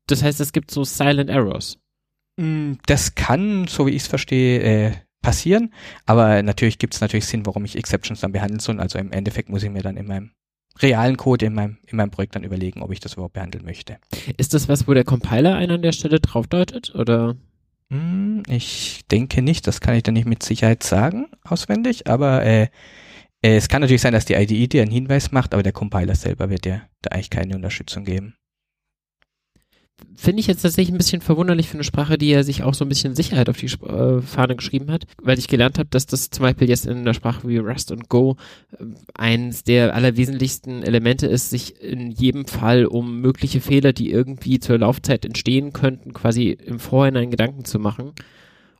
Das 0.06 0.22
heißt, 0.22 0.40
es 0.40 0.52
gibt 0.52 0.70
so 0.70 0.84
Silent 0.84 1.30
Errors. 1.30 1.78
Mm, 2.40 2.74
Das 2.86 3.14
kann, 3.14 3.66
so 3.68 3.86
wie 3.86 3.90
ich 3.90 4.02
es 4.02 4.08
verstehe, 4.08 4.60
äh, 4.60 4.92
passieren, 5.22 5.72
aber 6.04 6.42
natürlich 6.42 6.78
gibt 6.78 6.94
es 6.94 7.00
natürlich 7.00 7.26
Sinn, 7.26 7.46
warum 7.46 7.64
ich 7.64 7.76
Exceptions 7.76 8.20
dann 8.20 8.32
behandeln 8.32 8.58
soll. 8.60 8.80
Also 8.80 8.98
im 8.98 9.12
Endeffekt 9.12 9.48
muss 9.50 9.62
ich 9.62 9.70
mir 9.70 9.82
dann 9.82 9.96
in 9.96 10.06
meinem 10.06 10.32
realen 10.80 11.16
Code 11.16 11.46
in 11.46 11.54
meinem, 11.54 11.78
in 11.86 11.96
meinem 11.96 12.10
Projekt 12.10 12.34
dann 12.34 12.44
überlegen, 12.44 12.82
ob 12.82 12.92
ich 12.92 13.00
das 13.00 13.14
überhaupt 13.14 13.34
behandeln 13.34 13.64
möchte. 13.64 13.98
Ist 14.36 14.54
das 14.54 14.68
was, 14.68 14.88
wo 14.88 14.94
der 14.94 15.04
Compiler 15.04 15.56
einen 15.56 15.72
an 15.72 15.82
der 15.82 15.92
Stelle 15.92 16.20
drauf 16.20 16.46
deutet? 16.46 16.94
Oder? 16.94 17.36
Hm, 17.90 18.42
Ich 18.48 19.02
denke 19.10 19.42
nicht, 19.42 19.66
das 19.66 19.80
kann 19.80 19.94
ich 19.94 20.02
dann 20.02 20.14
nicht 20.14 20.26
mit 20.28 20.42
Sicherheit 20.42 20.82
sagen, 20.82 21.26
auswendig, 21.44 22.06
aber 22.06 22.44
äh, 22.44 22.68
äh, 23.42 23.56
es 23.56 23.68
kann 23.68 23.82
natürlich 23.82 24.02
sein, 24.02 24.12
dass 24.12 24.24
die 24.24 24.34
IDE 24.34 24.68
dir 24.68 24.82
einen 24.82 24.90
Hinweis 24.90 25.32
macht, 25.32 25.52
aber 25.52 25.62
der 25.62 25.72
Compiler 25.72 26.14
selber 26.14 26.48
wird 26.48 26.64
dir 26.64 26.82
da 27.02 27.10
eigentlich 27.10 27.30
keine 27.30 27.54
Unterstützung 27.56 28.04
geben. 28.04 28.34
Finde 30.14 30.40
ich 30.40 30.46
jetzt 30.46 30.62
tatsächlich 30.62 30.94
ein 30.94 30.98
bisschen 30.98 31.20
verwunderlich 31.20 31.68
für 31.68 31.74
eine 31.74 31.84
Sprache, 31.84 32.18
die 32.18 32.30
ja 32.30 32.42
sich 32.42 32.62
auch 32.62 32.74
so 32.74 32.84
ein 32.84 32.88
bisschen 32.88 33.14
Sicherheit 33.14 33.48
auf 33.48 33.56
die 33.56 33.66
äh, 33.66 34.20
Fahne 34.20 34.56
geschrieben 34.56 34.90
hat, 34.90 35.04
weil 35.22 35.38
ich 35.38 35.48
gelernt 35.48 35.78
habe, 35.78 35.88
dass 35.90 36.06
das 36.06 36.30
zum 36.30 36.42
Beispiel 36.42 36.68
jetzt 36.68 36.86
in 36.86 36.98
einer 36.98 37.14
Sprache 37.14 37.48
wie 37.48 37.58
Rust 37.58 37.90
und 37.90 38.08
Go 38.08 38.36
äh, 38.72 38.84
eins 39.14 39.64
der 39.64 39.94
allerwesentlichsten 39.94 40.82
Elemente 40.82 41.26
ist, 41.26 41.50
sich 41.50 41.80
in 41.80 42.10
jedem 42.10 42.46
Fall 42.46 42.86
um 42.86 43.20
mögliche 43.20 43.60
Fehler, 43.60 43.92
die 43.92 44.10
irgendwie 44.10 44.60
zur 44.60 44.78
Laufzeit 44.78 45.24
entstehen 45.24 45.72
könnten, 45.72 46.12
quasi 46.12 46.50
im 46.50 46.78
Vorhinein 46.78 47.30
Gedanken 47.30 47.64
zu 47.64 47.78
machen 47.78 48.12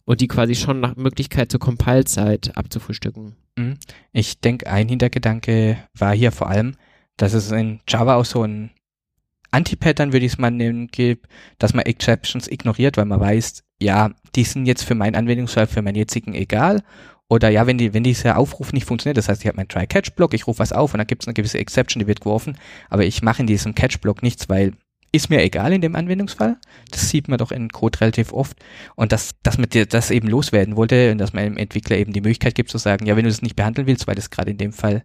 und 0.04 0.20
die 0.20 0.28
quasi 0.28 0.54
schon 0.54 0.80
nach 0.80 0.96
Möglichkeit 0.96 1.50
zur 1.50 1.60
Compile-Zeit 1.60 2.56
abzufrühstücken. 2.56 3.36
Mhm. 3.56 3.78
Ich 4.12 4.40
denke, 4.40 4.66
ein 4.66 4.88
Hintergedanke 4.88 5.78
war 5.94 6.14
hier 6.14 6.32
vor 6.32 6.48
allem, 6.48 6.74
dass 7.16 7.34
es 7.34 7.50
in 7.50 7.80
Java 7.88 8.16
auch 8.16 8.24
so 8.24 8.42
ein 8.42 8.70
Anti-Pattern, 9.52 10.12
würde 10.12 10.26
ich 10.26 10.32
es 10.32 10.38
mal 10.38 10.50
nennen, 10.50 10.88
gibt, 10.88 11.28
dass 11.58 11.74
man 11.74 11.84
Exceptions 11.84 12.48
ignoriert, 12.48 12.96
weil 12.96 13.04
man 13.04 13.20
weiß, 13.20 13.62
ja, 13.80 14.10
die 14.34 14.44
sind 14.44 14.66
jetzt 14.66 14.82
für 14.82 14.94
meinen 14.94 15.14
Anwendungsfall, 15.14 15.66
für 15.66 15.82
meinen 15.82 15.96
jetzigen 15.96 16.34
egal. 16.34 16.82
Oder 17.28 17.48
ja, 17.48 17.66
wenn, 17.66 17.78
die, 17.78 17.94
wenn 17.94 18.04
dieser 18.04 18.36
Aufruf 18.36 18.72
nicht 18.72 18.86
funktioniert, 18.86 19.16
das 19.16 19.28
heißt, 19.28 19.42
ich 19.42 19.46
habe 19.46 19.56
meinen 19.56 19.68
Try-Catch-Block, 19.68 20.34
ich 20.34 20.46
rufe 20.46 20.58
was 20.58 20.72
auf 20.72 20.92
und 20.92 20.98
dann 20.98 21.06
gibt 21.06 21.22
es 21.22 21.28
eine 21.28 21.34
gewisse 21.34 21.58
Exception, 21.58 22.00
die 22.00 22.06
wird 22.06 22.20
geworfen, 22.20 22.58
aber 22.90 23.04
ich 23.04 23.22
mache 23.22 23.40
in 23.40 23.46
diesem 23.46 23.74
Catch-Block 23.74 24.22
nichts, 24.22 24.48
weil 24.48 24.72
ist 25.12 25.28
mir 25.28 25.42
egal 25.42 25.72
in 25.72 25.82
dem 25.82 25.94
Anwendungsfall. 25.94 26.56
Das 26.90 27.10
sieht 27.10 27.28
man 27.28 27.38
doch 27.38 27.52
in 27.52 27.68
Code 27.68 28.00
relativ 28.00 28.32
oft. 28.32 28.56
Und 28.96 29.12
dass, 29.12 29.32
dass 29.42 29.58
man 29.58 29.68
das 29.88 30.10
eben 30.10 30.26
loswerden 30.26 30.74
wollte 30.74 31.12
und 31.12 31.18
dass 31.18 31.34
man 31.34 31.44
dem 31.44 31.56
Entwickler 31.58 31.98
eben 31.98 32.14
die 32.14 32.22
Möglichkeit 32.22 32.54
gibt 32.54 32.70
zu 32.70 32.78
sagen, 32.78 33.04
ja, 33.06 33.14
wenn 33.14 33.24
du 33.24 33.30
das 33.30 33.42
nicht 33.42 33.56
behandeln 33.56 33.86
willst, 33.86 34.06
weil 34.06 34.14
das 34.14 34.30
gerade 34.30 34.50
in 34.50 34.56
dem 34.56 34.72
Fall 34.72 35.04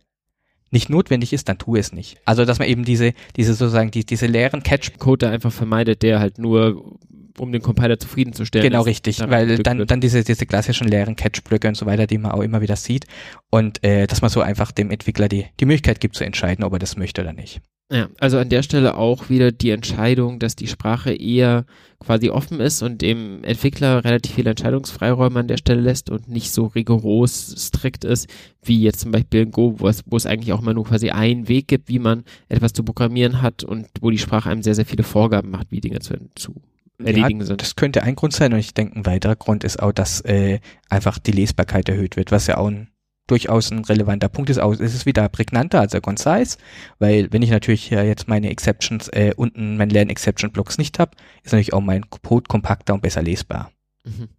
nicht 0.72 0.90
notwendig 0.90 1.34
ist, 1.34 1.48
dann 1.50 1.58
tu 1.58 1.76
es 1.76 1.94
nicht. 1.94 2.18
Also, 2.26 2.46
dass 2.46 2.60
man 2.60 2.68
eben 2.68 2.84
diese, 2.84 3.14
diese 3.36 3.54
sozusagen, 3.54 3.92
die, 3.92 4.06
diese 4.06 4.28
leeren 4.28 4.64
Catch-Code 4.64 5.30
einfach 5.30 5.52
vermeidet, 5.52 6.02
der 6.02 6.20
halt 6.20 6.38
nur 6.38 6.98
um 7.40 7.52
den 7.52 7.62
Compiler 7.62 8.00
zufriedenzustellen. 8.00 8.70
Genau, 8.70 8.82
richtig, 8.82 9.20
weil 9.28 9.58
dann, 9.60 9.86
dann 9.86 10.02
diese, 10.02 10.24
diese 10.24 10.46
klassischen 10.46 10.88
leeren 10.88 11.16
Catch-Blöcke 11.16 11.68
und 11.68 11.76
so 11.76 11.86
weiter, 11.86 12.08
die 12.08 12.18
man 12.18 12.32
auch 12.32 12.42
immer 12.42 12.62
wieder 12.62 12.76
sieht 12.76 13.06
und 13.50 13.84
äh, 13.84 14.08
dass 14.08 14.22
man 14.22 14.30
so 14.30 14.42
einfach 14.42 14.72
dem 14.72 14.92
Entwickler 14.92 15.28
die, 15.28 15.46
die 15.60 15.66
Möglichkeit 15.66 16.00
gibt 16.00 16.16
zu 16.16 16.24
entscheiden, 16.24 16.64
ob 16.64 16.74
er 16.74 16.80
das 16.80 16.98
möchte 16.98 17.22
oder 17.22 17.34
nicht. 17.34 17.62
Ja, 17.90 18.10
also 18.20 18.38
an 18.38 18.50
der 18.50 18.64
Stelle 18.64 18.98
auch 18.98 19.30
wieder 19.30 19.54
die 19.54 19.70
Entscheidung, 19.70 20.40
dass 20.40 20.58
die 20.58 20.68
Sprache 20.68 21.14
eher 21.14 21.66
quasi 22.00 22.30
offen 22.30 22.60
ist 22.60 22.82
und 22.82 23.02
dem 23.02 23.46
Entwickler 23.46 24.04
relativ 24.04 24.34
viele 24.36 24.50
Entscheidungsfreiräume 24.50 25.40
an 25.40 25.48
der 25.48 25.56
Stelle 25.56 25.80
lässt 25.80 26.10
und 26.10 26.28
nicht 26.28 26.52
so 26.52 26.66
rigoros 26.66 27.56
strikt 27.58 28.04
ist, 28.04 28.28
wie 28.62 28.82
jetzt 28.82 29.00
zum 29.00 29.12
Beispiel 29.12 29.44
in 29.44 29.52
Go, 29.52 29.76
wo 29.78 29.88
es, 29.88 30.04
wo 30.06 30.18
es 30.18 30.26
eigentlich 30.26 30.52
auch 30.52 30.62
immer 30.62 30.74
nur 30.74 30.84
quasi 30.84 31.12
einen 31.12 31.48
Weg 31.48 31.70
gibt, 31.70 31.88
wie 31.88 32.00
man 32.00 32.26
etwas 32.50 32.74
zu 32.74 32.84
programmieren 32.84 33.42
hat 33.42 33.64
und 33.64 33.88
wo 34.02 34.10
die 34.10 34.18
Sprache 34.18 34.50
einem 34.50 34.64
sehr, 34.64 34.76
sehr 34.76 34.86
viele 34.86 35.04
Vorgaben 35.04 35.50
macht, 35.50 35.72
wie 35.72 35.80
Dinge 35.80 36.00
zu, 36.00 36.14
zu 36.36 36.62
erledigen 37.04 37.42
ja, 37.42 37.46
sind. 37.46 37.62
Das 37.62 37.76
könnte 37.76 38.04
ein 38.04 38.16
Grund 38.16 38.34
sein 38.34 38.54
und 38.54 38.60
ich 38.60 38.74
denke, 38.74 38.98
ein 38.98 39.06
weiterer 39.06 39.36
Grund 39.36 39.64
ist 39.64 39.82
auch, 39.82 39.92
dass 39.92 40.22
äh, 40.22 40.60
einfach 40.90 41.20
die 41.20 41.32
Lesbarkeit 41.32 41.90
erhöht 41.90 42.16
wird, 42.16 42.32
was 42.32 42.48
ja 42.48 42.58
auch 42.58 42.68
ein 42.68 42.90
durchaus 43.28 43.72
ein 43.72 43.84
relevanter 43.84 44.30
Punkt 44.30 44.50
ist. 44.50 44.58
Es 44.58 44.96
ist 44.96 45.06
wieder 45.06 45.28
prägnanter 45.30 45.82
als 45.82 45.92
der 45.92 46.02
concise, 46.02 46.58
weil 46.98 47.32
wenn 47.32 47.42
ich 47.42 47.50
natürlich 47.50 47.84
hier 47.84 48.04
jetzt 48.06 48.28
meine 48.28 48.50
Exceptions 48.50 49.10
äh, 49.10 49.34
unten, 49.36 49.78
mein 49.78 49.90
Lern 49.90 50.10
Exception 50.10 50.52
Blocks 50.52 50.78
nicht 50.78 50.98
habe, 50.98 51.12
ist 51.44 51.52
natürlich 51.52 51.74
auch 51.74 51.82
mein 51.82 52.10
Code 52.10 52.46
kompakter 52.48 52.94
und 52.94 53.02
besser 53.02 53.22
lesbar. 53.22 53.72
Mhm. 54.06 54.30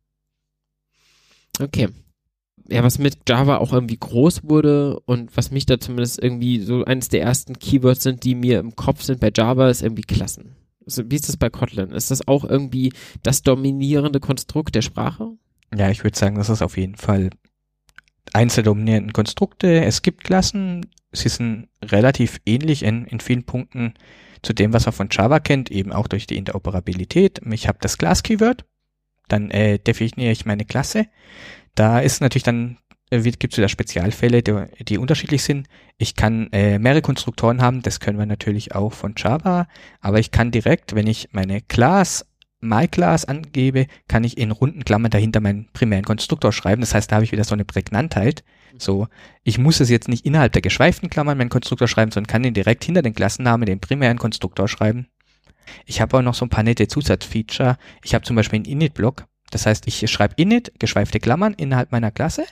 Okay. 1.60 1.88
Ja, 2.70 2.82
was 2.82 2.98
mit 2.98 3.28
Java 3.28 3.58
auch 3.58 3.72
irgendwie 3.72 3.96
groß 3.96 4.44
wurde 4.44 5.00
und 5.00 5.36
was 5.36 5.50
mich 5.50 5.64
da 5.64 5.80
zumindest 5.80 6.22
irgendwie 6.22 6.60
so 6.60 6.84
eines 6.84 7.08
der 7.08 7.22
ersten 7.22 7.58
Keywords 7.58 8.02
sind, 8.02 8.24
die 8.24 8.34
mir 8.34 8.58
im 8.58 8.76
Kopf 8.76 9.02
sind 9.02 9.20
bei 9.20 9.30
Java, 9.34 9.68
ist 9.70 9.82
irgendwie 9.82 10.02
Klassen. 10.02 10.54
Wie 10.88 11.16
ist 11.16 11.28
das 11.28 11.36
bei 11.36 11.50
Kotlin? 11.50 11.90
Ist 11.90 12.10
das 12.10 12.26
auch 12.26 12.44
irgendwie 12.44 12.92
das 13.22 13.42
dominierende 13.42 14.20
Konstrukt 14.20 14.74
der 14.74 14.82
Sprache? 14.82 15.32
Ja, 15.76 15.90
ich 15.90 16.02
würde 16.04 16.18
sagen, 16.18 16.36
das 16.36 16.48
ist 16.48 16.62
auf 16.62 16.76
jeden 16.76 16.96
Fall 16.96 17.30
eins 18.32 18.54
der 18.54 18.64
dominierenden 18.64 19.12
Konstrukte. 19.12 19.84
Es 19.84 20.02
gibt 20.02 20.24
Klassen, 20.24 20.86
sie 21.12 21.28
sind 21.28 21.68
relativ 21.82 22.40
ähnlich 22.46 22.82
in, 22.82 23.04
in 23.06 23.20
vielen 23.20 23.44
Punkten 23.44 23.94
zu 24.42 24.52
dem, 24.52 24.72
was 24.72 24.86
man 24.86 24.92
von 24.92 25.08
Java 25.10 25.40
kennt, 25.40 25.70
eben 25.70 25.92
auch 25.92 26.06
durch 26.06 26.26
die 26.26 26.36
Interoperabilität. 26.36 27.40
Ich 27.50 27.68
habe 27.68 27.78
das 27.80 27.98
Class-Keyword, 27.98 28.64
dann 29.28 29.50
äh, 29.50 29.78
definiere 29.78 30.32
ich 30.32 30.46
meine 30.46 30.64
Klasse. 30.64 31.06
Da 31.74 32.00
ist 32.00 32.20
natürlich 32.20 32.44
dann 32.44 32.78
gibt 33.10 33.54
es 33.54 33.58
wieder 33.58 33.68
Spezialfälle, 33.68 34.42
die, 34.42 34.84
die, 34.84 34.98
unterschiedlich 34.98 35.42
sind. 35.42 35.66
Ich 35.96 36.14
kann 36.14 36.48
äh, 36.52 36.78
mehrere 36.78 37.02
Konstruktoren 37.02 37.62
haben, 37.62 37.82
das 37.82 38.00
können 38.00 38.18
wir 38.18 38.26
natürlich 38.26 38.74
auch 38.74 38.92
von 38.92 39.14
Java, 39.16 39.66
aber 40.00 40.18
ich 40.18 40.30
kann 40.30 40.50
direkt, 40.50 40.94
wenn 40.94 41.06
ich 41.06 41.28
meine 41.32 41.60
Class 41.62 42.26
MyClass 42.60 43.24
angebe, 43.24 43.86
kann 44.08 44.24
ich 44.24 44.36
in 44.36 44.50
runden 44.50 44.84
Klammern 44.84 45.10
dahinter 45.10 45.40
meinen 45.40 45.68
primären 45.72 46.04
Konstruktor 46.04 46.52
schreiben. 46.52 46.80
Das 46.80 46.94
heißt, 46.94 47.10
da 47.10 47.16
habe 47.16 47.24
ich 47.24 47.32
wieder 47.32 47.44
so 47.44 47.54
eine 47.54 47.64
Prägnantheit. 47.64 48.42
So, 48.78 49.06
ich 49.44 49.58
muss 49.58 49.80
es 49.80 49.90
jetzt 49.90 50.08
nicht 50.08 50.26
innerhalb 50.26 50.52
der 50.52 50.62
geschweiften 50.62 51.08
Klammern 51.08 51.38
meinen 51.38 51.50
Konstruktor 51.50 51.88
schreiben, 51.88 52.10
sondern 52.10 52.26
kann 52.26 52.44
ihn 52.44 52.54
direkt 52.54 52.84
hinter 52.84 53.02
den 53.02 53.14
Klassennamen 53.14 53.66
den 53.66 53.80
primären 53.80 54.18
Konstruktor 54.18 54.68
schreiben. 54.68 55.06
Ich 55.86 56.00
habe 56.00 56.16
auch 56.16 56.22
noch 56.22 56.34
so 56.34 56.46
ein 56.46 56.50
paar 56.50 56.64
nette 56.64 56.88
Zusatzfeature. 56.88 57.76
Ich 58.02 58.14
habe 58.14 58.24
zum 58.24 58.36
Beispiel 58.36 58.56
einen 58.56 58.64
Init-Block. 58.64 59.26
Das 59.50 59.66
heißt, 59.66 59.86
ich 59.86 60.10
schreibe 60.10 60.34
Init, 60.36 60.72
geschweifte 60.78 61.20
Klammern 61.20 61.54
innerhalb 61.54 61.92
meiner 61.92 62.10
Klasse 62.10 62.44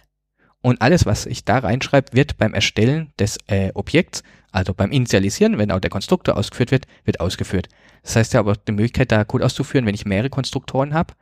und 0.67 0.83
alles, 0.83 1.07
was 1.07 1.27
ich 1.27 1.45
da 1.45 1.59
reinschreibe, 1.59 2.13
wird 2.13 2.39
beim 2.39 2.53
Erstellen 2.53 3.13
des 3.21 3.39
äh, 3.47 3.71
Objekts, 3.75 4.25
also 4.51 4.75
beim 4.75 4.91
Initialisieren, 4.91 5.59
wenn 5.59 5.71
auch 5.71 5.79
der 5.79 5.91
Konstruktor 5.91 6.37
ausgeführt 6.37 6.73
wird, 6.73 6.89
wird 7.05 7.21
ausgeführt. 7.21 7.69
Das 8.03 8.17
heißt, 8.17 8.35
habe 8.35 8.51
auch 8.51 8.57
die 8.57 8.73
Möglichkeit, 8.73 9.13
da 9.13 9.23
Code 9.23 9.45
auszuführen, 9.45 9.87
wenn 9.87 9.95
ich 9.95 10.07
mehrere 10.07 10.29
Konstruktoren 10.29 10.93
habe, 10.93 11.15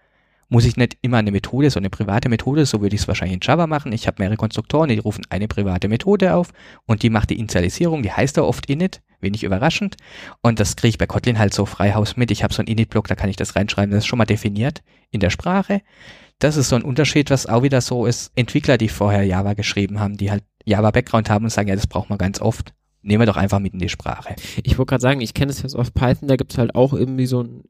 muss 0.48 0.64
ich 0.64 0.78
nicht 0.78 0.96
immer 1.02 1.18
eine 1.18 1.30
Methode, 1.30 1.68
so 1.68 1.78
eine 1.78 1.90
private 1.90 2.30
Methode, 2.30 2.64
so 2.64 2.80
würde 2.80 2.96
ich 2.96 3.02
es 3.02 3.08
wahrscheinlich 3.08 3.34
in 3.34 3.40
Java 3.42 3.66
machen. 3.66 3.92
Ich 3.92 4.06
habe 4.06 4.22
mehrere 4.22 4.38
Konstruktoren, 4.38 4.88
die 4.88 4.98
rufen 4.98 5.26
eine 5.28 5.46
private 5.46 5.88
Methode 5.88 6.34
auf 6.34 6.48
und 6.86 7.02
die 7.02 7.10
macht 7.10 7.28
die 7.28 7.38
Initialisierung, 7.38 8.02
die 8.02 8.12
heißt 8.12 8.38
da 8.38 8.44
oft 8.44 8.70
init, 8.70 9.02
wenig 9.20 9.44
überraschend. 9.44 9.98
Und 10.40 10.58
das 10.58 10.74
kriege 10.74 10.88
ich 10.88 10.98
bei 10.98 11.06
Kotlin 11.06 11.38
halt 11.38 11.52
so 11.52 11.66
frei 11.66 11.92
Haus 11.92 12.16
mit. 12.16 12.30
Ich 12.30 12.44
habe 12.44 12.54
so 12.54 12.60
einen 12.60 12.68
Init-Block, 12.68 13.08
da 13.08 13.14
kann 13.14 13.28
ich 13.28 13.36
das 13.36 13.56
reinschreiben, 13.56 13.90
das 13.90 14.04
ist 14.04 14.06
schon 14.06 14.18
mal 14.18 14.24
definiert 14.24 14.82
in 15.10 15.20
der 15.20 15.28
Sprache 15.28 15.82
das 16.38 16.56
ist 16.56 16.68
so 16.68 16.76
ein 16.76 16.82
Unterschied, 16.82 17.30
was 17.30 17.46
auch 17.46 17.62
wieder 17.62 17.80
so 17.80 18.06
ist. 18.06 18.32
Entwickler, 18.34 18.78
die 18.78 18.88
vorher 18.88 19.24
Java 19.24 19.54
geschrieben 19.54 20.00
haben, 20.00 20.16
die 20.16 20.30
halt 20.30 20.44
Java-Background 20.64 21.30
haben 21.30 21.44
und 21.44 21.50
sagen, 21.50 21.68
ja, 21.68 21.74
das 21.74 21.86
braucht 21.86 22.10
man 22.10 22.18
ganz 22.18 22.40
oft. 22.40 22.72
Nehmen 23.02 23.22
wir 23.22 23.26
doch 23.26 23.36
einfach 23.36 23.58
mit 23.58 23.74
in 23.74 23.78
die 23.78 23.88
Sprache. 23.88 24.34
Ich 24.62 24.78
wollte 24.78 24.90
gerade 24.90 25.02
sagen, 25.02 25.20
ich 25.20 25.34
kenne 25.34 25.52
es 25.52 25.62
jetzt 25.62 25.74
auf 25.74 25.92
Python, 25.92 26.28
da 26.28 26.36
gibt 26.36 26.52
es 26.52 26.58
halt 26.58 26.74
auch 26.74 26.94
irgendwie 26.94 27.26
so 27.26 27.42
ein 27.42 27.64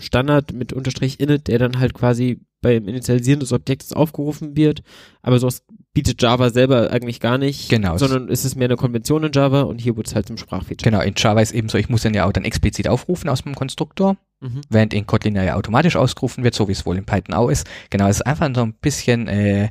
Standard 0.00 0.52
mit 0.52 0.72
Unterstrich 0.72 1.20
init, 1.20 1.46
der 1.46 1.58
dann 1.58 1.78
halt 1.78 1.94
quasi 1.94 2.40
beim 2.64 2.88
Initialisieren 2.88 3.40
des 3.40 3.52
Objektes 3.52 3.92
aufgerufen 3.92 4.56
wird. 4.56 4.82
Aber 5.22 5.38
sowas 5.38 5.62
bietet 5.92 6.20
Java 6.20 6.50
selber 6.50 6.90
eigentlich 6.90 7.20
gar 7.20 7.38
nicht. 7.38 7.68
Genau. 7.68 7.96
Sondern 7.96 8.28
ist 8.28 8.44
es 8.44 8.56
mehr 8.56 8.66
eine 8.66 8.76
Konvention 8.76 9.22
in 9.22 9.32
Java 9.32 9.62
und 9.62 9.80
hier 9.80 9.96
wird 9.96 10.08
es 10.08 10.14
halt 10.14 10.26
zum 10.26 10.36
Sprachfeature. 10.36 10.90
Genau, 10.90 11.02
in 11.02 11.14
Java 11.16 11.40
ist 11.40 11.52
eben 11.52 11.68
so, 11.68 11.78
ich 11.78 11.88
muss 11.88 12.02
dann 12.02 12.14
ja 12.14 12.26
auch 12.26 12.32
dann 12.32 12.44
explizit 12.44 12.88
aufrufen 12.88 13.30
aus 13.30 13.42
dem 13.42 13.54
Konstruktor. 13.54 14.16
Mhm. 14.40 14.62
Während 14.68 14.92
in 14.92 15.06
Kotlin 15.06 15.36
ja 15.36 15.54
automatisch 15.54 15.96
ausgerufen 15.96 16.42
wird, 16.42 16.54
so 16.54 16.66
wie 16.66 16.72
es 16.72 16.84
wohl 16.84 16.96
in 16.96 17.06
Python 17.06 17.34
auch 17.34 17.48
ist. 17.48 17.66
Genau, 17.90 18.08
es 18.08 18.16
ist 18.16 18.26
einfach 18.26 18.50
so 18.54 18.62
ein 18.62 18.74
bisschen 18.74 19.28
äh, 19.28 19.70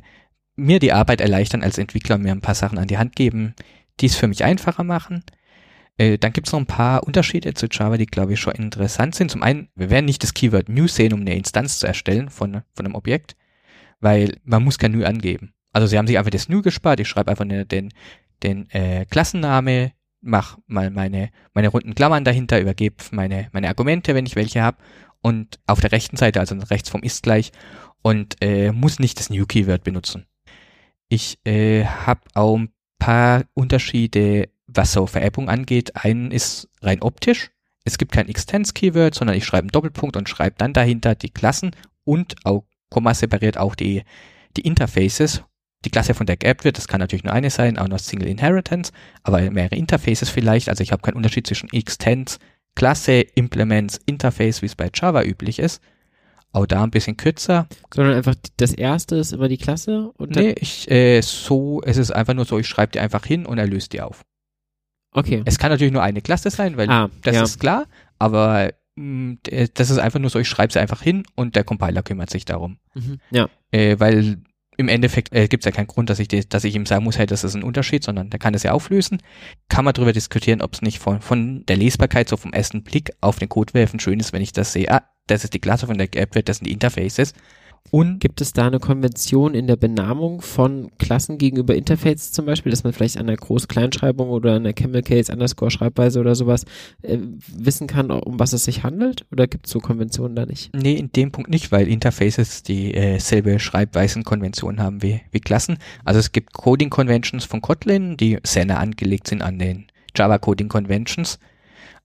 mir 0.56 0.78
die 0.78 0.92
Arbeit 0.92 1.20
erleichtern 1.20 1.62
als 1.62 1.78
Entwickler, 1.78 2.16
mir 2.16 2.32
ein 2.32 2.40
paar 2.40 2.54
Sachen 2.54 2.78
an 2.78 2.88
die 2.88 2.98
Hand 2.98 3.16
geben, 3.16 3.54
die 4.00 4.06
es 4.06 4.16
für 4.16 4.28
mich 4.28 4.44
einfacher 4.44 4.84
machen. 4.84 5.24
Äh, 5.96 6.18
dann 6.18 6.32
gibt 6.32 6.46
es 6.46 6.52
noch 6.52 6.60
ein 6.60 6.66
paar 6.66 7.04
Unterschiede 7.04 7.54
zu 7.54 7.66
Java, 7.70 7.96
die, 7.96 8.06
glaube 8.06 8.32
ich, 8.32 8.40
schon 8.40 8.54
interessant 8.54 9.14
sind. 9.14 9.30
Zum 9.30 9.42
einen, 9.42 9.68
wir 9.74 9.90
werden 9.90 10.06
nicht 10.06 10.22
das 10.22 10.34
Keyword 10.34 10.68
new 10.68 10.88
sehen, 10.88 11.12
um 11.12 11.20
eine 11.20 11.36
Instanz 11.36 11.78
zu 11.78 11.86
erstellen 11.86 12.30
von, 12.30 12.62
von 12.74 12.86
einem 12.86 12.94
Objekt, 12.94 13.36
weil 14.00 14.38
man 14.44 14.64
muss 14.64 14.78
kein 14.78 14.92
new 14.92 15.04
angeben. 15.04 15.52
Also 15.72 15.86
sie 15.86 15.98
haben 15.98 16.06
sich 16.06 16.18
einfach 16.18 16.30
das 16.30 16.48
new 16.48 16.62
gespart. 16.62 17.00
Ich 17.00 17.08
schreibe 17.08 17.30
einfach 17.30 17.46
den, 17.46 17.68
den, 17.68 17.92
den 18.42 18.70
äh, 18.70 19.06
Klassenname, 19.06 19.92
mach 20.20 20.58
mal 20.66 20.90
meine, 20.90 21.30
meine 21.52 21.68
runden 21.68 21.94
Klammern 21.94 22.24
dahinter, 22.24 22.60
übergebe 22.60 22.96
meine, 23.12 23.48
meine 23.52 23.68
Argumente, 23.68 24.14
wenn 24.14 24.26
ich 24.26 24.36
welche 24.36 24.62
habe. 24.62 24.78
Und 25.20 25.58
auf 25.66 25.80
der 25.80 25.92
rechten 25.92 26.16
Seite, 26.16 26.40
also 26.40 26.56
rechts 26.56 26.90
vom 26.90 27.02
ist 27.02 27.22
gleich, 27.22 27.52
und 28.02 28.36
äh, 28.42 28.72
muss 28.72 28.98
nicht 28.98 29.18
das 29.18 29.30
New 29.30 29.46
Keyword 29.46 29.84
benutzen. 29.84 30.26
Ich 31.08 31.38
äh, 31.44 31.84
habe 31.84 32.20
auch 32.34 32.56
ein 32.56 32.72
paar 32.98 33.44
Unterschiede 33.54 34.50
was 34.76 34.92
so 34.92 35.06
Vererbung 35.06 35.48
angeht, 35.48 35.92
einen 36.04 36.30
ist 36.30 36.68
rein 36.82 37.02
optisch. 37.02 37.50
Es 37.84 37.98
gibt 37.98 38.12
kein 38.12 38.28
Extends-Keyword, 38.28 39.14
sondern 39.14 39.36
ich 39.36 39.44
schreibe 39.44 39.64
einen 39.64 39.72
Doppelpunkt 39.72 40.16
und 40.16 40.28
schreibe 40.28 40.56
dann 40.58 40.72
dahinter 40.72 41.14
die 41.14 41.30
Klassen 41.30 41.72
und 42.04 42.36
auch 42.44 42.64
Komma 42.90 43.12
separiert 43.12 43.58
auch 43.58 43.74
die, 43.74 44.02
die 44.56 44.62
Interfaces. 44.62 45.42
Die 45.84 45.90
Klasse, 45.90 46.14
von 46.14 46.26
der 46.26 46.38
geerbt 46.38 46.64
wird, 46.64 46.78
das 46.78 46.88
kann 46.88 47.00
natürlich 47.00 47.24
nur 47.24 47.34
eine 47.34 47.50
sein, 47.50 47.76
auch 47.76 47.88
noch 47.88 47.98
Single 47.98 48.28
Inheritance, 48.28 48.90
aber 49.22 49.50
mehrere 49.50 49.76
Interfaces 49.76 50.30
vielleicht. 50.30 50.70
Also 50.70 50.82
ich 50.82 50.92
habe 50.92 51.02
keinen 51.02 51.16
Unterschied 51.16 51.46
zwischen 51.46 51.70
Extends, 51.72 52.38
Klasse, 52.74 53.20
Implements, 53.20 54.00
Interface, 54.06 54.62
wie 54.62 54.66
es 54.66 54.76
bei 54.76 54.90
Java 54.94 55.22
üblich 55.22 55.58
ist. 55.58 55.82
Auch 56.52 56.66
da 56.66 56.84
ein 56.84 56.90
bisschen 56.90 57.16
kürzer. 57.16 57.66
Sondern 57.92 58.14
einfach 58.14 58.36
das 58.56 58.72
erste 58.72 59.16
ist 59.16 59.32
immer 59.32 59.48
die 59.48 59.58
Klasse? 59.58 60.12
Und 60.16 60.36
nee, 60.36 60.54
ich, 60.58 60.90
äh, 60.90 61.20
so, 61.20 61.82
es 61.84 61.96
ist 61.96 62.12
einfach 62.12 62.34
nur 62.34 62.44
so, 62.44 62.58
ich 62.58 62.68
schreibe 62.68 62.92
die 62.92 63.00
einfach 63.00 63.26
hin 63.26 63.44
und 63.44 63.58
er 63.58 63.66
löst 63.66 63.92
die 63.92 64.00
auf. 64.00 64.24
Okay. 65.14 65.42
Es 65.44 65.58
kann 65.58 65.70
natürlich 65.70 65.92
nur 65.92 66.02
eine 66.02 66.20
Klasse 66.20 66.50
sein, 66.50 66.76
weil 66.76 66.90
ah, 66.90 67.08
das 67.22 67.36
ja. 67.36 67.42
ist 67.42 67.60
klar, 67.60 67.86
aber 68.18 68.72
mh, 68.96 69.04
mm, 69.32 69.38
das 69.74 69.90
ist 69.90 69.98
einfach 69.98 70.18
nur 70.18 70.30
so, 70.30 70.38
ich 70.38 70.48
schreibe 70.48 70.72
sie 70.72 70.80
einfach 70.80 71.02
hin 71.02 71.22
und 71.34 71.56
der 71.56 71.64
Compiler 71.64 72.02
kümmert 72.02 72.30
sich 72.30 72.44
darum. 72.44 72.78
Mhm. 72.94 73.20
Ja. 73.30 73.48
Äh, 73.70 73.98
weil 74.00 74.38
im 74.76 74.88
Endeffekt 74.88 75.32
äh, 75.32 75.46
gibt 75.46 75.64
es 75.64 75.66
ja 75.66 75.72
keinen 75.72 75.86
Grund, 75.86 76.10
dass 76.10 76.18
ich, 76.18 76.28
die, 76.28 76.48
dass 76.48 76.64
ich 76.64 76.74
ihm 76.74 76.84
sagen 76.84 77.04
muss, 77.04 77.16
hey, 77.16 77.26
das 77.26 77.44
ist 77.44 77.54
ein 77.54 77.62
Unterschied, 77.62 78.02
sondern 78.02 78.30
der 78.30 78.40
kann 78.40 78.52
das 78.52 78.64
ja 78.64 78.72
auflösen. 78.72 79.22
Kann 79.68 79.84
man 79.84 79.94
darüber 79.94 80.12
diskutieren, 80.12 80.60
ob 80.60 80.74
es 80.74 80.82
nicht 80.82 80.98
von, 80.98 81.20
von 81.20 81.64
der 81.66 81.76
Lesbarkeit, 81.76 82.28
so 82.28 82.36
vom 82.36 82.52
ersten 82.52 82.82
Blick 82.82 83.12
auf 83.20 83.38
den 83.38 83.48
Code 83.48 83.72
werfen 83.74 84.00
schön 84.00 84.18
ist, 84.18 84.32
wenn 84.32 84.42
ich 84.42 84.52
das 84.52 84.72
sehe, 84.72 84.90
ah, 84.90 85.02
das 85.26 85.44
ist 85.44 85.54
die 85.54 85.60
Klasse, 85.60 85.86
von 85.86 85.96
der 85.96 86.08
wird, 86.12 86.48
das 86.48 86.58
sind 86.58 86.66
die 86.66 86.72
Interfaces. 86.72 87.34
Und 87.90 88.18
gibt 88.18 88.40
es 88.40 88.52
da 88.52 88.66
eine 88.66 88.80
Konvention 88.80 89.54
in 89.54 89.66
der 89.66 89.76
Benamung 89.76 90.40
von 90.40 90.90
Klassen 90.98 91.38
gegenüber 91.38 91.76
Interfaces 91.76 92.32
zum 92.32 92.46
Beispiel, 92.46 92.70
dass 92.70 92.82
man 92.82 92.92
vielleicht 92.92 93.18
an 93.18 93.26
der 93.26 93.36
Groß-Kleinschreibung 93.36 94.30
oder 94.30 94.54
an 94.54 94.64
der 94.64 94.72
Camel 94.72 95.02
Case 95.02 95.30
Underscore 95.30 95.70
Schreibweise 95.70 96.18
oder 96.18 96.34
sowas 96.34 96.64
äh, 97.02 97.18
wissen 97.56 97.86
kann, 97.86 98.10
um 98.10 98.40
was 98.40 98.52
es 98.52 98.64
sich 98.64 98.82
handelt? 98.82 99.26
Oder 99.30 99.46
gibt 99.46 99.66
es 99.66 99.72
so 99.72 99.78
Konventionen 99.78 100.34
da 100.34 100.44
nicht? 100.46 100.74
Nee, 100.74 100.94
in 100.94 101.12
dem 101.12 101.30
Punkt 101.30 101.50
nicht, 101.50 101.70
weil 101.72 101.86
Interfaces 101.86 102.62
dieselbe 102.62 103.52
äh, 103.52 103.58
Schreibweisenkonvention 103.58 104.80
haben 104.80 105.02
wie, 105.02 105.20
wie 105.30 105.40
Klassen. 105.40 105.78
Also 106.04 106.20
es 106.20 106.32
gibt 106.32 106.52
Coding 106.52 106.90
Conventions 106.90 107.44
von 107.44 107.60
Kotlin, 107.60 108.16
die 108.16 108.38
sehr 108.42 108.64
nah 108.64 108.78
angelegt 108.78 109.28
sind 109.28 109.42
an 109.42 109.58
den 109.58 109.86
Java 110.16 110.38
Coding 110.38 110.68
Conventions. 110.68 111.38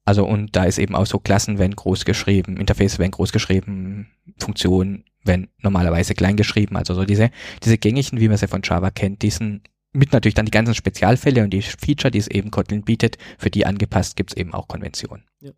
Also 0.05 0.25
und 0.25 0.55
da 0.55 0.65
ist 0.65 0.77
eben 0.77 0.95
auch 0.95 1.05
so 1.05 1.19
Klassen 1.19 1.57
werden 1.57 1.75
groß 1.75 2.05
geschrieben, 2.05 2.57
Interface 2.57 2.99
werden 2.99 3.11
groß 3.11 3.31
geschrieben, 3.31 4.07
Funktionen 4.37 5.03
werden 5.23 5.49
normalerweise 5.61 6.13
klein 6.13 6.37
geschrieben. 6.37 6.77
Also 6.77 6.93
so 6.93 7.05
diese, 7.05 7.31
diese 7.63 7.77
gängigen, 7.77 8.19
wie 8.19 8.27
man 8.27 8.37
sie 8.37 8.47
von 8.47 8.61
Java 8.63 8.91
kennt, 8.91 9.21
diesen 9.21 9.61
mit 9.91 10.13
natürlich 10.13 10.35
dann 10.35 10.45
die 10.45 10.51
ganzen 10.51 10.75
Spezialfälle 10.75 11.43
und 11.43 11.51
die 11.51 11.61
Feature, 11.61 12.11
die 12.11 12.19
es 12.19 12.27
eben 12.27 12.51
Kotlin 12.51 12.83
bietet, 12.83 13.17
für 13.37 13.49
die 13.49 13.65
angepasst 13.65 14.15
gibt 14.15 14.31
es 14.31 14.37
eben 14.37 14.53
auch 14.53 14.67
Konventionen. 14.67 15.25
Ja. 15.39 15.51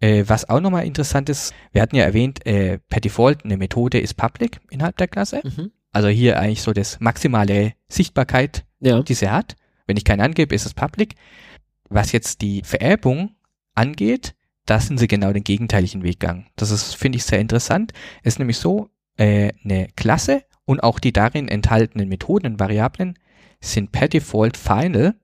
Äh, 0.00 0.24
was 0.28 0.48
auch 0.48 0.60
nochmal 0.60 0.86
interessant 0.86 1.28
ist, 1.28 1.52
wir 1.72 1.82
hatten 1.82 1.96
ja 1.96 2.04
erwähnt, 2.04 2.46
äh, 2.46 2.78
per 2.88 3.00
Default 3.00 3.44
eine 3.44 3.56
Methode 3.56 3.98
ist 3.98 4.14
public 4.14 4.60
innerhalb 4.70 4.96
der 4.96 5.08
Klasse. 5.08 5.40
Mhm. 5.42 5.72
Also 5.90 6.08
hier 6.08 6.38
eigentlich 6.38 6.62
so 6.62 6.72
das 6.72 7.00
maximale 7.00 7.74
Sichtbarkeit, 7.88 8.64
ja. 8.80 9.02
die 9.02 9.14
sie 9.14 9.28
hat. 9.28 9.56
Wenn 9.86 9.96
ich 9.96 10.04
keinen 10.04 10.20
angebe, 10.20 10.54
ist 10.54 10.64
es 10.64 10.74
public. 10.74 11.16
Was 11.88 12.12
jetzt 12.12 12.40
die 12.40 12.62
Vererbung 12.64 13.34
angeht, 13.74 14.34
da 14.66 14.80
sind 14.80 14.98
sie 14.98 15.08
genau 15.08 15.32
den 15.32 15.44
gegenteiligen 15.44 16.02
Weg 16.02 16.20
gegangen. 16.20 16.46
Das 16.56 16.70
ist, 16.70 16.94
finde 16.94 17.16
ich, 17.16 17.24
sehr 17.24 17.40
interessant. 17.40 17.92
Es 18.22 18.34
ist 18.34 18.38
nämlich 18.38 18.58
so, 18.58 18.90
äh, 19.16 19.52
eine 19.64 19.88
Klasse 19.96 20.42
und 20.64 20.82
auch 20.82 20.98
die 20.98 21.12
darin 21.12 21.48
enthaltenen 21.48 22.08
Methoden 22.08 22.46
und 22.46 22.60
Variablen 22.60 23.18
sind 23.60 23.92
per 23.92 24.08
Default 24.08 24.56
final. 24.56 25.14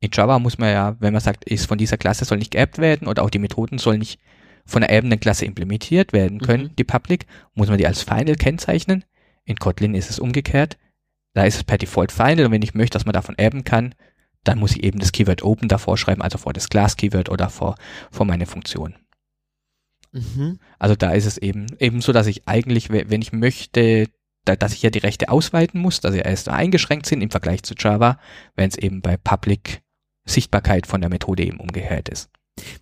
In 0.00 0.10
Java 0.12 0.38
muss 0.38 0.58
man 0.58 0.70
ja, 0.70 0.96
wenn 1.00 1.12
man 1.12 1.22
sagt, 1.22 1.44
ist 1.44 1.66
von 1.66 1.78
dieser 1.78 1.96
Klasse 1.96 2.24
soll 2.24 2.38
nicht 2.38 2.52
geappt 2.52 2.78
werden 2.78 3.08
oder 3.08 3.22
auch 3.22 3.30
die 3.30 3.38
Methoden 3.38 3.78
sollen 3.78 4.00
nicht 4.00 4.20
von 4.64 4.82
der 4.82 4.90
erbenden 4.90 5.18
Klasse 5.18 5.46
implementiert 5.46 6.12
werden 6.12 6.40
können, 6.40 6.64
mhm. 6.64 6.76
die 6.76 6.84
Public, 6.84 7.26
muss 7.54 7.68
man 7.68 7.78
die 7.78 7.86
als 7.86 8.02
final 8.02 8.34
kennzeichnen. 8.34 9.04
In 9.44 9.56
Kotlin 9.56 9.94
ist 9.94 10.10
es 10.10 10.18
umgekehrt. 10.18 10.76
Da 11.32 11.44
ist 11.44 11.56
es 11.56 11.64
per 11.64 11.78
Default 11.78 12.12
final 12.12 12.46
und 12.46 12.52
wenn 12.52 12.62
ich 12.62 12.74
möchte, 12.74 12.96
dass 12.96 13.06
man 13.06 13.14
davon 13.14 13.38
erben 13.38 13.64
kann, 13.64 13.94
dann 14.48 14.58
muss 14.58 14.72
ich 14.72 14.82
eben 14.82 14.98
das 14.98 15.12
Keyword 15.12 15.42
Open 15.42 15.68
davor 15.68 15.98
schreiben, 15.98 16.22
also 16.22 16.38
vor 16.38 16.54
das 16.54 16.70
Class-Keyword 16.70 17.28
oder 17.28 17.50
vor, 17.50 17.74
vor 18.10 18.24
meine 18.24 18.46
Funktion. 18.46 18.94
Mhm. 20.12 20.58
Also 20.78 20.96
da 20.96 21.12
ist 21.12 21.26
es 21.26 21.36
eben, 21.36 21.66
eben 21.78 22.00
so, 22.00 22.12
dass 22.12 22.26
ich 22.26 22.48
eigentlich, 22.48 22.88
wenn 22.90 23.20
ich 23.20 23.32
möchte, 23.32 24.08
da, 24.46 24.56
dass 24.56 24.72
ich 24.72 24.82
ja 24.82 24.88
die 24.88 25.00
Rechte 25.00 25.28
ausweiten 25.28 25.80
muss, 25.80 26.00
dass 26.00 26.14
sie 26.14 26.20
erst 26.20 26.48
eingeschränkt 26.48 27.04
sind 27.04 27.20
im 27.20 27.30
Vergleich 27.30 27.62
zu 27.62 27.74
Java, 27.78 28.18
wenn 28.56 28.70
es 28.70 28.78
eben 28.78 29.02
bei 29.02 29.18
Public 29.18 29.82
Sichtbarkeit 30.24 30.86
von 30.86 31.02
der 31.02 31.10
Methode 31.10 31.44
eben 31.44 31.60
umgekehrt 31.60 32.08
ist. 32.08 32.30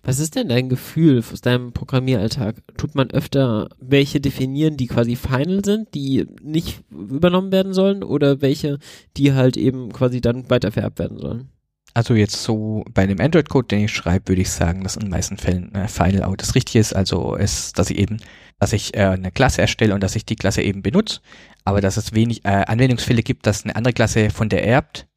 Was 0.03 0.19
ist 0.19 0.35
denn 0.35 0.47
dein 0.47 0.69
Gefühl 0.69 1.19
aus 1.19 1.41
deinem 1.41 1.73
Programmieralltag? 1.73 2.63
Tut 2.77 2.95
man 2.95 3.11
öfter 3.11 3.69
welche 3.79 4.21
definieren, 4.21 4.77
die 4.77 4.87
quasi 4.87 5.17
final 5.17 5.63
sind, 5.65 5.93
die 5.93 6.25
nicht 6.41 6.83
übernommen 6.89 7.51
werden 7.51 7.73
sollen 7.73 8.03
oder 8.03 8.41
welche, 8.41 8.79
die 9.17 9.33
halt 9.33 9.57
eben 9.57 9.91
quasi 9.91 10.21
dann 10.21 10.49
weitervererbt 10.49 10.97
werden 10.97 11.17
sollen? 11.17 11.49
Also 11.97 12.13
jetzt 12.13 12.43
so 12.43 12.85
bei 12.93 13.07
dem 13.07 13.19
Android-Code, 13.19 13.69
den 13.69 13.85
ich 13.85 13.91
schreibe, 13.91 14.27
würde 14.27 14.43
ich 14.43 14.51
sagen, 14.51 14.83
dass 14.83 14.97
in 14.97 15.01
den 15.01 15.09
meisten 15.09 15.35
Fällen 15.37 15.73
äh, 15.73 15.87
Final 15.87 16.25
auch 16.25 16.35
das 16.35 16.53
Richtige 16.53 16.77
ist. 16.77 16.95
Also 16.95 17.35
es, 17.35 17.73
dass 17.73 17.89
ich 17.89 17.97
eben, 17.97 18.17
dass 18.59 18.71
ich 18.71 18.95
äh, 18.95 18.99
eine 18.99 19.31
Klasse 19.31 19.61
erstelle 19.61 19.95
und 19.95 20.03
dass 20.03 20.15
ich 20.15 20.23
die 20.23 20.35
Klasse 20.35 20.61
eben 20.61 20.83
benutze, 20.83 21.21
aber 21.65 21.81
dass 21.81 21.97
es 21.97 22.13
wenig 22.13 22.45
äh, 22.45 22.49
Anwendungsfälle 22.49 23.23
gibt, 23.23 23.47
dass 23.47 23.63
eine 23.63 23.75
andere 23.75 23.95
Klasse 23.95 24.29
von 24.29 24.47
der 24.47 24.63
erbt 24.63 25.07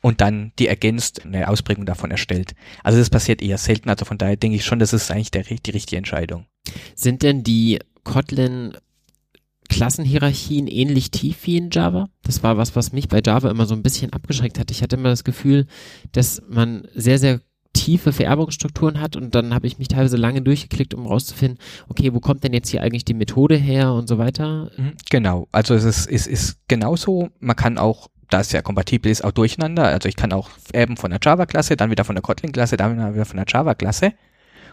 und 0.00 0.22
dann 0.22 0.52
die 0.58 0.68
ergänzt, 0.68 1.22
eine 1.26 1.48
Ausprägung 1.48 1.84
davon 1.84 2.10
erstellt. 2.10 2.54
Also 2.82 2.98
das 2.98 3.10
passiert 3.10 3.42
eher 3.42 3.58
selten. 3.58 3.90
Also 3.90 4.06
von 4.06 4.16
daher 4.16 4.36
denke 4.36 4.56
ich 4.56 4.64
schon, 4.64 4.78
das 4.78 4.94
ist 4.94 5.10
eigentlich 5.10 5.32
der, 5.32 5.42
die 5.42 5.70
richtige 5.70 5.98
Entscheidung. 5.98 6.46
Sind 6.94 7.22
denn 7.22 7.42
die 7.42 7.78
Kotlin 8.04 8.78
Klassenhierarchien 9.72 10.66
ähnlich 10.66 11.10
tief 11.10 11.38
wie 11.44 11.56
in 11.56 11.70
Java. 11.70 12.08
Das 12.22 12.42
war 12.42 12.56
was, 12.56 12.76
was 12.76 12.92
mich 12.92 13.08
bei 13.08 13.20
Java 13.24 13.50
immer 13.50 13.66
so 13.66 13.74
ein 13.74 13.82
bisschen 13.82 14.12
abgeschreckt 14.12 14.58
hat. 14.58 14.70
Ich 14.70 14.82
hatte 14.82 14.96
immer 14.96 15.08
das 15.08 15.24
Gefühl, 15.24 15.66
dass 16.12 16.42
man 16.48 16.86
sehr, 16.94 17.18
sehr 17.18 17.40
tiefe 17.72 18.12
Vererbungsstrukturen 18.12 19.00
hat 19.00 19.16
und 19.16 19.34
dann 19.34 19.54
habe 19.54 19.66
ich 19.66 19.78
mich 19.78 19.88
teilweise 19.88 20.18
lange 20.18 20.42
durchgeklickt, 20.42 20.92
um 20.92 21.06
rauszufinden, 21.06 21.58
okay, 21.88 22.12
wo 22.12 22.20
kommt 22.20 22.44
denn 22.44 22.52
jetzt 22.52 22.68
hier 22.68 22.82
eigentlich 22.82 23.06
die 23.06 23.14
Methode 23.14 23.56
her 23.56 23.94
und 23.94 24.08
so 24.08 24.18
weiter. 24.18 24.70
Mhm, 24.76 24.92
genau, 25.10 25.48
also 25.52 25.74
es 25.74 25.84
ist, 25.84 26.06
es 26.06 26.26
ist 26.26 26.58
genauso, 26.68 27.30
man 27.40 27.56
kann 27.56 27.78
auch 27.78 28.08
da 28.28 28.40
es 28.40 28.52
ja 28.52 28.62
kompatibel 28.62 29.12
ist, 29.12 29.24
auch 29.24 29.32
durcheinander. 29.32 29.84
Also 29.84 30.08
ich 30.08 30.16
kann 30.16 30.32
auch 30.32 30.48
erben 30.72 30.96
von 30.96 31.10
der 31.10 31.20
Java-Klasse, 31.22 31.76
dann 31.76 31.90
wieder 31.90 32.04
von 32.04 32.14
der 32.14 32.22
Kotlin-Klasse, 32.22 32.78
dann 32.78 33.14
wieder 33.14 33.26
von 33.26 33.36
der 33.36 33.46
Java-Klasse 33.46 34.12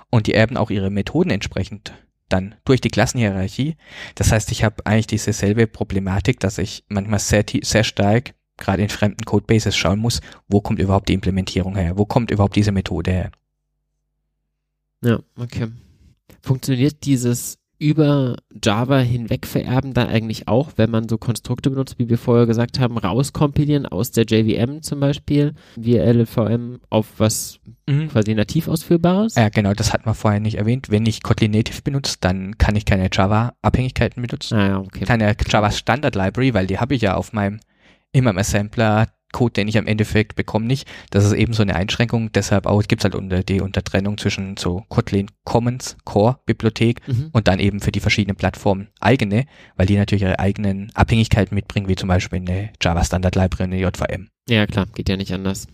und 0.09 0.27
die 0.27 0.33
erben 0.33 0.57
auch 0.57 0.69
ihre 0.69 0.89
Methoden 0.89 1.29
entsprechend 1.29 1.93
dann 2.29 2.55
durch 2.65 2.81
die 2.81 2.89
Klassenhierarchie. 2.89 3.75
Das 4.15 4.31
heißt, 4.31 4.51
ich 4.51 4.63
habe 4.63 4.85
eigentlich 4.85 5.07
diese 5.07 5.33
selbe 5.33 5.67
Problematik, 5.67 6.39
dass 6.39 6.57
ich 6.57 6.83
manchmal 6.87 7.19
sehr, 7.19 7.43
sehr 7.63 7.83
stark 7.83 8.33
gerade 8.59 8.83
in 8.83 8.89
fremden 8.89 9.25
Codebases 9.25 9.75
schauen 9.75 9.99
muss, 9.99 10.21
wo 10.47 10.61
kommt 10.61 10.79
überhaupt 10.79 11.09
die 11.09 11.13
Implementierung 11.13 11.75
her? 11.75 11.97
Wo 11.97 12.05
kommt 12.05 12.29
überhaupt 12.31 12.55
diese 12.55 12.71
Methode 12.71 13.11
her? 13.11 13.31
Ja, 15.01 15.19
okay. 15.37 15.69
Funktioniert 16.41 17.05
dieses 17.05 17.58
über 17.79 18.35
Java 18.61 18.99
hinweg 18.99 19.47
vererben 19.47 19.93
dann 19.93 20.09
eigentlich 20.09 20.49
auch, 20.49 20.71
wenn 20.75 20.91
man 20.91 21.07
so 21.07 21.17
Konstrukte 21.17 21.69
benutzt, 21.69 21.95
wie 21.97 22.09
wir 22.09 22.17
vorher 22.17 22.45
gesagt 22.45 22.77
haben, 22.79 22.97
rauskompilieren 22.97 23.85
aus 23.85 24.11
der 24.11 24.25
JVM 24.25 24.81
zum 24.81 24.99
Beispiel, 24.99 25.53
via 25.77 26.03
LLVM 26.03 26.81
auf 26.89 27.07
was 27.17 27.59
mhm. 27.87 28.09
quasi 28.09 28.35
nativ 28.35 28.67
ausführbares? 28.67 29.35
Ja, 29.35 29.47
genau, 29.47 29.73
das 29.73 29.93
hatten 29.93 30.05
wir 30.05 30.13
vorher 30.13 30.41
nicht 30.41 30.55
erwähnt. 30.55 30.89
Wenn 30.89 31.05
ich 31.05 31.23
Kotlin 31.23 31.51
Native 31.51 31.81
benutze, 31.81 32.17
dann 32.19 32.57
kann 32.57 32.75
ich 32.75 32.83
keine 32.83 33.09
Java-Abhängigkeiten 33.11 34.21
benutzen. 34.21 34.55
Ah, 34.55 34.67
ja, 34.67 34.79
okay. 34.79 35.05
Keine 35.05 35.33
Java 35.47 35.71
Standard 35.71 36.15
Library, 36.15 36.53
weil 36.53 36.67
die 36.67 36.79
habe 36.79 36.95
ich 36.95 37.01
ja 37.01 37.15
auf 37.15 37.31
meinem, 37.31 37.61
in 38.11 38.25
meinem 38.25 38.39
Assembler 38.39 39.07
Code, 39.31 39.53
den 39.53 39.67
ich 39.67 39.77
am 39.77 39.87
Endeffekt 39.87 40.35
bekomme, 40.35 40.65
nicht. 40.65 40.87
Das 41.11 41.25
ist 41.25 41.33
eben 41.33 41.53
so 41.53 41.61
eine 41.61 41.75
Einschränkung. 41.75 42.31
Deshalb 42.31 42.65
auch 42.65 42.81
gibt 42.83 43.01
es 43.01 43.03
halt 43.03 43.15
unter 43.15 43.43
die 43.43 43.61
Untertrennung 43.61 44.17
zwischen 44.17 44.57
so 44.57 44.83
Kotlin 44.89 45.27
Commons 45.43 45.97
Core 46.03 46.39
Bibliothek 46.45 47.07
mhm. 47.07 47.29
und 47.31 47.47
dann 47.47 47.59
eben 47.59 47.79
für 47.79 47.91
die 47.91 47.99
verschiedenen 47.99 48.35
Plattformen 48.35 48.87
eigene, 48.99 49.45
weil 49.75 49.85
die 49.85 49.97
natürlich 49.97 50.23
ihre 50.23 50.39
eigenen 50.39 50.91
Abhängigkeiten 50.95 51.55
mitbringen, 51.55 51.87
wie 51.87 51.95
zum 51.95 52.09
Beispiel 52.09 52.39
eine 52.39 52.71
Java 52.81 53.03
Standard 53.03 53.35
Library, 53.35 53.63
eine 53.63 53.79
JVM. 53.79 54.29
Ja 54.47 54.65
klar, 54.65 54.87
geht 54.93 55.09
ja 55.09 55.17
nicht 55.17 55.33
anders. 55.33 55.67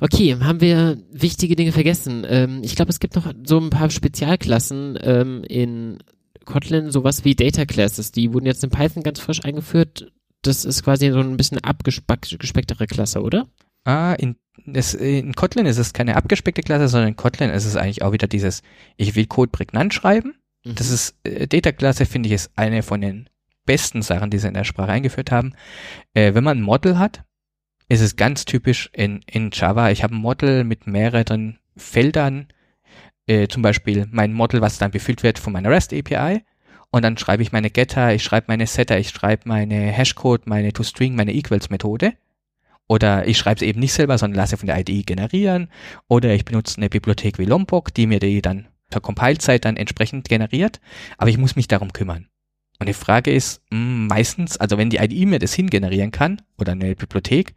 Okay, 0.00 0.36
haben 0.40 0.60
wir 0.60 0.98
wichtige 1.10 1.56
Dinge 1.56 1.72
vergessen? 1.72 2.24
Ähm, 2.28 2.60
ich 2.62 2.76
glaube, 2.76 2.90
es 2.90 3.00
gibt 3.00 3.16
noch 3.16 3.32
so 3.44 3.58
ein 3.58 3.70
paar 3.70 3.90
Spezialklassen 3.90 4.96
ähm, 5.02 5.42
in 5.48 5.98
Kotlin, 6.44 6.90
sowas 6.92 7.24
wie 7.24 7.34
Data 7.34 7.64
Classes. 7.64 8.12
Die 8.12 8.32
wurden 8.32 8.46
jetzt 8.46 8.62
in 8.62 8.70
Python 8.70 9.02
ganz 9.02 9.18
frisch 9.18 9.44
eingeführt 9.44 10.12
das 10.42 10.64
ist 10.64 10.82
quasi 10.84 11.10
so 11.10 11.20
ein 11.20 11.36
bisschen 11.36 11.58
abgespecktere 11.58 12.86
Klasse, 12.86 13.22
oder? 13.22 13.46
Ah, 13.84 14.14
in, 14.14 14.36
es, 14.72 14.94
in 14.94 15.34
Kotlin 15.34 15.66
ist 15.66 15.78
es 15.78 15.92
keine 15.92 16.16
abgespeckte 16.16 16.62
Klasse, 16.62 16.88
sondern 16.88 17.10
in 17.10 17.16
Kotlin 17.16 17.50
ist 17.50 17.64
es 17.64 17.76
eigentlich 17.76 18.02
auch 18.02 18.12
wieder 18.12 18.28
dieses, 18.28 18.62
ich 18.96 19.14
will 19.14 19.26
Code 19.26 19.50
prägnant 19.50 19.94
schreiben. 19.94 20.34
Mhm. 20.64 20.74
Das 20.74 20.90
ist, 20.90 21.16
äh, 21.24 21.46
Data-Klasse 21.46 22.06
finde 22.06 22.28
ich 22.28 22.34
ist 22.34 22.50
eine 22.56 22.82
von 22.82 23.00
den 23.00 23.28
besten 23.64 24.02
Sachen, 24.02 24.30
die 24.30 24.38
sie 24.38 24.48
in 24.48 24.54
der 24.54 24.64
Sprache 24.64 24.92
eingeführt 24.92 25.30
haben. 25.30 25.54
Äh, 26.14 26.34
wenn 26.34 26.44
man 26.44 26.58
ein 26.58 26.62
Model 26.62 26.98
hat, 26.98 27.24
ist 27.88 28.00
es 28.00 28.16
ganz 28.16 28.44
typisch 28.44 28.90
in, 28.92 29.22
in 29.26 29.50
Java. 29.52 29.90
Ich 29.90 30.02
habe 30.02 30.14
ein 30.14 30.20
Model 30.20 30.64
mit 30.64 30.86
mehreren 30.86 31.58
Feldern, 31.76 32.48
äh, 33.26 33.48
zum 33.48 33.62
Beispiel 33.62 34.06
mein 34.10 34.32
Model, 34.32 34.60
was 34.60 34.78
dann 34.78 34.90
befüllt 34.90 35.22
wird 35.22 35.38
von 35.38 35.52
meiner 35.52 35.70
REST 35.70 35.94
API 35.94 36.44
und 36.90 37.02
dann 37.02 37.18
schreibe 37.18 37.42
ich 37.42 37.52
meine 37.52 37.70
Getter, 37.70 38.14
ich 38.14 38.22
schreibe 38.22 38.46
meine 38.48 38.66
Setter, 38.66 38.98
ich 38.98 39.10
schreibe 39.10 39.42
meine 39.46 39.90
Hashcode, 39.90 40.46
meine 40.46 40.72
ToString, 40.72 41.14
meine 41.14 41.34
Equals-Methode. 41.34 42.14
Oder 42.88 43.28
ich 43.28 43.36
schreibe 43.36 43.56
es 43.56 43.62
eben 43.62 43.80
nicht 43.80 43.92
selber, 43.92 44.16
sondern 44.16 44.38
lasse 44.38 44.56
von 44.56 44.66
der 44.66 44.78
IDE 44.78 45.02
generieren. 45.02 45.70
Oder 46.08 46.32
ich 46.32 46.46
benutze 46.46 46.78
eine 46.78 46.88
Bibliothek 46.88 47.38
wie 47.38 47.44
Lombok, 47.44 47.92
die 47.92 48.06
mir 48.06 48.18
die 48.18 48.40
dann 48.40 48.68
per 48.88 49.02
Compile-Zeit 49.02 49.66
dann 49.66 49.76
entsprechend 49.76 50.28
generiert. 50.30 50.80
Aber 51.18 51.28
ich 51.28 51.36
muss 51.36 51.56
mich 51.56 51.68
darum 51.68 51.92
kümmern. 51.92 52.28
Und 52.78 52.88
die 52.88 52.94
Frage 52.94 53.30
ist, 53.30 53.60
mh, 53.70 53.78
hm, 53.78 54.06
meistens, 54.06 54.56
also 54.56 54.78
wenn 54.78 54.88
die 54.88 54.96
IDE 54.96 55.26
mir 55.26 55.38
das 55.38 55.52
hingenerieren 55.52 56.12
kann, 56.12 56.40
oder 56.56 56.72
eine 56.72 56.94
Bibliothek, 56.94 57.54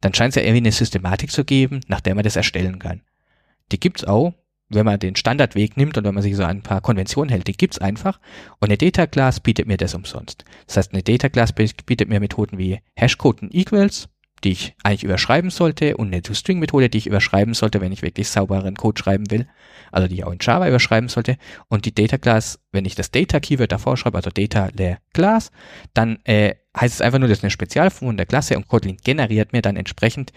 dann 0.00 0.14
scheint 0.14 0.30
es 0.30 0.36
ja 0.36 0.42
irgendwie 0.42 0.62
eine 0.62 0.72
Systematik 0.72 1.30
zu 1.30 1.44
geben, 1.44 1.80
nach 1.88 2.00
der 2.00 2.14
man 2.14 2.24
das 2.24 2.36
erstellen 2.36 2.78
kann. 2.78 3.02
Die 3.72 3.80
gibt's 3.80 4.04
auch, 4.04 4.32
wenn 4.70 4.86
man 4.86 4.98
den 4.98 5.16
Standardweg 5.16 5.76
nimmt 5.76 5.98
und 5.98 6.04
wenn 6.04 6.14
man 6.14 6.22
sich 6.22 6.36
so 6.36 6.44
ein 6.44 6.62
paar 6.62 6.80
Konventionen 6.80 7.28
hält, 7.28 7.48
die 7.48 7.56
gibt's 7.56 7.78
einfach. 7.78 8.20
Und 8.60 8.68
eine 8.68 8.78
Data 8.78 9.06
Class 9.06 9.40
bietet 9.40 9.66
mir 9.66 9.76
das 9.76 9.94
umsonst. 9.94 10.44
Das 10.66 10.76
heißt, 10.76 10.92
eine 10.92 11.02
Data 11.02 11.28
Class 11.28 11.52
bietet 11.52 12.08
mir 12.08 12.20
Methoden 12.20 12.56
wie 12.56 12.80
Hashcode 12.94 13.42
und 13.42 13.54
Equals, 13.54 14.08
die 14.44 14.52
ich 14.52 14.74
eigentlich 14.82 15.04
überschreiben 15.04 15.50
sollte 15.50 15.96
und 15.96 16.08
eine 16.08 16.22
ToString-Methode, 16.22 16.88
die 16.88 16.98
ich 16.98 17.06
überschreiben 17.06 17.52
sollte, 17.52 17.80
wenn 17.80 17.92
ich 17.92 18.02
wirklich 18.02 18.28
sauberen 18.28 18.74
Code 18.74 19.00
schreiben 19.00 19.30
will, 19.30 19.46
also 19.92 20.08
die 20.08 20.14
ich 20.14 20.24
auch 20.24 20.32
in 20.32 20.38
Java 20.40 20.68
überschreiben 20.68 21.08
sollte. 21.08 21.36
Und 21.68 21.84
die 21.84 21.94
Data 21.94 22.16
Class, 22.16 22.60
wenn 22.72 22.84
ich 22.84 22.94
das 22.94 23.10
Data 23.10 23.40
Keyword 23.40 23.72
davor 23.72 23.96
schreibe, 23.96 24.16
also 24.16 24.30
Data 24.30 24.68
der 24.68 24.98
Class, 25.12 25.50
dann 25.94 26.20
äh, 26.24 26.54
heißt 26.78 26.94
es 26.94 27.00
einfach 27.00 27.18
nur, 27.18 27.28
das 27.28 27.38
ist 27.38 27.44
eine 27.44 27.50
Spezialfunktion 27.50 28.16
der 28.16 28.26
Klasse 28.26 28.56
und 28.56 28.68
Kotlin 28.68 28.96
generiert 29.02 29.52
mir 29.52 29.62
dann 29.62 29.76
entsprechend 29.76 30.32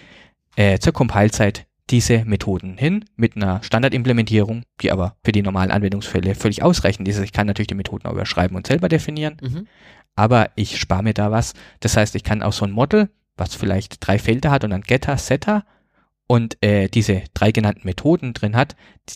äh, 0.56 0.80
zur 0.80 0.94
Compile-Zeit 0.94 1.66
diese 1.90 2.24
Methoden 2.26 2.78
hin 2.78 3.06
mit 3.16 3.36
einer 3.36 3.62
Standardimplementierung, 3.64 4.64
die 4.82 4.92
aber 4.92 5.18
für 5.24 5.32
die 5.32 5.42
normalen 5.42 5.72
Anwendungsfälle 5.72 6.36
völlig 6.36 6.64
ausreichend 6.64 7.08
ist. 7.08 7.20
Ich 7.20 7.34
kann 7.34 7.48
natürlich 7.48 7.68
die 7.68 7.76
Methoden 7.76 8.08
auch 8.08 8.14
überschreiben 8.14 8.56
und 8.56 8.68
selber 8.68 8.90
definieren, 8.90 9.38
mhm. 9.42 9.68
aber 10.16 10.52
ich 10.56 10.80
spare 10.80 11.04
mir 11.04 11.14
da 11.14 11.32
was. 11.32 11.54
Das 11.82 11.98
heißt, 11.98 12.16
ich 12.16 12.24
kann 12.24 12.42
auch 12.42 12.54
so 12.54 12.66
ein 12.66 12.72
Model, 12.72 13.10
was 13.36 13.56
vielleicht 13.56 14.06
drei 14.06 14.18
Felder 14.18 14.52
hat 14.52 14.64
und 14.64 14.70
dann 14.70 14.82
Getter, 14.82 15.18
Setter 15.18 15.66
und 16.28 16.58
äh, 16.62 16.88
diese 16.88 17.24
drei 17.34 17.52
genannten 17.52 17.86
Methoden 17.86 18.34
drin 18.34 18.56
hat, 18.56 18.76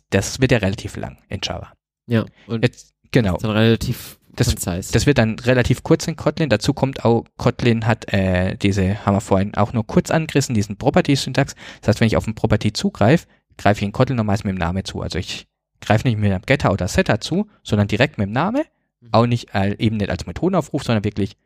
das 0.09 0.41
wird 0.41 0.51
ja 0.51 0.57
relativ 0.57 0.97
lang 0.97 1.17
in 1.29 1.39
Java. 1.41 1.71
Ja, 2.05 2.25
und 2.47 2.63
Jetzt, 2.63 2.93
genau. 3.11 3.35
ist 3.35 3.43
dann 3.43 3.51
relativ 3.51 4.19
Das-. 4.37 4.91
Das 4.91 5.05
wird 5.05 5.17
dann 5.17 5.37
relativ 5.39 5.83
kurz 5.83 6.07
in 6.07 6.15
Kotlin. 6.15 6.49
Dazu 6.49 6.73
kommt 6.73 7.03
auch, 7.03 7.25
Kotlin 7.37 7.85
hat 7.85 8.11
äh, 8.13 8.55
diese, 8.55 9.05
haben 9.05 9.15
wir 9.15 9.21
vorhin 9.21 9.55
auch 9.55 9.73
nur 9.73 9.85
kurz 9.85 10.11
angerissen, 10.11 10.55
diesen 10.55 10.77
Property-Syntax. 10.77 11.55
Das 11.81 11.89
heißt, 11.89 11.99
wenn 11.99 12.07
ich 12.07 12.17
auf 12.17 12.27
ein 12.27 12.35
Property 12.35 12.71
zugreife, 12.73 13.27
greife 13.57 13.79
ich 13.79 13.85
in 13.85 13.91
Kotlin 13.91 14.17
nochmals 14.17 14.43
mit 14.43 14.51
dem 14.51 14.59
Namen 14.59 14.85
zu. 14.85 15.01
Also 15.01 15.19
ich 15.19 15.47
greife 15.81 16.07
nicht 16.07 16.17
mit 16.17 16.31
einem 16.31 16.43
Getter 16.43 16.71
oder 16.71 16.87
Setter 16.87 17.19
zu, 17.19 17.47
sondern 17.63 17.87
direkt 17.87 18.17
mit 18.17 18.27
dem 18.27 18.33
Namen. 18.33 18.63
Mhm. 19.01 19.09
Auch 19.11 19.25
nicht 19.25 19.53
äh, 19.53 19.75
eben 19.79 19.97
nicht 19.97 20.09
als 20.09 20.25
Methodenaufruf, 20.25 20.83
sondern 20.83 21.03
wirklich 21.03 21.37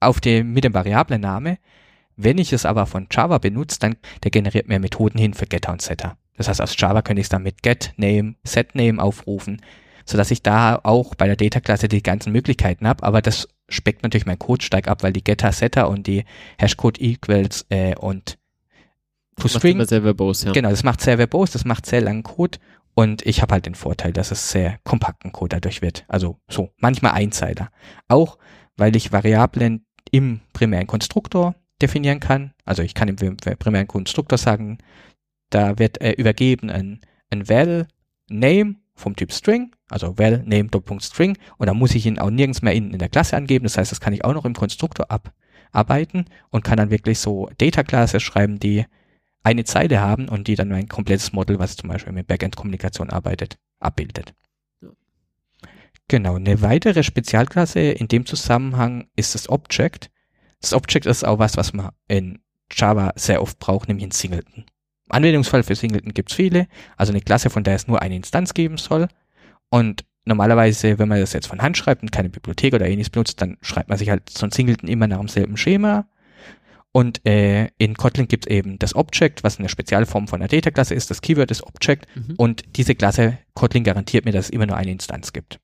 auf 0.00 0.20
dem, 0.20 0.52
mit 0.52 0.64
dem 0.64 0.74
Variablen-Name. 0.74 1.58
Wenn 2.16 2.38
ich 2.38 2.52
es 2.52 2.66
aber 2.66 2.86
von 2.86 3.06
Java 3.10 3.38
benutze, 3.38 3.78
dann 3.78 3.96
der 4.24 4.30
generiert 4.30 4.68
mir 4.68 4.80
Methoden 4.80 5.18
hin 5.18 5.34
für 5.34 5.46
Getter 5.46 5.72
und 5.72 5.82
Setter. 5.82 6.16
Das 6.36 6.48
heißt, 6.48 6.60
aus 6.60 6.74
Java 6.76 7.02
könnte 7.02 7.20
ich 7.20 7.26
es 7.26 7.30
dann 7.30 7.42
mit 7.42 7.62
Get, 7.62 7.92
Name, 7.96 8.34
Set 8.44 8.74
Name 8.74 9.02
aufrufen, 9.02 9.62
sodass 10.08 10.30
ich 10.30 10.42
da 10.42 10.80
auch 10.82 11.14
bei 11.14 11.26
der 11.26 11.36
Data-Klasse 11.36 11.88
die 11.88 12.02
ganzen 12.02 12.32
Möglichkeiten 12.32 12.88
habe, 12.88 13.04
aber 13.04 13.20
das 13.20 13.48
speckt 13.68 14.02
natürlich 14.02 14.26
mein 14.26 14.38
Code 14.38 14.64
stark 14.64 14.88
ab, 14.88 15.02
weil 15.02 15.12
die 15.12 15.22
Getter, 15.22 15.52
Setter 15.52 15.88
und 15.88 16.06
die 16.06 16.24
Hashcode 16.58 17.00
Equals 17.00 17.66
äh, 17.68 17.94
und 17.94 18.38
Macht 19.36 19.52
ToString, 19.52 19.76
immer 19.76 19.86
sehr 19.86 20.02
verbose, 20.02 20.46
ja. 20.46 20.52
genau, 20.52 20.70
das 20.70 20.82
macht 20.82 21.00
sehr 21.00 21.18
verbose, 21.18 21.52
das 21.52 21.64
macht 21.64 21.86
sehr 21.86 22.00
langen 22.00 22.22
Code 22.22 22.58
und 22.94 23.24
ich 23.26 23.42
habe 23.42 23.52
halt 23.52 23.66
den 23.66 23.74
Vorteil, 23.74 24.12
dass 24.12 24.30
es 24.30 24.50
sehr 24.50 24.78
kompakten 24.82 25.30
Code 25.30 25.56
dadurch 25.56 25.82
wird. 25.82 26.04
Also 26.08 26.40
so, 26.48 26.70
manchmal 26.78 27.12
Einzeiler. 27.12 27.70
Auch 28.08 28.38
weil 28.76 28.96
ich 28.96 29.12
Variablen 29.12 29.84
im 30.10 30.40
primären 30.52 30.86
Konstruktor 30.86 31.54
definieren 31.80 32.18
kann. 32.18 32.54
Also 32.64 32.82
ich 32.82 32.94
kann 32.94 33.08
im 33.08 33.36
primären 33.36 33.86
Konstruktor 33.86 34.38
sagen, 34.38 34.78
da 35.50 35.78
wird 35.78 36.00
äh, 36.00 36.12
übergeben 36.12 36.70
ein, 36.70 37.00
ein 37.30 37.48
val 37.48 37.86
name 38.28 38.76
vom 38.98 39.16
Typ 39.16 39.32
String, 39.32 39.74
also 39.88 40.18
val 40.18 40.42
name 40.44 40.68
Doppelpunkt 40.68 41.04
String 41.04 41.38
und 41.56 41.66
da 41.66 41.74
muss 41.74 41.94
ich 41.94 42.06
ihn 42.06 42.18
auch 42.18 42.30
nirgends 42.30 42.62
mehr 42.62 42.74
in, 42.74 42.92
in 42.92 42.98
der 42.98 43.08
Klasse 43.08 43.36
angeben. 43.36 43.64
Das 43.64 43.78
heißt, 43.78 43.92
das 43.92 44.00
kann 44.00 44.12
ich 44.12 44.24
auch 44.24 44.34
noch 44.34 44.44
im 44.44 44.54
Konstruktor 44.54 45.06
abarbeiten 45.10 46.26
und 46.50 46.64
kann 46.64 46.76
dann 46.76 46.90
wirklich 46.90 47.18
so 47.18 47.50
Data-Klasse 47.58 48.20
schreiben, 48.20 48.58
die 48.58 48.84
eine 49.42 49.64
Zeile 49.64 50.00
haben 50.00 50.28
und 50.28 50.48
die 50.48 50.56
dann 50.56 50.68
mein 50.68 50.88
komplettes 50.88 51.32
Model, 51.32 51.58
was 51.58 51.76
zum 51.76 51.88
Beispiel 51.88 52.12
mit 52.12 52.26
Backend-Kommunikation 52.26 53.10
arbeitet, 53.10 53.58
abbildet. 53.78 54.34
Ja. 54.80 54.88
Genau, 56.08 56.36
eine 56.36 56.60
weitere 56.60 57.02
Spezialklasse 57.02 57.80
in 57.80 58.08
dem 58.08 58.26
Zusammenhang 58.26 59.08
ist 59.16 59.34
das 59.34 59.48
Object. 59.48 60.10
Das 60.60 60.74
Object 60.74 61.06
ist 61.06 61.24
auch 61.24 61.38
was, 61.38 61.56
was 61.56 61.72
man 61.72 61.90
in 62.08 62.40
Java 62.70 63.12
sehr 63.16 63.40
oft 63.40 63.58
braucht, 63.58 63.88
nämlich 63.88 64.06
ein 64.06 64.10
Singleton. 64.10 64.64
Anwendungsfall 65.10 65.62
für 65.62 65.74
Singleton 65.74 66.14
gibt 66.14 66.30
es 66.30 66.36
viele, 66.36 66.66
also 66.96 67.12
eine 67.12 67.20
Klasse, 67.20 67.50
von 67.50 67.64
der 67.64 67.74
es 67.74 67.86
nur 67.86 68.02
eine 68.02 68.16
Instanz 68.16 68.54
geben 68.54 68.78
soll. 68.78 69.08
Und 69.70 70.04
normalerweise, 70.24 70.98
wenn 70.98 71.08
man 71.08 71.20
das 71.20 71.32
jetzt 71.32 71.46
von 71.46 71.62
Hand 71.62 71.76
schreibt 71.76 72.02
und 72.02 72.12
keine 72.12 72.28
Bibliothek 72.28 72.74
oder 72.74 72.86
ähnliches 72.86 73.10
benutzt, 73.10 73.40
dann 73.40 73.58
schreibt 73.62 73.88
man 73.88 73.98
sich 73.98 74.10
halt 74.10 74.30
so 74.30 74.46
ein 74.46 74.50
Singleton 74.52 74.88
immer 74.88 75.06
nach 75.06 75.18
demselben 75.18 75.56
Schema. 75.56 76.06
Und 76.92 77.24
äh, 77.26 77.68
in 77.78 77.94
Kotlin 77.94 78.28
gibt 78.28 78.46
es 78.46 78.50
eben 78.50 78.78
das 78.78 78.94
Object, 78.94 79.44
was 79.44 79.58
eine 79.58 79.68
Spezialform 79.68 80.26
von 80.26 80.40
einer 80.40 80.48
Data-Klasse 80.48 80.94
ist. 80.94 81.10
Das 81.10 81.20
Keyword 81.20 81.50
ist 81.50 81.62
Object. 81.62 82.06
Mhm. 82.14 82.34
Und 82.36 82.64
diese 82.76 82.94
Klasse, 82.94 83.38
Kotlin 83.54 83.84
garantiert 83.84 84.24
mir, 84.24 84.32
dass 84.32 84.46
es 84.46 84.50
immer 84.50 84.66
nur 84.66 84.76
eine 84.76 84.90
Instanz 84.90 85.32
gibt. 85.32 85.60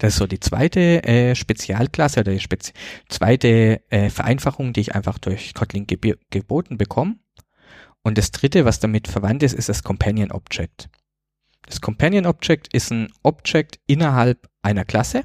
Das 0.00 0.14
ist 0.14 0.18
so 0.18 0.26
die 0.26 0.40
zweite 0.40 1.04
äh, 1.04 1.34
Spezialklasse 1.34 2.20
oder 2.20 2.32
die 2.32 2.40
Spezi 2.40 2.72
zweite 3.10 3.82
äh, 3.90 4.08
Vereinfachung, 4.08 4.72
die 4.72 4.80
ich 4.80 4.94
einfach 4.94 5.18
durch 5.18 5.52
Kotlin 5.52 5.86
geb 5.86 6.18
geboten 6.30 6.78
bekomme. 6.78 7.16
Und 8.02 8.16
das 8.16 8.30
dritte, 8.30 8.64
was 8.64 8.80
damit 8.80 9.08
verwandt 9.08 9.42
ist, 9.42 9.52
ist 9.52 9.68
das 9.68 9.84
Companion 9.84 10.32
Object. 10.32 10.88
Das 11.66 11.82
Companion 11.82 12.24
Object 12.24 12.72
ist 12.72 12.90
ein 12.90 13.12
Object 13.22 13.78
innerhalb 13.86 14.48
einer 14.62 14.86
Klasse, 14.86 15.24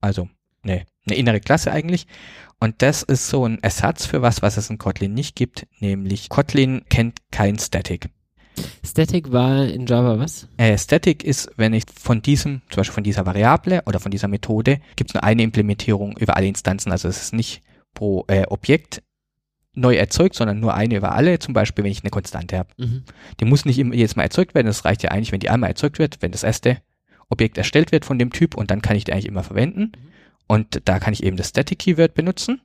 also 0.00 0.28
eine, 0.64 0.86
eine 1.06 1.16
innere 1.16 1.38
Klasse 1.38 1.70
eigentlich. 1.70 2.08
Und 2.58 2.82
das 2.82 3.04
ist 3.04 3.28
so 3.28 3.46
ein 3.46 3.62
Ersatz 3.62 4.06
für 4.06 4.22
was, 4.22 4.42
was 4.42 4.56
es 4.56 4.70
in 4.70 4.78
Kotlin 4.78 5.14
nicht 5.14 5.36
gibt, 5.36 5.68
nämlich 5.78 6.30
Kotlin 6.30 6.84
kennt 6.88 7.20
kein 7.30 7.60
Static. 7.60 8.08
Static 8.84 9.32
war 9.32 9.66
in 9.66 9.86
Java 9.86 10.18
was? 10.18 10.48
Äh, 10.56 10.78
Static 10.78 11.24
ist, 11.24 11.50
wenn 11.56 11.74
ich 11.74 11.84
von 11.98 12.22
diesem, 12.22 12.62
zum 12.70 12.78
Beispiel 12.78 12.94
von 12.94 13.04
dieser 13.04 13.26
Variable 13.26 13.82
oder 13.86 14.00
von 14.00 14.10
dieser 14.10 14.28
Methode, 14.28 14.80
gibt 14.96 15.10
es 15.10 15.14
nur 15.14 15.24
eine 15.24 15.42
Implementierung 15.42 16.16
über 16.16 16.36
alle 16.36 16.46
Instanzen. 16.46 16.92
Also 16.92 17.08
es 17.08 17.20
ist 17.20 17.32
nicht 17.34 17.62
pro 17.94 18.24
äh, 18.28 18.44
Objekt 18.48 19.02
neu 19.74 19.94
erzeugt, 19.94 20.34
sondern 20.34 20.60
nur 20.60 20.74
eine 20.74 20.96
über 20.96 21.12
alle. 21.12 21.38
Zum 21.38 21.54
Beispiel, 21.54 21.84
wenn 21.84 21.92
ich 21.92 22.02
eine 22.02 22.10
Konstante 22.10 22.58
habe. 22.58 22.70
Mhm. 22.78 23.04
Die 23.40 23.44
muss 23.44 23.64
nicht 23.64 23.78
immer 23.78 23.94
jedes 23.94 24.16
Mal 24.16 24.24
erzeugt 24.24 24.54
werden. 24.54 24.66
Das 24.66 24.84
reicht 24.84 25.02
ja 25.02 25.10
eigentlich, 25.10 25.32
wenn 25.32 25.40
die 25.40 25.50
einmal 25.50 25.70
erzeugt 25.70 25.98
wird, 25.98 26.22
wenn 26.22 26.32
das 26.32 26.42
erste 26.42 26.78
Objekt 27.28 27.58
erstellt 27.58 27.92
wird 27.92 28.04
von 28.04 28.18
dem 28.18 28.32
Typ 28.32 28.56
und 28.56 28.70
dann 28.70 28.82
kann 28.82 28.96
ich 28.96 29.04
die 29.04 29.12
eigentlich 29.12 29.26
immer 29.26 29.42
verwenden. 29.42 29.92
Und 30.46 30.82
da 30.84 30.98
kann 30.98 31.12
ich 31.12 31.22
eben 31.22 31.36
das 31.36 31.48
Static 31.48 31.78
Keyword 31.78 32.14
benutzen. 32.14 32.60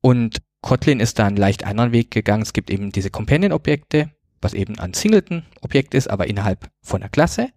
Und 0.00 0.42
Kotlin 0.60 1.00
ist 1.00 1.18
da 1.18 1.26
einen 1.26 1.36
leicht 1.36 1.64
anderen 1.64 1.92
Weg 1.92 2.10
gegangen. 2.10 2.42
Es 2.42 2.52
gibt 2.52 2.70
eben 2.70 2.92
diese 2.92 3.10
Companion-Objekte, 3.10 4.10
was 4.42 4.54
eben 4.54 4.78
ein 4.78 4.94
Singleton-Objekt 4.94 5.94
ist, 5.94 6.08
aber 6.08 6.26
innerhalb 6.26 6.70
von 6.82 7.00
der 7.00 7.10
Klasse. 7.10 7.48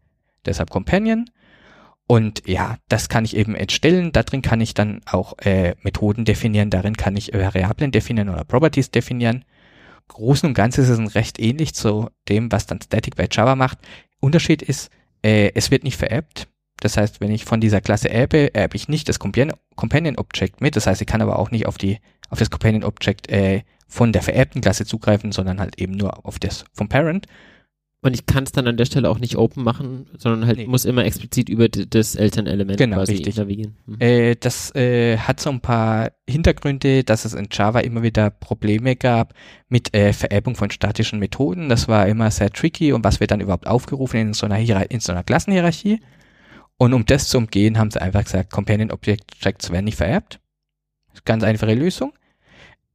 Deshalb 0.45 0.69
Companion. 0.69 1.29
Und 2.07 2.47
ja, 2.47 2.77
das 2.87 3.09
kann 3.09 3.25
ich 3.25 3.35
eben 3.35 3.55
entstellen. 3.55 4.11
Da 4.11 4.23
drin 4.23 4.43
kann 4.43 4.61
ich 4.61 4.73
dann 4.73 5.01
auch 5.05 5.37
äh, 5.39 5.75
Methoden 5.81 6.23
definieren. 6.23 6.69
Darin 6.69 6.97
kann 6.97 7.17
ich 7.17 7.33
Variablen 7.33 7.91
definieren 7.91 8.29
oder 8.29 8.43
Properties 8.43 8.91
definieren. 8.91 9.43
Großen 10.07 10.47
und 10.47 10.53
Ganzen 10.53 10.83
ist 10.83 10.89
es 10.89 11.15
recht 11.15 11.39
ähnlich 11.39 11.73
zu 11.73 12.09
dem, 12.29 12.51
was 12.51 12.67
dann 12.67 12.81
Static 12.81 13.15
bei 13.15 13.27
Java 13.31 13.55
macht. 13.55 13.79
Unterschied 14.19 14.61
ist, 14.61 14.91
äh, 15.23 15.51
es 15.55 15.71
wird 15.71 15.83
nicht 15.83 15.97
verappt. 15.97 16.47
Das 16.79 16.97
heißt, 16.97 17.21
wenn 17.21 17.31
ich 17.31 17.45
von 17.45 17.61
dieser 17.61 17.81
Klasse 17.81 18.09
erbe, 18.09 18.53
erbe 18.53 18.75
ich 18.75 18.87
nicht 18.87 19.09
das 19.09 19.17
Companion 19.17 20.17
Object 20.17 20.61
mit. 20.61 20.75
Das 20.75 20.85
heißt, 20.85 21.01
ich 21.01 21.07
kann 21.07 21.21
aber 21.21 21.39
auch 21.39 21.49
nicht 21.49 21.65
auf 21.65 21.77
die 21.77 21.99
auf 22.29 22.39
das 22.39 22.49
Companion 22.49 22.83
Object 22.83 23.29
äh, 23.29 23.63
von 23.87 24.11
der 24.11 24.21
vererbten 24.21 24.61
Klasse 24.61 24.85
zugreifen, 24.85 25.31
sondern 25.31 25.59
halt 25.59 25.79
eben 25.79 25.93
nur 25.93 26.25
auf 26.25 26.39
das 26.39 26.65
vom 26.73 26.89
Parent. 26.89 27.27
Und 28.01 28.13
ich 28.13 28.27
kann 28.27 28.43
es 28.43 28.51
dann 28.51 28.67
an 28.67 28.77
der 28.77 28.85
Stelle 28.85 29.09
auch 29.09 29.17
nicht 29.17 29.35
open 29.35 29.63
machen, 29.63 30.05
sondern 30.19 30.45
halt 30.45 30.59
Nee. 30.59 30.67
muss 30.67 30.85
immer 30.85 31.05
explizit 31.05 31.49
über 31.49 31.67
das 31.69 32.13
Elternelement 32.13 32.77
Genau, 32.77 32.97
quasi 32.97 33.13
richtig. 33.13 33.37
navigieren. 33.37 33.77
Mhm. 33.87 33.97
Äh, 33.99 34.35
das 34.35 34.75
äh, 34.75 35.17
hat 35.17 35.39
so 35.39 35.49
ein 35.49 35.59
paar 35.59 36.11
Hintergründe, 36.29 37.03
dass 37.03 37.25
es 37.25 37.33
in 37.33 37.47
Java 37.51 37.79
immer 37.79 38.03
wieder 38.03 38.29
Probleme 38.29 38.95
gab 38.95 39.33
mit 39.69 39.95
äh, 39.95 40.13
Vererbung 40.13 40.55
von 40.55 40.69
statischen 40.69 41.17
Methoden. 41.17 41.67
Das 41.67 41.87
war 41.87 42.05
immer 42.07 42.29
sehr 42.29 42.51
tricky 42.51 42.93
und 42.93 43.03
was 43.03 43.19
wird 43.19 43.31
dann 43.31 43.41
überhaupt 43.41 43.65
aufgerufen 43.65 44.19
in 44.19 44.33
so 44.35 44.45
einer, 44.45 44.57
Hierar 44.57 44.91
in 44.91 44.99
so 44.99 45.11
einer 45.11 45.23
Klassenhierarchie. 45.23 45.99
Und 46.77 46.93
um 46.93 47.05
das 47.07 47.27
zu 47.29 47.39
umgehen, 47.39 47.79
haben 47.79 47.89
sie 47.89 47.99
einfach 48.01 48.23
gesagt, 48.25 48.51
Companion 48.51 48.91
Objects 48.91 49.71
werden 49.71 49.85
nicht 49.85 49.97
vererbt. 49.97 50.39
Ganz 51.23 51.43
einfache 51.43 51.73
Lösung. 51.73 52.13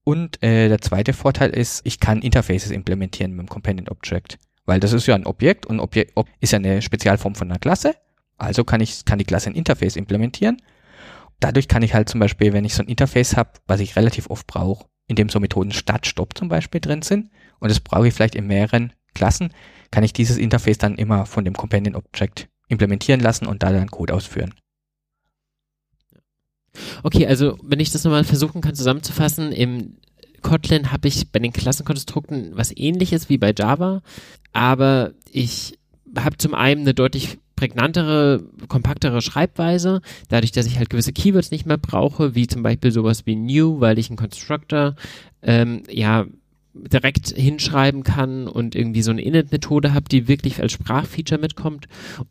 Und 0.05 0.43
äh, 0.43 0.69
der 0.69 0.81
zweite 0.81 1.13
Vorteil 1.13 1.51
ist, 1.51 1.83
ich 1.85 2.01
kann 2.01 2.23
Interfaces 2.23 2.71
implementieren 2.71 3.33
mit 3.33 3.47
dem 3.47 3.49
Companion 3.49 3.89
Object. 3.89 4.39
Weil 4.65 4.81
das 4.81 4.93
ist 4.93 5.07
ja 5.07 5.15
ein 5.15 5.27
Objekt 5.27 5.67
und 5.67 5.81
Objekt 5.81 6.13
ob, 6.15 6.29
ist 6.41 6.53
ja 6.53 6.59
eine 6.59 6.83
Spezialform 6.83 7.35
von 7.35 7.51
einer 7.51 7.59
Klasse. 7.59 7.95
Also 8.39 8.65
kann 8.65 8.81
ich 8.81 9.05
kann 9.05 9.19
die 9.19 9.25
Klasse 9.25 9.51
ein 9.51 9.55
Interface 9.55 9.97
implementieren. 9.97 10.63
Dadurch 11.41 11.69
kann 11.69 11.83
ich 11.83 11.95
halt 11.95 12.09
zum 12.09 12.21
Beispiel, 12.21 12.53
wenn 12.53 12.65
ich 12.65 12.75
so 12.75 12.83
ein 12.83 12.89
Interface 12.89 13.37
habe, 13.37 13.53
was 13.67 13.81
ich 13.81 13.97
relativ 13.97 14.29
oft 14.31 14.47
brauche, 14.47 14.87
in 15.07 15.17
dem 15.17 15.29
so 15.29 15.41
Methoden 15.41 15.73
Start, 15.73 16.07
Stopp 16.07 16.37
zum 16.37 16.49
Beispiel 16.49 16.81
drin 16.81 17.03
sind, 17.03 17.31
und 17.59 17.71
das 17.71 17.81
brauche 17.81 18.09
ich 18.09 18.15
vielleicht 18.15 18.35
in 18.35 18.47
mehreren 18.47 18.93
Klassen, 19.15 19.53
kann 19.91 20.05
ich 20.05 20.13
dieses 20.13 20.37
Interface 20.37 20.79
dann 20.79 20.97
immer 20.97 21.27
von 21.27 21.45
dem 21.45 21.55
Companion 21.55 21.97
Object 21.97 22.49
implementieren 22.69 23.21
lassen 23.21 23.47
und 23.47 23.63
da 23.63 23.73
dann 23.73 23.91
Code 23.91 24.15
ausführen. 24.15 24.55
Okay, 27.03 27.27
also 27.27 27.59
wenn 27.63 27.81
ich 27.81 27.91
das 27.91 28.05
nochmal 28.05 28.25
versuchen 28.25 28.61
kann 28.61 28.75
zusammenzufassen, 28.75 29.53
im 29.53 29.97
Kotlin 30.43 30.91
habe 30.93 31.09
ich 31.09 31.31
bei 31.31 31.39
den 31.39 31.53
Klassenkonstrukten 31.53 32.53
was 32.55 32.75
ähnliches 32.75 33.29
wie 33.29 33.39
bei 33.39 33.53
Java, 33.57 34.03
aber 34.53 35.13
ich 35.31 35.79
habe 36.17 36.37
zum 36.39 36.55
einen 36.55 36.83
eine 36.83 36.95
deutlich 36.95 37.39
prägnantere, 37.57 38.43
kompaktere 38.69 39.21
Schreibweise, 39.21 40.01
dadurch, 40.29 40.51
dass 40.51 40.67
ich 40.67 40.79
halt 40.79 40.89
gewisse 40.89 41.13
Keywords 41.13 41.51
nicht 41.51 41.67
mehr 41.67 41.77
brauche, 41.77 42.35
wie 42.35 42.47
zum 42.47 42.63
Beispiel 42.63 42.91
sowas 42.91 43.27
wie 43.27 43.37
new, 43.37 43.81
weil 43.81 43.99
ich 43.99 44.09
einen 44.09 44.17
Constructor 44.17 44.95
ähm, 45.43 45.83
ja 45.91 46.25
direkt 46.73 47.29
hinschreiben 47.29 48.05
kann 48.05 48.47
und 48.47 48.75
irgendwie 48.75 49.03
so 49.03 49.11
eine 49.11 49.23
Init-Methode 49.23 49.93
habe, 49.93 50.09
die 50.09 50.29
wirklich 50.29 50.61
als 50.61 50.73
Sprachfeature 50.73 51.41
mitkommt. 51.41 51.87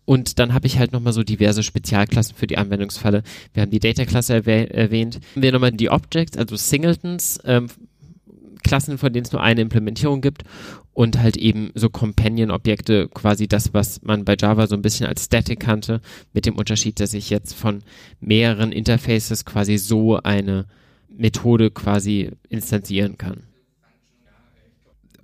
Und 0.05 0.39
dann 0.39 0.53
habe 0.53 0.67
ich 0.67 0.79
halt 0.79 0.93
nochmal 0.93 1.13
so 1.13 1.23
diverse 1.23 1.63
Spezialklassen 1.63 2.35
für 2.35 2.47
die 2.47 2.57
Anwendungsfälle. 2.57 3.23
Wir 3.53 3.63
haben 3.63 3.71
die 3.71 3.79
Data-Klasse 3.79 4.33
erwäh 4.33 4.65
erwähnt. 4.65 5.19
Haben 5.35 5.41
wir 5.41 5.51
nochmal 5.51 5.71
die 5.71 5.89
Objects, 5.89 6.37
also 6.37 6.55
Singletons, 6.55 7.39
ähm, 7.43 7.67
Klassen, 8.63 8.97
von 8.97 9.11
denen 9.11 9.25
es 9.25 9.31
nur 9.31 9.41
eine 9.41 9.61
Implementierung 9.61 10.21
gibt 10.21 10.43
und 10.93 11.17
halt 11.17 11.37
eben 11.37 11.71
so 11.75 11.89
Companion-Objekte, 11.89 13.07
quasi 13.07 13.47
das, 13.47 13.73
was 13.73 14.01
man 14.01 14.25
bei 14.25 14.35
Java 14.37 14.67
so 14.67 14.75
ein 14.75 14.81
bisschen 14.81 15.07
als 15.07 15.25
Static 15.25 15.59
kannte, 15.59 16.01
mit 16.33 16.45
dem 16.45 16.55
Unterschied, 16.55 16.99
dass 16.99 17.13
ich 17.13 17.29
jetzt 17.29 17.53
von 17.53 17.79
mehreren 18.19 18.71
Interfaces 18.71 19.45
quasi 19.45 19.77
so 19.77 20.17
eine 20.17 20.65
Methode 21.09 21.71
quasi 21.71 22.31
instanzieren 22.49 23.17
kann. 23.17 23.43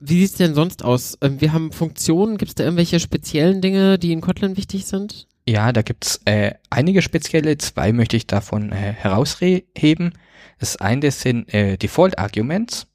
Wie 0.08 0.20
sieht's 0.20 0.38
denn 0.38 0.54
sonst 0.54 0.84
aus? 0.84 1.18
Ähm, 1.22 1.42
wir 1.42 1.54
haben 1.54 1.72
Funktionen, 1.72 2.38
gibt 2.38 2.50
es 2.50 2.56
da 2.56 2.64
irgendwelche 2.64 3.00
speziellen 3.00 3.62
Dinge, 3.62 3.98
die 4.00 4.12
in 4.12 4.22
Kotlin 4.22 4.58
wichtig 4.58 4.86
sind? 4.86 5.28
Ja, 5.48 5.72
da 5.72 5.82
gibt's 5.82 6.22
äh, 6.26 6.54
einige 6.70 7.02
spezielle, 7.02 7.58
zwei 7.58 7.94
möchte 7.94 8.18
ich 8.18 8.28
davon 8.28 8.72
äh, 8.72 8.76
herausheben. 8.76 10.14
Das 10.60 10.78
eine 10.78 11.12
sind 11.12 11.54
äh, 11.54 11.78
Default 11.78 12.18
Arguments. 12.18 12.88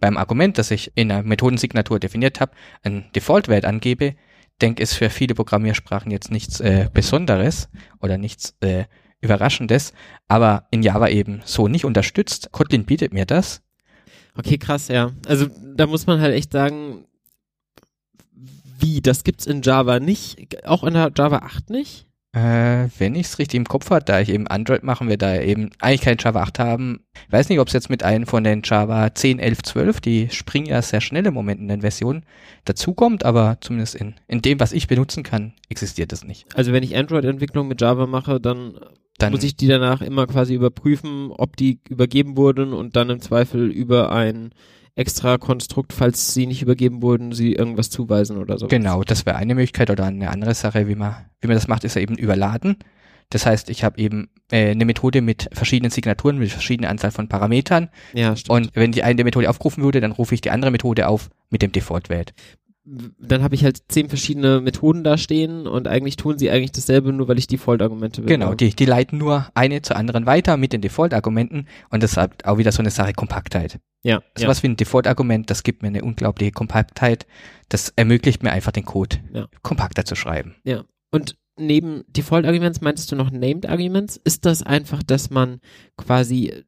Beim 0.00 0.16
Argument, 0.16 0.58
das 0.58 0.70
ich 0.70 0.92
in 0.94 1.08
der 1.08 1.24
Methodensignatur 1.24 1.98
definiert 1.98 2.40
habe, 2.40 2.52
ein 2.82 3.10
Default-Wert 3.16 3.64
angebe, 3.64 4.14
denke 4.60 4.82
ist 4.82 4.94
für 4.94 5.10
viele 5.10 5.34
Programmiersprachen 5.34 6.12
jetzt 6.12 6.30
nichts 6.30 6.60
äh, 6.60 6.88
Besonderes 6.92 7.68
oder 8.00 8.16
nichts 8.16 8.56
äh, 8.60 8.84
Überraschendes, 9.20 9.92
aber 10.28 10.68
in 10.70 10.84
Java 10.84 11.08
eben 11.08 11.40
so 11.44 11.66
nicht 11.66 11.84
unterstützt. 11.84 12.52
Kotlin 12.52 12.84
bietet 12.84 13.12
mir 13.12 13.26
das. 13.26 13.62
Okay, 14.38 14.56
krass, 14.56 14.88
ja. 14.88 15.10
Also 15.26 15.46
da 15.74 15.86
muss 15.86 16.06
man 16.06 16.20
halt 16.20 16.34
echt 16.34 16.52
sagen, 16.52 17.04
wie, 18.78 19.00
das 19.00 19.24
gibt's 19.24 19.46
in 19.46 19.62
Java 19.62 19.98
nicht, 19.98 20.64
auch 20.64 20.84
in 20.84 20.94
der 20.94 21.10
Java 21.14 21.38
8 21.38 21.70
nicht? 21.70 22.07
Äh, 22.32 22.88
wenn 22.98 23.14
ich 23.14 23.26
es 23.26 23.38
richtig 23.38 23.56
im 23.56 23.64
Kopf 23.64 23.90
habe, 23.90 24.04
da 24.04 24.20
ich 24.20 24.28
eben 24.28 24.46
Android 24.46 24.82
machen 24.82 25.08
wir 25.08 25.16
da 25.16 25.40
eben 25.40 25.70
eigentlich 25.80 26.02
kein 26.02 26.18
Java 26.18 26.42
8 26.42 26.58
haben. 26.58 27.00
Ich 27.26 27.32
weiß 27.32 27.48
nicht, 27.48 27.58
ob 27.58 27.68
es 27.68 27.72
jetzt 27.72 27.88
mit 27.88 28.02
einem 28.02 28.26
von 28.26 28.44
den 28.44 28.60
Java 28.62 29.14
10, 29.14 29.38
11, 29.38 29.62
12, 29.62 30.00
die 30.00 30.28
springen 30.30 30.66
ja 30.66 30.82
sehr 30.82 31.00
schnell 31.00 31.24
im 31.24 31.32
Moment 31.32 31.60
in 31.60 31.68
den 31.68 31.80
Versionen, 31.80 32.24
dazukommt, 32.66 33.24
aber 33.24 33.56
zumindest 33.62 33.94
in, 33.94 34.14
in 34.26 34.42
dem, 34.42 34.60
was 34.60 34.72
ich 34.72 34.88
benutzen 34.88 35.22
kann, 35.22 35.54
existiert 35.70 36.12
es 36.12 36.22
nicht. 36.22 36.46
Also 36.54 36.72
wenn 36.72 36.82
ich 36.82 36.96
Android-Entwicklung 36.96 37.66
mit 37.66 37.80
Java 37.80 38.06
mache, 38.06 38.40
dann, 38.40 38.78
dann 39.16 39.32
muss 39.32 39.42
ich 39.42 39.56
die 39.56 39.66
danach 39.66 40.02
immer 40.02 40.26
quasi 40.26 40.54
überprüfen, 40.54 41.30
ob 41.30 41.56
die 41.56 41.80
übergeben 41.88 42.36
wurden 42.36 42.74
und 42.74 42.94
dann 42.94 43.08
im 43.08 43.20
Zweifel 43.20 43.70
über 43.70 44.12
ein 44.12 44.50
extra 44.98 45.38
Konstrukt, 45.38 45.92
falls 45.92 46.34
sie 46.34 46.46
nicht 46.46 46.62
übergeben 46.62 47.02
wurden, 47.02 47.32
sie 47.32 47.52
irgendwas 47.52 47.88
zuweisen 47.88 48.36
oder 48.36 48.58
so. 48.58 48.66
Genau, 48.66 49.02
das 49.04 49.26
wäre 49.26 49.36
eine 49.36 49.54
Möglichkeit 49.54 49.90
oder 49.90 50.04
eine 50.04 50.30
andere 50.30 50.54
Sache, 50.54 50.88
wie 50.88 50.96
man, 50.96 51.14
wie 51.40 51.46
man 51.46 51.56
das 51.56 51.68
macht, 51.68 51.84
ist 51.84 51.94
ja 51.94 52.02
eben 52.02 52.16
überladen. 52.16 52.76
Das 53.30 53.46
heißt, 53.46 53.70
ich 53.70 53.84
habe 53.84 53.98
eben 53.98 54.30
äh, 54.50 54.70
eine 54.70 54.84
Methode 54.84 55.20
mit 55.20 55.48
verschiedenen 55.52 55.90
Signaturen, 55.90 56.38
mit 56.38 56.50
verschiedenen 56.50 56.90
Anzahl 56.90 57.10
von 57.10 57.28
Parametern. 57.28 57.90
Ja, 58.14 58.34
stimmt. 58.34 58.50
Und 58.50 58.70
wenn 58.74 58.90
die 58.90 59.02
eine 59.02 59.22
Methode 59.22 59.48
aufgerufen 59.48 59.84
würde, 59.84 60.00
dann 60.00 60.12
rufe 60.12 60.34
ich 60.34 60.40
die 60.40 60.50
andere 60.50 60.70
Methode 60.70 61.06
auf 61.06 61.30
mit 61.50 61.62
dem 61.62 61.70
Default-Wert 61.70 62.32
dann 63.18 63.42
habe 63.42 63.54
ich 63.54 63.64
halt 63.64 63.80
zehn 63.88 64.08
verschiedene 64.08 64.60
Methoden 64.60 65.04
da 65.04 65.18
stehen 65.18 65.66
und 65.66 65.88
eigentlich 65.88 66.16
tun 66.16 66.38
sie 66.38 66.50
eigentlich 66.50 66.72
dasselbe, 66.72 67.12
nur 67.12 67.28
weil 67.28 67.38
ich 67.38 67.46
Default-Argumente 67.46 68.22
will. 68.22 68.28
Genau, 68.28 68.54
die, 68.54 68.74
die 68.74 68.84
leiten 68.86 69.18
nur 69.18 69.46
eine 69.54 69.82
zur 69.82 69.96
anderen 69.96 70.26
weiter 70.26 70.56
mit 70.56 70.72
den 70.72 70.80
Default-Argumenten 70.80 71.66
und 71.90 72.02
das 72.02 72.16
hat 72.16 72.44
auch 72.44 72.58
wieder 72.58 72.72
so 72.72 72.80
eine 72.80 72.90
Sache 72.90 73.12
Kompaktheit. 73.12 73.78
Ja. 74.02 74.22
So 74.36 74.44
ja. 74.44 74.48
was 74.48 74.62
wie 74.62 74.68
ein 74.68 74.76
Default-Argument, 74.76 75.50
das 75.50 75.62
gibt 75.62 75.82
mir 75.82 75.88
eine 75.88 76.02
unglaubliche 76.02 76.52
Kompaktheit. 76.52 77.26
Das 77.68 77.92
ermöglicht 77.96 78.42
mir 78.42 78.52
einfach 78.52 78.72
den 78.72 78.84
Code 78.84 79.18
ja. 79.32 79.48
kompakter 79.62 80.04
zu 80.04 80.14
schreiben. 80.14 80.56
Ja. 80.64 80.84
Und 81.10 81.36
neben 81.56 82.04
Default-Arguments 82.08 82.80
meintest 82.80 83.10
du 83.10 83.16
noch 83.16 83.30
Named 83.30 83.66
Arguments? 83.66 84.20
Ist 84.22 84.46
das 84.46 84.62
einfach, 84.62 85.02
dass 85.02 85.30
man 85.30 85.60
quasi 85.96 86.64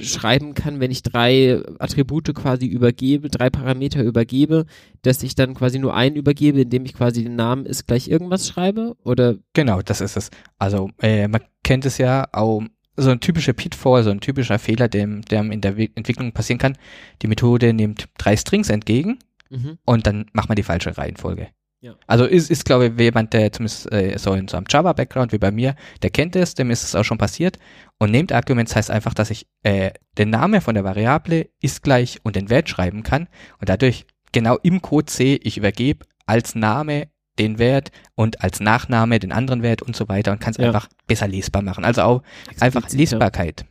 schreiben 0.00 0.54
kann, 0.54 0.80
wenn 0.80 0.90
ich 0.90 1.02
drei 1.02 1.62
Attribute 1.78 2.34
quasi 2.34 2.66
übergebe, 2.66 3.28
drei 3.28 3.50
Parameter 3.50 4.02
übergebe, 4.02 4.64
dass 5.02 5.22
ich 5.22 5.34
dann 5.34 5.54
quasi 5.54 5.78
nur 5.78 5.94
einen 5.94 6.16
übergebe, 6.16 6.62
indem 6.62 6.86
ich 6.86 6.94
quasi 6.94 7.22
den 7.22 7.36
Namen 7.36 7.66
ist 7.66 7.86
gleich 7.86 8.08
irgendwas 8.08 8.48
schreibe? 8.48 8.96
Oder? 9.04 9.36
Genau, 9.52 9.82
das 9.82 10.00
ist 10.00 10.16
es. 10.16 10.30
Also 10.58 10.90
äh, 11.00 11.28
man 11.28 11.42
kennt 11.62 11.84
es 11.84 11.98
ja 11.98 12.26
auch 12.32 12.62
so 12.96 13.10
ein 13.10 13.20
typischer 13.20 13.52
Pitfall, 13.52 14.02
so 14.02 14.10
ein 14.10 14.20
typischer 14.20 14.58
Fehler, 14.58 14.88
dem, 14.88 15.22
der 15.22 15.40
in 15.42 15.60
der 15.60 15.76
Entwicklung 15.94 16.32
passieren 16.32 16.58
kann. 16.58 16.78
Die 17.22 17.26
Methode 17.26 17.72
nimmt 17.72 18.08
drei 18.18 18.36
Strings 18.36 18.70
entgegen 18.70 19.18
mhm. 19.50 19.78
und 19.84 20.06
dann 20.06 20.26
macht 20.32 20.48
man 20.48 20.56
die 20.56 20.62
falsche 20.62 20.96
Reihenfolge. 20.96 21.48
Ja. 21.80 21.94
Also 22.06 22.24
ist, 22.24 22.50
ist 22.50 22.64
glaube 22.64 22.86
ich, 22.86 22.98
jemand, 22.98 23.32
der 23.32 23.52
zumindest 23.52 23.92
äh, 23.92 24.16
so 24.18 24.32
in 24.32 24.48
so 24.48 24.56
einem 24.56 24.66
Java-Background 24.68 25.32
wie 25.32 25.38
bei 25.38 25.50
mir, 25.50 25.76
der 26.02 26.10
kennt 26.10 26.34
es, 26.34 26.54
dem 26.54 26.70
ist 26.70 26.84
es 26.84 26.94
auch 26.94 27.04
schon 27.04 27.18
passiert. 27.18 27.58
Und 27.98 28.12
Named 28.12 28.32
Arguments 28.32 28.74
heißt 28.74 28.90
einfach, 28.90 29.14
dass 29.14 29.30
ich 29.30 29.46
äh, 29.62 29.90
den 30.16 30.30
Namen 30.30 30.60
von 30.60 30.74
der 30.74 30.84
Variable 30.84 31.48
ist 31.60 31.82
gleich 31.82 32.18
und 32.22 32.34
den 32.34 32.50
Wert 32.50 32.68
schreiben 32.68 33.02
kann 33.02 33.28
und 33.60 33.68
dadurch 33.68 34.06
genau 34.32 34.56
im 34.62 34.82
Code 34.82 35.12
sehe, 35.12 35.36
ich 35.36 35.58
übergebe 35.58 36.06
als 36.26 36.54
Name 36.54 37.08
den 37.38 37.58
Wert 37.58 37.92
und 38.14 38.42
als 38.42 38.60
Nachname 38.60 39.18
den 39.18 39.32
anderen 39.32 39.62
Wert 39.62 39.82
und 39.82 39.96
so 39.96 40.08
weiter 40.08 40.32
und 40.32 40.40
kann 40.40 40.52
es 40.52 40.56
ja. 40.56 40.66
einfach 40.66 40.88
besser 41.06 41.28
lesbar 41.28 41.62
machen. 41.62 41.84
Also 41.84 42.02
auch 42.02 42.22
Explizit, 42.46 42.62
einfach 42.62 42.90
Lesbarkeit. 42.90 43.66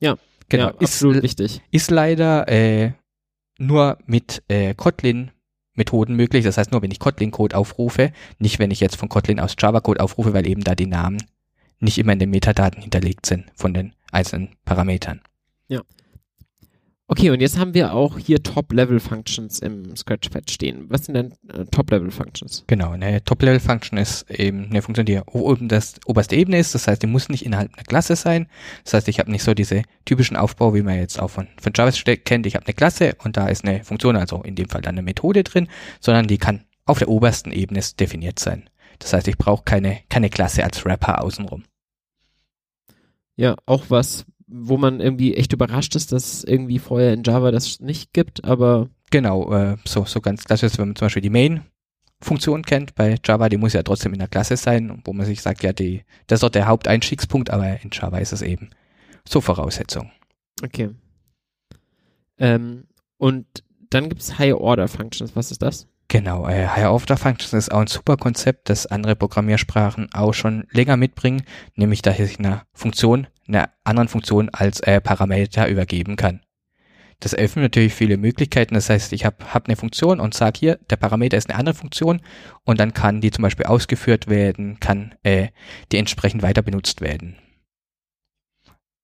Ja, 0.00 0.16
genau. 0.48 0.66
Ja, 0.66 0.70
ist, 0.70 0.94
absolut 0.94 1.22
wichtig. 1.22 1.60
Ist 1.70 1.90
leider 1.90 2.48
äh, 2.48 2.92
nur 3.58 3.98
mit 4.06 4.42
äh, 4.48 4.74
Kotlin 4.74 5.30
Methoden 5.76 6.16
möglich. 6.16 6.44
Das 6.44 6.58
heißt 6.58 6.72
nur, 6.72 6.82
wenn 6.82 6.90
ich 6.90 6.98
Kotlin-Code 6.98 7.56
aufrufe, 7.56 8.12
nicht 8.38 8.58
wenn 8.58 8.70
ich 8.70 8.80
jetzt 8.80 8.96
von 8.96 9.08
Kotlin 9.08 9.40
aus 9.40 9.54
Java-Code 9.58 10.00
aufrufe, 10.00 10.32
weil 10.34 10.46
eben 10.46 10.64
da 10.64 10.74
die 10.74 10.86
Namen 10.86 11.22
nicht 11.78 11.98
immer 11.98 12.14
in 12.14 12.18
den 12.18 12.30
Metadaten 12.30 12.80
hinterlegt 12.80 13.26
sind 13.26 13.44
von 13.54 13.74
den 13.74 13.94
einzelnen 14.10 14.56
Parametern. 14.64 15.20
Ja. 15.68 15.82
Okay, 17.08 17.30
und 17.30 17.40
jetzt 17.40 17.56
haben 17.56 17.72
wir 17.72 17.94
auch 17.94 18.18
hier 18.18 18.42
Top-Level-Functions 18.42 19.60
im 19.60 19.94
Scratchpad 19.94 20.50
stehen. 20.50 20.86
Was 20.88 21.04
sind 21.04 21.14
denn 21.14 21.34
äh, 21.52 21.64
Top-Level-Functions? 21.66 22.64
Genau, 22.66 22.90
eine 22.90 23.22
Top-Level-Function 23.22 23.96
ist 23.96 24.28
eben 24.28 24.64
eine 24.70 24.82
Funktion, 24.82 25.06
die 25.06 25.20
oben 25.20 25.68
das 25.68 26.00
oberste 26.06 26.34
Ebene 26.34 26.58
ist. 26.58 26.74
Das 26.74 26.88
heißt, 26.88 27.00
die 27.00 27.06
muss 27.06 27.28
nicht 27.28 27.46
innerhalb 27.46 27.72
einer 27.74 27.84
Klasse 27.84 28.16
sein. 28.16 28.48
Das 28.82 28.94
heißt, 28.94 29.08
ich 29.08 29.20
habe 29.20 29.30
nicht 29.30 29.44
so 29.44 29.54
diese 29.54 29.82
typischen 30.04 30.36
Aufbau, 30.36 30.74
wie 30.74 30.82
man 30.82 30.98
jetzt 30.98 31.20
auch 31.20 31.30
von, 31.30 31.46
von 31.60 31.72
JavaScript 31.76 32.24
kennt. 32.24 32.44
Ich 32.44 32.56
habe 32.56 32.66
eine 32.66 32.74
Klasse 32.74 33.14
und 33.22 33.36
da 33.36 33.46
ist 33.46 33.64
eine 33.64 33.84
Funktion, 33.84 34.16
also 34.16 34.42
in 34.42 34.56
dem 34.56 34.68
Fall 34.68 34.82
dann 34.82 34.96
eine 34.96 35.02
Methode 35.02 35.44
drin, 35.44 35.68
sondern 36.00 36.26
die 36.26 36.38
kann 36.38 36.64
auf 36.86 36.98
der 36.98 37.08
obersten 37.08 37.52
Ebene 37.52 37.82
definiert 38.00 38.40
sein. 38.40 38.68
Das 38.98 39.12
heißt, 39.12 39.28
ich 39.28 39.38
brauche 39.38 39.62
keine, 39.62 40.00
keine 40.08 40.28
Klasse 40.28 40.64
als 40.64 40.84
Wrapper 40.84 41.22
außenrum. 41.22 41.62
Ja, 43.36 43.54
auch 43.66 43.84
was, 43.90 44.24
wo 44.46 44.76
man 44.76 45.00
irgendwie 45.00 45.34
echt 45.34 45.52
überrascht 45.52 45.96
ist, 45.96 46.12
dass 46.12 46.32
es 46.32 46.44
irgendwie 46.44 46.78
vorher 46.78 47.12
in 47.12 47.22
Java 47.24 47.50
das 47.50 47.80
nicht 47.80 48.12
gibt, 48.12 48.44
aber. 48.44 48.88
Genau, 49.10 49.52
äh, 49.52 49.76
so, 49.84 50.04
so 50.04 50.20
ganz 50.20 50.44
klassisch, 50.44 50.78
wenn 50.78 50.88
man 50.88 50.96
zum 50.96 51.06
Beispiel 51.06 51.22
die 51.22 51.30
Main-Funktion 51.30 52.62
kennt 52.62 52.94
bei 52.94 53.16
Java, 53.24 53.48
die 53.48 53.56
muss 53.56 53.72
ja 53.72 53.82
trotzdem 53.82 54.12
in 54.12 54.18
der 54.18 54.28
Klasse 54.28 54.56
sein, 54.56 55.02
wo 55.04 55.12
man 55.12 55.26
sich 55.26 55.42
sagt, 55.42 55.62
ja, 55.62 55.72
die, 55.72 56.04
das 56.26 56.38
ist 56.38 56.42
doch 56.42 56.50
der 56.50 56.66
Haupteinstiegspunkt, 56.66 57.50
aber 57.50 57.80
in 57.82 57.90
Java 57.92 58.18
ist 58.18 58.32
es 58.32 58.42
eben 58.42 58.70
so 59.28 59.40
Voraussetzung. 59.40 60.10
Okay. 60.62 60.90
Ähm, 62.38 62.84
und 63.18 63.46
dann 63.90 64.08
gibt 64.08 64.22
es 64.22 64.38
Higher 64.38 64.60
Order 64.60 64.88
Functions. 64.88 65.34
Was 65.36 65.50
ist 65.50 65.62
das? 65.62 65.88
Genau, 66.08 66.48
äh, 66.48 66.68
Higher 66.68 66.92
Order 66.92 67.16
Functions 67.16 67.52
ist 67.52 67.72
auch 67.72 67.80
ein 67.80 67.86
super 67.88 68.16
Konzept, 68.16 68.68
das 68.68 68.86
andere 68.86 69.16
Programmiersprachen 69.16 70.12
auch 70.12 70.34
schon 70.34 70.66
länger 70.70 70.96
mitbringen, 70.96 71.42
nämlich 71.74 72.02
dass 72.02 72.18
ich 72.18 72.38
einer 72.38 72.64
Funktion, 72.72 73.26
einer 73.48 73.70
anderen 73.84 74.08
Funktion 74.08 74.48
als 74.50 74.80
äh, 74.80 75.00
Parameter 75.00 75.68
übergeben 75.68 76.16
kann. 76.16 76.40
Das 77.20 77.34
öffnet 77.34 77.62
natürlich 77.62 77.94
viele 77.94 78.18
Möglichkeiten. 78.18 78.74
Das 78.74 78.90
heißt, 78.90 79.12
ich 79.12 79.24
habe 79.24 79.54
hab 79.54 79.66
eine 79.66 79.76
Funktion 79.76 80.20
und 80.20 80.34
sage 80.34 80.58
hier, 80.58 80.78
der 80.90 80.96
Parameter 80.96 81.36
ist 81.36 81.48
eine 81.48 81.58
andere 81.58 81.74
Funktion 81.74 82.20
und 82.64 82.78
dann 82.78 82.92
kann 82.92 83.20
die 83.20 83.30
zum 83.30 83.42
Beispiel 83.42 83.66
ausgeführt 83.66 84.28
werden, 84.28 84.80
kann 84.80 85.14
äh, 85.22 85.48
die 85.92 85.96
entsprechend 85.96 86.42
weiter 86.42 86.62
benutzt 86.62 87.00
werden. 87.00 87.36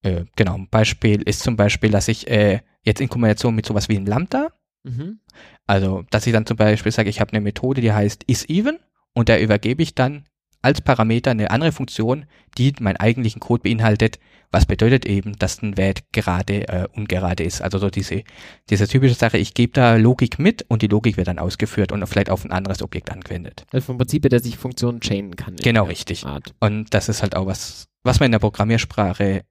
Äh, 0.03 0.25
genau, 0.37 0.57
ein 0.57 0.69
Beispiel 0.69 1.23
ist 1.23 1.41
zum 1.41 1.57
Beispiel, 1.57 1.91
dass 1.91 2.09
ich 2.09 2.29
äh, 2.29 2.61
jetzt 2.83 3.01
in 3.01 3.09
Kombination 3.09 3.55
mit 3.55 3.65
sowas 3.65 3.89
wie 3.89 3.97
einem 3.97 4.07
Lambda 4.07 4.49
Mhm. 4.85 5.21
Also, 5.67 6.05
dass 6.11 6.27
ich 6.27 6.33
dann 6.33 6.47
zum 6.47 6.57
Beispiel 6.57 6.93
sage, 6.93 7.11
ich 7.11 7.21
habe 7.21 7.33
eine 7.33 7.41
Methode, 7.41 7.81
die 7.81 7.93
heißt 7.93 8.25
isEven 8.29 8.79
und 9.15 9.29
da 9.29 9.39
übergebe 9.39 9.83
ich 9.83 9.95
dann 9.95 10.27
als 10.63 10.81
Parameter 10.81 11.33
eine 11.33 11.51
andere 11.51 11.73
Funktion, 11.73 12.25
die 12.57 12.73
meinen 12.81 12.97
eigentlichen 12.97 13.41
Code 13.41 13.63
beinhaltet, 13.63 14.19
was 14.53 14.67
bedeutet 14.67 15.07
eben, 15.07 15.37
dass 15.39 15.63
ein 15.63 15.77
Wert 15.77 16.05
gerade 16.13 16.69
äh, 16.69 16.87
ungerade 16.95 17.43
ist. 17.43 17.63
Also 17.63 17.79
so 17.79 17.91
diese, 17.91 18.23
diese 18.71 18.87
typische 18.87 19.15
Sache, 19.15 19.39
ich 19.39 19.55
gebe 19.55 19.73
da 19.73 19.97
Logik 19.97 20.39
mit 20.39 20.65
und 20.69 20.83
die 20.83 20.87
Logik 20.87 21.17
wird 21.17 21.29
dann 21.29 21.39
ausgeführt 21.39 21.91
und 21.91 22.07
vielleicht 22.07 22.31
auf 22.31 22.45
ein 22.45 22.53
anderes 22.53 22.83
Objekt 22.83 23.11
angewendet. 23.11 23.65
Also 23.73 23.87
vom 23.87 23.99
Prinzip, 23.99 24.29
dass 24.29 24.45
ich 24.45 24.57
Funktionen 24.57 25.01
chainen 25.01 25.37
kann. 25.37 25.57
Genau, 25.57 25.85
richtig. 25.85 26.25
Art. 26.25 26.55
Und 26.61 26.95
das 26.95 27.09
ist 27.09 27.23
halt 27.23 27.35
auch 27.35 27.47
was, 27.47 27.89
was 28.05 28.21
man 28.21 28.27
in 28.27 28.33
der 28.33 28.39
Programmiersprache 28.39 29.45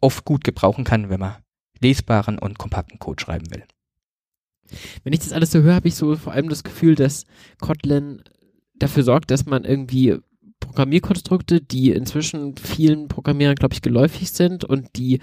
oft 0.00 0.24
gut 0.24 0.44
gebrauchen 0.44 0.84
kann, 0.84 1.08
wenn 1.10 1.20
man 1.20 1.36
lesbaren 1.80 2.38
und 2.38 2.58
kompakten 2.58 2.98
Code 2.98 3.22
schreiben 3.22 3.50
will. 3.50 3.64
Wenn 5.02 5.12
ich 5.12 5.20
das 5.20 5.32
alles 5.32 5.50
so 5.50 5.62
höre, 5.62 5.74
habe 5.74 5.88
ich 5.88 5.94
so 5.94 6.14
vor 6.16 6.32
allem 6.32 6.48
das 6.48 6.62
Gefühl, 6.62 6.94
dass 6.94 7.24
Kotlin 7.60 8.22
dafür 8.74 9.02
sorgt, 9.02 9.30
dass 9.30 9.46
man 9.46 9.64
irgendwie 9.64 10.18
Programmierkonstrukte, 10.62 11.60
die 11.60 11.90
inzwischen 11.90 12.56
vielen 12.56 13.08
Programmierern, 13.08 13.56
glaube 13.56 13.74
ich, 13.74 13.82
geläufig 13.82 14.30
sind 14.30 14.64
und 14.64 14.96
die 14.96 15.20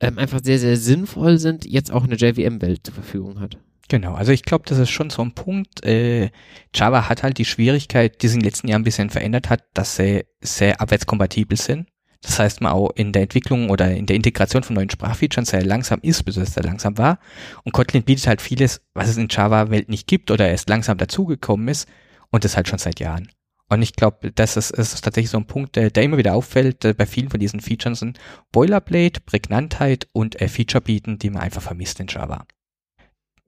ähm, 0.00 0.18
einfach 0.18 0.40
sehr, 0.42 0.58
sehr 0.58 0.76
sinnvoll 0.76 1.38
sind, 1.38 1.64
jetzt 1.64 1.90
auch 1.90 2.04
eine 2.04 2.16
JVM-Welt 2.16 2.80
zur 2.84 2.94
Verfügung 2.94 3.40
hat. 3.40 3.58
Genau, 3.88 4.14
also 4.14 4.30
ich 4.30 4.44
glaube, 4.44 4.64
das 4.68 4.78
ist 4.78 4.90
schon 4.90 5.10
so 5.10 5.22
ein 5.22 5.32
Punkt. 5.32 5.84
Äh, 5.84 6.30
Java 6.74 7.08
hat 7.08 7.22
halt 7.22 7.38
die 7.38 7.44
Schwierigkeit, 7.44 8.22
die 8.22 8.28
sich 8.28 8.36
in 8.36 8.40
den 8.40 8.46
letzten 8.46 8.68
Jahren 8.68 8.82
ein 8.82 8.84
bisschen 8.84 9.10
verändert 9.10 9.50
hat, 9.50 9.64
dass 9.74 9.96
sie 9.96 10.24
sehr 10.40 10.80
abwärtskompatibel 10.80 11.56
sind. 11.56 11.88
Das 12.22 12.38
heißt, 12.38 12.60
man 12.60 12.72
auch 12.72 12.90
in 12.94 13.12
der 13.12 13.22
Entwicklung 13.22 13.70
oder 13.70 13.90
in 13.92 14.06
der 14.06 14.14
Integration 14.14 14.62
von 14.62 14.74
neuen 14.76 14.90
Sprachfeatures 14.90 15.48
sehr 15.48 15.64
langsam 15.64 16.00
ist, 16.02 16.22
bis 16.24 16.36
es 16.36 16.54
sehr 16.54 16.62
langsam 16.62 16.98
war. 16.98 17.18
Und 17.64 17.72
Kotlin 17.72 18.04
bietet 18.04 18.26
halt 18.26 18.42
vieles, 18.42 18.82
was 18.94 19.08
es 19.08 19.16
in 19.16 19.28
Java-Welt 19.30 19.88
nicht 19.88 20.06
gibt 20.06 20.30
oder 20.30 20.48
erst 20.48 20.68
langsam 20.68 20.98
dazugekommen 20.98 21.68
ist 21.68 21.88
und 22.30 22.44
das 22.44 22.56
halt 22.56 22.68
schon 22.68 22.78
seit 22.78 23.00
Jahren. 23.00 23.28
Und 23.70 23.82
ich 23.82 23.94
glaube, 23.94 24.32
das 24.32 24.56
ist, 24.56 24.72
ist 24.72 25.00
tatsächlich 25.00 25.30
so 25.30 25.38
ein 25.38 25.46
Punkt, 25.46 25.76
der, 25.76 25.90
der 25.90 26.02
immer 26.02 26.18
wieder 26.18 26.34
auffällt 26.34 26.84
äh, 26.84 26.92
bei 26.92 27.06
vielen 27.06 27.30
von 27.30 27.38
diesen 27.38 27.60
Features 27.60 28.00
sind 28.00 28.18
Boilerplate, 28.50 29.20
Prägnantheit 29.20 30.08
und 30.12 30.40
äh, 30.40 30.48
Feature 30.48 30.82
bieten, 30.82 31.18
die 31.18 31.30
man 31.30 31.42
einfach 31.42 31.62
vermisst 31.62 32.00
in 32.00 32.08
Java. 32.08 32.46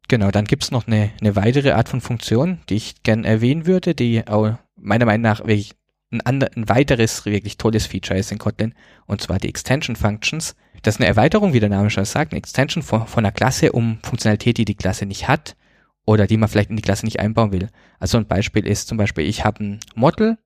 Genau, 0.07 0.31
dann 0.31 0.45
gibt's 0.45 0.71
noch 0.71 0.87
eine, 0.87 1.11
eine 1.21 1.35
weitere 1.35 1.73
Art 1.73 1.89
von 1.89 2.01
Funktion, 2.01 2.61
die 2.69 2.77
ich 2.77 3.03
gern 3.03 3.25
erwähnen 3.25 3.67
würde, 3.67 3.97
die 3.97 4.27
auch 4.27 4.57
meiner 4.77 5.07
Meinung 5.07 5.23
nach 5.23 5.41
wirklich 5.41 5.73
ein, 6.13 6.21
ander, 6.21 6.51
ein 6.55 6.69
weiteres 6.69 7.25
wirklich 7.27 7.57
tolles 7.57 7.87
Feature 7.87 8.19
ist 8.19 8.31
in 8.31 8.39
Kotlin, 8.39 8.75
und 9.07 9.21
zwar 9.23 9.39
die 9.39 9.49
Extension 9.49 9.97
Functions. 9.97 10.55
Das 10.83 10.97
ist 10.97 11.01
eine 11.01 11.09
Erweiterung, 11.09 11.53
wie 11.53 11.61
der 11.61 11.69
Name 11.69 11.91
schon 11.91 12.05
sagt, 12.05 12.33
eine 12.33 12.39
Extension 12.39 12.83
von, 12.83 13.07
von 13.09 13.25
einer 13.25 13.33
Klasse 13.33 13.73
um 13.73 13.99
Funktionalität, 14.03 14.59
die 14.59 14.65
die 14.65 14.77
Klasse 14.77 15.05
nicht 15.07 15.27
hat 15.27 15.57
oder 16.05 16.27
die 16.27 16.37
man 16.37 16.49
vielleicht 16.49 16.71
in 16.71 16.77
die 16.77 16.83
Klasse 16.83 17.05
nicht 17.05 17.21
einbauen 17.21 17.53
will. 17.53 17.69
Also 17.99 18.19
ein 18.19 18.27
Beispiel 18.27 18.67
ist 18.67 18.89
zum 18.89 18.99
Beispiel, 18.99 19.27
ich 19.27 19.45
habe 19.45 19.65
ein 19.65 19.81
Model, 19.95 20.39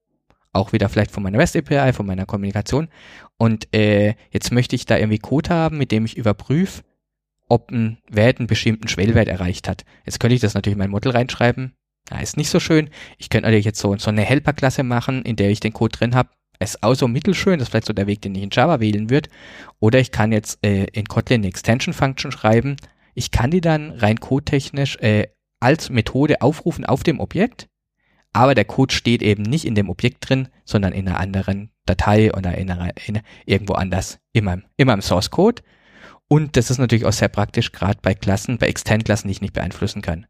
auch 0.53 0.73
wieder 0.73 0.89
vielleicht 0.89 1.11
von 1.11 1.23
meiner 1.23 1.39
REST 1.39 1.57
API, 1.57 1.93
von 1.93 2.07
meiner 2.07 2.27
Kommunikation 2.27 2.89
und 3.39 3.75
äh, 3.75 4.15
jetzt 4.31 4.53
möchte 4.53 4.77
ich 4.77 4.87
da 4.87 4.97
irgendwie 4.97 5.19
Code 5.19 5.51
haben, 5.51 5.79
mit 5.79 5.93
dem 5.93 6.05
ich 6.05 6.17
überprüfe, 6.17 6.83
ob 7.49 7.71
ein 7.71 7.99
Wert 8.11 8.39
einen 8.39 8.47
bestimmten 8.47 8.89
Schwellwert 8.89 9.29
erreicht 9.29 9.69
hat. 9.69 9.85
Jetzt 10.05 10.21
könnte 10.21 10.35
ich 10.35 10.41
das 10.41 10.55
natürlich 10.55 10.75
in 10.75 10.79
mein 10.79 10.91
Model 10.91 11.13
reinschreiben. 11.13 11.75
Ja, 12.11 12.21
ist 12.21 12.37
nicht 12.37 12.51
so 12.51 12.61
schön. 12.61 12.91
Ich 13.19 13.31
könnte 13.31 13.47
natürlich 13.47 13.65
jetzt 13.65 13.81
so, 13.81 13.97
so 13.97 14.11
eine 14.11 14.23
Helper-Klasse 14.23 14.83
machen, 14.83 15.23
in 15.23 15.37
der 15.37 15.51
ich 15.51 15.61
den 15.61 15.73
Code 15.73 15.97
drin 15.97 16.15
habe. 16.15 16.31
Ist 16.59 16.83
auch 16.83 16.95
so 16.95 17.07
mittelschön, 17.07 17.59
das 17.59 17.69
ist 17.69 17.71
vielleicht 17.71 17.87
so 17.87 17.93
der 17.93 18.07
Weg, 18.07 18.23
den 18.23 18.35
ich 18.35 18.43
in 18.43 18.51
Java 18.51 18.81
wählen 18.81 19.11
würde. 19.11 19.29
Oder 19.79 19.99
ich 19.99 20.11
kann 20.11 20.33
jetzt 20.33 20.65
äh, 20.65 20.85
in 20.93 21.05
Kotlin 21.05 21.41
eine 21.41 21.49
Extension-Function 21.49 22.33
schreiben. 22.33 22.77
Ich 23.15 23.31
kann 23.31 23.51
die 23.51 23.61
dann 23.61 23.91
rein 23.91 24.19
codetechnisch 24.19 24.97
äh, 24.97 25.29
als 25.61 25.91
Methode 25.91 26.43
aufrufen 26.43 26.85
auf 26.85 27.03
dem 27.03 27.21
Objekt, 27.21 27.69
aber 28.33 28.55
der 28.55 28.67
Code 28.67 28.95
steht 28.95 29.23
eben 29.23 29.43
nicht 29.43 29.65
in 29.65 29.75
dem 29.75 29.89
Objekt 29.89 30.29
drin, 30.29 30.49
sondern 30.65 30.93
in 30.93 31.09
einer 31.09 31.19
anderen 31.19 31.71
Datei 31.87 32.35
oder 32.35 32.57
in, 32.59 32.71
einer, 32.71 32.93
in 33.07 33.21
irgendwo 33.47 33.73
anders, 33.75 34.19
immer, 34.33 34.59
immer 34.77 34.93
im 34.93 35.01
Source 35.01 35.31
Code. 35.31 35.63
Und 36.29 36.57
das 36.57 36.71
ist 36.71 36.79
natürlich 36.79 37.07
auch 37.07 37.13
sehr 37.13 37.29
praktisch, 37.29 37.73
gerade 37.73 37.99
bei 38.03 38.15
Klassen, 38.15 38.59
bei 38.59 38.67
Extend-Klassen, 38.67 39.29
die 39.29 39.33
ich 39.33 39.41
nicht 39.41 39.55
beeinflussen 39.55 40.03
kann. 40.03 40.27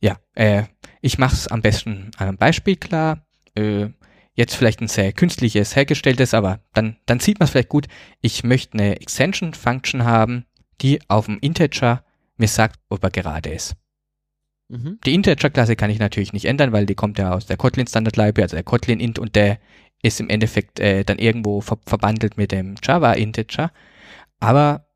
Ja, 0.00 0.18
äh, 0.34 0.64
ich 1.00 1.18
mache 1.18 1.34
es 1.34 1.48
am 1.48 1.62
besten 1.62 2.10
an 2.16 2.28
einem 2.28 2.38
Beispiel 2.38 2.76
klar. 2.76 3.26
Äh, 3.54 3.88
jetzt 4.34 4.54
vielleicht 4.54 4.80
ein 4.80 4.88
sehr 4.88 5.12
künstliches, 5.12 5.74
hergestelltes, 5.74 6.32
aber 6.32 6.60
dann, 6.72 6.96
dann 7.06 7.18
sieht 7.18 7.40
man 7.40 7.46
es 7.46 7.50
vielleicht 7.50 7.68
gut. 7.68 7.88
Ich 8.22 8.44
möchte 8.44 8.74
eine 8.74 9.00
Extension-Function 9.00 10.04
haben, 10.04 10.46
die 10.80 11.00
auf 11.08 11.26
dem 11.26 11.38
Integer 11.40 12.04
mir 12.36 12.48
sagt, 12.48 12.78
ob 12.88 13.02
er 13.02 13.10
gerade 13.10 13.50
ist. 13.50 13.74
Mhm. 14.68 14.98
Die 15.04 15.14
Integer-Klasse 15.14 15.76
kann 15.76 15.90
ich 15.90 15.98
natürlich 15.98 16.32
nicht 16.32 16.44
ändern, 16.44 16.72
weil 16.72 16.86
die 16.86 16.94
kommt 16.94 17.18
ja 17.18 17.32
aus 17.32 17.46
der 17.46 17.56
Kotlin 17.56 17.86
Standard 17.86 18.16
Library, 18.16 18.42
also 18.42 18.56
der 18.56 18.64
Kotlin 18.64 19.00
Int 19.00 19.18
und 19.18 19.34
der 19.34 19.58
ist 20.02 20.20
im 20.20 20.28
Endeffekt 20.28 20.78
äh, 20.78 21.04
dann 21.04 21.18
irgendwo 21.18 21.60
ver 21.60 21.78
verbandelt 21.86 22.36
mit 22.36 22.52
dem 22.52 22.76
Java 22.82 23.14
Integer. 23.14 23.72
Aber 24.40 24.86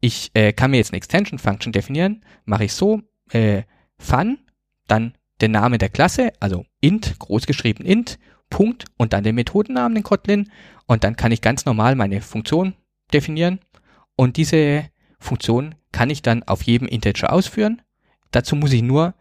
ich 0.00 0.30
äh, 0.34 0.52
kann 0.52 0.70
mir 0.70 0.76
jetzt 0.76 0.92
eine 0.92 0.98
Extension 0.98 1.38
Function 1.38 1.72
definieren, 1.72 2.24
mache 2.44 2.64
ich 2.64 2.72
so, 2.72 3.02
äh, 3.30 3.62
fun, 3.98 4.38
dann 4.86 5.14
der 5.40 5.48
Name 5.48 5.78
der 5.78 5.88
Klasse, 5.88 6.32
also 6.38 6.64
int, 6.80 7.18
großgeschrieben 7.18 7.84
int, 7.84 8.18
Punkt 8.50 8.84
und 8.98 9.12
dann 9.12 9.24
den 9.24 9.34
Methodennamen 9.34 9.96
in 9.96 10.02
Kotlin 10.02 10.50
und 10.86 11.04
dann 11.04 11.16
kann 11.16 11.32
ich 11.32 11.40
ganz 11.40 11.64
normal 11.64 11.96
meine 11.96 12.20
Funktion 12.20 12.74
definieren 13.12 13.60
und 14.14 14.36
diese 14.36 14.90
Funktion 15.18 15.74
kann 15.90 16.10
ich 16.10 16.22
dann 16.22 16.42
auf 16.42 16.62
jedem 16.62 16.86
Integer 16.86 17.32
ausführen. 17.32 17.80
Dazu 18.30 18.56
muss 18.56 18.72
ich 18.72 18.82
nur 18.82 19.14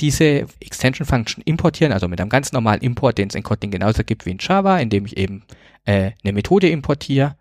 diese 0.00 0.46
Extension 0.60 1.06
Function 1.06 1.42
importieren, 1.44 1.92
also 1.92 2.08
mit 2.08 2.20
einem 2.20 2.30
ganz 2.30 2.52
normalen 2.52 2.80
Import, 2.80 3.18
den 3.18 3.28
es 3.28 3.34
in 3.34 3.42
Kotlin 3.42 3.70
genauso 3.70 4.04
gibt 4.04 4.26
wie 4.26 4.30
in 4.30 4.38
Java, 4.40 4.78
indem 4.78 5.06
ich 5.06 5.16
eben 5.16 5.44
äh, 5.84 6.12
eine 6.22 6.32
Methode 6.32 6.68
importiere 6.68 7.36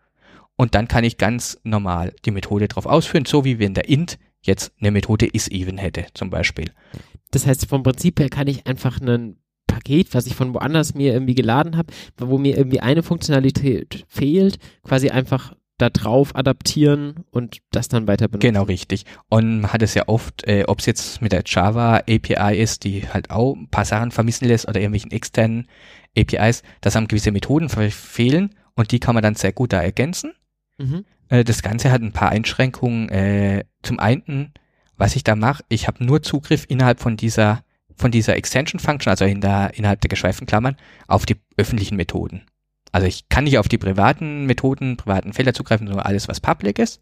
und 0.55 0.75
dann 0.75 0.87
kann 0.87 1.03
ich 1.03 1.17
ganz 1.17 1.59
normal 1.63 2.13
die 2.25 2.31
Methode 2.31 2.67
drauf 2.67 2.85
ausführen, 2.85 3.25
so 3.25 3.45
wie 3.45 3.57
wenn 3.59 3.73
der 3.73 3.89
int 3.89 4.19
jetzt 4.41 4.73
eine 4.79 4.91
Methode 4.91 5.27
isEven 5.33 5.77
hätte, 5.77 6.05
zum 6.13 6.29
Beispiel. 6.29 6.71
Das 7.31 7.47
heißt, 7.47 7.65
vom 7.67 7.83
Prinzip 7.83 8.19
her 8.19 8.29
kann 8.29 8.47
ich 8.47 8.67
einfach 8.67 8.99
ein 9.01 9.37
Paket, 9.67 10.13
was 10.13 10.27
ich 10.27 10.35
von 10.35 10.53
woanders 10.53 10.93
mir 10.93 11.13
irgendwie 11.13 11.35
geladen 11.35 11.77
habe, 11.77 11.93
wo 12.17 12.37
mir 12.37 12.57
irgendwie 12.57 12.81
eine 12.81 13.03
Funktionalität 13.03 14.05
fehlt, 14.07 14.59
quasi 14.83 15.09
einfach 15.09 15.55
da 15.81 15.89
drauf 15.89 16.35
adaptieren 16.35 17.25
und 17.31 17.59
das 17.71 17.87
dann 17.87 18.07
weiter 18.07 18.27
benutzen. 18.27 18.53
Genau, 18.53 18.63
richtig. 18.63 19.05
Und 19.29 19.61
man 19.61 19.73
hat 19.73 19.81
es 19.81 19.93
ja 19.93 20.07
oft, 20.07 20.47
äh, 20.47 20.65
ob 20.67 20.79
es 20.79 20.85
jetzt 20.85 21.21
mit 21.21 21.31
der 21.31 21.43
Java 21.45 21.97
API 21.97 22.57
ist, 22.57 22.83
die 22.83 23.07
halt 23.07 23.29
auch 23.31 23.55
ein 23.55 23.67
paar 23.67 23.85
Sachen 23.85 24.11
vermissen 24.11 24.47
lässt 24.47 24.67
oder 24.67 24.79
irgendwelchen 24.79 25.11
externen 25.11 25.67
APIs, 26.17 26.63
dass 26.81 26.95
einem 26.95 27.07
gewisse 27.07 27.31
Methoden 27.31 27.69
fehlen 27.69 28.55
und 28.75 28.91
die 28.91 28.99
kann 28.99 29.15
man 29.15 29.23
dann 29.23 29.35
sehr 29.35 29.53
gut 29.53 29.73
da 29.73 29.81
ergänzen. 29.81 30.33
Mhm. 30.77 31.05
Äh, 31.29 31.43
das 31.43 31.61
Ganze 31.61 31.91
hat 31.91 32.01
ein 32.01 32.13
paar 32.13 32.29
Einschränkungen. 32.29 33.09
Äh, 33.09 33.65
zum 33.81 33.99
einen, 33.99 34.53
was 34.97 35.15
ich 35.15 35.23
da 35.23 35.35
mache, 35.35 35.63
ich 35.69 35.87
habe 35.87 36.03
nur 36.03 36.21
Zugriff 36.21 36.65
innerhalb 36.67 36.99
von 36.99 37.17
dieser 37.17 37.63
von 37.97 38.11
dieser 38.11 38.35
Extension 38.35 38.79
Function, 38.79 39.11
also 39.11 39.25
in 39.25 39.41
der, 39.41 39.73
innerhalb 39.75 40.01
der 40.01 40.09
geschweiften 40.09 40.47
Klammern, 40.47 40.75
auf 41.07 41.25
die 41.25 41.37
öffentlichen 41.55 41.97
Methoden. 41.97 42.41
Also 42.91 43.07
ich 43.07 43.29
kann 43.29 43.45
nicht 43.45 43.57
auf 43.57 43.67
die 43.67 43.77
privaten 43.77 44.45
Methoden, 44.45 44.97
privaten 44.97 45.33
Felder 45.33 45.53
zugreifen, 45.53 45.87
nur 45.87 46.05
alles, 46.05 46.27
was 46.27 46.39
public 46.39 46.79
ist. 46.79 47.01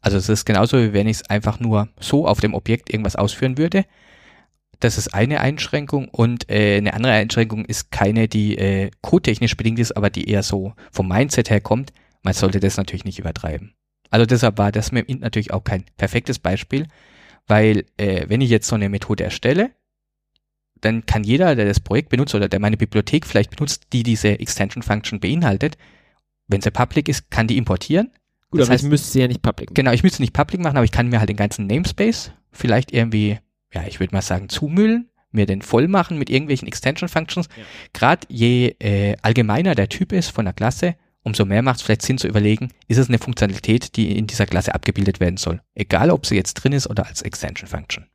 Also 0.00 0.16
es 0.18 0.28
ist 0.28 0.44
genauso, 0.44 0.78
wie 0.78 0.92
wenn 0.92 1.08
ich 1.08 1.18
es 1.18 1.30
einfach 1.30 1.58
nur 1.60 1.88
so 1.98 2.26
auf 2.26 2.40
dem 2.40 2.54
Objekt 2.54 2.90
irgendwas 2.92 3.16
ausführen 3.16 3.58
würde. 3.58 3.84
Das 4.80 4.98
ist 4.98 5.14
eine 5.14 5.40
Einschränkung 5.40 6.08
und 6.08 6.50
äh, 6.50 6.76
eine 6.76 6.92
andere 6.94 7.12
Einschränkung 7.14 7.64
ist 7.64 7.90
keine, 7.90 8.28
die 8.28 8.58
äh, 8.58 8.90
codetechnisch 9.00 9.56
bedingt 9.56 9.78
ist, 9.78 9.96
aber 9.96 10.10
die 10.10 10.28
eher 10.28 10.42
so 10.42 10.74
vom 10.92 11.08
Mindset 11.08 11.50
her 11.50 11.60
kommt. 11.60 11.92
Man 12.22 12.34
sollte 12.34 12.60
das 12.60 12.76
natürlich 12.76 13.04
nicht 13.04 13.18
übertreiben. 13.18 13.74
Also 14.10 14.26
deshalb 14.26 14.58
war 14.58 14.72
das 14.72 14.92
mit 14.92 15.08
Int 15.08 15.22
natürlich 15.22 15.52
auch 15.52 15.64
kein 15.64 15.84
perfektes 15.96 16.38
Beispiel, 16.38 16.86
weil 17.46 17.86
äh, 17.96 18.26
wenn 18.28 18.40
ich 18.40 18.50
jetzt 18.50 18.68
so 18.68 18.74
eine 18.74 18.88
Methode 18.88 19.24
erstelle, 19.24 19.70
dann 20.80 21.06
kann 21.06 21.24
jeder, 21.24 21.54
der 21.54 21.66
das 21.66 21.80
Projekt 21.80 22.10
benutzt 22.10 22.34
oder 22.34 22.48
der 22.48 22.60
meine 22.60 22.76
Bibliothek 22.76 23.26
vielleicht 23.26 23.50
benutzt, 23.50 23.86
die 23.92 24.02
diese 24.02 24.38
Extension 24.40 24.82
Function 24.82 25.20
beinhaltet, 25.20 25.76
wenn 26.48 26.60
sie 26.60 26.70
public 26.70 27.08
ist, 27.08 27.30
kann 27.30 27.46
die 27.46 27.56
importieren. 27.56 28.10
Gut, 28.50 28.60
das 28.60 28.68
aber 28.68 28.74
heißt, 28.74 28.84
ich 28.84 28.90
müsste 28.90 29.10
sie 29.10 29.20
ja 29.20 29.28
nicht 29.28 29.42
public 29.42 29.70
machen. 29.70 29.74
Genau, 29.74 29.92
ich 29.92 30.02
müsste 30.02 30.22
nicht 30.22 30.32
public 30.32 30.60
machen, 30.60 30.76
aber 30.76 30.84
ich 30.84 30.92
kann 30.92 31.08
mir 31.08 31.18
halt 31.18 31.28
den 31.28 31.36
ganzen 31.36 31.66
Namespace 31.66 32.32
vielleicht 32.52 32.92
irgendwie, 32.92 33.38
ja, 33.72 33.84
ich 33.86 34.00
würde 34.00 34.14
mal 34.14 34.22
sagen, 34.22 34.48
zumüllen, 34.48 35.10
mir 35.32 35.46
den 35.46 35.62
voll 35.62 35.88
machen 35.88 36.18
mit 36.18 36.30
irgendwelchen 36.30 36.68
Extension 36.68 37.08
Functions. 37.08 37.48
Ja. 37.56 37.62
Gerade 37.92 38.26
je 38.28 38.74
äh, 38.78 39.16
allgemeiner 39.22 39.74
der 39.74 39.88
Typ 39.88 40.12
ist 40.12 40.30
von 40.30 40.44
der 40.44 40.54
Klasse, 40.54 40.96
umso 41.22 41.44
mehr 41.44 41.62
macht 41.62 41.76
es 41.76 41.82
vielleicht 41.82 42.02
Sinn 42.02 42.18
zu 42.18 42.28
überlegen, 42.28 42.70
ist 42.86 42.98
es 42.98 43.08
eine 43.08 43.18
Funktionalität, 43.18 43.96
die 43.96 44.16
in 44.16 44.26
dieser 44.26 44.46
Klasse 44.46 44.74
abgebildet 44.74 45.20
werden 45.20 45.36
soll. 45.36 45.60
Egal, 45.74 46.10
ob 46.10 46.24
sie 46.26 46.36
jetzt 46.36 46.54
drin 46.54 46.72
ist 46.72 46.88
oder 46.88 47.06
als 47.06 47.22
Extension 47.22 47.68
Function. 47.68 48.06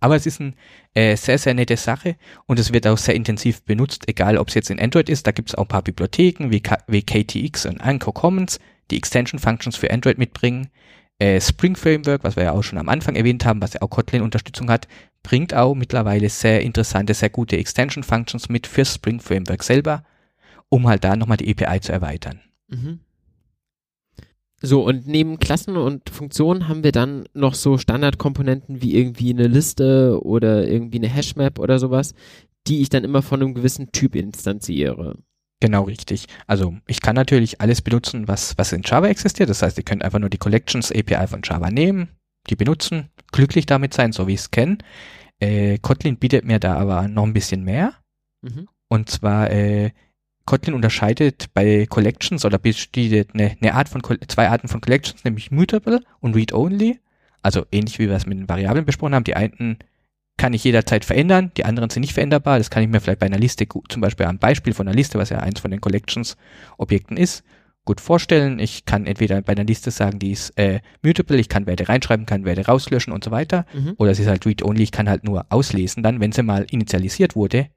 Aber 0.00 0.16
es 0.16 0.26
ist 0.26 0.40
eine 0.40 0.54
äh, 0.94 1.16
sehr, 1.16 1.38
sehr 1.38 1.54
nette 1.54 1.76
Sache 1.76 2.16
und 2.46 2.58
es 2.58 2.72
wird 2.72 2.86
auch 2.86 2.98
sehr 2.98 3.14
intensiv 3.14 3.62
benutzt, 3.62 4.04
egal 4.06 4.38
ob 4.38 4.48
es 4.48 4.54
jetzt 4.54 4.70
in 4.70 4.80
Android 4.80 5.08
ist. 5.08 5.26
Da 5.26 5.32
gibt 5.32 5.48
es 5.48 5.54
auch 5.56 5.62
ein 5.62 5.68
paar 5.68 5.82
Bibliotheken 5.82 6.50
wie, 6.50 6.62
wie 6.86 7.02
KTX 7.02 7.66
und 7.66 7.80
Anchor 7.80 8.14
Commons, 8.14 8.60
die 8.90 8.96
Extension 8.96 9.40
Functions 9.40 9.76
für 9.76 9.90
Android 9.90 10.18
mitbringen. 10.18 10.68
Äh, 11.18 11.40
Spring 11.40 11.74
Framework, 11.74 12.22
was 12.22 12.36
wir 12.36 12.44
ja 12.44 12.52
auch 12.52 12.62
schon 12.62 12.78
am 12.78 12.88
Anfang 12.88 13.16
erwähnt 13.16 13.44
haben, 13.44 13.60
was 13.60 13.72
ja 13.72 13.82
auch 13.82 13.90
Kotlin-Unterstützung 13.90 14.70
hat, 14.70 14.86
bringt 15.24 15.52
auch 15.52 15.74
mittlerweile 15.74 16.28
sehr 16.28 16.62
interessante, 16.62 17.12
sehr 17.12 17.30
gute 17.30 17.56
Extension 17.56 18.04
Functions 18.04 18.48
mit 18.48 18.68
für 18.68 18.84
Spring 18.84 19.18
Framework 19.18 19.64
selber, 19.64 20.04
um 20.68 20.86
halt 20.86 21.02
da 21.02 21.16
nochmal 21.16 21.38
die 21.38 21.50
API 21.50 21.80
zu 21.80 21.90
erweitern. 21.90 22.40
Mhm. 22.68 23.00
So, 24.60 24.84
und 24.84 25.06
neben 25.06 25.38
Klassen 25.38 25.76
und 25.76 26.10
Funktionen 26.10 26.68
haben 26.68 26.82
wir 26.82 26.92
dann 26.92 27.28
noch 27.32 27.54
so 27.54 27.78
Standardkomponenten 27.78 28.82
wie 28.82 28.96
irgendwie 28.96 29.32
eine 29.32 29.46
Liste 29.46 30.20
oder 30.24 30.66
irgendwie 30.66 30.98
eine 30.98 31.08
Hashmap 31.08 31.58
oder 31.60 31.78
sowas, 31.78 32.14
die 32.66 32.82
ich 32.82 32.88
dann 32.88 33.04
immer 33.04 33.22
von 33.22 33.40
einem 33.40 33.54
gewissen 33.54 33.92
Typ 33.92 34.16
instanziere. 34.16 35.16
Genau 35.60 35.84
richtig. 35.84 36.26
Also 36.46 36.76
ich 36.86 37.00
kann 37.00 37.16
natürlich 37.16 37.60
alles 37.60 37.82
benutzen, 37.82 38.28
was, 38.28 38.56
was 38.58 38.72
in 38.72 38.82
Java 38.84 39.08
existiert. 39.08 39.48
Das 39.48 39.62
heißt, 39.62 39.78
ihr 39.78 39.84
könnt 39.84 40.04
einfach 40.04 40.20
nur 40.20 40.30
die 40.30 40.38
Collections 40.38 40.92
API 40.92 41.26
von 41.26 41.42
Java 41.42 41.70
nehmen, 41.70 42.08
die 42.48 42.56
benutzen, 42.56 43.10
glücklich 43.32 43.66
damit 43.66 43.94
sein, 43.94 44.12
so 44.12 44.26
wie 44.26 44.34
ich 44.34 44.40
es 44.40 44.50
kenne. 44.50 44.78
Äh, 45.40 45.78
Kotlin 45.78 46.16
bietet 46.16 46.44
mir 46.44 46.58
da 46.58 46.76
aber 46.76 47.08
noch 47.08 47.24
ein 47.24 47.32
bisschen 47.32 47.64
mehr. 47.64 47.94
Mhm. 48.42 48.68
Und 48.88 49.10
zwar 49.10 49.50
äh, 49.50 49.90
Kotlin 50.48 50.74
unterscheidet 50.74 51.50
bei 51.52 51.84
Collections 51.84 52.46
oder 52.46 52.56
besteht 52.56 53.34
eine, 53.34 53.54
eine 53.60 53.74
Art 53.74 53.90
von 53.90 54.00
zwei 54.28 54.48
Arten 54.48 54.68
von 54.68 54.80
Collections, 54.80 55.22
nämlich 55.22 55.50
Mutable 55.50 56.00
und 56.20 56.34
Read-Only. 56.34 57.00
Also 57.42 57.66
ähnlich 57.70 57.98
wie 57.98 58.08
wir 58.08 58.16
es 58.16 58.24
mit 58.24 58.38
den 58.38 58.48
Variablen 58.48 58.86
besprochen 58.86 59.14
haben. 59.14 59.24
Die 59.24 59.36
einen 59.36 59.76
kann 60.38 60.54
ich 60.54 60.64
jederzeit 60.64 61.04
verändern, 61.04 61.52
die 61.58 61.66
anderen 61.66 61.90
sind 61.90 62.00
nicht 62.00 62.14
veränderbar. 62.14 62.56
Das 62.56 62.70
kann 62.70 62.82
ich 62.82 62.88
mir 62.88 63.00
vielleicht 63.00 63.18
bei 63.18 63.26
einer 63.26 63.36
Liste, 63.36 63.66
zum 63.90 64.00
Beispiel 64.00 64.24
am 64.24 64.38
Beispiel 64.38 64.72
von 64.72 64.88
einer 64.88 64.96
Liste, 64.96 65.18
was 65.18 65.28
ja 65.28 65.40
eins 65.40 65.60
von 65.60 65.70
den 65.70 65.82
Collections-Objekten 65.82 67.18
ist, 67.18 67.44
gut 67.84 68.00
vorstellen. 68.00 68.58
Ich 68.58 68.86
kann 68.86 69.04
entweder 69.04 69.42
bei 69.42 69.52
einer 69.52 69.64
Liste 69.64 69.90
sagen, 69.90 70.18
die 70.18 70.30
ist 70.30 70.56
äh, 70.58 70.80
mutable, 71.02 71.36
ich 71.36 71.50
kann 71.50 71.66
Werte 71.66 71.90
reinschreiben, 71.90 72.24
kann 72.24 72.46
Werte 72.46 72.64
rauslöschen 72.64 73.12
und 73.12 73.22
so 73.22 73.30
weiter. 73.30 73.66
Mhm. 73.74 73.96
Oder 73.98 74.14
sie 74.14 74.22
ist 74.22 74.28
halt 74.28 74.46
read-only, 74.46 74.84
ich 74.84 74.92
kann 74.92 75.10
halt 75.10 75.24
nur 75.24 75.44
auslesen 75.50 76.02
dann, 76.02 76.20
wenn 76.20 76.32
sie 76.32 76.42
mal 76.42 76.64
initialisiert 76.70 77.36
wurde. 77.36 77.68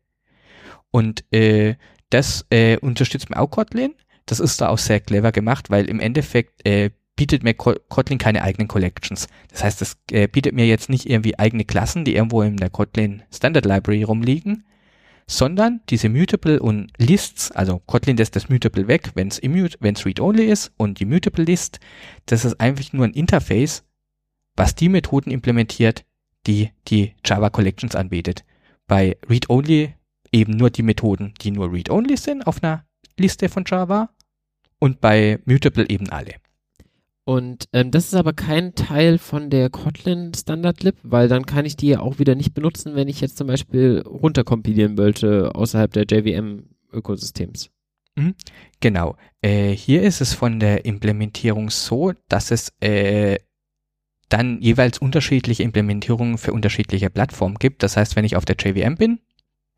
Und 0.90 1.26
äh, 1.34 1.76
das 2.12 2.46
äh, 2.50 2.78
unterstützt 2.78 3.30
mir 3.30 3.38
auch 3.38 3.50
Kotlin. 3.50 3.96
Das 4.26 4.40
ist 4.40 4.62
da 4.62 4.70
auch 4.70 4.78
sehr 4.78 5.00
clever 5.00 5.32
gemacht, 5.32 5.70
weil 5.70 5.90
im 5.90 6.00
Endeffekt 6.00 6.66
äh, 6.66 6.92
bietet 7.16 7.44
mir 7.44 7.54
Kotlin 7.54 8.18
keine 8.18 8.44
eigenen 8.44 8.68
Collections. 8.68 9.28
Das 9.50 9.64
heißt, 9.64 9.82
es 9.82 9.98
äh, 10.12 10.28
bietet 10.28 10.54
mir 10.54 10.66
jetzt 10.66 10.90
nicht 10.90 11.10
irgendwie 11.10 11.38
eigene 11.38 11.66
Klassen, 11.66 12.06
die 12.06 12.16
irgendwo 12.16 12.42
in 12.42 12.58
der 12.58 12.70
Kotlin 12.70 13.24
Standard 13.32 13.66
Library 13.66 14.04
rumliegen, 14.04 14.66
sondern 15.28 15.82
diese 15.90 16.10
Mutable 16.10 16.60
und 16.60 16.92
Lists, 16.98 17.52
also 17.52 17.80
Kotlin 17.86 18.18
lässt 18.18 18.36
das 18.36 18.50
Mutable 18.50 18.88
weg, 18.88 19.12
wenn 19.14 19.28
es 19.28 20.06
read-only 20.06 20.46
ist 20.46 20.72
und 20.78 21.00
die 21.00 21.06
Mutable 21.06 21.44
List, 21.44 21.80
das 22.26 22.46
ist 22.46 22.60
einfach 22.60 22.92
nur 22.94 23.06
ein 23.06 23.14
Interface, 23.14 23.84
was 24.56 24.76
die 24.76 24.90
Methoden 24.90 25.32
implementiert, 25.32 26.06
die 26.48 26.72
die 26.88 27.14
Java 27.26 27.50
Collections 27.50 27.96
anbietet. 27.96 28.44
Bei 28.88 29.18
read-only 29.30 29.94
eben 30.32 30.54
nur 30.54 30.70
die 30.70 30.84
Methoden, 30.84 31.34
die 31.42 31.52
nur 31.52 31.72
read-only 31.72 32.18
sind 32.18 32.46
auf 32.48 32.64
einer 32.64 32.86
Liste 33.18 33.50
von 33.50 33.64
Java 33.68 34.10
und 34.80 35.02
bei 35.02 35.40
Mutable 35.46 35.90
eben 35.90 36.10
alle. 36.10 36.36
Und 37.24 37.66
ähm, 37.72 37.92
das 37.92 38.06
ist 38.06 38.16
aber 38.16 38.34
kein 38.34 38.74
Teil 38.74 39.18
von 39.18 39.50
der 39.50 39.70
Kotlin 39.70 40.34
Standard 40.34 40.84
Lib, 40.84 40.96
weil 41.04 41.28
dann 41.28 41.46
kann 41.46 41.66
ich 41.66 41.78
die 41.78 41.90
ja 41.90 42.00
auch 42.00 42.18
wieder 42.18 42.36
nicht 42.36 42.54
benutzen, 42.54 42.96
wenn 42.96 43.08
ich 43.08 43.22
jetzt 43.22 43.38
zum 43.38 43.48
Beispiel 43.48 44.04
runterkompilieren 44.06 44.98
wollte 44.98 45.54
außerhalb 45.54 45.94
der 45.94 46.06
JVM-Ökosystems. 46.06 47.70
Mhm, 48.16 48.36
genau. 48.80 49.16
Äh, 49.42 49.72
hier 49.72 50.02
ist 50.02 50.20
es 50.20 50.34
von 50.34 50.60
der 50.60 50.86
Implementierung 50.86 51.70
so, 51.70 52.14
dass 52.28 52.52
es 52.52 52.74
äh, 52.82 53.38
dann 54.30 54.62
jeweils 54.62 54.98
unterschiedliche 54.98 55.64
Implementierungen 55.64 56.38
für 56.38 56.54
unterschiedliche 56.54 57.10
Plattformen 57.10 57.56
gibt. 57.56 57.84
Das 57.84 57.98
heißt, 57.98 58.16
wenn 58.16 58.26
ich 58.26 58.36
auf 58.36 58.46
der 58.46 58.56
JVM 58.58 58.96
bin, 58.96 59.20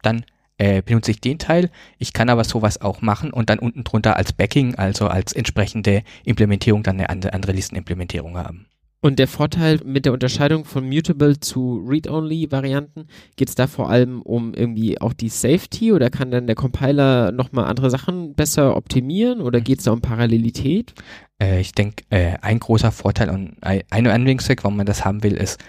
dann 0.02 0.26
äh, 0.58 0.82
benutze 0.82 1.12
ich 1.12 1.22
den 1.22 1.40
Teil. 1.40 1.70
Ich 1.98 2.14
kann 2.14 2.30
aber 2.30 2.44
sowas 2.44 2.82
auch 2.82 3.02
machen 3.02 3.32
und 3.32 3.50
dann 3.50 3.60
unten 3.60 3.84
drunter 3.84 4.18
als 4.18 4.34
Backing, 4.34 4.76
also 4.76 5.08
als 5.08 5.34
entsprechende 5.34 6.04
Implementierung, 6.26 6.84
dann 6.84 7.00
eine 7.00 7.34
andere, 7.34 7.52
Listenimplementierung 7.54 8.38
haben. 8.38 8.68
Und 9.02 9.20
der 9.20 9.28
Vorteil 9.28 9.82
mit 9.84 10.06
der 10.06 10.14
Unterscheidung 10.14 10.64
von 10.64 10.88
Mutable 10.88 11.38
zu 11.38 11.84
Read-Only-Varianten, 11.86 13.08
geht 13.36 13.50
es 13.50 13.56
da 13.56 13.68
vor 13.68 13.90
allem 13.90 14.22
um 14.22 14.54
irgendwie 14.54 15.02
auch 15.02 15.12
die 15.12 15.28
Safety 15.28 15.92
oder 15.92 16.10
kann 16.10 16.32
dann 16.32 16.48
der 16.48 16.56
Compiler 16.56 17.34
nochmal 17.34 17.66
andere 17.66 17.90
Sachen 17.90 18.34
besser 18.34 18.78
optimieren 18.78 19.42
oder 19.42 19.60
geht 19.60 19.80
es 19.80 19.86
da 19.86 19.92
um 19.92 20.00
Parallelität? 20.00 20.94
Äh, 21.38 21.60
ich 21.60 21.74
denke, 21.74 22.06
äh, 22.12 22.38
ein 22.42 22.60
großer 22.60 22.94
Vorteil 22.94 23.30
und 23.30 23.58
ein 23.60 23.84
Anwendungszweck, 23.90 24.64
warum 24.64 24.78
man 24.78 24.86
das 24.86 25.04
haben 25.04 25.22
will, 25.22 25.34
ist 25.34 25.60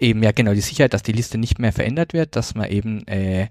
eben 0.00 0.22
ja 0.22 0.32
genau 0.32 0.54
die 0.54 0.60
Sicherheit, 0.62 0.94
dass 0.94 1.02
die 1.02 1.12
Liste 1.12 1.36
nicht 1.36 1.58
mehr 1.58 1.72
verändert 1.72 2.14
wird, 2.14 2.34
dass 2.34 2.54
man 2.54 2.70
eben 2.70 3.06
äh, 3.08 3.48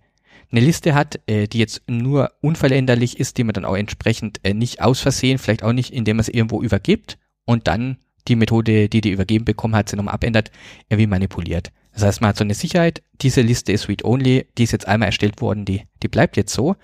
eine 0.51 0.61
Liste 0.61 0.95
hat, 0.95 1.19
äh, 1.27 1.47
die 1.47 1.59
jetzt 1.59 1.81
nur 1.87 2.31
unveränderlich 2.41 3.19
ist, 3.19 3.37
die 3.37 3.43
man 3.43 3.53
dann 3.53 3.65
auch 3.65 3.75
entsprechend 3.75 4.39
äh, 4.43 4.53
nicht 4.53 4.81
aus 4.81 4.99
Versehen, 4.99 5.37
vielleicht 5.37 5.63
auch 5.63 5.73
nicht, 5.73 5.93
indem 5.93 6.17
man 6.17 6.21
es 6.21 6.29
irgendwo 6.29 6.61
übergibt 6.61 7.17
und 7.45 7.67
dann 7.67 7.97
die 8.27 8.35
Methode, 8.35 8.89
die 8.89 9.01
die 9.01 9.11
übergeben 9.11 9.45
bekommen 9.45 9.75
hat, 9.75 9.89
sie 9.89 9.95
nochmal 9.95 10.13
abändert, 10.13 10.51
irgendwie 10.89 11.07
manipuliert. 11.07 11.71
Das 11.93 12.03
heißt, 12.03 12.21
man 12.21 12.29
hat 12.29 12.37
so 12.37 12.43
eine 12.43 12.53
Sicherheit, 12.53 13.01
diese 13.21 13.41
Liste 13.41 13.71
ist 13.71 13.87
read-only, 13.87 14.47
die 14.57 14.63
ist 14.63 14.71
jetzt 14.71 14.87
einmal 14.87 15.07
erstellt 15.07 15.41
worden, 15.41 15.65
die, 15.65 15.83
die 16.03 16.07
bleibt 16.07 16.37
jetzt 16.37 16.53
so 16.53 16.75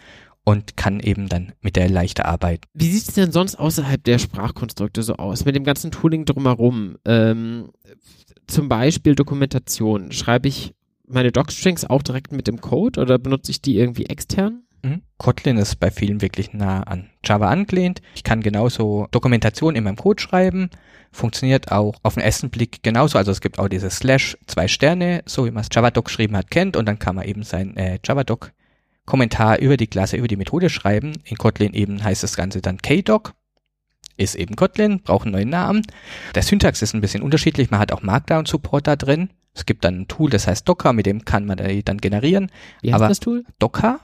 und 0.44 0.76
kann 0.76 0.99
eben 0.99 1.30
dann 1.30 1.53
mit 1.61 1.76
der 1.76 1.90
leichter 1.90 2.26
arbeiten. 2.26 2.64
Wie 2.73 2.90
sieht 2.90 3.07
es 3.07 3.14
denn 3.14 3.31
sonst 3.31 3.56
außerhalb 3.56 4.03
der 4.03 4.19
Sprachkonstrukte 4.19 5.03
so 5.03 5.15
aus, 5.15 5.45
mit 5.45 5.56
dem 5.56 5.64
ganzen 5.64 5.91
Tooling 5.91 6.26
drumherum? 6.26 6.98
Ähm, 7.06 7.69
zum 8.48 8.68
Beispiel 8.68 9.15
Dokumentation. 9.15 10.11
Schreibe 10.11 10.48
ich 10.48 10.73
meine 11.08 11.32
Docstrings 11.32 11.86
auch 11.86 12.02
direkt 12.02 12.32
mit 12.32 12.48
dem 12.48 12.62
Code 12.62 13.00
oder 13.00 13.18
benutze 13.18 13.52
ich 13.52 13.62
die 13.62 13.78
irgendwie 13.78 14.06
extern? 14.06 14.64
Mhm. 14.84 15.02
Kotlin 15.18 15.58
ist 15.58 15.80
bei 15.80 15.92
vielen 15.92 16.22
wirklich 16.22 16.54
nah 16.54 16.84
an 16.84 17.10
Java 17.24 17.50
angelehnt. 17.50 18.02
Ich 18.16 18.24
kann 18.24 18.42
genauso 18.42 19.08
Dokumentation 19.12 19.76
in 19.76 19.86
meinem 19.86 19.96
Code 19.96 20.22
schreiben. 20.22 20.70
Funktioniert 21.12 21.72
auch 21.72 21.96
auf 22.04 22.16
den 22.16 22.24
ersten 22.24 22.50
Blick 22.50 22.84
genauso. 22.84 23.18
Also 23.18 23.32
es 23.32 23.42
gibt 23.42 23.60
auch 23.60 23.70
diese 23.70 23.90
Slash 23.90 24.38
zwei 24.48 24.68
Sterne, 24.68 25.24
so 25.26 25.46
wie 25.46 25.52
man 25.52 25.62
es 25.62 25.70
JavaDoc 25.72 26.06
geschrieben 26.06 26.36
hat, 26.36 26.52
kennt. 26.52 26.76
Und 26.76 26.86
dann 26.86 27.00
kann 27.00 27.16
man 27.16 27.26
eben 27.26 27.44
sein 27.44 27.78
äh, 27.78 28.00
JavaDoc 28.04 28.52
Kommentar 29.06 29.60
über 29.60 29.78
die 29.78 29.88
Klasse, 29.88 30.18
über 30.18 30.28
die 30.28 30.38
Methode 30.38 30.70
schreiben. 30.70 31.14
In 31.26 31.38
Kotlin 31.38 31.74
eben 31.74 32.04
heißt 32.04 32.24
das 32.24 32.36
Ganze 32.36 32.62
dann 32.62 32.78
KDoc. 32.78 33.34
Ist 34.16 34.36
eben 34.36 34.56
Kotlin, 34.56 35.02
braucht 35.02 35.26
einen 35.26 35.34
neuen 35.34 35.50
Namen. 35.50 35.86
Der 36.36 36.44
Syntax 36.44 36.82
ist 36.82 36.94
ein 36.94 37.02
bisschen 37.02 37.24
unterschiedlich. 37.24 37.72
Man 37.72 37.80
hat 37.80 37.92
auch 37.92 38.04
Markdown-Support 38.04 38.88
da 38.88 38.96
drin. 38.96 39.30
Es 39.56 39.66
gibt 39.66 39.84
dann 39.84 40.02
ein 40.02 40.08
Tool, 40.08 40.30
das 40.30 40.48
heißt 40.48 40.68
Docker, 40.68 40.94
mit 40.94 41.06
dem 41.06 41.26
kann 41.26 41.46
man 41.46 41.58
die 41.58 41.84
dann 41.84 41.98
generieren. 41.98 42.52
Wie 42.82 42.92
heißt 42.92 43.02
Aber 43.02 43.10
das 43.10 43.20
Tool? 43.20 43.44
Docker 43.60 44.00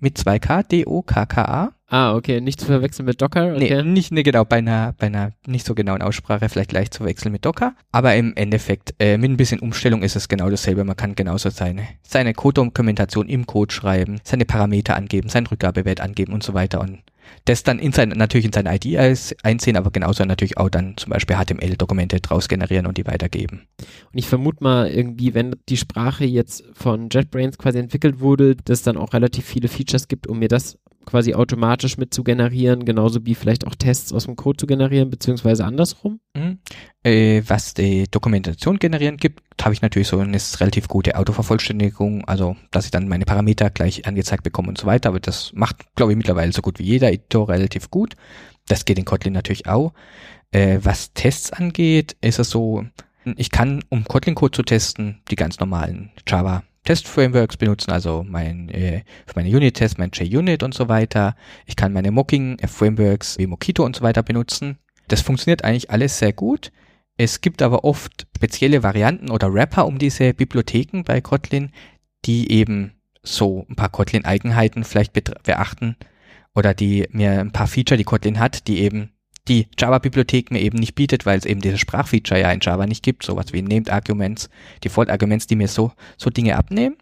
mit 0.00 0.18
2K, 0.18 0.62
D-O-K-K-A. 0.62 1.72
Ah, 1.88 2.14
okay, 2.14 2.40
nicht 2.40 2.60
zu 2.60 2.66
verwechseln 2.66 3.04
mit 3.06 3.20
Docker. 3.20 3.52
Okay. 3.54 3.74
Nee, 3.74 3.82
nicht 3.82 4.12
ne, 4.12 4.22
genau, 4.22 4.44
bei 4.44 4.58
einer, 4.58 4.94
bei 4.96 5.06
einer 5.06 5.32
nicht 5.46 5.66
so 5.66 5.74
genauen 5.74 6.02
Aussprache 6.02 6.48
vielleicht 6.48 6.70
gleich 6.70 6.90
zu 6.90 7.04
wechseln 7.04 7.32
mit 7.32 7.44
Docker. 7.44 7.74
Aber 7.92 8.14
im 8.14 8.34
Endeffekt, 8.36 8.94
äh, 8.98 9.18
mit 9.18 9.30
ein 9.30 9.36
bisschen 9.36 9.60
Umstellung 9.60 10.02
ist 10.02 10.16
es 10.16 10.28
genau 10.28 10.48
dasselbe. 10.48 10.84
Man 10.84 10.96
kann 10.96 11.16
genauso 11.16 11.50
seine, 11.50 11.86
seine 12.02 12.32
Code-Dokumentation 12.32 13.28
im 13.28 13.46
Code 13.46 13.74
schreiben, 13.74 14.20
seine 14.22 14.44
Parameter 14.44 14.96
angeben, 14.96 15.28
seinen 15.28 15.48
Rückgabewert 15.48 16.00
angeben 16.00 16.32
und 16.32 16.42
so 16.42 16.54
weiter. 16.54 16.80
Und 16.80 17.00
das 17.44 17.62
dann 17.62 17.78
in 17.78 17.92
sein, 17.92 18.10
natürlich 18.10 18.46
in 18.46 18.52
seine 18.52 18.74
ID 18.74 18.96
einsehen, 19.42 19.76
aber 19.76 19.90
genauso 19.90 20.24
natürlich 20.24 20.58
auch 20.58 20.68
dann 20.68 20.96
zum 20.96 21.10
Beispiel 21.10 21.36
HTML-Dokumente 21.36 22.20
draus 22.20 22.48
generieren 22.48 22.86
und 22.86 22.98
die 22.98 23.06
weitergeben. 23.06 23.66
Und 23.78 24.18
ich 24.18 24.26
vermute 24.26 24.62
mal 24.62 24.88
irgendwie, 24.88 25.34
wenn 25.34 25.56
die 25.68 25.76
Sprache 25.76 26.24
jetzt 26.24 26.64
von 26.74 27.08
JetBrains 27.10 27.58
quasi 27.58 27.78
entwickelt 27.78 28.20
wurde, 28.20 28.56
dass 28.56 28.80
es 28.80 28.84
dann 28.84 28.96
auch 28.96 29.12
relativ 29.12 29.44
viele 29.44 29.68
Features 29.68 30.08
gibt, 30.08 30.26
um 30.26 30.38
mir 30.38 30.48
das 30.48 30.78
quasi 31.06 31.34
automatisch 31.34 31.96
mit 31.96 32.12
zu 32.12 32.22
generieren, 32.22 32.84
genauso 32.84 33.24
wie 33.24 33.34
vielleicht 33.34 33.66
auch 33.66 33.74
Tests 33.74 34.12
aus 34.12 34.26
dem 34.26 34.36
Code 34.36 34.58
zu 34.58 34.66
generieren, 34.66 35.10
beziehungsweise 35.10 35.64
andersrum? 35.64 36.20
Mhm. 36.34 36.58
Äh, 37.02 37.42
was 37.46 37.74
die 37.74 38.04
Dokumentation 38.10 38.78
generieren 38.78 39.16
gibt, 39.16 39.42
habe 39.62 39.74
ich 39.74 39.82
natürlich 39.82 40.08
so 40.08 40.18
eine 40.18 40.38
relativ 40.58 40.88
gute 40.88 41.16
Autovervollständigung, 41.16 42.24
also 42.26 42.56
dass 42.70 42.84
ich 42.84 42.90
dann 42.90 43.08
meine 43.08 43.24
Parameter 43.24 43.70
gleich 43.70 44.06
angezeigt 44.06 44.44
bekomme 44.44 44.68
und 44.68 44.78
so 44.78 44.86
weiter, 44.86 45.08
aber 45.08 45.20
das 45.20 45.52
macht, 45.54 45.94
glaube 45.96 46.12
ich, 46.12 46.16
mittlerweile 46.16 46.52
so 46.52 46.62
gut 46.62 46.78
wie 46.78 46.84
jeder 46.84 47.12
Editor 47.12 47.48
relativ 47.48 47.90
gut. 47.90 48.14
Das 48.68 48.84
geht 48.84 48.98
in 48.98 49.04
Kotlin 49.04 49.32
natürlich 49.32 49.66
auch. 49.66 49.92
Äh, 50.52 50.78
was 50.82 51.12
Tests 51.12 51.52
angeht, 51.52 52.16
ist 52.20 52.38
es 52.38 52.50
so, 52.50 52.84
ich 53.36 53.50
kann, 53.50 53.84
um 53.88 54.04
Kotlin-Code 54.04 54.52
zu 54.52 54.62
testen, 54.62 55.20
die 55.30 55.36
ganz 55.36 55.60
normalen 55.60 56.10
Java 56.26 56.62
Test-Frameworks 56.84 57.56
benutzen, 57.56 57.90
also 57.90 58.24
mein, 58.26 58.68
äh, 58.70 59.02
für 59.26 59.34
meine 59.36 59.48
Unit-Tests, 59.48 59.98
mein 59.98 60.10
JUnit 60.12 60.62
und 60.62 60.74
so 60.74 60.88
weiter. 60.88 61.36
Ich 61.66 61.76
kann 61.76 61.92
meine 61.92 62.10
Mocking-Frameworks 62.10 63.38
wie 63.38 63.46
Mockito 63.46 63.84
und 63.84 63.96
so 63.96 64.02
weiter 64.02 64.22
benutzen. 64.22 64.78
Das 65.08 65.20
funktioniert 65.20 65.64
eigentlich 65.64 65.90
alles 65.90 66.18
sehr 66.18 66.32
gut. 66.32 66.72
Es 67.16 67.42
gibt 67.42 67.60
aber 67.60 67.84
oft 67.84 68.26
spezielle 68.34 68.82
Varianten 68.82 69.30
oder 69.30 69.52
Wrapper 69.52 69.86
um 69.86 69.98
diese 69.98 70.32
Bibliotheken 70.32 71.02
bei 71.04 71.20
Kotlin, 71.20 71.72
die 72.24 72.50
eben 72.50 72.92
so 73.22 73.66
ein 73.68 73.76
paar 73.76 73.90
Kotlin-Eigenheiten 73.90 74.84
vielleicht 74.84 75.12
beachten 75.12 75.96
oder 76.54 76.72
die 76.72 77.06
mir 77.10 77.40
ein 77.40 77.52
paar 77.52 77.66
Feature, 77.66 77.98
die 77.98 78.04
Kotlin 78.04 78.38
hat, 78.38 78.68
die 78.68 78.80
eben 78.80 79.12
die 79.48 79.68
Java-Bibliothek 79.78 80.50
mir 80.50 80.60
eben 80.60 80.78
nicht 80.78 80.94
bietet, 80.94 81.26
weil 81.26 81.38
es 81.38 81.44
eben 81.44 81.60
dieses 81.60 81.80
Sprachfeature 81.80 82.40
ja 82.40 82.52
in 82.52 82.60
Java 82.60 82.86
nicht 82.86 83.02
gibt, 83.02 83.24
sowas 83.24 83.52
wie 83.52 83.62
Named 83.62 83.90
Arguments, 83.90 84.50
Default 84.84 85.10
Arguments, 85.10 85.46
die 85.46 85.56
mir 85.56 85.68
so, 85.68 85.92
so 86.16 86.30
Dinge 86.30 86.56
abnehmen. 86.56 86.96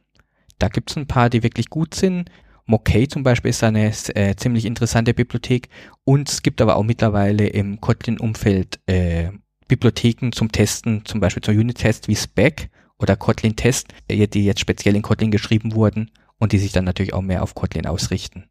Da 0.58 0.68
gibt 0.68 0.90
es 0.90 0.96
ein 0.96 1.06
paar, 1.06 1.30
die 1.30 1.42
wirklich 1.42 1.68
gut 1.68 1.94
sind. 1.94 2.30
Mockay 2.66 3.08
zum 3.08 3.22
Beispiel 3.22 3.50
ist 3.50 3.64
eine 3.64 3.86
äh, 4.14 4.36
ziemlich 4.36 4.66
interessante 4.66 5.14
Bibliothek 5.14 5.68
und 6.04 6.28
es 6.28 6.42
gibt 6.42 6.60
aber 6.60 6.76
auch 6.76 6.82
mittlerweile 6.82 7.46
im 7.46 7.80
Kotlin-Umfeld 7.80 8.78
äh, 8.86 9.30
Bibliotheken 9.68 10.32
zum 10.32 10.52
Testen, 10.52 11.04
zum 11.04 11.20
Beispiel 11.20 11.42
zum 11.42 11.56
Unit-Test 11.56 12.08
wie 12.08 12.16
Spec 12.16 12.70
oder 12.98 13.16
Kotlin 13.16 13.56
Test, 13.56 13.88
äh, 14.08 14.26
die 14.26 14.44
jetzt 14.44 14.60
speziell 14.60 14.96
in 14.96 15.02
Kotlin 15.02 15.30
geschrieben 15.30 15.74
wurden 15.74 16.10
und 16.38 16.52
die 16.52 16.58
sich 16.58 16.72
dann 16.72 16.84
natürlich 16.84 17.14
auch 17.14 17.22
mehr 17.22 17.42
auf 17.42 17.54
Kotlin 17.54 17.86
ausrichten. 17.86 18.48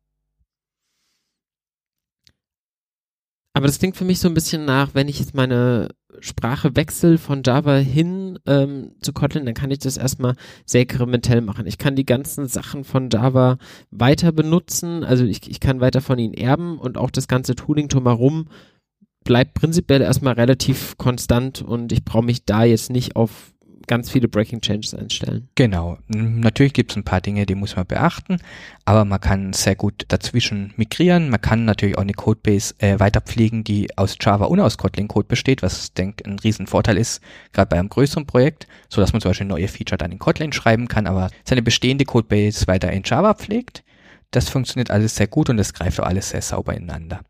Aber 3.58 3.66
das 3.66 3.80
klingt 3.80 3.98
für 3.98 4.06
mich 4.06 4.20
so 4.20 4.28
ein 4.28 4.36
bisschen 4.36 4.66
nach, 4.66 4.94
wenn 4.94 5.08
ich 5.08 5.20
jetzt 5.20 5.34
meine 5.34 5.90
Sprache 6.20 6.76
wechsle 6.76 7.18
von 7.18 7.42
Java 7.44 7.78
hin 7.78 8.38
ähm, 8.46 8.92
zu 9.02 9.14
Kotlin, 9.14 9.48
dann 9.48 9.56
kann 9.56 9.72
ich 9.72 9.80
das 9.80 9.98
erstmal 9.98 10.36
sehr 10.68 10.84
inkrementell 10.84 11.42
machen. 11.42 11.66
Ich 11.66 11.80
kann 11.80 11.96
die 11.96 12.06
ganzen 12.06 12.46
Sachen 12.46 12.84
von 12.84 13.10
Java 13.10 13.58
weiter 13.90 14.32
benutzen, 14.32 15.04
also 15.04 15.26
ich, 15.26 15.50
ich 15.50 15.60
kann 15.60 15.82
weiter 15.82 16.02
von 16.02 16.20
ihnen 16.20 16.36
erben 16.36 16.78
und 16.78 17.00
auch 17.00 17.10
das 17.10 17.28
ganze 17.28 17.56
Tooling 17.56 17.88
drumherum 17.88 18.48
bleibt 19.24 19.56
prinzipiell 19.56 20.02
erstmal 20.02 20.36
relativ 20.36 20.96
konstant 20.98 21.64
und 21.64 21.92
ich 21.92 22.06
brauche 22.06 22.26
mich 22.26 22.46
da 22.46 22.64
jetzt 22.64 22.92
nicht 22.92 23.16
auf 23.16 23.56
ganz 23.88 24.12
viele 24.12 24.28
Breaking 24.28 24.62
Changes 24.62 24.94
einstellen. 24.94 25.48
Genau. 25.56 25.98
Natürlich 26.08 26.74
gibt 26.74 26.92
es 26.92 26.98
ein 26.98 27.04
paar 27.04 27.22
Dinge, 27.22 27.46
die 27.46 27.56
muss 27.56 27.76
man 27.76 27.88
beachten, 27.88 28.38
aber 28.86 29.06
man 29.06 29.20
kann 29.20 29.54
sehr 29.54 29.76
gut 29.76 30.06
dazwischen 30.10 30.74
migrieren. 30.76 31.30
Man 31.30 31.42
kann 31.42 31.66
natürlich 31.66 31.98
auch 31.98 32.02
eine 32.02 32.14
Codebase 32.14 32.76
äh, 32.80 33.00
weiter 33.00 33.22
pflegen, 33.22 33.64
die 33.64 33.98
aus 33.98 34.18
Java 34.20 34.46
und 34.46 34.60
aus 34.60 34.78
Kotlin 34.78 35.08
Code 35.08 35.28
besteht, 35.28 35.64
was 35.64 35.86
ich 35.86 35.94
denke 35.94 36.26
ein 36.26 36.40
Riesenvorteil 36.40 36.98
ist, 36.98 37.22
gerade 37.54 37.70
bei 37.70 37.80
einem 37.80 37.90
größeren 37.90 38.28
Projekt, 38.28 38.68
so 38.90 39.02
dass 39.02 39.14
man 39.14 39.22
zum 39.22 39.30
Beispiel 39.30 39.48
neue 39.48 39.68
Feature 39.68 39.98
dann 39.98 40.12
in 40.12 40.20
Kotlin 40.20 40.54
schreiben 40.54 40.88
kann, 40.88 41.08
aber 41.08 41.30
seine 41.46 41.62
bestehende 41.62 42.06
Codebase 42.06 42.68
weiter 42.68 42.92
in 42.92 43.04
Java 43.04 43.34
pflegt. 43.34 43.84
Das 44.32 44.50
funktioniert 44.50 44.92
alles 44.92 45.16
sehr 45.16 45.28
gut 45.28 45.50
und 45.50 45.58
es 45.58 45.74
greift 45.74 46.00
auch 46.02 46.06
alles 46.06 46.32
sehr 46.32 46.42
sauber 46.42 46.76
ineinander 46.76 47.22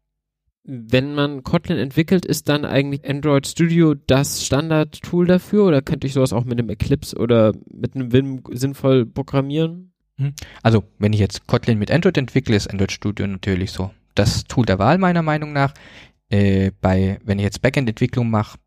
wenn 0.68 1.16
man 1.16 1.44
Kotlin 1.44 1.78
entwickelt, 1.78 2.26
ist 2.26 2.50
dann 2.50 2.66
eigentlich 2.66 3.10
Android 3.10 3.48
Studio 3.48 3.96
das 3.96 4.46
Standard-Tool 4.46 5.26
dafür 5.26 5.66
oder 5.66 5.82
könnte 5.82 6.08
ich 6.08 6.14
sowas 6.14 6.34
auch 6.34 6.44
mit 6.44 6.60
einem 6.60 6.70
Eclipse 6.70 7.18
oder 7.18 7.54
mit 7.72 7.96
einem 7.96 8.12
Vim 8.12 8.44
sinnvoll 8.52 9.06
programmieren? 9.06 9.94
Hm. 10.18 10.34
Also, 10.64 10.84
wenn 11.00 11.14
ich 11.14 11.20
jetzt 11.20 11.48
Kotlin 11.48 11.80
mit 11.80 11.90
Android 11.90 12.18
entwickle, 12.18 12.56
ist 12.56 12.70
Android 12.70 12.92
Studio 12.92 13.26
natürlich 13.28 13.72
so 13.72 13.92
das 14.14 14.44
Tool 14.44 14.66
der 14.66 14.78
Wahl 14.78 14.98
meiner 14.98 15.22
Meinung 15.22 15.54
nach. 15.54 15.74
Äh, 16.30 16.72
bei, 16.82 17.20
wenn 17.24 17.40
ich 17.40 17.46
jetzt 17.46 17.62
Backend-Entwicklung 17.62 18.30
mache, 18.30 18.58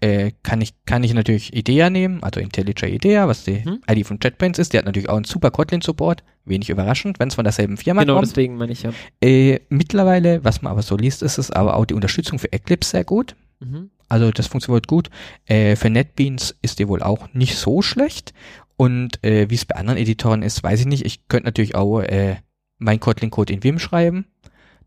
äh, 0.00 0.32
kann 0.42 0.60
ich 0.60 0.74
kann 0.84 1.02
ich 1.04 1.14
natürlich 1.14 1.54
IDEA 1.54 1.90
nehmen, 1.90 2.22
also 2.22 2.40
IntelliJ 2.40 2.94
IDEA, 2.94 3.28
was 3.28 3.44
die 3.44 3.64
hm. 3.64 3.80
ID 3.90 4.06
von 4.06 4.18
JetBrains 4.22 4.58
ist. 4.58 4.72
Die 4.72 4.78
hat 4.78 4.84
natürlich 4.84 5.08
auch 5.08 5.16
einen 5.16 5.24
super 5.24 5.50
Kotlin-Support, 5.50 6.22
wenig 6.44 6.68
überraschend, 6.68 7.18
wenn 7.18 7.28
es 7.28 7.34
von 7.34 7.44
derselben 7.44 7.76
Firma 7.76 8.02
genau, 8.02 8.14
kommt. 8.14 8.26
Genau, 8.26 8.30
deswegen 8.32 8.56
meine 8.56 8.72
ich 8.72 8.82
ja. 8.82 8.92
Äh, 9.20 9.60
mittlerweile, 9.68 10.44
was 10.44 10.62
man 10.62 10.72
aber 10.72 10.82
so 10.82 10.96
liest, 10.96 11.22
ist 11.22 11.38
es 11.38 11.50
aber 11.50 11.76
auch 11.76 11.86
die 11.86 11.94
Unterstützung 11.94 12.38
für 12.38 12.52
Eclipse 12.52 12.90
sehr 12.90 13.04
gut. 13.04 13.36
Mhm. 13.60 13.90
Also 14.08 14.30
das 14.30 14.46
funktioniert 14.46 14.86
gut. 14.86 15.10
Äh, 15.46 15.76
für 15.76 15.90
NetBeans 15.90 16.56
ist 16.62 16.78
die 16.78 16.88
wohl 16.88 17.02
auch 17.02 17.32
nicht 17.32 17.56
so 17.56 17.82
schlecht. 17.82 18.34
Und 18.76 19.24
äh, 19.24 19.48
wie 19.48 19.54
es 19.54 19.64
bei 19.64 19.76
anderen 19.76 19.98
Editoren 19.98 20.42
ist, 20.42 20.62
weiß 20.62 20.80
ich 20.80 20.86
nicht. 20.86 21.06
Ich 21.06 21.28
könnte 21.28 21.46
natürlich 21.46 21.74
auch 21.74 22.00
äh, 22.00 22.36
mein 22.78 23.00
Kotlin-Code 23.00 23.52
in 23.52 23.64
Vim 23.64 23.78
schreiben. 23.78 24.26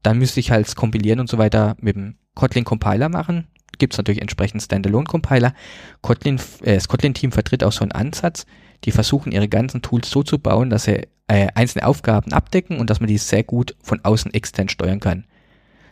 Dann 0.04 0.20
müsste 0.20 0.40
ich 0.40 0.52
halt 0.52 0.74
kompilieren 0.76 1.20
und 1.20 1.30
so 1.30 1.38
weiter 1.38 1.76
mit 1.80 1.96
dem 1.96 2.16
Kotlin-Compiler 2.36 3.10
machen 3.10 3.48
gibt 3.80 3.94
es 3.94 3.98
natürlich 3.98 4.22
entsprechend 4.22 4.62
Standalone-Compiler. 4.62 5.54
Kotlin, 6.02 6.40
äh, 6.64 6.76
das 6.76 6.88
Kotlin-Team 6.88 7.32
vertritt 7.32 7.64
auch 7.64 7.72
so 7.72 7.82
einen 7.82 7.92
Ansatz, 7.92 8.46
die 8.86 8.92
versuchen 8.92 9.32
ihre 9.32 9.48
ganzen 9.48 9.82
Tools 9.82 10.10
so 10.10 10.24
zu 10.24 10.40
bauen, 10.40 10.70
dass 10.70 10.84
sie 10.84 11.08
äh, 11.28 11.48
einzelne 11.56 11.86
Aufgaben 11.86 12.34
abdecken 12.34 12.80
und 12.80 12.90
dass 12.90 13.00
man 13.00 13.08
die 13.08 13.18
sehr 13.18 13.44
gut 13.44 13.76
von 13.82 14.00
außen 14.04 14.34
extern 14.34 14.70
steuern 14.70 15.00
kann. 15.00 15.26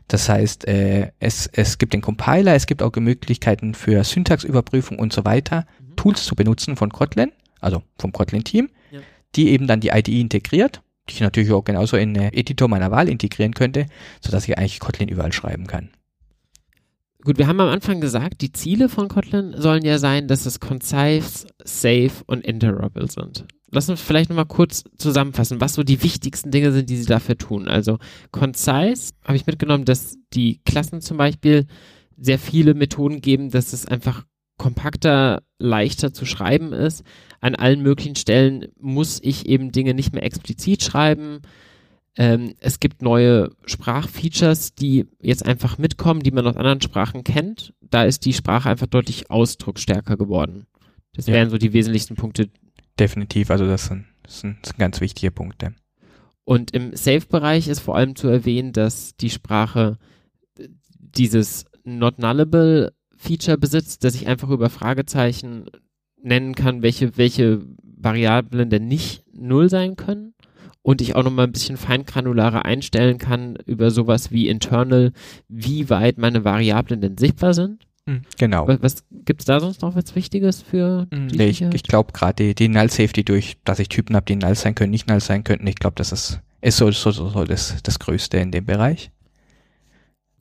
Das 0.08 0.30
heißt, 0.30 0.68
äh, 0.68 1.12
es, 1.20 1.48
es 1.48 1.78
gibt 1.78 1.94
den 1.94 2.02
Compiler, 2.02 2.56
es 2.56 2.66
gibt 2.66 2.82
auch 2.82 2.96
Möglichkeiten 2.96 3.74
für 3.74 4.04
Syntaxüberprüfung 4.04 4.98
und 5.00 5.12
so 5.12 5.26
weiter, 5.26 5.66
mhm. 5.80 5.96
Tools 5.98 6.26
zu 6.26 6.36
benutzen 6.36 6.76
von 6.76 6.92
Kotlin, 6.92 7.32
also 7.60 7.84
vom 8.00 8.14
Kotlin-Team, 8.14 8.70
ja. 8.92 9.00
die 9.36 9.50
eben 9.50 9.68
dann 9.68 9.82
die 9.82 9.90
IDE 9.90 10.22
integriert, 10.22 10.82
die 11.10 11.16
ich 11.16 11.20
natürlich 11.20 11.52
auch 11.52 11.64
genauso 11.64 11.98
in 11.98 12.16
äh, 12.16 12.30
Editor 12.30 12.70
meiner 12.70 12.90
Wahl 12.90 13.10
integrieren 13.10 13.54
könnte, 13.54 13.86
sodass 14.22 14.48
ich 14.48 14.58
eigentlich 14.58 14.80
Kotlin 14.80 15.10
überall 15.10 15.34
schreiben 15.34 15.68
kann. 15.68 15.90
Gut, 17.24 17.38
wir 17.38 17.48
haben 17.48 17.60
am 17.60 17.70
Anfang 17.70 18.00
gesagt, 18.00 18.42
die 18.42 18.52
Ziele 18.52 18.90
von 18.90 19.08
Kotlin 19.08 19.56
sollen 19.58 19.84
ja 19.84 19.98
sein, 19.98 20.28
dass 20.28 20.46
es 20.46 20.60
concise, 20.60 21.48
safe 21.64 22.12
und 22.28 22.46
interoperable 22.46 23.10
sind. 23.10 23.46
Lass 23.70 23.90
uns 23.90 24.00
vielleicht 24.00 24.30
nochmal 24.30 24.46
kurz 24.46 24.84
zusammenfassen, 24.98 25.60
was 25.60 25.74
so 25.74 25.84
die 25.84 26.02
wichtigsten 26.04 26.52
Dinge 26.52 26.72
sind, 26.72 26.90
die 26.90 26.98
sie 26.98 27.08
dafür 27.08 27.38
tun. 27.38 27.68
Also 27.68 27.98
concise 28.32 29.14
habe 29.26 29.36
ich 29.36 29.46
mitgenommen, 29.46 29.84
dass 29.84 30.16
die 30.34 30.62
Klassen 30.64 31.02
zum 31.02 31.18
Beispiel 31.18 31.66
sehr 32.18 32.40
viele 32.40 32.76
Methoden 32.76 33.20
geben, 33.20 33.50
dass 33.50 33.74
es 33.74 33.86
einfach 33.86 34.24
kompakter, 34.58 35.44
leichter 35.60 36.14
zu 36.14 36.26
schreiben 36.26 36.72
ist. 36.72 37.04
An 37.42 37.56
allen 37.56 37.82
möglichen 37.82 38.16
Stellen 38.16 38.68
muss 38.80 39.20
ich 39.22 39.48
eben 39.48 39.72
Dinge 39.72 39.94
nicht 39.94 40.14
mehr 40.14 40.24
explizit 40.24 40.84
schreiben. 40.84 41.42
Ähm, 42.18 42.56
es 42.60 42.80
gibt 42.80 43.04
neue 43.04 43.52
Sprachfeatures, 43.66 44.74
die 44.74 45.06
jetzt 45.22 45.46
einfach 45.46 45.78
mitkommen, 45.78 46.22
die 46.22 46.32
man 46.32 46.48
aus 46.48 46.58
anderen 46.58 46.82
Sprachen 46.82 47.24
kennt. 47.24 47.74
Da 47.82 48.04
ist 48.04 48.26
die 48.26 48.34
Sprache 48.34 48.70
einfach 48.70 48.88
deutlich 48.88 49.30
ausdrucksstärker 49.30 50.18
geworden. 50.18 50.66
Das 51.14 51.28
ja. 51.28 51.36
wären 51.36 51.52
so 51.52 51.60
die 51.60 51.74
wesentlichsten 51.74 52.16
Punkte. 52.16 52.50
Definitiv, 53.00 53.52
also 53.52 53.68
das 53.68 53.86
sind, 53.86 54.06
das 54.24 54.40
sind, 54.40 54.58
das 54.64 54.70
sind 54.70 54.80
ganz 54.80 55.00
wichtige 55.00 55.30
Punkte. 55.30 55.76
Und 56.44 56.72
im 56.72 56.96
Safe-Bereich 56.96 57.68
ist 57.68 57.82
vor 57.82 57.96
allem 57.96 58.16
zu 58.16 58.28
erwähnen, 58.30 58.74
dass 58.74 59.16
die 59.18 59.30
Sprache 59.30 60.00
dieses 60.98 61.66
Not 61.84 62.18
Nullable 62.18 62.94
Feature 63.16 63.58
besitzt, 63.58 64.04
dass 64.04 64.16
ich 64.16 64.28
einfach 64.28 64.50
über 64.50 64.70
Fragezeichen 64.70 65.66
nennen 66.22 66.56
kann, 66.56 66.82
welche, 66.82 67.16
welche 67.18 67.62
Variablen 67.84 68.70
denn 68.70 68.88
nicht 68.88 69.24
null 69.34 69.70
sein 69.70 69.96
können 69.96 70.34
und 70.88 71.02
ich 71.02 71.18
auch 71.18 71.24
noch 71.24 71.32
mal 71.32 71.44
ein 71.44 71.52
bisschen 71.52 71.76
feingranularer 71.76 72.64
einstellen 72.64 73.18
kann 73.18 73.58
über 73.66 73.92
sowas 73.92 74.32
wie 74.32 74.48
internal, 74.48 75.12
wie 75.50 75.90
weit 75.90 76.18
meine 76.18 76.46
Variablen 76.46 77.02
denn 77.02 77.18
sichtbar 77.18 77.54
sind. 77.54 77.86
Hm, 78.06 78.22
genau. 78.38 78.70
Was, 78.70 78.82
was 78.82 79.04
gibt 79.12 79.42
es 79.42 79.46
da 79.46 79.60
sonst 79.60 79.82
noch 79.82 79.98
was 79.98 80.16
Wichtiges 80.16 80.62
für 80.62 81.06
hm, 81.14 81.28
die 81.28 81.38
nee, 81.40 81.50
Ich, 81.50 81.62
ich 81.62 81.84
glaube 81.84 82.14
gerade 82.14 82.36
die, 82.42 82.56
die 82.56 82.70
Null 82.70 82.90
Safety 82.90 83.26
durch, 83.26 83.58
dass 83.66 83.80
ich 83.80 83.90
Typen 83.90 84.16
habe, 84.16 84.28
die 84.28 84.38
Null 84.38 84.56
sein 84.56 84.76
können, 84.76 84.92
nicht 84.92 85.10
Null 85.10 85.20
sein 85.20 85.44
könnten. 85.44 85.68
Ich 85.68 85.76
glaube, 85.76 85.96
das 85.98 86.14
ist, 86.14 86.40
ist 86.62 86.78
so, 86.78 86.90
so, 86.92 87.12
so, 87.12 87.28
so 87.28 87.44
das, 87.44 87.84
das 87.84 88.00
Größte 88.00 88.38
in 88.38 88.54
dem 88.54 88.66
Bereich. 88.66 89.12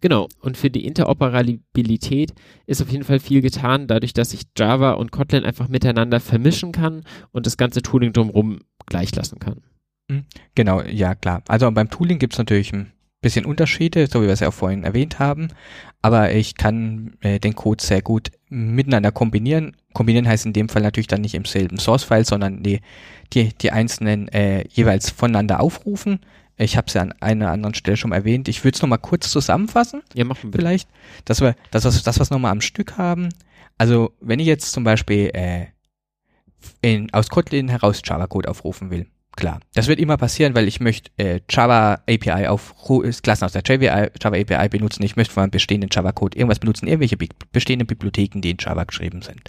Genau. 0.00 0.28
Und 0.38 0.56
für 0.56 0.70
die 0.70 0.86
Interoperabilität 0.86 2.34
ist 2.66 2.80
auf 2.80 2.92
jeden 2.92 3.02
Fall 3.02 3.18
viel 3.18 3.40
getan, 3.40 3.88
dadurch, 3.88 4.12
dass 4.12 4.32
ich 4.32 4.42
Java 4.56 4.92
und 4.92 5.10
Kotlin 5.10 5.44
einfach 5.44 5.66
miteinander 5.66 6.20
vermischen 6.20 6.70
kann 6.70 7.02
und 7.32 7.46
das 7.46 7.56
ganze 7.56 7.82
Tooling 7.82 8.12
drumherum 8.12 8.60
gleich 8.86 9.12
lassen 9.12 9.40
kann. 9.40 9.62
Hm, 10.10 10.24
genau, 10.54 10.82
ja 10.82 11.14
klar. 11.14 11.42
Also 11.48 11.70
beim 11.70 11.90
Tooling 11.90 12.18
gibt 12.18 12.34
es 12.34 12.38
natürlich 12.38 12.72
ein 12.72 12.92
bisschen 13.20 13.44
Unterschiede, 13.44 14.06
so 14.06 14.22
wie 14.22 14.26
wir 14.26 14.32
es 14.32 14.40
ja 14.40 14.48
auch 14.48 14.54
vorhin 14.54 14.84
erwähnt 14.84 15.18
haben. 15.18 15.48
Aber 16.02 16.32
ich 16.32 16.54
kann 16.54 17.16
äh, 17.20 17.40
den 17.40 17.56
Code 17.56 17.82
sehr 17.82 18.02
gut 18.02 18.30
miteinander 18.48 19.10
kombinieren. 19.10 19.76
Kombinieren 19.92 20.28
heißt 20.28 20.46
in 20.46 20.52
dem 20.52 20.68
Fall 20.68 20.82
natürlich 20.82 21.08
dann 21.08 21.22
nicht 21.22 21.34
im 21.34 21.44
selben 21.44 21.78
Source-File, 21.78 22.24
sondern 22.24 22.62
die, 22.62 22.80
die, 23.32 23.52
die 23.54 23.72
einzelnen 23.72 24.28
äh, 24.28 24.64
jeweils 24.68 25.10
voneinander 25.10 25.60
aufrufen. 25.60 26.20
Ich 26.56 26.76
habe 26.76 26.86
es 26.86 26.94
ja 26.94 27.02
an 27.02 27.12
einer 27.20 27.50
anderen 27.50 27.74
Stelle 27.74 27.96
schon 27.96 28.12
erwähnt. 28.12 28.48
Ich 28.48 28.64
würde 28.64 28.76
es 28.76 28.82
nochmal 28.82 28.98
kurz 28.98 29.30
zusammenfassen. 29.30 30.02
Ja, 30.14 30.24
machen 30.24 30.52
wir. 30.52 30.60
Vielleicht, 30.60 30.88
dass 31.24 31.40
wir 31.40 31.54
das, 31.70 31.84
was, 31.84 32.02
das, 32.02 32.20
was 32.20 32.30
nochmal 32.30 32.52
am 32.52 32.60
Stück 32.60 32.96
haben. 32.96 33.28
Also 33.76 34.12
wenn 34.20 34.38
ich 34.38 34.46
jetzt 34.46 34.72
zum 34.72 34.84
Beispiel 34.84 35.30
äh, 35.34 35.66
in, 36.80 37.12
aus 37.12 37.28
Kotlin 37.28 37.68
heraus 37.68 38.00
Java-Code 38.04 38.48
aufrufen 38.48 38.90
will, 38.90 39.06
klar. 39.36 39.60
Das 39.74 39.86
wird 39.86 40.00
immer 40.00 40.16
passieren, 40.16 40.54
weil 40.54 40.66
ich 40.66 40.80
möchte 40.80 41.10
äh, 41.18 41.40
Java 41.48 42.00
API 42.08 42.46
auf 42.48 42.74
Klassen 43.22 43.44
aus 43.44 43.52
der 43.52 43.62
Java, 43.64 44.08
Java 44.20 44.36
API 44.36 44.68
benutzen. 44.68 45.02
Ich 45.02 45.16
möchte 45.16 45.32
von 45.32 45.44
einem 45.44 45.50
bestehenden 45.50 45.90
Java 45.92 46.12
Code 46.12 46.36
irgendwas 46.36 46.58
benutzen, 46.58 46.86
irgendwelche 46.86 47.16
bi 47.16 47.28
bestehenden 47.52 47.86
Bibliotheken, 47.86 48.40
die 48.40 48.50
in 48.50 48.56
Java 48.58 48.84
geschrieben 48.84 49.22
sind. 49.22 49.42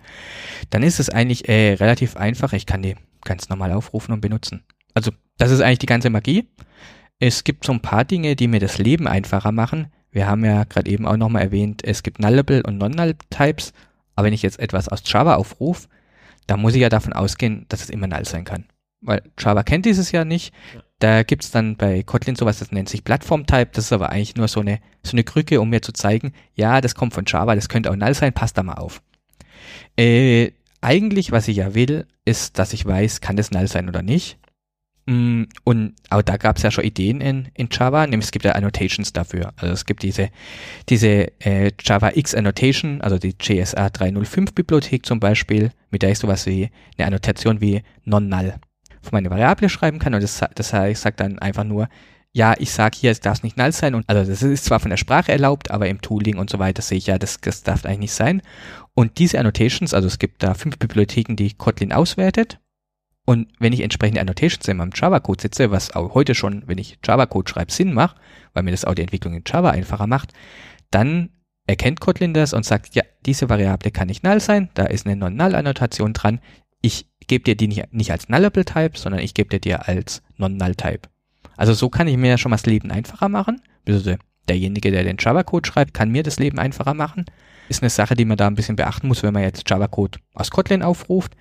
Dann 0.70 0.84
ist 0.84 1.00
es 1.00 1.10
eigentlich 1.10 1.48
äh, 1.50 1.74
relativ 1.74 2.18
einfach. 2.18 2.54
Ich 2.54 2.66
kann 2.66 2.82
die 2.82 2.96
ganz 3.24 3.50
normal 3.50 3.72
aufrufen 3.72 4.14
und 4.14 4.22
benutzen. 4.22 4.64
Also 4.94 5.12
das 5.38 5.52
ist 5.52 5.62
eigentlich 5.62 5.80
die 5.80 5.86
ganze 5.88 6.10
Magie. 6.10 6.48
Es 7.20 7.44
gibt 7.44 7.66
so 7.66 7.72
ein 7.72 7.82
paar 7.82 8.06
Dinge, 8.06 8.36
die 8.36 8.48
mir 8.48 8.60
das 8.60 8.78
Leben 8.78 9.08
einfacher 9.08 9.52
machen. 9.52 9.88
Wir 10.12 10.28
haben 10.28 10.46
ja 10.46 10.64
gerade 10.64 10.90
eben 10.90 11.06
auch 11.08 11.18
nochmal 11.18 11.44
erwähnt, 11.44 11.84
es 11.84 12.04
gibt 12.04 12.20
Nullable 12.20 12.64
und 12.64 12.78
Non-Null 12.78 13.16
Types. 13.30 13.74
Aber 14.16 14.26
wenn 14.26 14.34
ich 14.34 14.42
jetzt 14.42 14.60
etwas 14.60 14.88
aus 14.88 15.02
Java 15.06 15.36
aufrufe, 15.36 15.88
dann 16.48 16.62
muss 16.62 16.76
ich 16.76 16.82
ja 16.82 16.90
davon 16.90 17.14
ausgehen, 17.14 17.66
dass 17.70 17.82
es 17.82 17.90
immer 17.90 18.08
null 18.08 18.26
sein 18.26 18.46
kann 18.46 18.66
weil 19.02 19.22
Java 19.38 19.64
kennt 19.64 19.86
dieses 19.86 20.12
ja 20.12 20.26
nicht. 20.26 20.54
Ja. 20.74 20.82
Da 21.00 21.24
gibt's 21.24 21.52
dann 21.52 21.78
bei 21.78 22.02
Kotlin 22.02 22.36
sowas, 22.36 22.60
das 22.60 22.72
nennt 22.72 22.90
sich 22.90 23.04
Plattform-Type. 23.04 23.70
Das 23.74 23.86
ist 23.86 23.94
aber 23.94 24.10
eigentlich 24.10 24.36
nur 24.36 24.48
so 24.48 24.62
eine, 24.62 24.80
so 25.04 25.12
eine 25.12 25.24
Krücke, 25.24 25.62
um 25.62 25.70
mir 25.70 25.82
zu 25.82 25.94
zeigen, 25.94 26.34
ja, 26.56 26.82
das 26.82 26.96
kommt 26.96 27.14
von 27.14 27.26
Java, 27.28 27.56
das 27.56 27.70
könnte 27.70 27.92
auch 27.92 27.96
null 27.96 28.14
sein, 28.14 28.34
passt 28.34 28.58
da 28.58 28.64
mal 28.64 28.74
auf. 28.74 29.02
Äh, 29.98 30.52
eigentlich, 30.82 31.32
was 31.32 31.48
ich 31.48 31.58
ja 31.58 31.76
will, 31.76 32.08
ist, 32.26 32.58
dass 32.58 32.74
ich 32.74 32.86
weiß, 32.86 33.22
kann 33.22 33.36
das 33.36 33.52
null 33.52 33.68
sein 33.68 33.90
oder 33.90 34.02
nicht. 34.02 34.40
Mm, 35.06 35.44
und 35.64 35.94
auch 36.10 36.22
da 36.22 36.38
gab 36.38 36.58
es 36.58 36.64
ja 36.64 36.72
schon 36.72 36.84
Ideen 36.84 37.22
in, 37.22 37.50
in 37.54 37.70
Java, 37.72 38.06
nämlich 38.08 38.26
es 38.26 38.32
gibt 38.32 38.46
ja 38.46 38.54
Annotations 38.54 39.14
dafür. 39.14 39.54
Also 39.56 39.74
es 39.74 39.86
gibt 39.86 40.04
diese, 40.04 40.30
diese 40.90 41.32
äh, 41.40 41.72
Java 41.80 42.12
X 42.16 42.36
Annotation, 42.36 43.02
also 43.02 43.18
die 43.18 43.36
JSA 43.40 43.90
305 43.90 44.54
Bibliothek 44.54 45.06
zum 45.06 45.20
Beispiel, 45.20 45.72
mit 45.92 46.02
der 46.02 46.12
ich 46.12 46.20
sowas 46.20 46.46
wie 46.46 46.70
eine 46.98 47.08
Annotation 47.08 47.62
wie 47.62 47.84
non-null 48.04 48.56
für 49.02 49.12
meine 49.12 49.30
Variable 49.30 49.70
schreiben 49.70 50.00
kann 50.00 50.14
und 50.14 50.22
das, 50.22 50.44
das 50.56 50.74
heißt, 50.74 51.02
sagt 51.02 51.20
dann 51.20 51.40
einfach 51.40 51.64
nur, 51.64 51.88
ja, 52.34 52.54
ich 52.60 52.72
sage 52.72 52.98
hier, 53.00 53.12
es 53.12 53.20
darf 53.20 53.42
nicht 53.42 53.58
null 53.58 53.72
sein 53.72 53.96
und 53.96 54.08
also 54.08 54.30
das 54.30 54.44
ist 54.44 54.66
zwar 54.66 54.80
von 54.80 54.92
der 54.92 54.98
Sprache 54.98 55.32
erlaubt, 55.32 55.72
aber 55.72 55.88
im 55.88 56.02
Tooling 56.02 56.38
und 56.38 56.50
so 56.50 56.60
weiter 56.60 56.82
sehe 56.82 56.98
ich 56.98 57.08
ja, 57.08 57.18
das, 57.18 57.40
das 57.42 57.64
darf 57.64 57.86
eigentlich 57.86 58.00
nicht 58.00 58.14
sein. 58.14 58.42
Und 58.94 59.18
diese 59.18 59.40
Annotations, 59.40 59.94
also 59.94 60.08
es 60.08 60.20
gibt 60.20 60.44
da 60.44 60.54
fünf 60.54 60.78
Bibliotheken, 60.78 61.36
die 61.36 61.54
Kotlin 61.54 61.94
auswertet. 61.94 62.60
Und 63.26 63.48
wenn 63.60 63.74
ich 63.74 63.82
entsprechende 63.82 64.22
Annotations 64.22 64.68
in 64.68 64.78
meinem 64.78 64.92
Java-Code 64.94 65.42
setze, 65.42 65.72
was 65.72 65.96
auch 65.96 66.14
heute 66.14 66.36
schon, 66.36 66.64
wenn 66.68 66.78
ich 66.78 67.00
Java-Code 67.04 67.50
schreibe, 67.50 67.72
Sinn 67.72 67.94
macht, 67.94 68.16
weil 68.54 68.64
mir 68.64 68.72
das 68.72 68.86
auch 68.86 68.96
die 68.96 69.02
Entwicklung 69.02 69.34
in 69.34 69.44
Java 69.46 69.72
einfacher 69.72 70.08
macht, 70.08 70.34
dann 70.92 71.30
erkennt 71.66 72.00
Kotlin 72.00 72.34
das 72.34 72.54
und 72.54 72.66
sagt, 72.66 72.96
ja, 72.96 73.04
diese 73.26 73.50
Variable 73.50 73.92
kann 73.92 74.08
nicht 74.08 74.24
null 74.24 74.40
sein, 74.40 74.70
da 74.76 74.86
ist 74.86 75.06
eine 75.06 75.16
Non-Null-Annotation 75.16 76.14
dran, 76.14 76.40
ich 76.82 77.08
gebe 77.28 77.44
dir 77.44 77.56
die 77.56 77.68
nicht, 77.68 77.94
nicht 77.94 78.12
als 78.12 78.30
Nullable 78.30 78.66
Type, 78.66 78.98
sondern 78.98 79.22
ich 79.22 79.34
gebe 79.34 79.50
dir 79.50 79.60
die 79.60 79.76
als 79.76 80.22
Non-Null 80.38 80.76
Type. 80.76 81.10
Also 81.56 81.74
so 81.74 81.90
kann 81.90 82.08
ich 82.08 82.18
mir 82.18 82.30
ja 82.30 82.38
schon 82.38 82.50
mal 82.52 82.58
das 82.58 82.66
Leben 82.66 82.92
einfacher 82.92 83.30
machen. 83.30 83.62
derjenige, 84.48 84.92
der 84.92 85.04
den 85.04 85.18
Java-Code 85.20 85.68
schreibt, 85.68 85.94
kann 85.94 86.12
mir 86.12 86.24
das 86.24 86.40
Leben 86.40 86.60
einfacher 86.60 86.94
machen. 86.94 87.26
Ist 87.70 87.84
eine 87.84 87.90
Sache, 87.90 88.16
die 88.16 88.26
man 88.26 88.38
da 88.38 88.48
ein 88.48 88.56
bisschen 88.56 88.76
beachten 88.76 89.08
muss, 89.08 89.24
wenn 89.24 89.34
man 89.34 89.44
jetzt 89.44 89.70
Java-Code 89.70 90.20
aus 90.34 90.52
Kotlin 90.52 90.82
aufruft. 90.82 91.36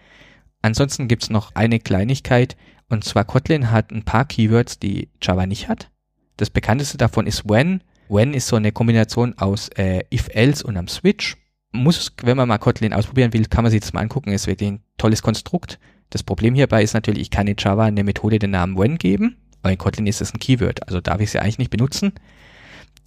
Ansonsten 0.62 1.06
gibt's 1.06 1.30
noch 1.30 1.54
eine 1.54 1.78
Kleinigkeit, 1.78 2.56
und 2.88 3.04
zwar 3.04 3.24
Kotlin 3.24 3.70
hat 3.70 3.90
ein 3.90 4.04
paar 4.04 4.24
Keywords, 4.24 4.78
die 4.78 5.08
Java 5.20 5.46
nicht 5.46 5.68
hat. 5.68 5.90
Das 6.36 6.50
bekannteste 6.50 6.98
davon 6.98 7.26
ist 7.26 7.48
when. 7.48 7.82
When 8.08 8.34
ist 8.34 8.46
so 8.46 8.56
eine 8.56 8.72
Kombination 8.72 9.34
aus 9.38 9.68
äh, 9.70 10.04
if-else 10.12 10.64
und 10.64 10.76
am 10.76 10.86
Switch. 10.86 11.36
Muss, 11.76 12.12
wenn 12.22 12.36
man 12.36 12.48
mal 12.48 12.58
Kotlin 12.58 12.92
ausprobieren 12.92 13.32
will, 13.32 13.46
kann 13.46 13.62
man 13.62 13.70
sich 13.70 13.80
das 13.80 13.92
mal 13.92 14.00
angucken. 14.00 14.32
Ist 14.32 14.46
wirklich 14.46 14.70
ein 14.70 14.80
tolles 14.98 15.22
Konstrukt. 15.22 15.78
Das 16.10 16.22
Problem 16.22 16.54
hierbei 16.54 16.82
ist 16.82 16.94
natürlich, 16.94 17.22
ich 17.22 17.30
kann 17.30 17.46
in 17.46 17.56
Java 17.58 17.84
eine 17.84 18.04
Methode 18.04 18.38
den 18.38 18.50
Namen 18.50 18.78
when 18.78 18.98
geben, 18.98 19.36
aber 19.62 19.72
in 19.72 19.78
Kotlin 19.78 20.06
ist 20.06 20.20
es 20.20 20.32
ein 20.32 20.38
Keyword, 20.38 20.86
also 20.86 21.00
darf 21.00 21.20
ich 21.20 21.30
sie 21.30 21.40
eigentlich 21.40 21.58
nicht 21.58 21.70
benutzen. 21.70 22.12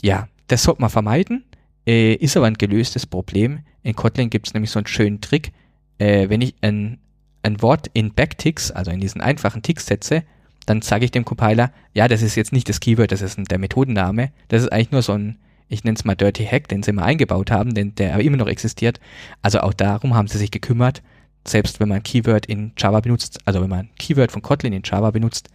Ja, 0.02 0.28
das 0.48 0.64
sollte 0.64 0.82
man 0.82 0.90
vermeiden, 0.90 1.46
äh, 1.88 2.14
ist 2.14 2.36
aber 2.36 2.48
ein 2.48 2.56
gelöstes 2.56 3.06
Problem. 3.06 3.60
In 3.84 3.96
Kotlin 3.96 4.30
gibt 4.30 4.48
es 4.48 4.54
nämlich 4.54 4.72
so 4.72 4.80
einen 4.80 4.88
schönen 4.88 5.22
Trick, 5.22 5.54
äh, 5.98 6.30
wenn 6.30 6.42
ich 6.42 6.56
ein, 6.62 7.00
ein 7.44 7.62
Wort 7.62 7.88
in 7.94 8.14
Backticks, 8.14 8.72
also 8.72 8.92
in 8.92 9.00
diesen 9.00 9.22
einfachen 9.22 9.62
Ticks 9.62 9.86
setze, 9.86 10.24
dann 10.66 10.82
sage 10.82 11.06
ich 11.06 11.12
dem 11.12 11.26
Compiler, 11.26 11.72
ja, 11.94 12.08
das 12.08 12.22
ist 12.22 12.36
jetzt 12.36 12.52
nicht 12.52 12.68
das 12.68 12.80
Keyword, 12.80 13.12
das 13.12 13.22
ist 13.22 13.40
der 13.50 13.58
Methodenname, 13.58 14.32
das 14.50 14.64
ist 14.64 14.72
eigentlich 14.72 14.92
nur 14.92 15.02
so 15.02 15.14
ein, 15.14 15.40
ich 15.70 15.84
nenne 15.84 15.96
es 15.96 16.04
mal 16.04 16.16
Dirty 16.16 16.46
Hack, 16.46 16.68
den 16.68 16.84
sie 16.84 16.92
mal 16.92 17.04
eingebaut 17.04 17.52
haben, 17.52 17.74
denn 17.74 17.96
der 17.96 18.20
immer 18.20 18.38
noch 18.38 18.48
existiert. 18.48 19.00
Also 19.42 19.62
auch 19.62 19.74
darum 19.74 20.16
haben 20.16 20.28
sie 20.28 20.38
sich 20.38 20.52
gekümmert, 20.52 21.02
selbst 21.48 21.80
wenn 21.80 21.90
man 21.90 22.04
Keyword 22.04 22.48
in 22.48 22.74
Java 22.78 23.00
benutzt, 23.00 23.40
also 23.46 23.62
wenn 23.62 23.70
man 23.70 23.90
Keyword 23.98 24.32
von 24.32 24.42
Kotlin 24.42 24.74
in 24.74 24.82
Java 24.84 25.12
benutzt, 25.12 25.50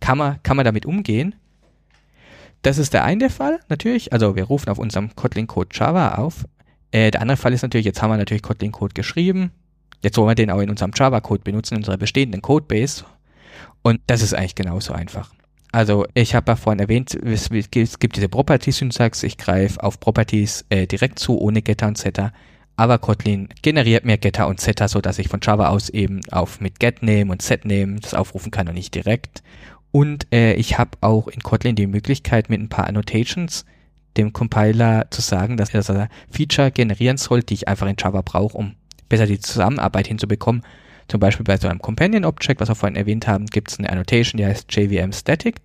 kann 0.00 0.18
man, 0.18 0.42
kann 0.42 0.56
man 0.56 0.64
damit 0.64 0.86
umgehen. 0.86 1.34
Das 2.62 2.78
ist 2.78 2.94
der 2.94 3.04
eine 3.04 3.30
Fall, 3.30 3.60
natürlich. 3.68 4.12
Also 4.12 4.36
wir 4.36 4.44
rufen 4.44 4.70
auf 4.70 4.78
unserem 4.78 5.14
Kotlin-Code 5.14 5.70
Java 5.72 6.14
auf. 6.14 6.44
Äh, 6.92 7.10
der 7.10 7.20
andere 7.20 7.36
Fall 7.36 7.52
ist 7.52 7.62
natürlich, 7.62 7.84
jetzt 7.84 8.00
haben 8.00 8.10
wir 8.10 8.16
natürlich 8.16 8.42
Kotlin-Code 8.42 8.94
geschrieben. 8.94 9.50
Jetzt 10.02 10.16
wollen 10.16 10.28
wir 10.28 10.34
den 10.34 10.50
auch 10.50 10.60
in 10.60 10.70
unserem 10.70 10.92
Java-Code 10.94 11.42
benutzen, 11.42 11.74
in 11.74 11.80
unserer 11.80 11.96
bestehenden 11.96 12.42
Codebase. 12.42 13.04
Und 13.82 14.00
das 14.06 14.22
ist 14.22 14.34
eigentlich 14.34 14.54
genauso 14.54 14.92
einfach. 14.92 15.30
Also 15.74 16.06
ich 16.14 16.36
habe 16.36 16.52
ja 16.52 16.56
vorhin 16.56 16.78
erwähnt, 16.78 17.14
es 17.14 17.50
gibt 17.50 18.14
diese 18.14 18.28
Property-Syntax. 18.28 19.24
Ich 19.24 19.38
greife 19.38 19.82
auf 19.82 19.98
Properties 19.98 20.64
äh, 20.68 20.86
direkt 20.86 21.18
zu, 21.18 21.36
ohne 21.36 21.62
Getter 21.62 21.88
und 21.88 21.98
Setter. 21.98 22.32
Aber 22.76 22.98
Kotlin 22.98 23.48
generiert 23.60 24.04
mir 24.04 24.16
Getter 24.16 24.46
und 24.46 24.60
Setter, 24.60 24.86
so 24.86 25.00
dass 25.00 25.18
ich 25.18 25.26
von 25.26 25.40
Java 25.42 25.70
aus 25.70 25.88
eben 25.88 26.20
auf 26.30 26.60
mit 26.60 26.78
GetName 26.78 27.32
und 27.32 27.42
SetName 27.42 27.96
das 27.98 28.14
aufrufen 28.14 28.52
kann 28.52 28.68
und 28.68 28.74
nicht 28.74 28.94
direkt. 28.94 29.42
Und 29.90 30.32
äh, 30.32 30.54
ich 30.54 30.78
habe 30.78 30.92
auch 31.00 31.26
in 31.26 31.42
Kotlin 31.42 31.74
die 31.74 31.88
Möglichkeit, 31.88 32.50
mit 32.50 32.60
ein 32.60 32.68
paar 32.68 32.86
Annotations 32.86 33.64
dem 34.16 34.32
Compiler 34.32 35.08
zu 35.10 35.22
sagen, 35.22 35.56
dass 35.56 35.74
er 35.74 36.08
Feature 36.30 36.70
generieren 36.70 37.16
soll, 37.16 37.42
die 37.42 37.54
ich 37.54 37.66
einfach 37.66 37.88
in 37.88 37.96
Java 37.98 38.22
brauche, 38.24 38.56
um 38.56 38.76
besser 39.08 39.26
die 39.26 39.40
Zusammenarbeit 39.40 40.06
hinzubekommen. 40.06 40.62
Zum 41.08 41.20
Beispiel 41.20 41.44
bei 41.44 41.56
so 41.56 41.68
einem 41.68 41.80
Companion 41.80 42.24
Object, 42.24 42.60
was 42.60 42.68
wir 42.68 42.74
vorhin 42.74 42.96
erwähnt 42.96 43.26
haben, 43.26 43.46
gibt 43.46 43.70
es 43.70 43.78
eine 43.78 43.90
Annotation, 43.90 44.38
die 44.38 44.46
heißt 44.46 44.74
JVM 44.74 45.12
Static. 45.12 45.56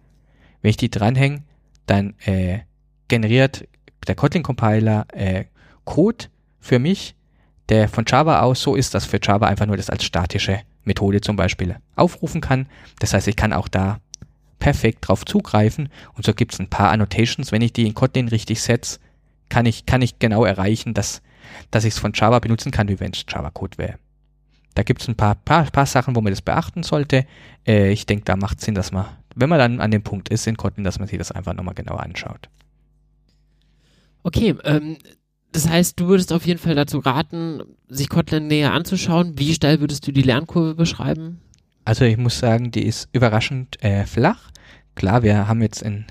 Wenn 0.61 0.69
ich 0.69 0.77
die 0.77 0.89
dranhänge, 0.89 1.43
dann 1.85 2.13
äh, 2.25 2.59
generiert 3.07 3.67
der 4.07 4.15
Kotlin 4.15 4.43
Compiler 4.43 5.05
äh, 5.13 5.45
Code 5.85 6.25
für 6.59 6.79
mich, 6.79 7.15
der 7.69 7.87
von 7.87 8.05
Java 8.07 8.41
aus 8.41 8.61
so 8.61 8.75
ist, 8.75 8.93
dass 8.93 9.05
für 9.05 9.19
Java 9.21 9.47
einfach 9.47 9.65
nur 9.65 9.77
das 9.77 9.89
als 9.89 10.03
statische 10.03 10.61
Methode 10.83 11.21
zum 11.21 11.35
Beispiel 11.35 11.75
aufrufen 11.95 12.41
kann. 12.41 12.67
Das 12.99 13.13
heißt, 13.13 13.27
ich 13.27 13.35
kann 13.35 13.53
auch 13.53 13.67
da 13.67 13.99
perfekt 14.59 15.07
drauf 15.07 15.25
zugreifen 15.25 15.89
und 16.15 16.25
so 16.25 16.33
gibt 16.33 16.53
es 16.53 16.59
ein 16.59 16.69
paar 16.69 16.91
Annotations. 16.91 17.51
Wenn 17.51 17.61
ich 17.61 17.73
die 17.73 17.87
in 17.87 17.93
Kotlin 17.93 18.27
richtig 18.27 18.61
setze, 18.61 18.99
kann 19.47 19.65
ich, 19.65 19.85
kann 19.85 20.01
ich 20.01 20.19
genau 20.19 20.45
erreichen, 20.45 20.93
dass, 20.93 21.21
dass 21.71 21.85
ich 21.85 21.93
es 21.93 21.99
von 21.99 22.13
Java 22.13 22.39
benutzen 22.39 22.71
kann, 22.71 22.87
wie 22.87 22.99
wenn 22.99 23.11
es 23.11 23.25
Java-Code 23.27 23.77
wäre. 23.77 23.99
Da 24.75 24.83
gibt 24.83 25.01
es 25.01 25.07
ein 25.07 25.15
paar, 25.15 25.35
paar, 25.35 25.65
paar 25.65 25.85
Sachen, 25.85 26.15
wo 26.15 26.21
man 26.21 26.31
das 26.31 26.41
beachten 26.41 26.83
sollte. 26.83 27.25
Äh, 27.67 27.91
ich 27.91 28.05
denke, 28.05 28.25
da 28.25 28.35
macht 28.35 28.61
Sinn, 28.61 28.75
dass 28.75 28.91
man, 28.91 29.05
wenn 29.35 29.49
man 29.49 29.59
dann 29.59 29.81
an 29.81 29.91
dem 29.91 30.03
Punkt 30.03 30.29
ist 30.29 30.47
in 30.47 30.57
Kotlin, 30.57 30.83
dass 30.83 30.99
man 30.99 31.07
sich 31.07 31.17
das 31.17 31.31
einfach 31.31 31.53
nochmal 31.53 31.75
genauer 31.75 32.01
anschaut. 32.01 32.49
Okay, 34.23 34.55
ähm, 34.63 34.97
das 35.51 35.67
heißt, 35.67 35.99
du 35.99 36.07
würdest 36.07 36.31
auf 36.31 36.45
jeden 36.45 36.59
Fall 36.59 36.75
dazu 36.75 36.99
raten, 36.99 37.61
sich 37.87 38.09
Kotlin 38.09 38.47
näher 38.47 38.73
anzuschauen. 38.73 39.37
Wie 39.37 39.53
steil 39.53 39.79
würdest 39.79 40.05
du 40.07 40.11
die 40.11 40.21
Lernkurve 40.21 40.75
beschreiben? 40.75 41.41
Also 41.85 42.05
ich 42.05 42.17
muss 42.17 42.37
sagen, 42.37 42.71
die 42.71 42.85
ist 42.85 43.09
überraschend 43.13 43.81
äh, 43.83 44.05
flach. 44.05 44.51
Klar, 44.93 45.23
wir 45.23 45.47
haben 45.47 45.61
jetzt 45.61 45.81
in, 45.81 46.05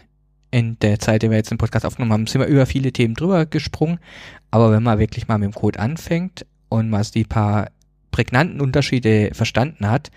in 0.51 0.79
der 0.81 0.99
Zeit, 0.99 1.23
in 1.23 1.29
der 1.29 1.31
wir 1.31 1.37
jetzt 1.37 1.51
den 1.51 1.59
Podcast 1.59 1.87
aufgenommen 1.87 2.13
haben, 2.13 2.27
sind 2.27 2.41
wir 2.41 2.49
über 2.49 2.67
viele 2.67 2.93
Themen 2.93 3.15
drüber 3.15 3.47
gesprungen. 3.47 4.01
Aber 4.51 4.73
wenn 4.73 4.83
man 4.83 4.99
wirklich 4.99 5.29
mal 5.29 5.39
mit 5.39 5.53
dem 5.53 5.55
Code 5.55 5.79
anfängt 5.79 6.47
und 6.69 6.91
mal 6.91 7.05
die 7.05 7.25
paar 7.25 7.71
prägnanten 8.11 8.61
Unterschiede 8.61 9.31
verstanden 9.33 9.89
hat, 9.89 10.11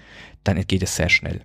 dann 0.44 0.62
geht 0.66 0.84
es 0.84 0.96
sehr 0.96 1.10
schnell. 1.10 1.42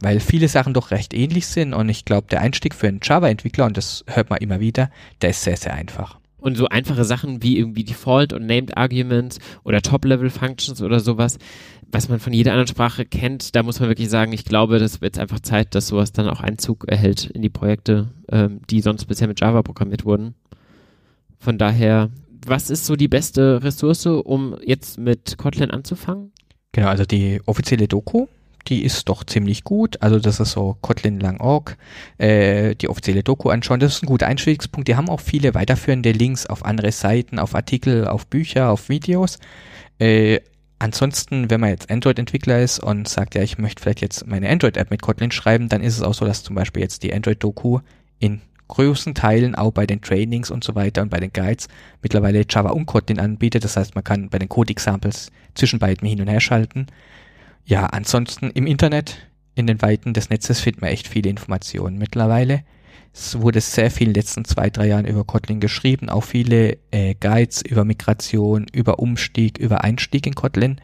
Weil 0.00 0.20
viele 0.20 0.48
Sachen 0.48 0.74
doch 0.74 0.90
recht 0.90 1.14
ähnlich 1.14 1.46
sind 1.46 1.72
und 1.72 1.88
ich 1.88 2.04
glaube, 2.04 2.28
der 2.30 2.40
Einstieg 2.40 2.74
für 2.74 2.88
einen 2.88 3.00
Java-Entwickler, 3.02 3.64
und 3.66 3.76
das 3.76 4.04
hört 4.06 4.30
man 4.30 4.40
immer 4.40 4.60
wieder, 4.60 4.90
der 5.22 5.30
ist 5.30 5.42
sehr, 5.42 5.56
sehr 5.56 5.74
einfach. 5.74 6.18
Und 6.38 6.56
so 6.56 6.68
einfache 6.68 7.04
Sachen 7.04 7.42
wie 7.42 7.58
irgendwie 7.58 7.82
Default 7.82 8.32
und 8.32 8.46
Named 8.46 8.76
Arguments 8.76 9.38
oder 9.64 9.80
Top-Level 9.80 10.30
Functions 10.30 10.82
oder 10.82 11.00
sowas, 11.00 11.38
was 11.90 12.08
man 12.08 12.20
von 12.20 12.32
jeder 12.32 12.52
anderen 12.52 12.68
Sprache 12.68 13.04
kennt, 13.04 13.54
da 13.54 13.62
muss 13.62 13.80
man 13.80 13.88
wirklich 13.88 14.10
sagen, 14.10 14.32
ich 14.32 14.44
glaube, 14.44 14.78
das 14.78 15.00
wird 15.00 15.16
jetzt 15.16 15.22
einfach 15.22 15.40
Zeit, 15.40 15.74
dass 15.74 15.88
sowas 15.88 16.12
dann 16.12 16.28
auch 16.28 16.40
Einzug 16.40 16.84
erhält 16.88 17.26
in 17.26 17.42
die 17.42 17.48
Projekte, 17.48 18.08
ähm, 18.30 18.60
die 18.68 18.80
sonst 18.80 19.06
bisher 19.06 19.28
mit 19.28 19.40
Java 19.40 19.62
programmiert 19.62 20.04
wurden. 20.04 20.34
Von 21.38 21.58
daher, 21.58 22.10
was 22.46 22.70
ist 22.70 22.86
so 22.86 22.96
die 22.96 23.08
beste 23.08 23.62
Ressource, 23.62 24.06
um 24.06 24.56
jetzt 24.64 24.98
mit 24.98 25.36
Kotlin 25.38 25.70
anzufangen? 25.70 26.32
Genau, 26.72 26.88
also 26.88 27.04
die 27.04 27.40
offizielle 27.46 27.88
Doku 27.88 28.26
die 28.68 28.84
ist 28.84 29.08
doch 29.08 29.24
ziemlich 29.24 29.64
gut. 29.64 30.02
Also 30.02 30.18
das 30.18 30.40
ist 30.40 30.52
so 30.52 30.76
Kotlin 30.80 31.20
lang 31.20 31.40
org, 31.40 31.76
äh, 32.18 32.74
die 32.74 32.88
offizielle 32.88 33.22
Doku 33.22 33.50
anschauen. 33.50 33.80
Das 33.80 33.94
ist 33.94 34.02
ein 34.02 34.06
guter 34.06 34.26
Einstiegspunkt. 34.26 34.88
Die 34.88 34.96
haben 34.96 35.08
auch 35.08 35.20
viele 35.20 35.54
weiterführende 35.54 36.12
Links 36.12 36.46
auf 36.46 36.64
andere 36.64 36.92
Seiten, 36.92 37.38
auf 37.38 37.54
Artikel, 37.54 38.06
auf 38.06 38.26
Bücher, 38.26 38.70
auf 38.70 38.88
Videos. 38.88 39.38
Äh, 39.98 40.40
ansonsten, 40.78 41.50
wenn 41.50 41.60
man 41.60 41.70
jetzt 41.70 41.90
Android-Entwickler 41.90 42.60
ist 42.60 42.80
und 42.80 43.08
sagt, 43.08 43.34
ja, 43.34 43.42
ich 43.42 43.58
möchte 43.58 43.82
vielleicht 43.82 44.00
jetzt 44.00 44.26
meine 44.26 44.48
Android-App 44.48 44.90
mit 44.90 45.02
Kotlin 45.02 45.30
schreiben, 45.30 45.68
dann 45.68 45.82
ist 45.82 45.96
es 45.96 46.02
auch 46.02 46.14
so, 46.14 46.24
dass 46.24 46.42
zum 46.42 46.56
Beispiel 46.56 46.82
jetzt 46.82 47.02
die 47.02 47.14
Android-Doku 47.14 47.80
in 48.18 48.40
größten 48.68 49.14
Teilen 49.14 49.54
auch 49.54 49.72
bei 49.72 49.86
den 49.86 50.00
Trainings 50.00 50.50
und 50.50 50.64
so 50.64 50.74
weiter 50.74 51.02
und 51.02 51.10
bei 51.10 51.20
den 51.20 51.32
Guides 51.32 51.68
mittlerweile 52.02 52.44
Java 52.48 52.70
und 52.70 52.86
Kotlin 52.86 53.20
anbietet. 53.20 53.64
Das 53.64 53.76
heißt, 53.76 53.94
man 53.94 54.04
kann 54.04 54.28
bei 54.28 54.38
den 54.38 54.48
Code-Examples 54.48 55.30
zwischen 55.54 55.78
beiden 55.78 56.08
hin 56.08 56.20
und 56.20 56.28
her 56.28 56.40
schalten. 56.40 56.86
Ja, 57.64 57.86
ansonsten 57.86 58.50
im 58.50 58.66
Internet, 58.66 59.28
in 59.54 59.66
den 59.66 59.82
Weiten 59.82 60.14
des 60.14 60.30
Netzes 60.30 60.60
findet 60.60 60.82
man 60.82 60.90
echt 60.90 61.08
viele 61.08 61.30
Informationen 61.30 61.98
mittlerweile. 61.98 62.62
Es 63.12 63.40
wurde 63.40 63.60
sehr 63.60 63.90
viel 63.90 64.08
in 64.08 64.12
den 64.12 64.20
letzten 64.20 64.44
zwei, 64.44 64.68
drei 64.68 64.88
Jahren 64.88 65.06
über 65.06 65.24
Kotlin 65.24 65.58
geschrieben, 65.58 66.10
auch 66.10 66.24
viele 66.24 66.76
äh, 66.90 67.14
Guides 67.14 67.62
über 67.62 67.84
Migration, 67.84 68.66
über 68.72 68.98
Umstieg, 68.98 69.58
über 69.58 69.82
Einstieg 69.82 70.26
in 70.26 70.34
Kotlin. 70.34 70.80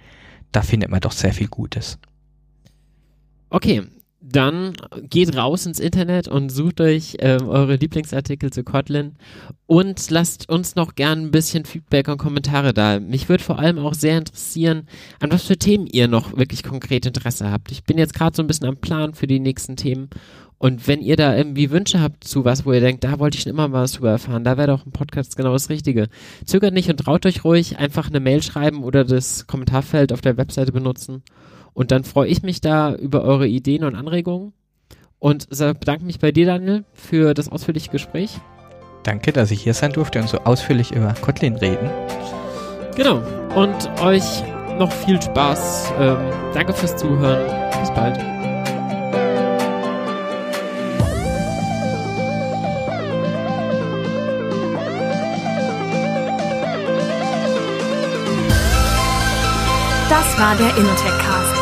Da 0.51 0.63
findet 0.63 0.91
man 0.91 1.01
doch 1.01 1.13
sehr 1.13 1.35
viel 1.35 1.49
Gutes. 1.49 1.99
Okay, 3.51 3.83
dann 4.23 4.75
geht 5.11 5.37
raus 5.37 5.67
ins 5.67 5.81
Internet 5.81 6.29
und 6.29 6.51
sucht 6.51 6.81
euch 6.81 7.17
äh, 7.19 7.39
eure 7.43 7.77
Lieblingsartikel 7.77 8.51
zu 8.51 8.63
Kotlin 8.63 9.17
und 9.67 10.11
lasst 10.11 10.49
uns 10.49 10.77
noch 10.77 10.95
gern 10.95 11.27
ein 11.27 11.31
bisschen 11.31 11.65
Feedback 11.65 12.09
und 12.09 12.19
Kommentare 12.19 12.73
da. 12.73 13.01
Mich 13.01 13.29
würde 13.29 13.43
vor 13.43 13.59
allem 13.59 13.79
auch 13.79 13.95
sehr 13.95 14.19
interessieren, 14.19 14.87
an 15.21 15.33
was 15.33 15.45
für 15.45 15.57
Themen 15.57 15.87
ihr 15.87 16.09
noch 16.09 16.37
wirklich 16.37 16.63
konkret 16.63 17.05
Interesse 17.05 17.51
habt. 17.51 17.73
Ich 17.73 17.85
bin 17.85 17.99
jetzt 17.99 18.15
gerade 18.15 18.37
so 18.37 18.43
ein 18.43 18.47
bisschen 18.47 18.69
am 18.69 18.77
Plan 18.77 19.15
für 19.15 19.27
die 19.27 19.41
nächsten 19.41 19.77
Themen 19.77 20.09
und 20.63 20.87
wenn 20.87 21.03
ihr 21.03 21.17
da 21.17 21.37
irgendwie 21.37 21.73
Wünsche 21.73 22.01
habt 22.01 22.23
zu 22.23 22.45
was, 22.45 22.65
wo 22.65 22.73
ihr 22.73 22.81
denkt, 22.81 23.03
da 23.03 23.19
wollte 23.19 23.37
ich 23.37 23.43
schon 23.43 23.51
immer 23.51 23.67
mal 23.67 23.83
was 23.83 23.95
drüber 23.95 24.11
erfahren, 24.11 24.45
da 24.45 24.57
wäre 24.57 24.69
doch 24.69 24.87
ein 24.87 24.93
Podcast 24.93 25.37
genau 25.37 25.53
das 25.53 25.71
Richtige. 25.71 26.07
Zögert 26.47 26.73
nicht 26.73 26.89
und 26.89 26.99
traut 26.99 27.27
euch 27.27 27.43
ruhig, 27.43 27.79
einfach 27.79 28.09
eine 28.09 28.21
Mail 28.21 28.45
schreiben 28.45 28.85
oder 28.85 29.05
das 29.05 29.49
Kommentarfeld 29.49 30.13
auf 30.13 30.21
der 30.21 30.37
Webseite 30.37 30.71
benutzen 30.71 31.25
und 31.75 31.91
dann 31.91 32.05
freue 32.05 32.29
ich 32.29 32.43
mich 32.43 32.61
da 32.61 32.95
über 32.95 33.23
eure 33.23 33.47
Ideen 33.47 33.85
und 33.85 33.95
Anregungen 33.95 34.53
und 35.19 35.49
bedanke 35.49 36.05
mich 36.05 36.19
bei 36.19 36.33
dir, 36.33 36.47
Daniel, 36.47 36.85
für 36.95 37.35
das 37.35 37.49
ausführliche 37.49 37.91
Gespräch. 37.91 38.39
Danke, 39.05 39.33
dass 39.33 39.51
ich 39.51 39.63
hier 39.63 39.75
sein 39.75 39.93
durfte 39.93 40.21
und 40.21 40.29
so 40.29 40.39
ausführlich 40.39 40.93
über 40.93 41.15
Kotlin 41.21 41.57
reden. 41.57 41.91
Genau. 42.97 43.23
Und 43.55 43.91
euch 44.01 44.43
noch 44.79 44.93
viel 44.93 45.21
Spaß. 45.21 45.93
Ähm, 45.99 46.19
danke 46.55 46.73
fürs 46.73 46.97
Zuhören. 46.97 47.45
Bis 47.81 47.91
bald. 47.91 48.17
Das 60.09 60.39
war 60.39 60.57
der 60.57 60.77
Innotech 60.77 61.19
Cast. 61.19 61.62